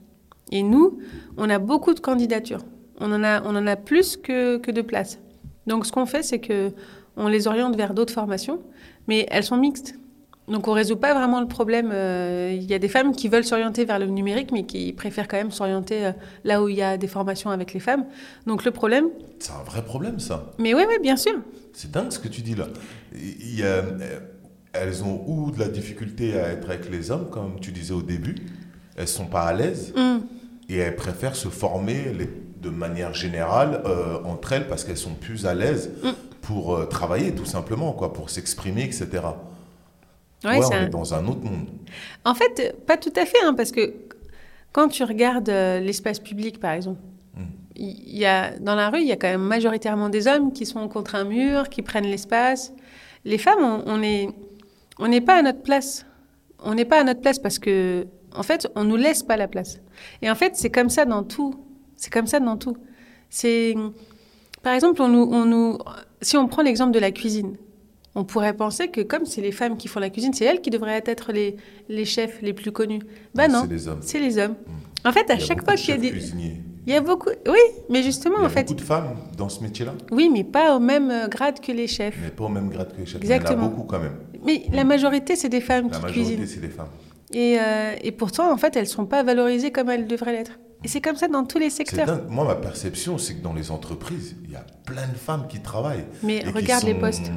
Et 0.52 0.64
nous, 0.64 1.00
on 1.38 1.50
a 1.50 1.60
beaucoup 1.60 1.94
de 1.94 2.00
candidatures. 2.00 2.64
On 3.00 3.12
en 3.12 3.24
a, 3.24 3.42
on 3.44 3.56
en 3.56 3.68
a 3.68 3.76
plus 3.76 4.16
que, 4.18 4.58
que 4.58 4.72
de 4.72 4.82
places. 4.82 5.20
Donc, 5.68 5.86
ce 5.86 5.92
qu'on 5.92 6.06
fait, 6.06 6.24
c'est 6.24 6.40
que 6.40 6.72
on 7.18 7.28
les 7.28 7.48
oriente 7.48 7.76
vers 7.76 7.94
d'autres 7.94 8.14
formations, 8.14 8.60
mais 9.08 9.26
elles 9.32 9.44
sont 9.44 9.58
mixtes. 9.58 9.96
Donc, 10.48 10.68
on 10.68 10.74
résout 10.74 10.96
pas 10.98 11.14
vraiment 11.16 11.42
le 11.42 11.48
problème. 11.48 11.90
Euh, 11.92 12.52
Il 12.56 12.64
y 12.70 12.74
a 12.76 12.80
des 12.80 12.88
femmes 12.88 13.14
qui 13.16 13.30
veulent 13.30 13.44
s'orienter 13.44 13.84
vers 13.84 13.98
le 13.98 14.06
numérique, 14.06 14.52
mais 14.52 14.64
qui 14.66 14.94
préfèrent 14.94 15.28
quand 15.28 15.38
même 15.38 15.50
s'orienter 15.50 16.06
euh, 16.06 16.12
là 16.44 16.62
où 16.62 16.70
il 16.70 16.76
y 16.76 16.84
a 16.84 16.98
des 16.98 17.08
formations 17.08 17.50
avec 17.50 17.74
les 17.74 17.80
femmes. 17.80 18.06
Donc, 18.46 18.64
le 18.64 18.70
problème. 18.72 19.08
C'est 19.40 19.54
un 19.54 19.64
vrai 19.64 19.84
problème, 19.84 20.20
ça. 20.20 20.52
Mais 20.60 20.76
oui, 20.76 20.84
oui, 20.88 20.96
bien 21.02 21.18
sûr. 21.18 21.34
C'est 21.74 21.90
dingue 21.90 22.12
ce 22.12 22.20
que 22.20 22.28
tu 22.28 22.42
dis 22.42 22.54
là. 22.54 22.68
Il 23.16 23.60
y 23.60 23.64
a- 23.64 23.66
euh, 23.66 24.20
elles 24.74 25.04
ont 25.04 25.24
ou 25.26 25.50
de 25.52 25.58
la 25.60 25.68
difficulté 25.68 26.38
à 26.40 26.50
être 26.50 26.70
avec 26.70 26.92
les 26.92 27.10
hommes, 27.10 27.30
comme 27.32 27.60
tu 27.60 27.72
disais 27.72 27.94
au 27.94 28.04
début. 28.04 28.36
Elles 28.96 29.08
sont 29.08 29.26
pas 29.26 29.44
à 29.44 29.54
l'aise 29.54 29.94
Mm. 29.96 30.18
et 30.70 30.78
elles 30.78 30.96
préfèrent 30.96 31.36
se 31.36 31.50
former 31.50 32.14
les- 32.18 32.30
de 32.62 32.70
manière 32.70 33.14
générale 33.14 33.82
euh, 33.86 34.18
entre 34.24 34.54
elles 34.54 34.68
parce 34.68 34.84
qu'elles 34.84 34.98
sont 34.98 35.14
plus 35.16 35.46
à 35.46 35.54
l'aise 35.54 35.92
Mm. 36.04 36.10
pour 36.42 36.76
euh, 36.76 36.86
travailler 36.86 37.34
tout 37.34 37.46
simplement, 37.46 37.92
quoi, 37.94 38.14
pour 38.14 38.30
s'exprimer, 38.30 38.84
etc. 38.84 39.08
Ouais, 40.44 40.60
on 40.64 40.72
un- 40.74 40.86
est 40.86 40.90
dans 40.90 41.14
un 41.14 41.26
autre 41.28 41.44
monde. 41.44 41.68
En 42.24 42.36
fait, 42.36 42.76
pas 42.86 42.98
tout 42.98 43.14
à 43.16 43.26
fait, 43.26 43.38
hein, 43.44 43.54
parce 43.56 43.72
que 43.72 43.94
quand 44.72 44.88
tu 44.90 45.04
regardes 45.04 45.50
euh, 45.50 45.80
l'espace 45.80 46.20
public, 46.20 46.60
par 46.60 46.72
exemple, 46.74 47.00
Mm. 47.36 47.42
il 47.76 48.18
y 48.18 48.26
a, 48.26 48.58
dans 48.60 48.76
la 48.76 48.90
rue, 48.90 49.02
il 49.02 49.08
y 49.08 49.12
a 49.12 49.16
quand 49.18 49.28
même 49.30 49.42
majoritairement 49.42 50.10
des 50.10 50.28
hommes 50.28 50.54
qui 50.54 50.66
sont 50.66 50.88
contre 50.88 51.16
un 51.16 51.24
mur, 51.26 51.70
qui 51.70 51.82
prennent 51.82 52.06
l'espace. 52.08 52.72
Les 53.26 53.38
femmes, 53.38 53.64
on 53.64 53.84
on 53.88 54.02
est- 54.04 54.30
on 55.00 55.08
n'est 55.08 55.22
pas 55.22 55.36
à 55.40 55.42
notre 55.42 55.62
place. 55.62 56.06
On 56.64 56.74
n'est 56.76 56.86
pas 56.86 57.02
à 57.02 57.04
notre 57.04 57.22
place 57.22 57.40
parce 57.40 57.60
que, 57.60 58.06
en 58.38 58.44
fait, 58.44 58.68
on 58.76 58.84
nous 58.84 58.96
laisse 58.96 59.24
pas 59.24 59.38
la 59.38 59.48
place. 59.48 59.80
Et 60.22 60.30
en 60.30 60.36
fait, 60.36 60.56
c'est 60.56 60.70
comme 60.70 60.90
ça 60.90 61.06
dans 61.06 61.24
tout. 61.24 61.56
C'est 61.96 62.12
comme 62.12 62.28
ça 62.28 62.40
dans 62.40 62.58
tout. 62.58 62.78
C'est, 63.30 63.76
par 64.64 64.74
exemple, 64.74 65.02
on 65.02 65.08
nous, 65.08 65.28
on 65.32 65.46
nous, 65.46 65.78
si 66.22 66.38
on 66.38 66.48
prend 66.48 66.62
l'exemple 66.62 66.92
de 66.92 67.00
la 67.00 67.12
cuisine, 67.12 67.58
on 68.16 68.24
pourrait 68.24 68.54
penser 68.56 68.88
que 68.88 69.02
comme 69.02 69.26
c'est 69.26 69.42
les 69.42 69.52
femmes 69.52 69.76
qui 69.78 69.88
font 69.88 70.00
la 70.00 70.10
cuisine, 70.10 70.34
c'est 70.34 70.46
elles 70.46 70.62
qui 70.62 70.70
devraient 70.70 71.04
être 71.06 71.32
les, 71.34 71.58
les 71.90 72.06
chefs 72.06 72.42
les 72.42 72.54
plus 72.54 72.72
connus. 72.72 73.02
Bah 73.34 73.48
non, 73.48 73.68
C'est 74.02 74.20
les 74.20 74.38
hommes. 74.38 74.52
hommes. 74.52 74.56
En 75.06 75.12
fait, 75.12 75.30
à 75.30 75.38
chaque 75.38 75.64
fois 75.66 75.76
qu'il 75.76 75.90
y 75.90 75.94
a 75.94 75.98
des, 75.98 76.12
cuisiniers. 76.12 76.62
il 76.88 76.94
y 76.94 76.96
a 76.96 77.02
beaucoup, 77.02 77.30
oui, 77.48 77.60
mais 77.90 78.02
justement, 78.04 78.38
Il 78.40 78.42
y 78.42 78.46
a 78.46 78.48
en 78.48 78.50
fait, 78.50 78.64
beaucoup 78.64 78.80
de 78.80 78.86
femmes 78.86 79.16
dans 79.38 79.50
ce 79.50 79.62
métier-là, 79.62 79.94
oui, 80.12 80.30
mais 80.32 80.44
pas 80.44 80.76
au 80.76 80.80
même 80.80 81.12
euh, 81.12 81.28
grade 81.28 81.60
que 81.60 81.72
les 81.74 81.88
chefs. 81.88 82.18
mais 82.24 82.30
pas 82.30 82.46
au 82.46 82.50
même 82.50 82.70
grade 82.70 82.94
que 82.94 83.00
les 83.02 83.06
chefs. 83.06 83.22
Exactement. 83.22 83.52
Il 83.52 83.58
y 83.58 83.66
en 83.66 83.68
a 83.68 83.70
beaucoup 83.70 83.84
quand 83.84 84.00
même. 84.00 84.16
Mais 84.46 84.64
la 84.72 84.84
majorité, 84.86 85.36
c'est 85.36 85.50
des 85.50 85.62
femmes 85.62 85.90
La 85.92 85.98
qui 85.98 86.02
majorité, 86.04 86.36
cuisinent. 86.36 86.48
c'est 86.48 86.62
des 86.62 86.70
femmes. 86.70 86.88
Et, 87.38 87.58
euh, 87.60 87.96
et 88.02 88.12
pourtant, 88.14 88.50
en 88.52 88.58
fait, 88.58 88.76
elles 88.78 88.88
sont 88.88 89.06
pas 89.06 89.22
valorisées 89.24 89.72
comme 89.72 89.90
elles 89.90 90.08
devraient 90.08 90.32
l'être. 90.32 90.54
Et 90.84 90.88
c'est 90.88 91.02
comme 91.02 91.16
ça 91.18 91.28
dans 91.28 91.44
tous 91.44 91.58
les 91.60 91.70
secteurs. 91.70 92.22
Moi, 92.30 92.46
ma 92.46 92.56
perception, 92.56 93.18
c'est 93.18 93.36
que 93.36 93.42
dans 93.44 93.54
les 93.54 93.72
entreprises, 93.72 94.36
il 94.46 94.52
y 94.52 94.56
a 94.56 94.66
plein 94.86 95.08
de 95.08 95.18
femmes 95.18 95.46
qui 95.50 95.60
travaillent. 95.60 96.06
Mais 96.24 96.44
regarde 96.54 96.84
les 96.86 96.94
sont- 96.94 97.00
postes. 97.00 97.32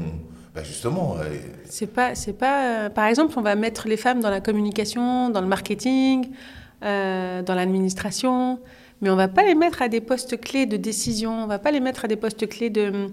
Ben 0.54 0.64
justement, 0.64 1.16
euh, 1.18 1.24
C'est 1.68 1.86
pas, 1.92 2.14
c'est 2.14 2.32
pas. 2.32 2.56
euh, 2.86 2.90
par 2.90 3.06
exemple, 3.06 3.34
on 3.38 3.42
va 3.42 3.54
mettre 3.56 3.88
les 3.88 3.96
femmes 3.96 4.20
dans 4.20 4.30
la 4.30 4.40
communication, 4.40 5.30
dans 5.30 5.40
le 5.40 5.46
marketing, 5.46 6.28
euh, 6.84 7.42
dans 7.42 7.54
l'administration, 7.54 8.58
mais 9.00 9.10
on 9.10 9.16
va 9.16 9.28
pas 9.28 9.44
les 9.44 9.54
mettre 9.54 9.82
à 9.82 9.88
des 9.88 10.00
postes 10.00 10.38
clés 10.40 10.66
de 10.66 10.76
décision. 10.76 11.32
On 11.44 11.46
va 11.46 11.58
pas 11.58 11.70
les 11.70 11.80
mettre 11.80 12.04
à 12.04 12.08
des 12.08 12.16
postes 12.16 12.46
clés 12.48 12.70
de 12.70 13.08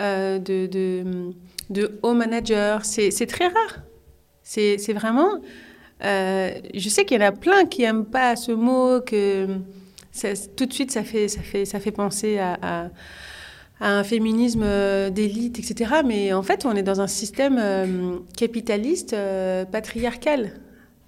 euh, 0.00 0.38
de, 0.38 0.66
de, 0.66 1.04
de 1.70 1.98
haut 2.02 2.14
manager. 2.14 2.84
C'est 2.84 3.10
c'est 3.10 3.26
très 3.26 3.46
rare. 3.46 3.80
C'est 4.42 4.78
c'est 4.78 4.92
vraiment. 4.92 5.40
Euh, 6.04 6.50
je 6.74 6.88
sais 6.88 7.04
qu'il 7.04 7.20
y 7.20 7.24
en 7.24 7.26
a 7.28 7.32
plein 7.32 7.64
qui 7.66 7.82
aiment 7.82 8.04
pas 8.06 8.36
ce 8.36 8.52
mot 8.52 9.00
que 9.00 9.46
tout 10.56 10.66
de 10.66 10.72
suite 10.72 10.90
ça 10.90 11.02
fait 11.04 11.28
ça 11.28 11.40
fait 11.40 11.64
ça 11.64 11.80
fait 11.80 11.90
penser 11.92 12.38
à- 12.38 12.90
un 13.84 14.04
féminisme 14.04 14.62
euh, 14.62 15.10
d'élite, 15.10 15.58
etc. 15.58 16.02
Mais 16.04 16.32
en 16.32 16.42
fait, 16.44 16.64
on 16.66 16.76
est 16.76 16.84
dans 16.84 17.00
un 17.00 17.08
système 17.08 17.56
euh, 17.58 18.18
capitaliste, 18.36 19.16
patriarcal. 19.72 20.52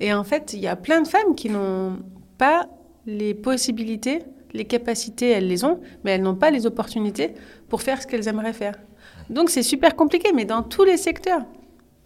Et 0.00 0.12
en 0.12 0.24
fait, 0.24 0.52
il 0.54 0.58
y 0.60 0.66
a 0.66 0.74
plein 0.74 1.00
de 1.00 1.06
femmes 1.06 1.36
qui 1.36 1.50
n'ont 1.50 1.98
pas 2.36 2.66
les 3.06 3.32
possibilités, 3.32 4.22
les 4.54 4.64
capacités, 4.64 5.30
elles 5.30 5.46
les 5.46 5.64
ont, 5.64 5.78
mais 6.02 6.12
elles 6.12 6.22
n'ont 6.22 6.34
pas 6.34 6.50
les 6.50 6.66
opportunités 6.66 7.34
pour 7.68 7.80
faire 7.82 8.02
ce 8.02 8.08
qu'elles 8.08 8.26
aimeraient 8.26 8.52
faire. 8.52 8.74
Donc 9.30 9.50
c'est 9.50 9.62
super 9.62 9.94
compliqué, 9.94 10.32
mais 10.34 10.44
dans 10.44 10.64
tous 10.64 10.82
les 10.84 10.96
secteurs. 10.96 11.42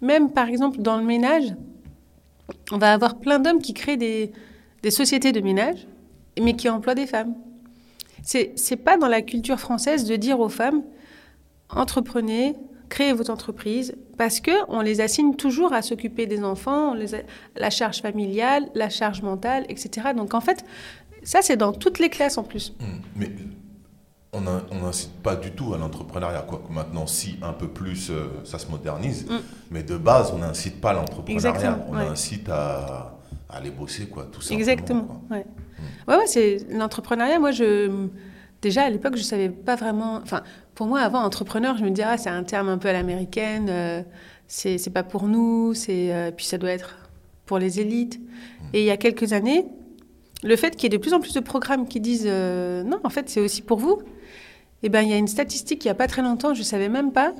Même 0.03 0.30
par 0.30 0.49
exemple 0.49 0.82
dans 0.82 0.99
le 0.99 1.05
ménage, 1.05 1.55
on 2.70 2.78
va 2.78 2.92
avoir 2.92 3.18
plein 3.18 3.38
d'hommes 3.38 3.61
qui 3.61 3.74
créent 3.74 3.96
des, 3.96 4.32
des 4.82 4.90
sociétés 4.90 5.32
de 5.32 5.40
ménage, 5.40 5.86
mais 6.40 6.55
qui 6.55 6.68
emploient 6.68 6.94
des 6.94 7.07
femmes. 7.07 7.34
C'est 8.22 8.53
c'est 8.57 8.76
pas 8.76 8.96
dans 8.96 9.09
la 9.09 9.22
culture 9.22 9.59
française 9.59 10.05
de 10.05 10.16
dire 10.16 10.40
aux 10.40 10.49
femmes 10.49 10.82
entreprenez, 11.70 12.55
créez 12.88 13.12
votre 13.12 13.30
entreprise, 13.30 13.94
parce 14.16 14.40
que 14.40 14.51
on 14.68 14.80
les 14.80 15.01
assigne 15.01 15.34
toujours 15.34 15.72
à 15.72 15.82
s'occuper 15.82 16.26
des 16.26 16.42
enfants, 16.42 16.94
la 17.57 17.70
charge 17.70 18.01
familiale, 18.01 18.68
la 18.74 18.88
charge 18.88 19.22
mentale, 19.22 19.66
etc. 19.68 20.09
Donc 20.16 20.34
en 20.34 20.40
fait, 20.40 20.64
ça 21.22 21.42
c'est 21.42 21.57
dans 21.57 21.72
toutes 21.72 21.99
les 21.99 22.09
classes 22.09 22.38
en 22.38 22.44
plus. 22.44 22.74
mais 23.16 23.30
on 24.33 24.41
n'incite 24.83 25.14
pas 25.22 25.37
du 25.37 25.53
tout 25.53 25.74
à 25.74 25.79
l'entrepreneuriat. 25.79 26.43
Quoique 26.43 26.72
maintenant, 26.72 27.07
si 27.07 27.39
un 27.43 27.53
peu 27.53 27.68
plus, 27.68 28.11
euh, 28.11 28.29
ça 28.45 28.59
se 28.59 28.66
modernise. 28.68 29.26
Mm. 29.26 29.37
Mais 29.70 29.83
de 29.83 29.97
base, 29.97 30.33
on 30.35 30.39
n'incite 30.39 30.81
pas 30.81 30.91
à 30.91 30.95
l'entrepreneuriat. 30.95 31.87
On 31.89 31.97
ouais. 31.97 32.07
incite 32.07 32.49
à, 32.49 33.18
à 33.49 33.57
aller 33.57 33.70
bosser, 33.70 34.07
quoi, 34.07 34.24
tout 34.31 34.41
simplement. 34.41 34.59
Exactement. 34.61 35.05
quoi. 35.05 35.37
Ouais. 35.37 35.47
Ouais, 36.07 36.16
ouais, 36.16 36.26
c'est 36.26 36.66
l'entrepreneuriat. 36.70 37.39
Moi, 37.39 37.53
je 37.53 38.09
déjà 38.61 38.83
à 38.83 38.91
l'époque, 38.91 39.16
je 39.16 39.22
savais 39.22 39.49
pas 39.49 39.76
vraiment. 39.76 40.16
Enfin, 40.16 40.43
pour 40.74 40.87
moi, 40.87 41.01
avant 41.01 41.22
entrepreneur, 41.22 41.76
je 41.76 41.85
me 41.85 41.91
disais 41.91 42.07
ah, 42.07 42.18
c'est 42.18 42.31
un 42.31 42.45
terme 42.45 42.68
un 42.68 42.79
peu 42.79 42.89
à 42.89 42.93
l'américaine. 42.93 43.68
euh, 43.70 44.03
c'est 44.47 44.93
pas 44.93 45.03
pour 45.03 45.24
nous. 45.24 45.74
C'est 45.74 46.12
euh, 46.12 46.31
puis 46.31 46.47
ça 46.47 46.59
doit 46.59 46.70
être 46.70 46.97
pour 47.47 47.59
les 47.59 47.81
élites. 47.81 48.20
Et 48.72 48.81
il 48.81 48.85
y 48.87 48.91
a 48.91 48.97
quelques 48.97 49.33
années, 49.33 49.66
le 50.43 50.57
fait 50.57 50.76
qu'il 50.76 50.85
y 50.85 50.95
ait 50.95 50.99
de 50.99 51.01
plus 51.03 51.14
en 51.14 51.20
plus 51.20 51.33
de 51.35 51.41
programmes 51.41 51.87
qui 51.89 52.01
disent 52.01 52.26
euh, 52.26 52.83
non, 52.83 52.99
en 53.05 53.11
fait, 53.11 53.29
c'est 53.31 53.41
aussi 53.41 53.62
pour 53.62 53.79
vous. 53.79 54.03
Eh 54.83 54.89
ben, 54.89 55.03
il 55.03 55.09
y 55.09 55.12
a 55.12 55.16
une 55.16 55.29
statistique 55.29 55.85
il 55.85 55.89
y 55.89 55.91
a 55.91 55.95
pas 55.95 56.07
très 56.07 56.22
longtemps, 56.22 56.55
je 56.55 56.62
savais 56.62 56.89
même 56.89 57.12
pas. 57.12 57.33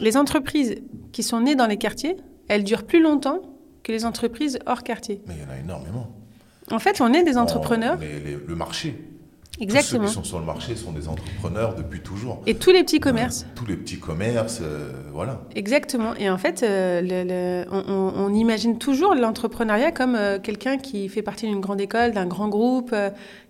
Les 0.00 0.16
entreprises 0.16 0.76
qui 1.12 1.22
sont 1.22 1.40
nées 1.40 1.54
dans 1.54 1.66
les 1.66 1.76
quartiers, 1.76 2.16
elles 2.48 2.64
durent 2.64 2.84
plus 2.84 3.02
longtemps 3.02 3.42
que 3.82 3.92
les 3.92 4.04
entreprises 4.04 4.58
hors 4.66 4.82
quartier. 4.82 5.20
Mais 5.26 5.34
il 5.36 5.42
y 5.42 5.46
en 5.46 5.50
a 5.54 5.58
énormément. 5.58 6.08
En 6.70 6.78
fait, 6.78 7.00
on 7.00 7.12
est 7.12 7.22
des 7.22 7.36
entrepreneurs. 7.38 7.96
Mais 7.98 8.18
les- 8.24 8.38
le 8.46 8.54
marché. 8.54 8.94
Exactement. 9.60 10.02
Tous 10.02 10.06
ceux 10.06 10.08
qui 10.10 10.14
sont 10.14 10.24
sur 10.24 10.38
le 10.38 10.44
marché 10.44 10.76
sont 10.76 10.92
des 10.92 11.08
entrepreneurs 11.08 11.74
depuis 11.74 12.00
toujours. 12.00 12.42
Et 12.46 12.54
tous 12.54 12.70
les 12.70 12.84
petits 12.84 13.00
commerces. 13.00 13.44
tous 13.56 13.66
les 13.66 13.76
petits 13.76 13.98
commerces, 13.98 14.60
euh, 14.62 14.92
voilà. 15.12 15.40
Exactement. 15.56 16.14
Et 16.14 16.30
en 16.30 16.38
fait, 16.38 16.62
euh, 16.62 17.00
le, 17.00 17.24
le, 17.24 17.64
on, 17.72 18.12
on, 18.16 18.34
imagine 18.34 18.78
toujours 18.78 19.14
l'entrepreneuriat 19.16 19.90
comme 19.90 20.14
euh, 20.14 20.38
quelqu'un 20.38 20.78
qui 20.78 21.08
fait 21.08 21.22
partie 21.22 21.48
d'une 21.48 21.60
grande 21.60 21.80
école, 21.80 22.12
d'un 22.12 22.26
grand 22.26 22.48
groupe, 22.48 22.94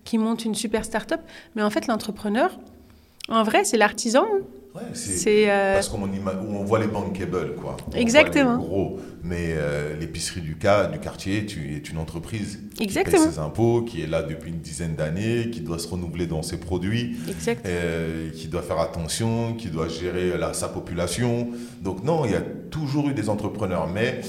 qui 0.03 0.17
monte 0.17 0.45
une 0.45 0.55
super 0.55 0.83
start-up. 0.83 1.21
Mais 1.55 1.61
en 1.61 1.69
fait, 1.69 1.85
l'entrepreneur, 1.85 2.57
en 3.29 3.43
vrai, 3.43 3.63
c'est 3.63 3.77
l'artisan. 3.77 4.25
Ouais, 4.75 4.81
c'est 4.93 5.49
euh... 5.49 5.73
parce 5.73 5.89
qu'on 5.89 6.03
on 6.03 6.63
voit 6.63 6.79
les 6.79 6.85
bankable, 6.85 7.55
quoi. 7.55 7.75
On 7.87 7.95
Exactement. 7.95 8.57
Les 8.57 8.65
gros, 8.65 8.99
mais 9.23 9.47
euh, 9.49 9.97
l'épicerie 9.99 10.41
du, 10.41 10.57
cas, 10.57 10.85
du 10.85 10.99
quartier 10.99 11.47
tu, 11.47 11.75
est 11.75 11.89
une 11.89 11.97
entreprise 11.97 12.59
Exactement. 12.79 13.17
qui 13.17 13.23
paye 13.23 13.33
ses 13.33 13.39
impôts, 13.39 13.81
qui 13.81 14.01
est 14.03 14.07
là 14.07 14.21
depuis 14.21 14.51
une 14.51 14.59
dizaine 14.59 14.95
d'années, 14.95 15.49
qui 15.49 15.61
doit 15.61 15.79
se 15.79 15.87
renouveler 15.87 16.27
dans 16.27 16.43
ses 16.43 16.57
produits, 16.57 17.17
euh, 17.65 18.29
qui 18.29 18.47
doit 18.47 18.61
faire 18.61 18.79
attention, 18.79 19.55
qui 19.55 19.69
doit 19.69 19.87
gérer 19.87 20.37
la, 20.37 20.53
sa 20.53 20.69
population. 20.69 21.49
Donc 21.81 22.03
non, 22.03 22.25
il 22.25 22.31
y 22.31 22.35
a 22.35 22.43
toujours 22.69 23.09
eu 23.09 23.13
des 23.13 23.29
entrepreneurs, 23.29 23.87
mais 23.87 24.21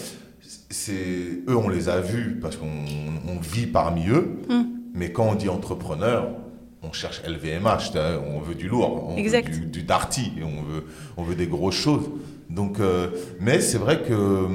c'est 0.71 1.43
eux, 1.49 1.57
on 1.57 1.69
les 1.69 1.91
a 1.91 2.01
vus 2.01 2.39
parce 2.41 2.57
qu'on 2.57 2.67
on 2.67 3.39
vit 3.41 3.67
parmi 3.67 4.09
eux. 4.09 4.39
Mm. 4.49 4.63
Mais 4.95 5.13
quand 5.13 5.29
on 5.29 5.35
dit 5.35 5.51
entrepreneur, 5.51 6.31
on 6.83 6.93
cherche 6.93 7.23
LVMH, 7.27 7.93
on 8.35 8.41
veut 8.41 8.55
du 8.55 8.69
lourd, 8.69 9.09
on 9.11 9.17
exact. 9.17 9.49
veut 9.51 9.61
du, 9.61 9.67
du, 9.67 9.83
Darty, 9.83 10.33
on 10.43 10.63
veut, 10.63 10.85
on 11.17 11.23
veut 11.23 11.35
des 11.35 11.47
grosses 11.47 11.75
choses. 11.77 12.09
Donc, 12.49 12.81
euh, 12.81 13.09
mais 13.39 13.61
c'est 13.61 13.79
vrai 13.79 14.03
que, 14.03 14.47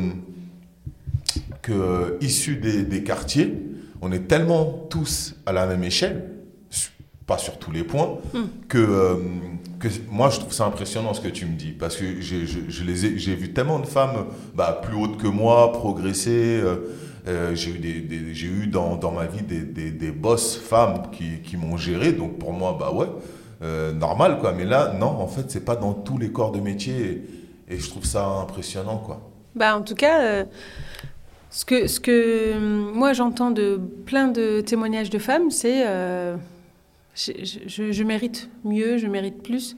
que 1.61 2.17
issus 2.21 2.55
des, 2.57 2.83
des, 2.83 3.03
quartiers, 3.03 3.53
on 4.01 4.11
est 4.11 4.27
tellement 4.27 4.65
tous 4.89 5.35
à 5.45 5.53
la 5.53 5.65
même 5.65 5.83
échelle, 5.83 6.29
pas 7.25 7.37
sur 7.37 7.57
tous 7.57 7.71
les 7.71 7.83
points, 7.83 8.19
Hmm. 8.33 8.39
mm. 8.39 8.49
que, 8.67 8.77
euh, 8.77 9.15
que 9.79 9.87
moi 10.09 10.29
je 10.29 10.39
trouve 10.39 10.53
ça 10.53 10.65
impressionnant 10.65 11.13
ce 11.13 11.21
que 11.21 11.27
tu 11.29 11.45
me 11.45 11.55
dis, 11.55 11.71
parce 11.71 11.95
que 11.95 12.05
j'ai 12.19 13.35
vu 13.35 13.53
tellement 13.53 13.79
de 13.79 13.87
femmes 13.87 14.25
bah, 14.53 14.81
plus 14.83 14.95
hautes 14.95 15.17
que 15.17 15.27
moi 15.27 15.71
progresser. 15.71 16.59
Euh, 16.63 16.77
euh, 17.27 17.55
j'ai 17.55 17.71
eu, 17.71 17.79
des, 17.79 18.01
des, 18.01 18.33
j'ai 18.33 18.47
eu 18.47 18.67
dans, 18.67 18.97
dans, 18.97 19.11
ma 19.11 19.25
vie 19.25 19.41
des, 19.41 19.61
des, 19.61 19.91
des 19.91 20.11
boss 20.11 20.57
femmes 20.57 21.09
qui, 21.11 21.41
qui 21.43 21.57
m'ont 21.57 21.77
géré, 21.77 22.11
donc 22.11 22.37
pour 22.37 22.53
moi, 22.53 22.77
bah 22.79 22.91
ouais, 22.91 23.07
euh, 23.63 23.91
normal 23.91 24.37
quoi. 24.39 24.51
Mais 24.51 24.65
là, 24.65 24.93
non, 24.93 25.07
en 25.07 25.27
fait, 25.27 25.49
c'est 25.49 25.65
pas 25.65 25.75
dans 25.75 25.93
tous 25.93 26.17
les 26.17 26.31
corps 26.31 26.51
de 26.51 26.59
métier 26.59 27.23
et, 27.67 27.77
je 27.77 27.89
trouve 27.89 28.05
ça 28.05 28.25
impressionnant 28.25 28.97
quoi. 28.97 29.21
Bah, 29.55 29.75
en 29.75 29.81
tout 29.81 29.95
cas, 29.95 30.21
euh, 30.21 30.45
ce, 31.49 31.65
que, 31.65 31.87
ce 31.87 31.99
que 31.99 32.59
moi 32.59 33.13
j'entends 33.13 33.51
de 33.51 33.79
plein 34.05 34.27
de 34.27 34.61
témoignages 34.61 35.09
de 35.09 35.17
femmes, 35.19 35.49
c'est 35.49 35.83
je, 37.15 38.03
mérite 38.03 38.49
mieux, 38.63 38.97
je 38.97 39.07
mérite 39.07 39.41
plus. 39.41 39.77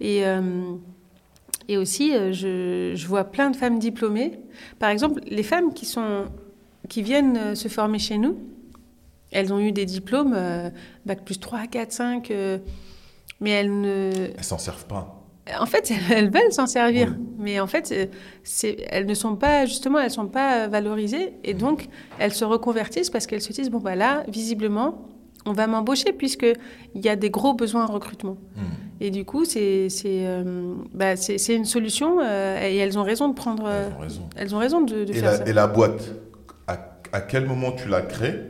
Et, 0.00 0.26
euh, 0.26 0.40
et 1.68 1.76
aussi, 1.76 2.12
je, 2.32 2.92
je 2.94 3.06
vois 3.06 3.24
plein 3.24 3.50
de 3.50 3.56
femmes 3.56 3.78
diplômées. 3.78 4.38
Par 4.78 4.88
exemple, 4.88 5.20
les 5.26 5.42
femmes 5.42 5.74
qui 5.74 5.84
sont 5.84 6.26
qui 6.88 7.02
viennent 7.02 7.36
euh, 7.36 7.54
se 7.54 7.68
former 7.68 7.98
chez 7.98 8.18
nous, 8.18 8.38
elles 9.32 9.52
ont 9.52 9.58
eu 9.58 9.72
des 9.72 9.84
diplômes, 9.84 10.34
euh, 10.36 10.70
bac 11.04 11.24
plus 11.24 11.38
3, 11.38 11.66
4, 11.66 11.92
5, 11.92 12.30
euh, 12.30 12.58
mais 13.40 13.50
elles 13.50 13.80
ne... 13.80 14.10
Elles 14.36 14.44
s'en 14.44 14.58
servent 14.58 14.86
pas. 14.86 15.22
En 15.60 15.66
fait, 15.66 15.92
elles 16.10 16.30
veulent 16.30 16.52
s'en 16.52 16.66
servir, 16.66 17.14
oui. 17.16 17.26
mais 17.38 17.60
en 17.60 17.66
fait, 17.66 18.10
elles 18.88 19.06
ne 19.06 19.14
sont 19.14 19.36
pas, 19.36 19.66
justement, 19.66 19.98
elles 19.98 20.10
sont 20.10 20.26
pas 20.26 20.68
valorisées, 20.68 21.34
et 21.44 21.54
donc, 21.54 21.88
elles 22.18 22.34
se 22.34 22.44
reconvertissent 22.44 23.10
parce 23.10 23.26
qu'elles 23.26 23.42
se 23.42 23.52
disent, 23.52 23.70
bon, 23.70 23.78
bah 23.78 23.94
là, 23.94 24.24
visiblement, 24.28 25.06
on 25.44 25.52
va 25.52 25.68
m'embaucher 25.68 26.12
puisqu'il 26.12 26.56
y 26.96 27.08
a 27.08 27.14
des 27.14 27.30
gros 27.30 27.54
besoins 27.54 27.84
en 27.84 27.92
recrutement. 27.92 28.36
Mmh. 28.56 28.60
Et 29.00 29.10
du 29.10 29.24
coup, 29.24 29.44
c'est 29.44 29.88
euh, 30.04 30.74
bah, 30.92 31.14
une 31.48 31.64
solution, 31.64 32.18
euh, 32.20 32.60
et 32.60 32.76
elles 32.76 32.98
ont 32.98 33.04
raison 33.04 33.28
de 33.28 33.34
prendre... 33.34 33.68
elles 33.68 33.92
ont 33.92 34.00
raison, 34.00 34.28
elles 34.36 34.54
ont 34.54 34.58
raison 34.58 34.80
de, 34.80 35.04
de 35.04 35.12
et 35.12 35.16
faire 35.16 35.30
la, 35.30 35.36
ça. 35.36 35.44
Et 35.46 35.52
la 35.52 35.66
boîte? 35.66 36.12
À 37.16 37.20
quel 37.22 37.46
moment 37.46 37.72
tu 37.72 37.88
l'as 37.88 38.02
créée 38.02 38.42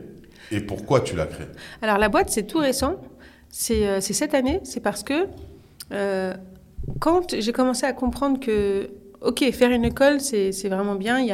et 0.51 0.59
pourquoi 0.59 0.99
tu 0.99 1.15
l'as 1.15 1.25
créée 1.25 1.47
Alors 1.81 1.97
la 1.97 2.09
boîte, 2.09 2.29
c'est 2.29 2.43
tout 2.43 2.59
récent. 2.59 2.97
C'est 3.49 3.87
euh, 3.87 4.01
cette 4.01 4.33
année. 4.33 4.59
C'est 4.63 4.81
parce 4.81 5.03
que 5.03 5.27
euh, 5.93 6.33
quand 6.99 7.33
j'ai 7.39 7.53
commencé 7.53 7.85
à 7.85 7.93
comprendre 7.93 8.41
que, 8.41 8.89
OK, 9.21 9.49
faire 9.51 9.71
une 9.71 9.85
école, 9.85 10.19
c'est 10.19 10.67
vraiment 10.67 10.95
bien. 10.95 11.19
Il 11.19 11.27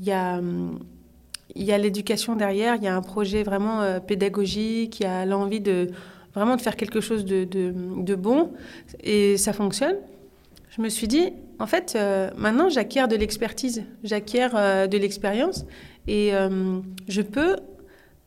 y 0.00 0.10
a, 0.10 1.78
l'éducation 1.78 2.34
derrière. 2.34 2.76
Il 2.76 2.82
y 2.82 2.88
a 2.88 2.96
un 2.96 3.02
projet 3.02 3.42
vraiment 3.42 3.82
euh, 3.82 4.00
pédagogique. 4.00 5.00
Il 5.00 5.02
y 5.02 5.06
a 5.06 5.26
l'envie 5.26 5.60
de 5.60 5.90
vraiment 6.34 6.56
de 6.56 6.62
faire 6.62 6.76
quelque 6.76 7.02
chose 7.02 7.26
de, 7.26 8.14
bon. 8.14 8.52
Et 9.04 9.36
ça 9.36 9.52
fonctionne. 9.52 9.96
Je 10.74 10.80
me 10.80 10.88
suis 10.88 11.08
dit, 11.08 11.34
en 11.58 11.66
fait, 11.66 11.98
maintenant, 12.38 12.70
j'acquiers 12.70 13.06
de 13.06 13.16
l'expertise. 13.16 13.84
J'acquiers 14.02 14.48
de 14.48 14.96
l'expérience. 14.96 15.66
Et 16.06 16.34
euh, 16.34 16.80
je 17.08 17.22
peux 17.22 17.56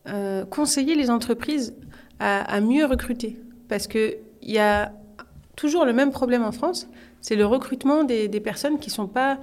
euh, 0.07 0.45
conseiller 0.45 0.95
les 0.95 1.09
entreprises 1.09 1.75
à, 2.19 2.61
mieux 2.61 2.85
recruter. 2.85 3.37
Parce 3.67 3.87
qu'il 3.87 4.17
y 4.41 4.57
a 4.57 4.93
toujours 5.55 5.85
le 5.85 5.93
même 5.93 6.11
problème 6.11 6.43
en 6.43 6.51
France, 6.51 6.87
c'est 7.21 7.35
le 7.35 7.45
recrutement 7.45 8.03
des, 8.03 8.29
personnes 8.39 8.79
qui 8.79 8.89
ne 8.89 8.93
sont 8.93 9.07
pas 9.07 9.37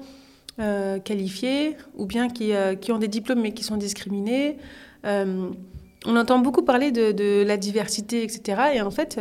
euh, 0.58 0.98
qualifiées 0.98 1.76
ou 1.96 2.06
bien 2.06 2.28
qui, 2.28 2.52
ont 2.90 2.98
des 2.98 3.08
diplômes 3.08 3.42
mais 3.42 3.52
qui 3.52 3.64
sont 3.64 3.76
discriminées. 3.76 4.56
On 5.04 6.16
entend 6.16 6.38
beaucoup 6.38 6.62
parler 6.62 6.90
de, 6.92 7.12
de, 7.12 7.44
la 7.46 7.56
diversité, 7.56 8.22
etc. 8.24 8.62
Et 8.74 8.80
en 8.80 8.90
fait, 8.90 9.20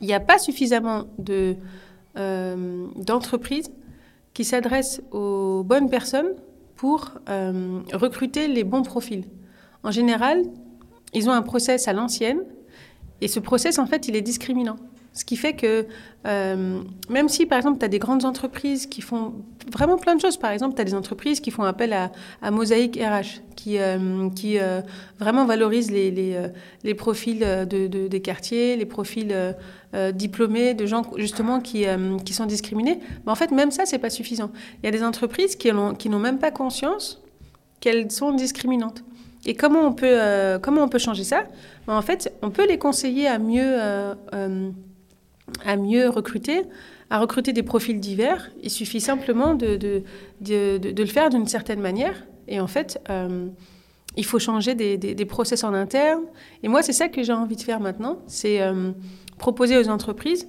il 0.00 0.06
n'y 0.06 0.12
a 0.12 0.20
pas 0.20 0.38
suffisamment 0.38 1.06
d'entreprises 2.14 3.70
qui 4.34 4.44
s'adressent 4.44 5.00
aux 5.10 5.62
bonnes 5.64 5.88
personnes 5.88 6.34
pour 6.80 7.10
euh, 7.28 7.80
recruter 7.92 8.48
les 8.48 8.64
bons 8.64 8.82
profils. 8.82 9.26
En 9.82 9.90
général, 9.90 10.44
ils 11.12 11.28
ont 11.28 11.32
un 11.32 11.42
process 11.42 11.88
à 11.88 11.92
l'ancienne 11.92 12.40
et 13.20 13.28
ce 13.28 13.38
process, 13.38 13.78
en 13.78 13.84
fait, 13.84 14.08
il 14.08 14.16
est 14.16 14.22
discriminant. 14.22 14.76
Ce 15.12 15.24
qui 15.24 15.36
fait 15.36 15.54
que 15.54 15.86
euh, 16.26 16.82
même 17.08 17.28
si, 17.30 17.46
par 17.46 17.56
exemple, 17.56 17.78
tu 17.78 17.84
as 17.84 17.88
des 17.88 17.98
grandes 17.98 18.24
entreprises 18.26 18.86
qui 18.86 19.00
font 19.00 19.34
vraiment 19.72 19.96
plein 19.96 20.14
de 20.16 20.20
choses, 20.20 20.36
par 20.36 20.50
exemple, 20.50 20.74
tu 20.74 20.82
as 20.82 20.84
des 20.84 20.94
entreprises 20.94 21.40
qui 21.40 21.50
font 21.50 21.62
appel 21.62 21.92
à, 21.94 22.12
à 22.42 22.50
Mosaïque 22.50 22.96
RH, 22.96 23.40
qui, 23.56 23.78
euh, 23.78 24.28
euh, 24.44 24.82
vraiment 25.18 25.46
valorisent 25.46 25.90
les, 25.90 26.94
profils 26.94 27.38
de, 27.38 27.86
de, 27.86 28.08
des 28.08 28.20
quartiers, 28.20 28.76
les 28.76 28.86
profils 28.86 29.34
diplômés 30.12 30.74
de 30.74 30.86
gens 30.86 31.02
justement 31.16 31.60
qui, 31.60 31.86
qui 32.24 32.32
sont 32.34 32.46
discriminés. 32.46 33.00
Mais 33.24 33.32
en 33.32 33.36
fait, 33.36 33.50
même 33.50 33.70
ça, 33.70 33.86
c'est 33.86 33.98
pas 33.98 34.10
suffisant. 34.10 34.50
Il 34.82 34.86
y 34.86 34.88
a 34.88 34.92
des 34.92 35.02
entreprises 35.02 35.56
qui 35.56 35.72
n'ont 35.72 36.18
même 36.18 36.38
pas 36.38 36.50
conscience 36.50 37.22
qu'elles 37.80 38.10
sont 38.10 38.32
discriminantes. 38.32 39.02
Et 39.46 39.54
comment 39.54 39.80
on 39.80 39.94
peut, 39.94 40.58
comment 40.60 40.82
on 40.82 40.88
peut 40.88 40.98
changer 40.98 41.24
ça? 41.24 41.44
Ben, 41.86 41.96
En 41.96 42.02
fait, 42.02 42.30
on 42.42 42.50
peut 42.50 42.68
les 42.68 42.76
conseiller 42.76 43.26
à 43.26 43.38
mieux, 43.38 43.78
à 45.64 45.76
mieux 45.76 46.08
recruter, 46.08 46.62
à 47.10 47.18
recruter 47.18 47.52
des 47.52 47.62
profils 47.62 47.98
divers. 47.98 48.50
Il 48.62 48.70
suffit 48.70 49.00
simplement 49.00 49.54
de, 49.54 49.76
de, 49.76 50.02
de, 50.40 51.02
le 51.02 51.06
faire 51.06 51.30
d'une 51.30 51.46
certaine 51.46 51.80
manière. 51.80 52.24
Et 52.48 52.60
en 52.60 52.66
fait, 52.66 53.00
il 54.16 54.24
faut 54.24 54.38
changer 54.38 54.74
des, 54.74 54.96
des, 54.96 55.24
process 55.24 55.64
en 55.64 55.74
interne. 55.74 56.22
Et 56.62 56.68
moi, 56.68 56.82
c'est 56.82 56.92
ça 56.92 57.08
que 57.08 57.22
j'ai 57.22 57.32
envie 57.32 57.56
de 57.56 57.62
faire 57.62 57.80
maintenant. 57.80 58.18
C'est 58.26 58.60
proposer 59.38 59.78
aux 59.78 59.88
entreprises 59.88 60.48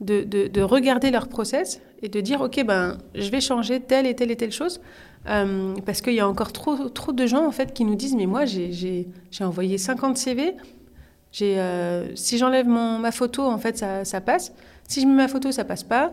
de, 0.00 0.22
de, 0.24 0.48
de, 0.48 0.60
regarder 0.60 1.10
leur 1.10 1.28
process 1.28 1.80
et 2.02 2.08
de 2.08 2.20
dire 2.20 2.40
ok 2.40 2.64
ben 2.66 2.98
je 3.14 3.30
vais 3.30 3.40
changer 3.40 3.80
telle 3.80 4.06
et 4.06 4.14
telle 4.14 4.30
et 4.30 4.36
telle 4.36 4.52
chose 4.52 4.80
euh, 5.28 5.74
parce 5.86 6.00
qu'il 6.00 6.14
y 6.14 6.20
a 6.20 6.28
encore 6.28 6.52
trop 6.52 6.88
trop 6.88 7.12
de 7.12 7.26
gens 7.26 7.46
en 7.46 7.52
fait 7.52 7.72
qui 7.72 7.84
nous 7.84 7.94
disent 7.94 8.16
mais 8.16 8.26
moi 8.26 8.44
j'ai 8.44 9.06
envoyé 9.40 9.78
50 9.78 10.16
CV 10.18 10.54
euh, 11.42 12.06
si 12.14 12.38
j'enlève 12.38 12.66
ma 12.66 13.12
photo 13.12 13.42
en 13.42 13.58
fait 13.58 13.78
ça, 13.78 14.20
passe 14.20 14.52
si 14.88 15.00
je 15.00 15.06
mets 15.06 15.14
ma 15.14 15.28
photo 15.28 15.50
ça 15.52 15.64
passe 15.64 15.82
pas 15.82 16.12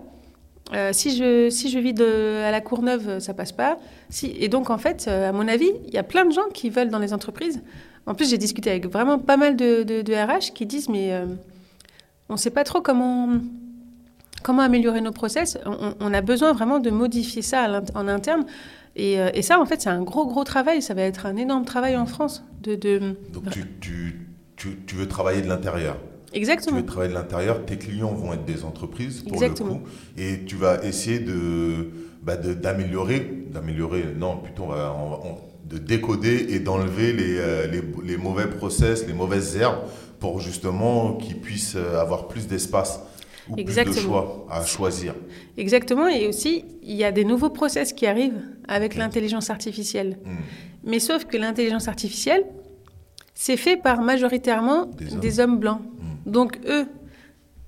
euh, 0.73 0.91
si 0.93 1.15
je 1.15 1.49
si 1.49 1.67
vis 1.81 2.01
à 2.01 2.51
la 2.51 2.61
Courneuve 2.61 3.19
ça 3.19 3.33
passe 3.33 3.51
pas 3.51 3.77
et 4.23 4.47
donc 4.49 4.69
en 4.69 4.77
fait 4.77 5.07
à 5.07 5.31
mon 5.31 5.47
avis 5.47 5.71
il 5.87 5.93
y 5.93 5.97
a 5.97 6.03
plein 6.03 6.25
de 6.25 6.31
gens 6.31 6.49
qui 6.53 6.69
veulent 6.69 6.89
dans 6.89 6.99
les 6.99 7.13
entreprises 7.13 7.61
en 8.07 8.15
plus 8.15 8.29
j'ai 8.29 8.37
discuté 8.37 8.71
avec 8.71 8.87
vraiment 8.87 9.19
pas 9.19 9.37
mal 9.37 9.55
de, 9.55 10.11
RH 10.11 10.53
qui 10.53 10.65
disent 10.65 10.89
mais 10.89 11.13
on 12.31 12.35
ne 12.35 12.39
sait 12.39 12.49
pas 12.49 12.63
trop 12.63 12.81
comment, 12.81 13.29
améliorer 14.47 15.01
nos 15.01 15.11
process. 15.11 15.57
On, 15.99 16.13
a 16.13 16.21
besoin 16.21 16.53
vraiment 16.53 16.79
de 16.79 16.89
modifier 16.89 17.41
ça 17.41 17.81
en 17.93 18.07
interne. 18.07 18.45
Et, 18.95 19.41
ça, 19.41 19.59
en 19.59 19.65
fait, 19.65 19.81
c'est 19.81 19.89
un 19.89 20.01
gros, 20.01 20.25
gros 20.25 20.45
travail. 20.45 20.81
Ça 20.81 20.93
va 20.93 21.01
être 21.01 21.25
un 21.25 21.35
énorme 21.35 21.65
travail 21.65 21.97
en 21.97 22.05
France. 22.05 22.43
Donc, 22.61 22.79
tu, 23.81 24.30
tu, 24.61 24.77
tu 24.85 24.95
veux 24.95 25.07
travailler 25.07 25.41
de 25.41 25.47
l'intérieur 25.47 25.97
Exactement. 26.33 26.77
Tu 26.77 26.81
veux 26.83 26.87
travailler 26.87 27.09
de 27.09 27.17
l'intérieur. 27.17 27.65
Tes 27.65 27.77
clients 27.77 28.13
vont 28.13 28.33
être 28.33 28.45
des 28.45 28.63
entreprises, 28.63 29.21
pour 29.21 29.33
Exactement. 29.33 29.69
le 29.69 29.75
coup. 29.75 29.87
Et 30.17 30.45
tu 30.45 30.55
vas 30.55 30.83
essayer 30.83 31.19
de, 31.19 31.89
bah 32.21 32.37
d'améliorer, 32.37 33.47
d'améliorer, 33.51 34.05
non, 34.15 34.37
plutôt, 34.37 34.63
on 34.63 34.67
va, 34.67 34.95
on, 34.95 35.29
on, 35.29 35.37
de 35.65 35.77
décoder 35.77 36.47
et 36.49 36.59
d'enlever 36.59 37.11
les, 37.11 37.37
euh, 37.37 37.67
les, 37.67 37.81
les, 38.03 38.17
mauvais 38.17 38.47
process, 38.47 39.07
les 39.07 39.13
mauvaises 39.13 39.57
herbes 39.57 39.79
pour 40.19 40.39
justement 40.39 41.15
qu'ils 41.15 41.39
puissent 41.39 41.75
euh, 41.75 41.99
avoir 41.99 42.27
plus 42.27 42.47
d'espace 42.47 43.01
ou 43.49 43.55
Exactement. 43.57 43.95
plus 43.95 44.01
de 44.01 44.07
choix 44.07 44.47
à 44.49 44.63
choisir. 44.63 45.15
Exactement. 45.57 46.07
Et 46.07 46.27
aussi, 46.27 46.65
il 46.83 46.95
y 46.95 47.03
a 47.03 47.11
des 47.11 47.25
nouveaux 47.25 47.49
process 47.49 47.93
qui 47.93 48.05
arrivent 48.05 48.41
avec 48.67 48.95
l'intelligence 48.95 49.49
artificielle. 49.49 50.19
Hmm. 50.23 50.35
Mais 50.83 50.99
sauf 50.99 51.25
que 51.25 51.37
l'intelligence 51.37 51.87
artificielle, 51.87 52.45
c'est 53.43 53.57
fait 53.57 53.75
par 53.75 54.01
majoritairement 54.03 54.85
Des 54.85 55.15
des 55.25 55.39
hommes. 55.39 55.57
blancs. 55.57 55.81
Donc 56.27 56.59
eux, 56.67 56.85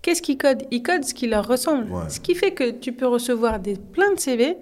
qu'est-ce 0.04 0.22
qu'ils 0.22 0.38
codent? 0.38 0.64
Ils 0.70 0.84
codent 0.84 1.04
ce 1.04 1.16
qui 1.16 1.26
leur 1.26 1.48
ressemble. 1.48 1.90
Ouais. 1.91 2.10
Ce 2.10 2.20
qui 2.20 2.36
fait 2.36 2.52
que 2.52 2.70
tu 2.70 2.91
peux 2.91 3.08
recevoir 3.08 3.60
des, 3.60 3.76
plein 3.95 4.14
de 4.14 4.20
CV 4.20 4.56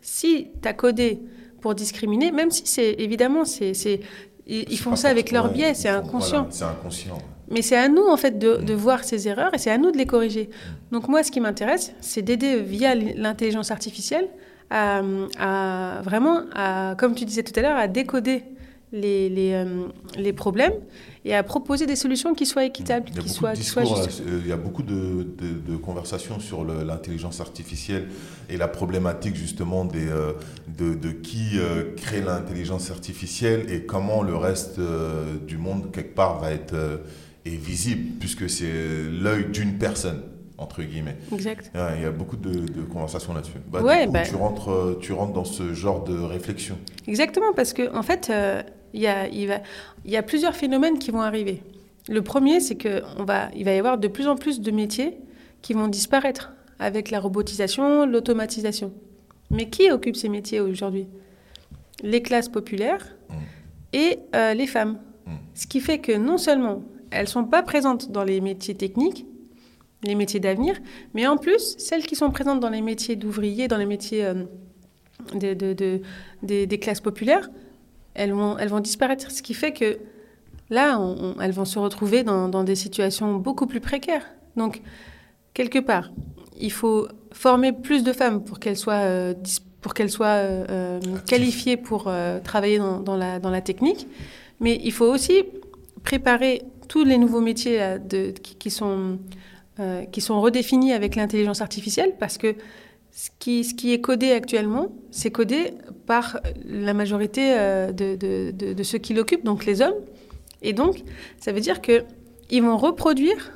si 0.00 0.48
tu 0.62 0.68
as 0.68 0.72
codé 0.72 1.20
pour 1.60 1.74
discriminer, 1.74 2.30
même 2.30 2.52
si 2.52 2.62
c'est 2.64 2.92
évidemment, 3.06 3.44
c'est, 3.44 3.72
ils, 4.46 4.64
ils 4.74 4.78
font 4.78 4.94
ça 4.94 5.08
avec 5.08 5.32
leur 5.32 5.50
biais, 5.52 5.74
c'est 5.74 5.88
inconscient. 5.88 6.42
voilà, 6.48 6.52
c'est 6.52 6.64
inconscient. 6.64 7.18
Mais 7.50 7.62
c'est 7.62 7.76
à 7.76 7.88
nous, 7.88 8.06
en 8.06 8.16
fait, 8.16 8.38
de, 8.38 8.58
de 8.58 8.74
voir 8.74 9.02
ces 9.02 9.26
erreurs 9.26 9.52
et 9.54 9.58
c'est 9.58 9.70
à 9.70 9.78
nous 9.78 9.90
de 9.90 9.98
les 9.98 10.06
corriger. 10.06 10.48
Donc, 10.92 11.08
moi, 11.08 11.24
ce 11.24 11.32
qui 11.32 11.40
m'intéresse, 11.40 11.92
c'est 12.00 12.22
d'aider 12.22 12.60
via 12.60 12.94
l'intelligence 12.94 13.72
artificielle 13.72 14.28
à, 14.70 15.02
à 15.40 16.00
vraiment, 16.02 16.42
à, 16.54 16.94
comme 16.98 17.14
tu 17.16 17.24
disais 17.24 17.42
tout 17.42 17.52
à 17.58 17.62
l'heure, 17.62 17.76
à 17.76 17.88
décoder 17.88 18.44
les, 18.92 19.28
les, 19.28 19.52
euh, 19.54 19.86
les 20.18 20.32
problèmes 20.32 20.74
et 21.24 21.34
à 21.34 21.42
proposer 21.42 21.86
des 21.86 21.96
solutions 21.96 22.34
qui 22.34 22.44
soient 22.46 22.64
équitables, 22.64 23.06
qui 23.10 23.28
soient, 23.28 23.52
qui 23.52 23.62
justes. 23.62 24.22
euh, 24.26 24.40
il 24.42 24.48
y 24.48 24.52
a 24.52 24.56
beaucoup 24.56 24.82
de, 24.82 24.94
de- 24.94 25.72
de 25.72 25.76
conversations 25.76 26.38
sur 26.40 26.64
l'intelligence 26.64 27.40
artificielle 27.40 28.08
et 28.50 28.56
la 28.56 28.68
problématique 28.68 29.34
justement 29.36 29.84
des, 29.84 30.08
euh, 30.08 30.32
de, 30.78 30.94
de 30.94 31.10
qui 31.10 31.58
euh, 31.58 31.94
crée 31.96 32.20
l'intelligence 32.20 32.90
artificielle 32.90 33.72
et 33.72 33.82
comment 33.84 34.22
le 34.22 34.36
reste 34.36 34.78
du 35.46 35.56
monde 35.58 35.90
quelque 35.92 36.14
part 36.14 36.38
va 36.40 36.52
être 36.52 36.74
est 37.44 37.50
visible 37.56 38.10
puisque 38.20 38.48
c'est 38.48 38.70
l'œil 39.10 39.46
d'une 39.46 39.78
personne 39.78 40.22
entre 40.58 40.82
guillemets. 40.82 41.16
Exact. 41.32 41.72
Ouais, 41.74 41.96
il 41.96 42.02
y 42.02 42.06
a 42.06 42.12
beaucoup 42.12 42.36
de, 42.36 42.50
de 42.52 42.82
conversations 42.82 43.34
là-dessus. 43.34 43.58
Bah, 43.72 43.82
Ouais, 43.82 44.06
bah- 44.06 44.22
tu 44.22 44.36
rentres, 44.36 44.98
tu 45.00 45.12
rentres 45.12 45.32
dans 45.32 45.44
ce 45.44 45.72
genre 45.74 46.04
de 46.04 46.16
réflexion. 46.16 46.78
Exactement, 47.08 47.52
parce 47.56 47.72
qu'en 47.72 47.96
en 47.96 48.02
fait, 48.04 48.28
euh, 48.30 48.62
il 48.94 49.00
y, 49.00 49.06
a, 49.06 49.28
il, 49.28 49.46
va, 49.48 49.60
il 50.04 50.10
y 50.10 50.16
a 50.16 50.22
plusieurs 50.22 50.54
phénomènes 50.54 50.98
qui 50.98 51.10
vont 51.10 51.20
arriver. 51.22 51.62
Le 52.08 52.22
premier, 52.22 52.60
c'est 52.60 52.76
qu'il 52.76 53.02
va, 53.18 53.50
y 53.54 53.68
avoir 53.68 53.98
de 53.98 54.08
plus 54.08 54.26
en 54.28 54.36
plus 54.36 54.60
de 54.60 54.70
métiers 54.70 55.16
qui 55.62 55.72
vont 55.72 55.88
disparaître 55.88 56.52
avec 56.78 57.10
la 57.10 57.20
robotisation, 57.20 58.06
l'automatisation. 58.06 58.92
Mais 59.50 59.68
qui 59.68 59.90
occupe 59.90 60.16
ces 60.16 60.28
métiers 60.28 60.60
aujourd'hui? 60.60 61.06
Les 62.02 62.22
classes 62.22 62.48
populaires 62.48 63.14
Mm. 63.28 63.34
et 63.94 64.18
euh, 64.34 64.54
les 64.54 64.66
femmes. 64.66 64.98
Mm. 65.26 65.30
Ce 65.54 65.66
qui 65.66 65.80
fait 65.80 65.98
que 65.98 66.12
non 66.12 66.38
seulement 66.38 66.82
elles 67.10 67.22
ne 67.24 67.28
sont 67.28 67.44
pas 67.44 67.62
présentes 67.62 68.10
dans 68.10 68.24
les 68.24 68.40
métiers 68.40 68.74
techniques, 68.74 69.24
les 70.02 70.14
métiers 70.16 70.40
d'avenir, 70.40 70.74
mais 71.14 71.26
en 71.26 71.36
plus, 71.36 71.76
celles 71.78 72.04
qui 72.06 72.16
sont 72.16 72.30
présentes 72.30 72.58
dans 72.60 72.70
les 72.70 72.80
métiers 72.82 73.14
d'ouvriers, 73.16 73.68
dans 73.68 73.76
les 73.76 73.86
métiers 73.86 74.24
euh, 74.24 74.34
de- 75.34 75.54
de- 75.54 75.72
de- 75.74 76.00
des, 76.42 76.66
des 76.66 76.78
classes 76.78 77.00
populaires, 77.00 77.48
elles 78.14 78.32
vont, 78.32 78.80
disparaître. 78.80 79.30
Ce 79.30 79.42
qui 79.42 79.54
fait 79.54 79.72
que 79.72 79.98
là, 80.70 80.98
elles 81.40 81.52
vont 81.52 81.64
se 81.64 81.78
retrouver 81.78 82.24
dans, 82.24 82.64
des 82.64 82.74
situations 82.74 83.34
beaucoup 83.34 83.66
plus 83.66 83.80
précaires. 83.80 84.26
Donc, 84.56 84.82
quelque 85.54 85.78
part, 85.78 86.10
il 86.60 86.72
faut 86.72 87.08
former 87.32 87.72
plus 87.72 88.04
de 88.04 88.12
femmes 88.12 88.42
pour 88.44 88.58
qu'elles 88.58 88.76
soient, 88.76 88.94
euh, 88.94 89.34
pour 89.80 89.94
qu'elles 89.94 90.10
soient 90.10 90.26
euh, 90.26 90.66
euh, 90.70 91.00
qualifiées 91.26 91.76
pour 91.76 92.10
travailler 92.44 92.78
dans, 92.78 93.16
la, 93.16 93.38
dans 93.38 93.50
la 93.50 93.60
technique. 93.60 94.06
Mais 94.60 94.78
il 94.82 94.92
faut 94.92 95.06
aussi 95.06 95.44
préparer 96.04 96.62
tous 96.88 97.04
les 97.04 97.18
nouveaux 97.18 97.40
métiers 97.40 97.80
qui, 98.42 98.54
qui 98.56 98.70
sont, 98.70 99.18
qui 100.12 100.20
sont 100.20 100.40
redéfinis 100.40 100.92
avec 100.92 101.16
l'intelligence 101.16 101.62
artificielle 101.62 102.14
parce 102.20 102.38
que 102.38 102.54
ce 103.12 103.28
qui, 103.38 103.64
ce 103.64 103.74
qui 103.74 103.92
est 103.92 104.00
codé 104.00 104.32
actuellement, 104.32 104.88
c'est 105.10 105.30
codé 105.30 105.74
par 106.06 106.40
la 106.64 106.94
majorité 106.94 107.54
euh, 107.56 107.92
de, 107.92 108.16
de- 108.16 108.50
de- 108.50 108.72
de 108.72 108.82
ceux 108.82 108.98
qui 108.98 109.14
l'occupent, 109.14 109.44
donc 109.44 109.64
les 109.66 109.80
hommes. 109.82 109.94
Et 110.62 110.72
donc, 110.72 111.02
ça 111.40 111.52
veut 111.52 111.60
dire 111.60 111.80
qu'ils 111.80 112.62
vont 112.62 112.76
reproduire 112.76 113.52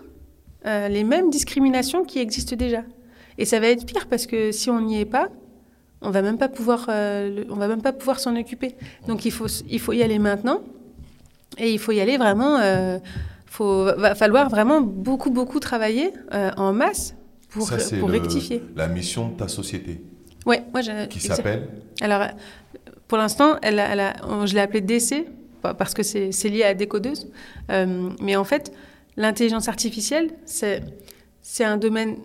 euh, 0.67 0.89
les 0.89 1.05
mêmes 1.05 1.31
discriminations 1.31 2.05
qui 2.05 2.19
existent 2.19 2.57
déjà. 2.57 2.83
Et 3.39 3.45
ça 3.45 3.61
va 3.61 3.69
être 3.69 3.85
pire 3.87 4.07
parce 4.09 4.27
que 4.27 4.51
si 4.53 4.71
on 4.71 4.81
n'y 4.81 5.01
est 5.01 5.05
pas, 5.05 5.29
on 6.03 6.11
va 6.11 6.23
même 6.23 6.39
pas 6.39 6.49
pouvoir, 6.49 6.87
euh, 6.89 7.45
le- 7.45 7.47
on 7.53 7.57
va 7.57 7.69
même 7.69 7.83
pas 7.83 7.93
pouvoir 7.93 8.19
s'en 8.21 8.35
occuper. 8.37 8.75
Donc 9.09 9.25
il 9.25 9.31
faut, 9.33 9.47
il 9.69 9.79
faut 9.81 9.93
y 9.93 10.03
aller 10.03 10.19
maintenant. 10.19 10.61
Et 11.59 11.73
il 11.73 11.79
faut 11.79 11.93
y 11.93 12.01
aller 12.01 12.17
vraiment. 12.19 12.59
Il 12.59 13.01
faut, 13.47 13.85
va 13.85 14.15
falloir 14.15 14.49
vraiment 14.51 14.81
beaucoup, 14.83 15.31
beaucoup 15.31 15.61
travailler 15.61 16.13
euh, 16.35 16.51
en 16.57 16.73
masse 16.73 17.15
pour, 17.49 17.67
Ça, 17.69 17.79
c'est 17.79 17.99
pour 17.99 18.09
le- 18.09 18.15
rectifier. 18.19 18.63
la 18.75 18.89
mission 18.89 19.29
de 19.29 19.37
ta 19.37 19.49
société 19.49 20.03
Ouais, 20.47 20.63
moi, 20.73 20.81
j'ai- 20.81 21.09
qui 21.09 21.21
s'appelle 21.21 21.69
Alors, 22.01 22.23
euh, 22.23 22.27
pour 23.09 23.19
l'instant, 23.19 23.57
elle 23.63 23.79
a- 23.81 23.89
elle 23.93 24.01
a- 24.01 24.47
je 24.47 24.55
l'ai 24.55 24.61
appelée 24.61 24.81
DC 24.81 25.27
pa- 25.63 25.75
parce 25.75 25.93
que 25.95 26.03
c'est 26.03 26.49
lié 26.49 26.63
à 26.63 26.75
décodeuse. 26.75 27.29
Euh, 27.71 28.11
mais 28.23 28.37
en 28.37 28.45
fait, 28.45 28.73
l'intelligence 29.17 29.69
artificielle, 29.69 30.31
c'est 30.45 31.65
un 31.65 31.77
domaine 31.77 32.17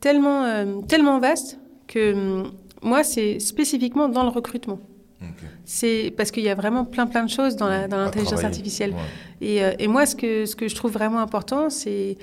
tellement, 0.00 0.44
euh, 0.44 0.80
tellement 0.88 1.18
vaste 1.18 1.58
que 1.86 2.12
hum, 2.12 2.52
moi, 2.82 3.02
c'est 3.04 3.38
spécifiquement 3.40 4.08
dans 4.08 4.22
le 4.22 4.28
recrutement. 4.30 4.78
Ok. 5.20 5.28
C'est 5.64 6.12
parce 6.16 6.30
qu'il 6.30 6.44
y 6.44 6.48
a 6.48 6.54
vraiment 6.54 6.84
plein 6.84 7.06
plein 7.06 7.24
de 7.24 7.30
choses 7.30 7.56
dans 7.56 7.68
l'intelligence 7.68 8.44
artificielle. 8.44 8.92
Ouais. 8.92 9.46
Et, 9.48 9.64
euh, 9.64 9.72
et 9.78 9.88
moi, 9.88 10.06
ce 10.06 10.14
que, 10.14 10.46
ce 10.46 10.54
que 10.54 10.68
je 10.68 10.74
trouve 10.76 10.92
vraiment 10.92 11.18
important, 11.18 11.70
c'est 11.70 12.16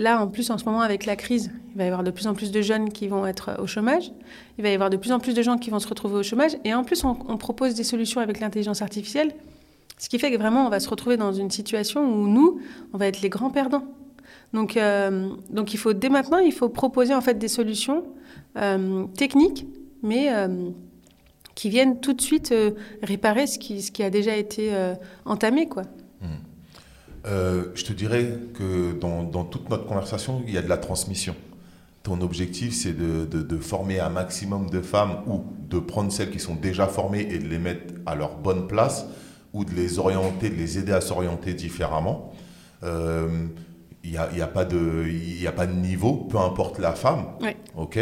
là, 0.00 0.20
en 0.20 0.28
plus, 0.28 0.50
en 0.50 0.56
ce 0.56 0.64
moment, 0.64 0.80
avec 0.80 1.04
la 1.04 1.14
crise, 1.14 1.52
il 1.72 1.78
va 1.78 1.84
y 1.84 1.86
avoir 1.86 2.02
de 2.02 2.10
plus 2.10 2.26
en 2.26 2.34
plus 2.34 2.50
de 2.50 2.62
jeunes 2.62 2.90
qui 2.90 3.06
vont 3.06 3.26
être 3.26 3.60
au 3.60 3.66
chômage. 3.66 4.10
Il 4.58 4.62
va 4.62 4.70
y 4.70 4.74
avoir 4.74 4.88
de 4.88 4.96
plus 4.96 5.12
en 5.12 5.20
plus 5.20 5.34
de 5.34 5.42
gens 5.42 5.58
qui 5.58 5.68
vont 5.68 5.78
se 5.78 5.86
retrouver 5.86 6.16
au 6.16 6.22
chômage. 6.22 6.52
Et 6.64 6.72
en 6.72 6.84
plus, 6.84 7.04
on, 7.04 7.14
propose 7.36 7.74
des 7.74 7.84
solutions 7.84 8.20
avec 8.20 8.40
l'intelligence 8.40 8.80
artificielle. 8.80 9.32
Ce 9.98 10.08
qui 10.08 10.18
fait 10.18 10.32
que 10.32 10.38
vraiment, 10.38 10.66
on 10.66 10.70
va 10.70 10.80
se 10.80 10.88
retrouver 10.88 11.18
dans 11.18 11.32
une 11.32 11.50
situation 11.50 12.02
où 12.02 12.26
nous, 12.26 12.60
on 12.94 12.98
va 12.98 13.06
être 13.06 13.20
les 13.20 13.28
grands 13.28 13.50
perdants. 13.50 13.84
Donc, 14.54 14.78
euh, 14.78 15.28
donc 15.50 15.74
il 15.74 15.76
faut, 15.76 15.92
dès 15.92 16.08
maintenant, 16.08 16.38
il 16.38 16.52
faut 16.52 16.70
proposer 16.70 17.14
en 17.14 17.20
fait 17.20 17.34
des 17.34 17.48
solutions 17.48 18.04
euh, 18.56 19.04
techniques, 19.18 19.66
mais 20.02 20.32
euh, 20.32 20.70
qui 21.54 21.68
viennent 21.68 22.00
tout 22.00 22.14
de 22.14 22.22
suite 22.22 22.54
réparer 23.02 23.46
ce 23.46 23.58
qui, 23.58 23.82
ce 23.82 23.92
qui 23.92 24.02
a 24.02 24.08
déjà 24.08 24.34
été 24.34 24.72
entamé, 25.26 25.68
quoi. 25.68 25.82
Euh, 27.26 27.64
je 27.74 27.84
te 27.84 27.92
dirais 27.92 28.32
que 28.54 28.92
dans, 28.98 29.22
dans 29.22 29.44
toute 29.44 29.68
notre 29.68 29.86
conversation, 29.86 30.42
il 30.46 30.54
y 30.54 30.58
a 30.58 30.62
de 30.62 30.68
la 30.68 30.78
transmission. 30.78 31.34
Ton 32.02 32.22
objectif, 32.22 32.72
c'est 32.74 32.94
de, 32.94 33.26
de- 33.26 33.42
de 33.42 33.56
former 33.58 34.00
un 34.00 34.08
maximum 34.08 34.70
de 34.70 34.80
femmes 34.80 35.18
ou 35.26 35.42
de 35.68 35.78
prendre 35.78 36.10
celles 36.10 36.30
qui 36.30 36.38
sont 36.38 36.54
déjà 36.54 36.86
formées 36.86 37.28
et 37.30 37.38
de 37.38 37.46
les 37.46 37.58
mettre 37.58 37.92
à 38.06 38.14
leur 38.14 38.36
bonne 38.38 38.66
place 38.66 39.04
ou 39.52 39.64
de 39.66 39.72
les 39.74 39.98
orienter, 39.98 40.48
de 40.48 40.54
les 40.54 40.78
aider 40.78 40.92
à 40.92 41.00
s'orienter 41.02 41.52
différemment. 41.54 42.32
Euh, 42.84 43.28
Il 44.02 44.12
n'y 44.12 44.16
a, 44.16 44.30
il 44.32 44.38
y 44.38 44.42
a, 44.42 44.46
pas 44.46 44.64
de- 44.64 45.04
il 45.06 45.42
y 45.42 45.46
a 45.46 45.52
pas 45.52 45.66
de 45.66 45.74
niveau, 45.74 46.14
peu 46.30 46.38
importe 46.38 46.78
la 46.78 46.92
femme. 46.92 47.26
Ouais. 47.42 47.54
Ok. 47.76 47.98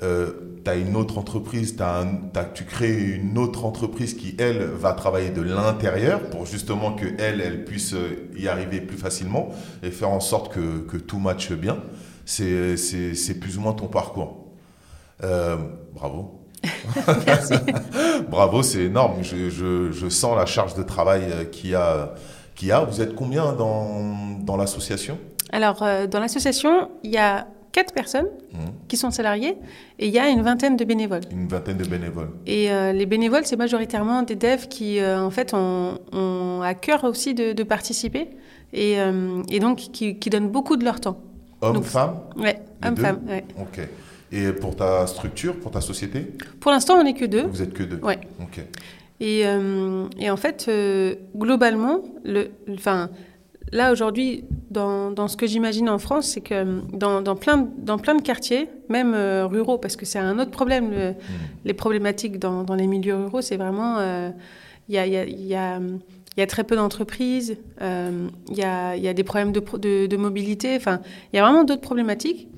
Tu 0.00 0.70
as 0.70 0.74
une 0.76 0.96
autre 0.96 1.18
entreprise, 1.18 1.76
t'as 1.76 2.02
un- 2.02 2.18
tu 2.54 2.64
crées 2.64 2.96
une 2.98 3.36
autre 3.38 3.64
entreprise 3.64 4.14
qui, 4.14 4.34
elle, 4.38 4.62
va 4.64 4.92
travailler 4.92 5.30
de 5.30 5.42
l'intérieur 5.42 6.20
pour 6.30 6.46
justement 6.46 6.92
que 6.94 7.06
elle, 7.18 7.40
elle 7.40 7.64
puisse 7.64 7.92
euh, 7.94 8.30
y 8.36 8.48
arriver 8.48 8.80
plus 8.80 8.96
facilement 8.96 9.50
et 9.82 9.90
faire 9.90 10.10
en 10.10 10.20
sorte 10.20 10.52
que, 10.52 10.80
que 10.80 10.96
tout 10.96 11.18
matche 11.18 11.52
bien. 11.52 11.78
C'est 12.24 12.76
c'est- 12.76 13.14
c'est 13.14 13.34
plus 13.34 13.58
ou 13.58 13.60
moins 13.60 13.72
ton 13.74 13.86
parcours. 13.88 14.46
Euh, 15.22 15.56
bravo. 15.94 16.36
Merci. 17.26 17.54
Bravo, 18.30 18.62
c'est 18.62 18.82
énorme. 18.84 19.22
Je, 19.22 19.48
je- 19.50 19.90
je 19.92 20.08
sens 20.08 20.36
la 20.36 20.46
charge 20.46 20.74
de 20.74 20.82
travail 20.82 21.22
euh, 21.30 21.44
qu'il 21.44 21.70
y 21.70 21.74
a. 21.74 22.14
qu'il 22.54 22.68
y 22.68 22.72
a. 22.72 22.84
Vous 22.84 23.00
êtes 23.00 23.14
combien 23.14 23.52
dans, 23.54 24.38
dans 24.40 24.56
l'association? 24.58 25.18
Alors, 25.52 25.82
euh, 25.82 26.06
dans 26.06 26.20
l'association, 26.20 26.90
il 27.02 27.10
y 27.12 27.16
a 27.18 27.46
quatre 27.72 27.92
personnes 27.94 28.26
Mhm. 28.52 28.58
qui 28.88 28.96
sont 28.96 29.10
salariées 29.10 29.56
et 29.98 30.06
il 30.08 30.12
y 30.12 30.18
a 30.18 30.28
une 30.28 30.42
vingtaine 30.42 30.76
de 30.76 30.84
bénévoles. 30.84 31.20
Une 31.30 31.46
vingtaine 31.48 31.76
de 31.78 31.84
bénévoles. 31.86 32.30
Et 32.46 32.70
euh, 32.72 32.92
les 32.92 33.06
bénévoles, 33.06 33.46
c'est 33.46 33.56
majoritairement 33.56 34.22
des 34.22 34.34
devs 34.36 34.66
qui, 34.68 34.98
euh, 34.98 35.20
en 35.20 35.30
fait, 35.30 35.54
ont, 35.54 35.98
ont 36.12 36.62
à 36.62 36.74
cœur 36.74 37.04
aussi 37.04 37.34
de, 37.34 37.52
de 37.52 37.62
participer 37.62 38.28
et, 38.72 38.98
euh, 39.00 39.42
et 39.50 39.60
donc 39.60 39.78
qui, 39.78 40.18
qui 40.18 40.30
donnent 40.30 40.48
beaucoup 40.50 40.76
de 40.76 40.84
leur 40.84 41.00
temps. 41.00 41.20
Hommes, 41.62 41.82
femmes 41.82 42.20
Ouais, 42.36 42.60
Les 42.82 42.90
deux 42.90 43.02
hommes-femmes. 43.02 43.20
Ouais. 43.28 43.44
Ok. 43.60 43.80
Et 44.32 44.52
pour 44.52 44.76
ta 44.76 45.06
structure, 45.06 45.56
pour 45.58 45.70
ta 45.70 45.80
société 45.80 46.26
Pour 46.60 46.70
l'instant, 46.72 46.94
on 46.98 47.04
n'est 47.04 47.14
que 47.14 47.24
deux. 47.24 47.42
Vous 47.46 47.62
êtes 47.62 47.74
que 47.74 47.82
deux 47.82 47.98
Ouais. 48.02 48.18
Ok. 48.40 48.60
Et, 49.20 49.40
et 50.18 50.30
en 50.30 50.36
fait, 50.38 50.70
globalement, 51.36 52.00
le, 52.24 52.50
enfin, 52.72 53.10
là 53.72 53.92
aujourd'hui, 53.92 54.44
dans, 54.70 55.10
dans 55.10 55.28
ce 55.28 55.36
que 55.36 55.46
j'imagine 55.46 55.88
en 55.88 55.98
France, 55.98 56.28
c'est 56.28 56.40
que 56.40 56.54
euh, 56.54 56.80
dans, 56.92 57.20
dans, 57.22 57.36
plein, 57.36 57.58
de- 57.58 57.68
dans 57.78 57.98
plein 57.98 58.14
de 58.14 58.22
quartiers, 58.22 58.68
même 58.88 59.14
euh, 59.14 59.46
ruraux, 59.46 59.78
parce 59.78 59.96
que 59.96 60.04
c'est 60.06 60.18
un 60.18 60.38
autre 60.38 60.50
problème, 60.50 60.90
le- 60.90 61.14
les 61.64 61.74
problématiques 61.74 62.38
dans, 62.38 62.62
dans 62.64 62.74
les 62.74 62.86
milieux 62.86 63.16
ruraux, 63.16 63.42
c'est 63.42 63.56
vraiment. 63.56 63.98
euh, 63.98 64.30
Il 64.88 64.94
y, 64.94 64.98
a, 64.98 65.06
il 65.06 65.12
y 65.12 65.16
a- 65.16 65.24
il 65.24 65.46
y 65.46 65.54
a, 65.54 65.76
euh, 65.76 65.98
il 66.36 66.40
y 66.40 66.42
a 66.42 66.46
très 66.46 66.64
peu 66.64 66.74
d'entreprises, 66.76 67.56
euh, 67.82 68.28
il 68.50 68.56
y, 68.58 68.62
a, 68.62 68.96
il 68.96 69.02
y, 69.02 69.08
a, 69.08 69.12
des 69.14 69.24
problèmes 69.24 69.52
de, 69.52 69.60
de, 69.78 70.06
de 70.06 70.16
mobilité, 70.16 70.74
enfin, 70.76 71.00
il 71.32 71.36
y 71.36 71.38
a 71.38 71.42
vraiment 71.42 71.64
d'autres 71.64 71.80
problématiques. 71.80 72.48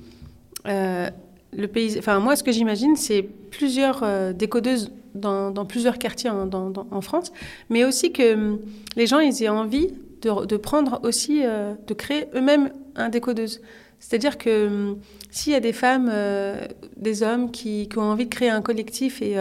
Euh, 0.67 1.09
le 1.55 1.67
pays, 1.67 1.95
enfin, 1.99 2.19
moi, 2.19 2.35
ce 2.35 2.43
que 2.43 2.51
j'imagine, 2.51 2.95
c'est 2.95 3.23
plusieurs 3.51 4.01
euh, 4.03 4.33
décodeuses 4.33 4.91
dans, 5.15 5.51
dans, 5.51 5.65
plusieurs 5.65 5.97
quartiers 5.99 6.29
en, 6.29 6.45
dans, 6.47 6.71
en, 6.89 7.01
France, 7.01 7.31
mais 7.69 7.83
aussi 7.83 8.11
que 8.11 8.33
hum, 8.33 8.59
les 8.95 9.05
gens 9.05 9.19
ils 9.19 9.43
aient 9.43 9.49
envie 9.49 9.89
de, 10.23 10.45
de 10.45 10.57
prendre 10.57 10.99
aussi, 11.03 11.41
euh, 11.43 11.73
de 11.87 11.93
créer 11.93 12.25
eux-mêmes 12.35 12.71
un 12.95 13.09
décodeuse. 13.09 13.61
C'est-à-dire 13.99 14.37
que 14.37 14.67
hum, 14.67 14.99
s'il 15.31 15.53
y 15.53 15.55
a 15.55 15.59
des 15.59 15.73
femmes, 15.73 16.09
euh, 16.11 16.65
des 16.97 17.23
hommes 17.23 17.51
qui, 17.51 17.87
qui, 17.87 17.97
ont 17.97 18.03
envie 18.03 18.25
de 18.25 18.33
créer 18.33 18.49
un 18.49 18.61
collectif 18.61 19.21
et, 19.21 19.35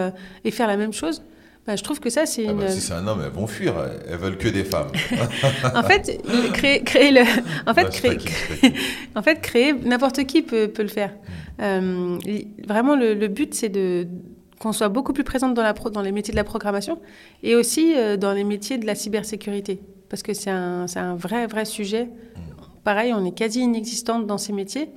et 0.44 0.50
faire 0.50 0.68
la 0.68 0.76
même 0.76 0.92
chose, 0.92 1.22
bah, 1.66 1.76
je 1.76 1.84
trouve 1.84 2.00
que 2.00 2.10
ça, 2.10 2.26
c'est 2.26 2.46
ah 2.48 2.50
une. 2.50 2.59
bah, 2.59 2.68
si 2.68 2.80
c'est 2.80 2.92
un 2.92 3.06
homme, 3.06 3.22
elles 3.24 3.30
vont 3.30 3.46
fuir. 3.46 3.74
Elles 4.09 4.18
veulent 4.18 4.36
que 4.36 4.48
des 4.48 4.64
femmes. 4.64 4.90
en 5.74 5.82
fait, 5.84 6.20
créer, 6.52 6.82
créer 6.82 7.12
le. 7.12 7.20
En 7.66 7.74
fait, 7.74 7.88
créer, 7.90 8.18
en 9.14 9.22
fait, 9.22 9.40
créer 9.40 9.72
n'importe 9.72 10.24
qui 10.24 10.42
peut, 10.42 10.66
peut, 10.68 10.82
le 10.82 10.88
faire. 10.88 11.10
Mm. 11.59 11.62
Euh, 11.62 12.18
vraiment, 12.66 12.96
le, 12.96 13.14
le 13.14 13.28
but, 13.28 13.54
c'est 13.54 13.68
de 13.68 14.09
qu'on 14.59 14.72
soit 14.72 14.88
beaucoup 14.88 15.12
plus 15.12 15.24
présente 15.24 15.54
dans, 15.54 15.62
la 15.62 15.74
pro, 15.74 15.90
dans 15.90 16.02
les 16.02 16.12
métiers 16.12 16.32
de 16.32 16.36
la 16.36 16.44
programmation 16.44 17.00
et 17.42 17.56
aussi 17.56 17.94
euh, 17.96 18.16
dans 18.16 18.32
les 18.32 18.44
métiers 18.44 18.78
de 18.78 18.86
la 18.86 18.94
cybersécurité. 18.94 19.80
Parce 20.12 20.22
que 20.22 20.34
c'est 20.34 20.51
un, 20.51 20.84
un 20.94 21.16
vrai, 21.16 21.47
vrai 21.47 21.64
sujet. 21.64 22.05
Mm. 22.05 22.40
Pareil, 22.84 23.14
on 23.14 23.24
est 23.24 23.32
quasi 23.32 23.60
inexistante 23.60 24.26
dans 24.26 24.36
ces 24.36 24.52
métiers. 24.52 24.90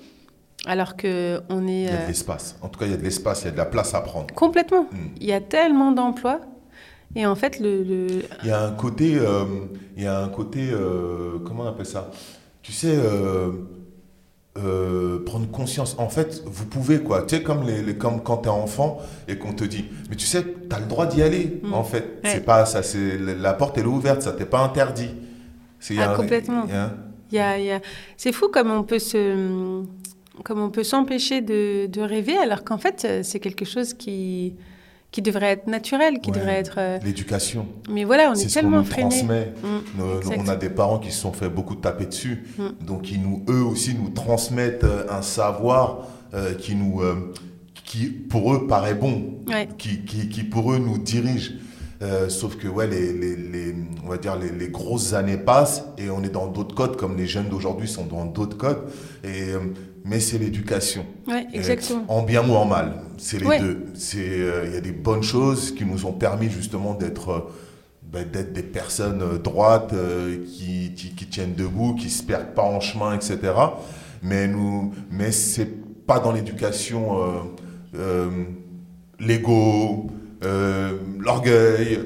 Alors 0.66 0.98
que 0.98 1.40
on 1.48 1.70
est. 1.70 1.84
Il 1.84 1.86
y 1.86 1.88
a 1.88 2.02
de 2.02 2.08
l'espace. 2.08 2.58
En 2.62 2.68
tout 2.68 2.78
cas, 2.78 2.86
il 2.86 2.92
y 2.92 2.96
a 2.96 2.98
de 2.98 3.04
l'espace, 3.04 3.44
il 3.44 3.46
y 3.46 3.48
a 3.48 3.52
de 3.52 3.58
la 3.58 3.66
place 3.66 3.94
à 3.94 4.02
prendre. 4.02 4.36
Complètement. 4.36 4.88
Mm. 4.92 4.98
Il 5.22 5.28
y 5.28 5.32
a 5.32 5.40
tellement 5.40 5.94
d'emplois 5.94 6.42
et 7.16 7.26
en 7.26 7.36
fait, 7.36 7.62
le, 7.62 7.82
le... 7.84 8.08
Il 8.44 8.50
y 8.50 8.52
a 8.52 8.62
un 8.62 8.74
côté, 8.74 9.16
euh, 9.16 9.46
il 9.96 10.04
y 10.04 10.06
a 10.06 10.20
un 10.20 10.28
côté, 10.28 10.70
euh, 10.70 11.40
comment 11.46 11.64
on 11.64 11.68
appelle 11.68 11.86
ça? 11.86 12.12
Tu 12.62 12.74
sais, 12.74 12.94
euh, 12.94 13.52
euh, 14.58 15.24
prendre 15.26 15.50
conscience. 15.52 15.96
En 16.00 16.08
fait, 16.08 16.42
vous 16.46 16.66
pouvez 16.66 17.00
quoi. 17.00 17.24
Tu 17.24 17.36
sais, 17.36 17.44
comme, 17.44 17.64
les, 17.64 17.82
les 17.82 17.98
comme 17.98 18.24
quand 18.24 18.38
tu 18.38 18.48
es 18.48 18.52
enfant 18.52 19.00
et 19.28 19.38
qu'on 19.38 19.54
te 19.54 19.66
dit, 19.66 19.86
mais 20.10 20.16
tu 20.16 20.26
sais, 20.26 20.44
tu 20.44 20.76
as 20.76 20.80
le 20.80 20.86
droit 20.86 21.08
d'y 21.08 21.22
aller. 21.22 21.60
Mm. 21.62 21.74
En 21.74 21.84
fait, 21.84 22.20
ouais. 22.24 22.32
c'est 22.32 22.46
pas 22.46 22.66
ça. 22.66 22.82
C'est 22.82 23.18
la 23.18 23.54
porte 23.54 23.78
elle 23.78 23.84
est 23.84 23.88
ouverte, 23.88 24.22
ça 24.22 24.32
t'est 24.32 24.46
pas 24.46 24.60
interdit. 24.60 25.10
C'est 25.80 25.98
ah, 26.00 26.14
complètement. 26.16 26.66
Il 27.32 27.36
y 27.36 27.40
a, 27.40 27.76
a... 27.76 27.80
C'est 28.16 28.32
fou 28.32 28.48
comme 28.48 28.72
on 28.72 28.84
peut 28.84 29.00
se, 29.00 29.84
comme 30.44 30.62
on 30.62 30.70
peut 30.70 30.84
s'empêcher 30.84 31.42
de, 31.42 31.88
de 31.88 32.02
rêver 32.02 32.38
alors 32.38 32.64
qu'en 32.64 32.78
fait, 32.78 33.24
c'est 33.24 33.40
quelque 33.40 33.66
chose 33.66 33.94
qui 33.94 34.56
qui 35.16 35.22
devrait 35.22 35.52
être 35.52 35.68
naturel, 35.68 36.20
qui 36.20 36.30
ouais, 36.30 36.38
devrait 36.38 36.56
être... 36.56 36.76
Euh... 36.78 37.00
L'éducation. 37.02 37.68
Mais 37.90 38.04
voilà, 38.04 38.32
on 38.32 38.36
est, 38.36 38.44
est 38.44 38.54
tellement 38.54 38.84
ce 38.84 38.90
transmet. 38.90 39.54
Mmh, 39.64 39.68
nous, 39.98 40.32
on 40.38 40.48
a 40.50 40.58
des 40.58 40.70
parents 40.70 41.00
qui 41.00 41.10
se 41.14 41.22
sont 41.22 41.32
fait 41.32 41.48
beaucoup 41.48 41.76
taper 41.76 42.08
dessus, 42.08 42.44
mmh. 42.58 42.86
donc 42.86 43.10
ils 43.10 43.22
nous, 43.22 43.46
eux 43.48 43.64
aussi 43.64 43.96
nous 43.96 44.10
transmettent 44.10 44.84
euh, 44.84 45.06
un 45.10 45.22
savoir 45.22 46.00
euh, 46.34 46.54
qui 46.54 46.76
nous, 46.76 47.02
euh, 47.02 47.32
qui 47.86 48.08
pour 48.08 48.54
eux 48.54 48.68
paraît 48.68 48.94
bon, 48.94 49.36
ouais. 49.48 49.70
qui, 49.78 50.04
qui, 50.04 50.28
qui, 50.28 50.44
pour 50.44 50.74
eux 50.74 50.80
nous 50.80 50.98
dirige. 50.98 51.60
Sauf 52.28 52.58
que 52.58 52.68
ouais, 52.68 52.86
les, 52.86 53.14
les, 53.14 53.36
les, 53.36 53.76
on 54.04 54.10
va 54.10 54.18
dire 54.18 54.36
les, 54.36 54.52
les, 54.52 54.68
grosses 54.68 55.14
années 55.14 55.38
passent 55.38 55.86
et 55.98 56.12
on 56.12 56.22
est 56.24 56.30
dans 56.30 56.46
d'autres 56.46 56.76
codes, 56.76 56.98
comme 56.98 57.18
les 57.18 57.26
jeunes 57.26 57.50
d'aujourd'hui 57.50 57.88
sont 57.88 58.06
dans 58.06 58.26
d'autres 58.26 58.58
codes. 58.58 58.84
Et 59.24 59.54
mais 60.06 60.22
c'est 60.22 60.38
l'éducation. 60.38 61.06
Ouais, 61.28 61.46
exactement. 61.52 62.06
En 62.08 62.24
bien 62.24 62.48
ou 62.48 62.54
en 62.54 62.66
mal, 62.66 63.02
c'est 63.18 63.40
les 63.40 63.46
ouais. 63.46 63.60
deux. 63.60 63.86
Il 64.14 64.20
euh, 64.22 64.70
y 64.74 64.78
a 64.78 64.82
des 64.82 64.94
bonnes 64.94 65.24
choses 65.24 65.76
qui 65.76 65.84
nous 65.84 66.06
ont 66.06 66.14
permis 66.14 66.50
justement 66.50 66.94
d'être 66.94 67.30
euh, 67.30 67.40
bah, 68.16 68.24
d'être 68.24 68.54
des 68.54 68.64
personnes 68.64 69.22
euh, 69.22 69.38
droites, 69.38 69.92
euh, 69.94 70.38
qui, 70.46 70.94
qui, 70.96 71.16
qui, 71.16 71.26
tiennent 71.26 71.54
debout, 71.54 71.96
qui 71.96 72.10
se 72.10 72.24
perdent 72.24 72.54
pas 72.54 72.62
en 72.62 72.80
chemin, 72.80 73.14
etc. 73.14 73.40
Mais 74.22 74.48
nous, 74.48 74.94
mais 75.12 75.34
c'est 75.34 75.68
pas 76.06 76.20
dans 76.20 76.32
l'éducation 76.32 77.18
euh, 77.96 78.30
l'ego, 79.20 80.08
l'orgueil. 81.20 82.00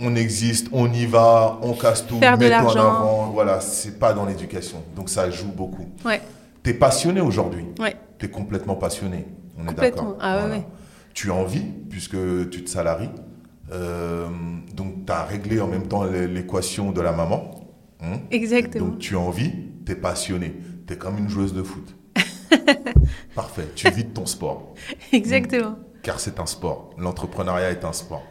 on 0.00 0.14
existe, 0.14 0.68
on 0.72 0.92
y 0.92 1.06
va, 1.06 1.58
on 1.62 1.72
casse 1.72 2.06
tout, 2.06 2.18
Faire 2.18 2.36
de 2.36 2.46
l'argent. 2.46 3.30
Voilà, 3.32 3.60
c'est 3.60 3.98
pas 3.98 4.12
dans 4.12 4.26
l'éducation. 4.26 4.82
Donc 4.94 5.08
ça 5.08 5.30
joue 5.30 5.52
beaucoup. 5.52 5.86
Ouais. 6.04 6.20
Tu 6.62 6.70
es 6.70 6.74
passionné 6.74 7.20
aujourd'hui. 7.20 7.64
Ouais. 7.78 7.96
Tu 8.18 8.26
es 8.26 8.30
complètement 8.30 8.74
passionné. 8.74 9.26
On 9.58 9.66
est 9.68 9.74
d'accord. 9.74 10.16
Ah, 10.20 10.38
voilà. 10.40 10.56
ouais. 10.56 10.66
Tu 11.14 11.30
as 11.30 11.34
envie, 11.34 11.64
puisque 11.90 12.16
tu 12.50 12.64
te 12.64 12.70
salaries. 12.70 13.10
Euh, 13.72 14.28
donc, 14.74 15.06
tu 15.06 15.12
as 15.12 15.24
réglé 15.24 15.60
en 15.60 15.66
même 15.66 15.88
temps 15.88 16.04
l'équation 16.04 16.92
de 16.92 17.00
la 17.00 17.12
maman. 17.12 17.50
Hein 18.00 18.20
Exactement. 18.30 18.86
Donc, 18.86 18.98
tu 18.98 19.16
as 19.16 19.20
envie, 19.20 19.52
tu 19.84 19.92
es 19.92 19.96
passionné. 19.96 20.54
Tu 20.86 20.94
es 20.94 20.96
comme 20.96 21.18
une 21.18 21.28
joueuse 21.28 21.52
de 21.52 21.62
foot. 21.62 21.94
Parfait. 23.34 23.68
Tu 23.74 23.90
vis 23.90 24.04
de 24.04 24.10
ton 24.10 24.26
sport. 24.26 24.74
Exactement. 25.12 25.70
Mmh. 25.70 25.84
Car 26.02 26.20
c'est 26.20 26.38
un 26.40 26.46
sport. 26.46 26.90
L'entrepreneuriat 26.98 27.72
est 27.72 27.84
un 27.84 27.92
sport. 27.92 28.22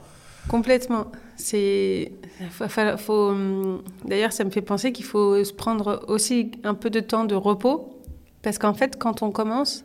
Complètement. 0.47 1.11
C'est. 1.35 2.13
Faut, 2.51 2.65
faut... 2.97 3.35
D'ailleurs, 4.05 4.31
ça 4.31 4.43
me 4.43 4.49
fait 4.49 4.61
penser 4.61 4.91
qu'il 4.91 5.05
faut 5.05 5.43
se 5.43 5.53
prendre 5.53 6.05
aussi 6.07 6.51
un 6.63 6.73
peu 6.73 6.89
de 6.89 6.99
temps 6.99 7.25
de 7.25 7.35
repos 7.35 7.96
parce 8.47 8.59
qu'en 8.59 8.73
fait, 8.73 8.97
quand 8.97 9.23
on 9.23 9.31
commence, 9.31 9.83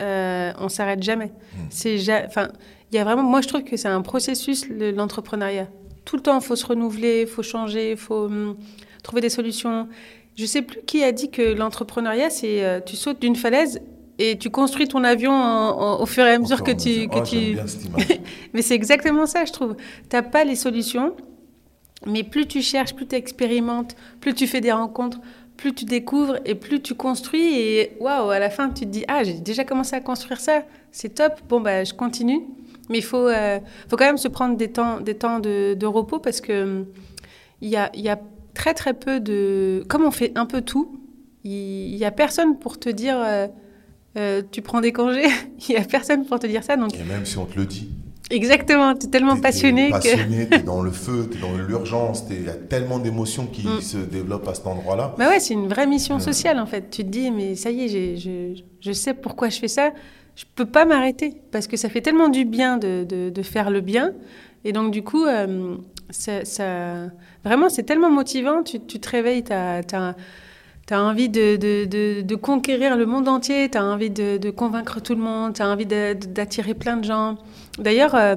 euh, 0.00 0.52
on 0.58 0.68
s'arrête 0.68 1.00
jamais. 1.00 1.26
Mmh. 1.26 1.58
C'est, 1.70 1.96
ja... 1.96 2.24
enfin, 2.26 2.48
il 2.90 2.96
y 2.96 2.98
a 2.98 3.04
vraiment, 3.04 3.22
moi 3.22 3.40
je 3.40 3.46
trouve 3.46 3.62
que 3.62 3.76
c'est 3.76 3.86
un 3.86 4.02
processus 4.02 4.66
l'entrepreneuriat. 4.68 5.68
Tout 6.04 6.16
le 6.16 6.22
temps, 6.22 6.36
il 6.36 6.44
faut 6.44 6.56
se 6.56 6.66
renouveler, 6.66 7.20
il 7.20 7.28
faut 7.28 7.44
changer, 7.44 7.92
il 7.92 7.96
faut 7.96 8.24
hum, 8.24 8.56
trouver 9.04 9.20
des 9.20 9.28
solutions. 9.28 9.86
Je 10.34 10.44
sais 10.44 10.62
plus 10.62 10.80
qui 10.88 11.04
a 11.04 11.12
dit 11.12 11.30
que 11.30 11.54
l'entrepreneuriat, 11.54 12.30
c'est 12.30 12.64
euh, 12.64 12.80
tu 12.84 12.96
sautes 12.96 13.20
d'une 13.20 13.36
falaise 13.36 13.80
et 14.18 14.36
tu 14.36 14.50
construis 14.50 14.88
ton 14.88 15.04
avion 15.04 15.30
en, 15.30 15.80
en, 15.80 16.02
au 16.02 16.06
fur 16.06 16.26
et 16.26 16.32
à 16.32 16.38
mesure 16.40 16.64
que 16.64 16.72
tu, 16.72 17.08
que 17.08 17.20
oh, 17.20 17.22
tu... 17.22 17.54
Bien 17.54 17.64
mais 18.52 18.62
c'est 18.62 18.74
exactement 18.74 19.26
ça, 19.26 19.44
je 19.44 19.52
trouve. 19.52 19.76
T'as 20.08 20.22
pas 20.22 20.42
les 20.42 20.56
solutions, 20.56 21.14
mais 22.06 22.24
plus 22.24 22.48
tu 22.48 22.60
cherches, 22.60 22.92
plus 22.92 23.06
tu 23.06 23.14
expérimentes, 23.14 23.94
plus 24.20 24.34
tu 24.34 24.48
fais 24.48 24.60
des 24.60 24.72
rencontres, 24.72 25.20
plus 25.60 25.74
tu 25.74 25.84
découvres 25.84 26.38
et 26.46 26.54
plus 26.54 26.80
tu 26.80 26.94
construis. 26.94 27.58
Et 27.58 27.96
waouh, 28.00 28.30
à 28.30 28.38
la 28.38 28.48
fin, 28.50 28.70
tu 28.70 28.86
te 28.86 28.90
dis 28.90 29.04
Ah, 29.08 29.22
j'ai 29.22 29.34
déjà 29.34 29.64
commencé 29.64 29.94
à 29.94 30.00
construire 30.00 30.40
ça, 30.40 30.62
c'est 30.90 31.14
top, 31.16 31.34
bon, 31.48 31.60
bah, 31.60 31.84
je 31.84 31.92
continue. 31.92 32.40
Mais 32.88 32.98
il 32.98 33.04
faut, 33.04 33.28
euh, 33.28 33.60
faut 33.88 33.96
quand 33.96 34.06
même 34.06 34.18
se 34.18 34.26
prendre 34.26 34.56
des 34.56 34.68
temps, 34.72 35.00
des 35.00 35.14
temps 35.14 35.38
de, 35.38 35.86
repos 35.86 36.18
parce 36.18 36.40
que 36.40 36.84
il 37.60 37.68
y 37.68 37.76
a, 37.76 37.90
y 37.94 38.08
a 38.08 38.18
très 38.54 38.74
très 38.74 38.94
peu 38.94 39.20
de. 39.20 39.84
Comme 39.88 40.04
on 40.04 40.10
fait 40.10 40.32
un 40.34 40.46
peu 40.46 40.62
tout, 40.62 40.98
il 41.44 41.94
n'y 41.94 42.04
a 42.04 42.10
personne 42.10 42.58
pour 42.58 42.80
te 42.80 42.88
dire 42.88 43.16
euh, 43.18 43.46
euh, 44.16 44.42
tu 44.50 44.62
prends 44.62 44.80
des 44.80 44.92
congés, 44.92 45.28
il 45.68 45.74
n'y 45.74 45.76
a 45.76 45.84
personne 45.84 46.24
pour 46.24 46.40
te 46.40 46.46
dire 46.46 46.64
ça. 46.64 46.76
Donc... 46.76 46.94
Et 46.94 47.04
même 47.04 47.26
si 47.26 47.36
on 47.38 47.44
te 47.44 47.58
le 47.58 47.66
dit. 47.66 47.90
Exactement, 48.30 48.94
tu 48.94 49.06
es 49.06 49.10
tellement 49.10 49.36
es, 49.36 49.40
passionné. 49.40 49.90
Tu 50.00 50.08
es 50.08 50.16
passionné, 50.16 50.46
que... 50.46 50.50
tu 50.54 50.60
es 50.60 50.62
dans 50.62 50.82
le 50.82 50.90
feu, 50.90 51.28
tu 51.30 51.38
es 51.38 51.40
dans 51.40 51.56
l'urgence, 51.56 52.24
il 52.30 52.44
y 52.44 52.48
a 52.48 52.54
tellement 52.54 52.98
d'émotions 52.98 53.46
qui 53.46 53.66
mm. 53.66 53.80
se 53.80 53.98
développent 53.98 54.48
à 54.48 54.54
cet 54.54 54.66
endroit-là. 54.66 55.14
Bah 55.18 55.28
ouais, 55.28 55.40
c'est 55.40 55.54
une 55.54 55.68
vraie 55.68 55.86
mission 55.86 56.16
mm. 56.16 56.20
sociale 56.20 56.58
en 56.58 56.66
fait. 56.66 56.90
Tu 56.90 57.02
te 57.02 57.08
dis, 57.08 57.30
mais 57.30 57.56
ça 57.56 57.70
y 57.70 57.84
est, 57.84 58.16
je, 58.16 58.62
je, 58.80 58.92
sais 58.92 59.14
pourquoi 59.14 59.48
je 59.48 59.58
fais 59.58 59.68
ça, 59.68 59.90
je 60.36 60.44
peux 60.54 60.66
pas 60.66 60.84
m'arrêter 60.84 61.34
parce 61.50 61.66
que 61.66 61.76
ça 61.76 61.88
fait 61.88 62.00
tellement 62.00 62.28
du 62.28 62.44
bien 62.44 62.76
de, 62.76 63.04
de, 63.04 63.30
de 63.30 63.42
faire 63.42 63.70
le 63.70 63.80
bien. 63.80 64.12
Et 64.64 64.72
donc, 64.72 64.90
du 64.90 65.02
coup, 65.02 65.24
euh, 65.24 65.76
ça, 66.10 66.44
ça, 66.44 67.06
vraiment, 67.44 67.68
c'est 67.68 67.84
tellement 67.84 68.10
motivant. 68.10 68.62
Tu, 68.62 68.80
tu 68.80 69.00
te 69.00 69.08
réveilles, 69.08 69.42
tu 69.42 69.52
as, 69.52 69.80
as, 69.92 70.14
as, 70.94 71.02
envie 71.02 71.28
de, 71.28 71.56
de, 71.56 72.20
de, 72.22 72.34
conquérir 72.34 72.96
le 72.96 73.06
monde 73.06 73.28
entier, 73.28 73.68
tu 73.70 73.78
as 73.78 73.84
envie 73.84 74.10
de, 74.10 74.50
convaincre 74.50 75.00
tout 75.00 75.14
le 75.14 75.20
monde, 75.20 75.54
tu 75.54 75.62
as 75.62 75.68
envie 75.68 75.86
d'attirer 75.86 76.74
plein 76.74 76.96
de 76.96 77.04
gens. 77.04 77.36
D'ailleurs, 77.78 78.14
euh, 78.14 78.36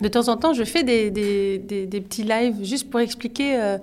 de 0.00 0.08
temps 0.08 0.28
en 0.28 0.36
temps, 0.36 0.52
je 0.52 0.64
fais 0.64 0.82
des, 0.82 1.10
des, 1.10 1.58
des, 1.58 1.86
des 1.86 2.00
petits 2.00 2.24
lives 2.24 2.62
juste 2.62 2.90
pour 2.90 3.00
expliquer 3.00 3.60
euh, 3.60 3.78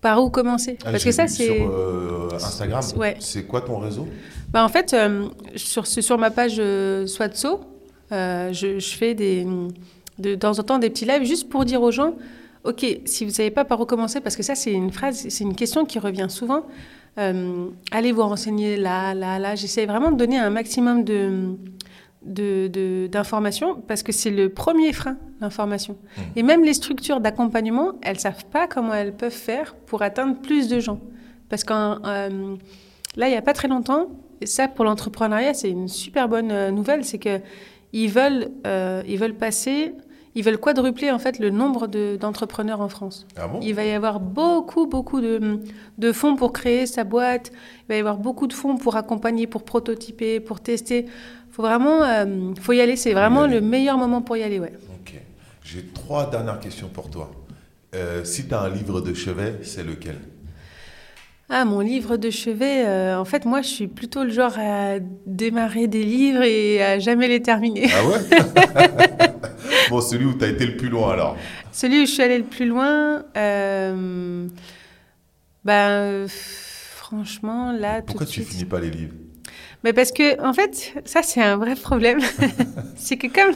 par 0.00 0.22
où 0.22 0.30
commencer. 0.30 0.78
Ah, 0.84 0.92
Parce 0.92 1.04
que 1.04 1.12
ça, 1.12 1.26
c'est. 1.26 1.56
Sur 1.56 1.70
euh, 1.70 2.28
Instagram 2.34 2.82
ouais. 2.96 3.16
C'est 3.20 3.44
quoi 3.44 3.60
ton 3.60 3.78
réseau? 3.78 4.06
Bah, 4.50 4.64
En 4.64 4.68
fait, 4.68 4.94
sur, 5.56 5.86
sur 5.86 6.18
ma 6.18 6.30
page 6.30 6.60
Swatso, 7.06 7.60
je, 8.10 8.76
je, 8.78 8.96
fais 8.96 9.14
des, 9.14 9.44
de, 10.18 10.30
de 10.30 10.34
temps 10.34 10.58
en 10.58 10.62
temps 10.62 10.78
des 10.78 10.90
petits 10.90 11.06
lives 11.06 11.24
juste 11.24 11.48
pour 11.48 11.64
dire 11.64 11.82
aux 11.82 11.90
gens 11.90 12.14
Ok, 12.66 12.84
si 13.04 13.24
vous 13.24 13.30
ne 13.30 13.34
savez 13.34 13.52
pas 13.52 13.64
par 13.64 13.80
où 13.80 13.86
commencer, 13.86 14.20
parce 14.20 14.34
que 14.34 14.42
ça, 14.42 14.56
c'est 14.56 14.72
une 14.72 14.90
phrase, 14.90 15.26
c'est 15.28 15.44
une 15.44 15.54
question 15.54 15.84
qui 15.84 16.00
revient 16.00 16.26
souvent. 16.28 16.64
Allez 17.16 18.12
vous 18.12 18.22
renseigner 18.22 18.76
là, 18.76 19.14
là, 19.14 19.38
là. 19.38 19.54
J'essaie 19.54 19.86
vraiment 19.86 20.10
de 20.10 20.16
donner 20.16 20.38
un 20.38 20.50
maximum 20.50 21.04
de 21.04 21.56
d'informations 23.06 23.80
parce 23.86 24.02
que 24.02 24.10
c'est 24.10 24.30
le 24.30 24.48
premier 24.48 24.92
frein, 24.92 25.16
l'information. 25.40 25.94
Mmh. 25.94 26.20
Et 26.34 26.42
même 26.42 26.64
les 26.64 26.74
structures 26.74 27.20
d'accompagnement, 27.20 27.92
elles 28.02 28.18
savent 28.18 28.46
pas 28.46 28.66
comment 28.66 28.94
elles 28.94 29.14
peuvent 29.14 29.30
faire 29.30 29.76
pour 29.76 30.02
atteindre 30.02 30.36
plus 30.40 30.66
de 30.66 30.80
gens. 30.80 30.98
Parce 31.48 31.64
que 31.64 31.72
euh, 31.72 32.56
là, 33.16 33.28
il 33.28 33.30
n'y 33.30 33.36
a 33.36 33.42
pas 33.42 33.52
très 33.52 33.68
longtemps, 33.68 34.08
et 34.40 34.46
ça 34.46 34.68
pour 34.68 34.84
l'entrepreneuriat, 34.84 35.54
c'est 35.54 35.70
une 35.70 35.88
super 35.88 36.28
bonne 36.28 36.50
euh, 36.50 36.70
nouvelle, 36.70 37.04
c'est 37.04 37.18
que 37.18 37.40
ils 37.92 38.10
veulent, 38.10 38.50
euh, 38.66 39.02
ils 39.06 39.18
veulent 39.18 39.36
passer, 39.36 39.94
ils 40.36 40.44
veulent 40.44 40.58
quadrupler 40.58 41.10
en 41.10 41.18
fait 41.18 41.38
le 41.40 41.50
nombre 41.50 41.88
de- 41.88 42.16
d'entrepreneurs 42.20 42.80
en 42.80 42.88
France. 42.88 43.26
Ah 43.36 43.48
bon? 43.48 43.58
Il 43.62 43.74
va 43.74 43.84
y 43.84 43.90
avoir 43.92 44.20
beaucoup, 44.20 44.86
beaucoup 44.86 45.20
de, 45.20 45.58
de 45.98 46.12
fonds 46.12 46.36
pour 46.36 46.52
créer 46.52 46.86
sa 46.86 47.02
boîte. 47.04 47.50
Il 47.52 47.88
va 47.88 47.96
y 47.96 47.98
avoir 47.98 48.18
beaucoup 48.18 48.46
de 48.46 48.52
fonds 48.52 48.76
pour 48.76 48.96
accompagner, 48.96 49.46
pour 49.48 49.64
prototyper, 49.64 50.38
pour 50.40 50.60
tester. 50.60 51.06
Faut 51.50 51.62
vraiment, 51.62 52.02
euh, 52.04 52.52
faut 52.60 52.74
y 52.74 52.80
aller. 52.80 52.96
C'est 52.96 53.14
vraiment 53.14 53.46
le 53.46 53.60
meilleur 53.62 53.96
moment 53.98 54.20
pour 54.22 54.36
y 54.36 54.42
aller, 54.44 54.60
ouais. 54.60 54.72
Ok. 55.00 55.14
J'ai 55.64 55.82
trois 55.86 56.30
dernières 56.30 56.60
questions 56.60 56.88
pour 56.88 57.10
toi. 57.10 57.30
Euh, 57.94 58.22
si 58.24 58.46
tu 58.46 58.54
as 58.54 58.60
un 58.60 58.68
livre 58.68 59.00
de 59.00 59.14
chevet, 59.14 59.54
c'est 59.62 59.82
lequel? 59.84 60.18
Ah, 61.48 61.64
mon 61.64 61.80
livre 61.80 62.16
de 62.16 62.28
chevet. 62.28 62.84
euh, 62.86 63.18
en 63.18 63.24
fait, 63.24 63.44
moi, 63.46 63.62
je 63.62 63.68
suis 63.68 63.86
plutôt 63.86 64.24
le 64.24 64.30
genre 64.30 64.54
à 64.58 64.98
démarrer 65.26 65.86
des 65.86 66.02
livres 66.02 66.42
et 66.42 66.82
à 66.82 66.98
jamais 66.98 67.28
les 67.28 67.40
terminer. 67.40 67.88
Ah 67.94 68.04
ouais? 68.04 69.25
Bon, 69.90 70.00
celui 70.00 70.24
où 70.26 70.34
tu 70.34 70.44
as 70.44 70.48
été 70.48 70.66
le 70.66 70.76
plus 70.76 70.88
loin 70.88 71.12
alors. 71.12 71.36
Celui 71.72 72.02
où 72.02 72.06
je 72.06 72.10
suis 72.10 72.22
allée 72.22 72.38
le 72.38 72.44
plus 72.44 72.66
loin, 72.66 73.24
euh, 73.36 74.46
ben, 75.64 76.26
franchement, 76.28 77.72
là, 77.72 78.02
Pourquoi 78.02 78.26
tu 78.26 78.32
suite. 78.42 78.48
finis 78.48 78.64
pas 78.64 78.80
les 78.80 78.90
livres 78.90 79.14
Mais 79.84 79.92
parce 79.92 80.12
que, 80.12 80.40
en 80.42 80.52
fait, 80.52 80.94
ça, 81.04 81.22
c'est 81.22 81.42
un 81.42 81.56
vrai 81.56 81.74
problème. 81.74 82.18
c'est 82.96 83.16
que 83.16 83.26
comme 83.26 83.54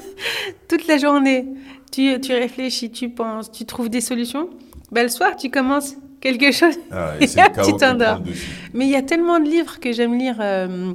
toute 0.69 0.87
la 0.87 0.99
journée, 0.99 1.47
tu, 1.93 2.21
tu 2.21 2.33
réfléchis, 2.33 2.91
tu 2.91 3.09
penses, 3.11 3.51
tu 3.51 3.65
trouves 3.65 3.89
des 3.89 4.01
solutions, 4.01 4.51
ben, 4.93 5.03
le 5.03 5.09
soir, 5.09 5.37
tu 5.37 5.51
commences 5.51 5.95
quelque 6.21 6.53
chose. 6.53 6.75
ah, 6.91 7.15
et 7.21 7.27
le 7.27 7.65
Tu 7.65 7.77
t'endors. 7.77 8.21
Mais 8.75 8.85
il 8.87 8.91
y 8.91 8.97
a 8.97 9.03
tellement 9.03 9.39
de 9.41 9.49
livres 9.49 9.81
que 9.81 9.93
j'aime 9.93 10.19
lire. 10.19 10.37
euh, 10.41 10.93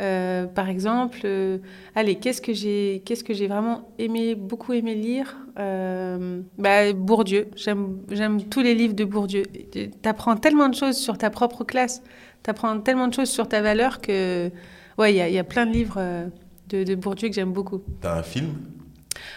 euh, 0.00 0.46
par 0.46 0.68
exemple, 0.68 1.20
euh, 1.24 1.58
allez, 1.94 2.16
qu'est-ce 2.16 2.40
que 2.40 2.52
j'ai, 2.54 3.02
qu'est-ce 3.04 3.22
que 3.22 3.34
j'ai 3.34 3.46
vraiment 3.48 3.88
aimé, 3.98 4.34
beaucoup 4.34 4.72
aimé 4.72 4.94
lire 4.94 5.36
Euh, 5.58 6.40
bah, 6.58 6.92
Bourdieu. 6.94 7.48
J'aime, 7.56 7.98
j'aime 8.10 8.42
tous 8.44 8.60
les 8.62 8.74
livres 8.74 8.94
de 8.94 9.04
Bourdieu. 9.04 9.42
Tu 9.72 9.90
apprends 10.04 10.36
tellement 10.36 10.68
de 10.68 10.74
choses 10.74 10.96
sur 10.96 11.18
ta 11.18 11.28
propre 11.30 11.64
classe. 11.64 12.02
Tu 12.42 12.50
apprends 12.50 12.80
tellement 12.80 13.08
de 13.08 13.14
choses 13.14 13.28
sur 13.30 13.46
ta 13.48 13.60
valeur 13.60 14.00
que, 14.00 14.50
ouais, 14.98 15.12
il 15.12 15.16
y, 15.16 15.20
a- 15.20 15.28
il 15.28 15.34
y 15.34 15.38
a 15.38 15.44
plein 15.44 15.66
de 15.66 15.72
livres 15.72 16.00
de, 16.70 16.84
de 16.84 16.94
Bourdieu 16.94 17.28
que 17.28 17.34
j'aime 17.34 17.52
beaucoup. 17.52 17.82
T'as 18.00 18.18
un 18.18 18.22
film? 18.22 18.54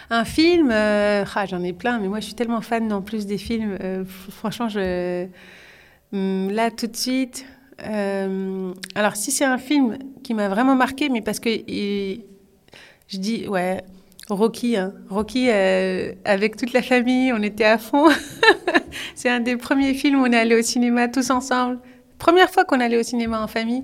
Un 0.08 0.24
film, 0.24 0.70
ah, 0.70 1.46
j'en 1.46 1.62
ai 1.62 1.72
plein, 1.74 1.98
mais 1.98 2.08
moi 2.08 2.20
je 2.20 2.26
suis 2.26 2.34
tellement 2.34 2.60
fan 2.62 2.90
en 2.92 3.02
plus 3.02 3.26
des 3.26 3.38
films. 3.38 3.76
franchement, 4.30 4.68
je, 4.68 5.26
Hum, 6.12 6.50
là 6.50 6.70
tout 6.70 6.86
de 6.86 6.96
suite. 6.96 7.44
Euh, 7.86 8.72
alors, 8.94 9.16
si 9.16 9.30
c'est 9.30 9.44
un 9.44 9.58
film 9.58 9.98
qui 10.22 10.34
m'a 10.34 10.48
vraiment 10.48 10.74
marqué, 10.76 11.08
mais 11.08 11.20
parce 11.20 11.40
que 11.40 11.48
il- 11.48 12.24
je 13.08 13.18
dis, 13.18 13.46
ouais, 13.48 13.82
Rocky, 14.30 14.76
hein. 14.76 14.94
Rocky 15.10 15.48
euh, 15.50 16.12
avec 16.24 16.56
toute 16.56 16.72
la 16.72 16.82
famille, 16.82 17.32
on 17.32 17.42
était 17.42 17.64
à 17.64 17.78
fond. 17.78 18.08
c'est 19.14 19.28
un 19.28 19.40
des 19.40 19.56
premiers 19.56 19.94
films 19.94 20.20
où 20.20 20.24
on 20.24 20.32
est 20.32 20.38
allé 20.38 20.56
au 20.58 20.62
cinéma 20.62 21.08
tous 21.08 21.30
ensemble. 21.30 21.78
Première 22.18 22.48
fois 22.50 22.64
qu'on 22.64 22.80
allait 22.80 22.98
au 22.98 23.02
cinéma 23.02 23.42
en 23.42 23.46
famille, 23.48 23.82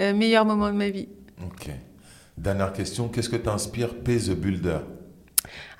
euh, 0.00 0.14
meilleur 0.14 0.44
moment 0.44 0.68
de 0.68 0.76
ma 0.76 0.90
vie. 0.90 1.08
Ok. 1.44 1.70
Dernière 2.38 2.72
question, 2.72 3.08
qu'est-ce 3.08 3.28
que 3.28 3.36
t'inspire 3.36 3.94
P 3.94 4.16
The 4.18 4.30
Builder? 4.30 4.78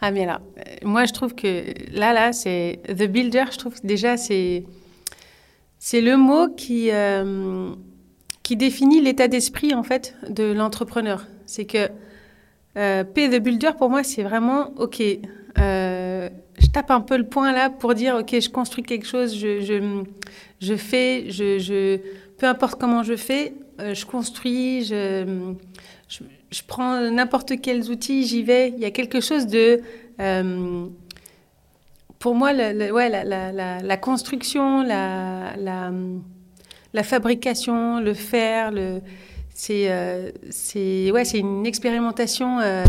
Ah 0.00 0.10
mais 0.10 0.24
alors, 0.24 0.40
moi 0.82 1.04
je 1.04 1.12
trouve 1.12 1.34
que 1.36 1.62
là, 1.96 2.12
là, 2.12 2.32
c'est 2.32 2.80
The 2.88 3.04
Builder, 3.06 3.44
je 3.52 3.58
trouve 3.58 3.80
que 3.80 3.86
déjà 3.86 4.16
c'est 4.16 4.64
c'est 5.84 6.00
le 6.00 6.16
mot 6.16 6.46
qui, 6.46 6.92
euh, 6.92 7.74
qui 8.44 8.54
définit 8.54 9.00
l'état 9.00 9.26
d'esprit 9.26 9.74
en 9.74 9.82
fait 9.82 10.14
de 10.28 10.44
l'entrepreneur. 10.52 11.26
C'est 11.44 11.64
que 11.64 11.88
euh, 12.78 13.02
P 13.02 13.28
The 13.28 13.42
Builder 13.42 13.70
pour 13.76 13.90
moi 13.90 14.04
c'est 14.04 14.22
vraiment 14.22 14.72
ok. 14.76 15.02
euh, 15.58 16.28
je 16.60 16.66
tape 16.68 16.92
un 16.92 17.00
peu 17.00 17.16
le 17.16 17.24
point 17.24 17.50
là 17.50 17.68
pour 17.68 17.94
dire 17.94 18.14
ok 18.14 18.40
je 18.40 18.48
construis 18.48 18.84
quelque 18.84 19.08
chose, 19.08 19.36
je, 19.36 19.60
je, 19.60 20.04
je 20.60 20.76
fais, 20.76 21.24
je, 21.30 21.58
je, 21.58 21.98
peu 22.38 22.46
importe 22.46 22.80
comment 22.80 23.02
je 23.02 23.16
fais, 23.16 23.52
euh, 23.80 23.92
je 23.92 24.06
construis, 24.06 24.84
je, 24.84 25.56
je, 26.06 26.20
je 26.52 26.62
prends 26.64 27.10
n'importe 27.10 27.60
quels 27.60 27.90
outils, 27.90 28.24
j'y 28.24 28.44
vais. 28.44 28.68
Il 28.68 28.78
y 28.78 28.84
a 28.84 28.92
quelque 28.92 29.20
chose 29.20 29.48
de 29.48 29.80
pour 32.22 32.36
moi, 32.36 32.52
le- 32.52 32.72
le- 32.72 32.92
ouais, 32.92 33.08
la, 33.08 33.24
la- 33.24 33.50
la- 33.50 33.80
la 33.80 33.96
construction, 33.96 34.84
la, 34.84 35.54
fabrication, 37.02 37.98
le 37.98 38.14
faire, 38.14 38.70
le, 38.70 39.00
c'est, 39.52 39.90
euh, 39.90 40.30
ouais, 41.10 41.24
c'est 41.24 41.40
une 41.40 41.66
expérimentation. 41.66 42.60
euh, 42.60 42.84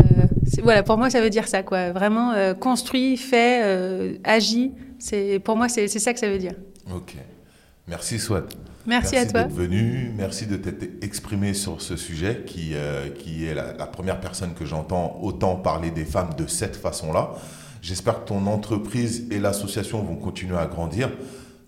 voilà, 0.62 0.84
pour 0.84 0.98
moi, 0.98 1.10
ça 1.10 1.20
veut 1.20 1.30
dire 1.30 1.48
ça, 1.48 1.64
quoi. 1.64 1.90
Vraiment 1.90 2.30
euh, 2.30 2.54
construit, 2.54 3.16
fait, 3.16 3.62
euh, 3.64 4.14
agi. 4.22 4.70
C'est, 5.00 5.40
pour 5.40 5.56
moi, 5.56 5.68
c'est, 5.68 5.88
ça 5.88 6.12
que 6.14 6.20
ça 6.20 6.28
veut 6.30 6.38
dire. 6.38 6.54
Ok. 6.94 7.16
Merci 7.88 8.20
Swat. 8.20 8.44
Merci, 8.86 9.16
à 9.16 9.26
toi. 9.26 9.42
d'être 9.42 9.52
venu, 9.52 10.12
merci 10.16 10.46
de 10.46 10.56
t'être 10.56 11.02
exprimé 11.02 11.54
sur 11.54 11.82
ce 11.82 11.96
sujet 11.96 12.44
qui, 12.46 12.74
qui 13.18 13.46
est 13.46 13.54
la 13.54 13.86
première 13.86 14.20
personne 14.20 14.54
que 14.54 14.64
j'entends 14.64 15.18
autant 15.22 15.56
parler 15.56 15.90
des 15.90 16.04
femmes 16.04 16.34
de 16.38 16.46
cette 16.46 16.76
façon-là. 16.76 17.32
J'espère 17.84 18.24
que 18.24 18.28
ton 18.28 18.46
entreprise 18.46 19.26
et 19.30 19.38
l'association 19.38 20.02
vont 20.02 20.16
continuer 20.16 20.56
à 20.56 20.64
grandir, 20.64 21.10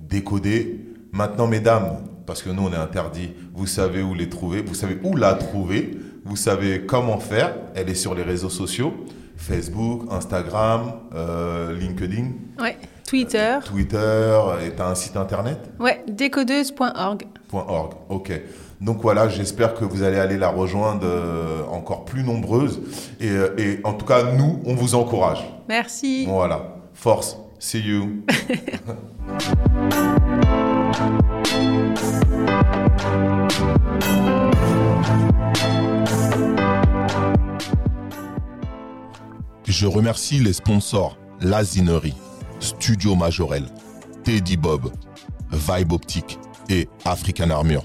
décoder. 0.01 0.81
Maintenant, 1.13 1.47
mesdames, 1.47 1.99
parce 2.25 2.43
que 2.43 2.49
nous 2.49 2.63
on 2.63 2.73
est 2.73 2.77
interdit, 2.77 3.33
vous 3.53 3.67
savez 3.67 4.01
où 4.03 4.15
les 4.15 4.31
trouver, 4.31 4.63
vous 4.63 4.73
savez 4.73 4.97
où 5.05 5.15
la 5.15 5.35
trouver, 5.35 5.91
vous 6.25 6.37
savez 6.37 6.87
comment 6.87 7.19
faire. 7.19 7.55
Elle 7.75 7.91
est 7.91 7.95
sur 7.95 8.15
les 8.15 8.23
réseaux 8.23 8.49
sociaux, 8.49 8.95
Facebook, 9.37 10.05
Instagram, 10.11 10.95
euh, 11.15 11.79
LinkedIn, 11.79 12.29
Ouais. 12.59 12.79
Twitter. 13.07 13.59
Twitter, 13.65 14.41
et 14.67 14.75
tu 14.75 14.83
as 14.83 14.89
un 14.89 14.95
site 14.95 15.17
internet 15.17 15.59
Ouais, 15.79 16.03
décodeuse.org. 16.09 17.23
.org. 17.53 17.93
Ok. 18.09 18.33
Donc 18.81 19.01
voilà, 19.01 19.29
j'espère 19.29 19.75
que 19.75 19.85
vous 19.85 20.03
allez 20.03 20.19
aller 20.19 20.37
la 20.37 20.49
rejoindre 20.49 21.07
euh, 21.07 21.63
encore 21.71 22.05
plus 22.05 22.23
nombreuses. 22.25 22.81
Et, 23.21 23.31
euh, 23.31 23.55
et 23.59 23.81
en 23.85 23.95
tout 23.95 24.05
cas, 24.05 24.33
nous, 24.33 24.61
on 24.67 24.75
vous 24.75 24.95
encourage. 24.95 25.45
Merci. 25.69 26.27
Voilà. 26.27 26.77
Force. 26.93 27.39
See 27.59 27.81
you. 27.81 28.25
Je 39.67 39.87
remercie 39.87 40.39
les 40.39 40.53
sponsors 40.53 41.19
Lazinerie, 41.41 42.15
Studio 42.61 43.15
Majorel, 43.15 43.65
Teddy 44.25 44.57
Bob, 44.57 44.93
Vibe 45.53 45.93
Optique 45.93 46.39
et 46.69 46.89
African 47.05 47.51
Armure, 47.51 47.85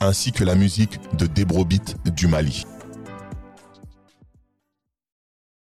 ainsi 0.00 0.32
que 0.32 0.44
la 0.44 0.54
musique 0.54 0.98
de 1.16 1.26
Debrobit 1.26 1.96
du 2.14 2.26
Mali. 2.26 2.64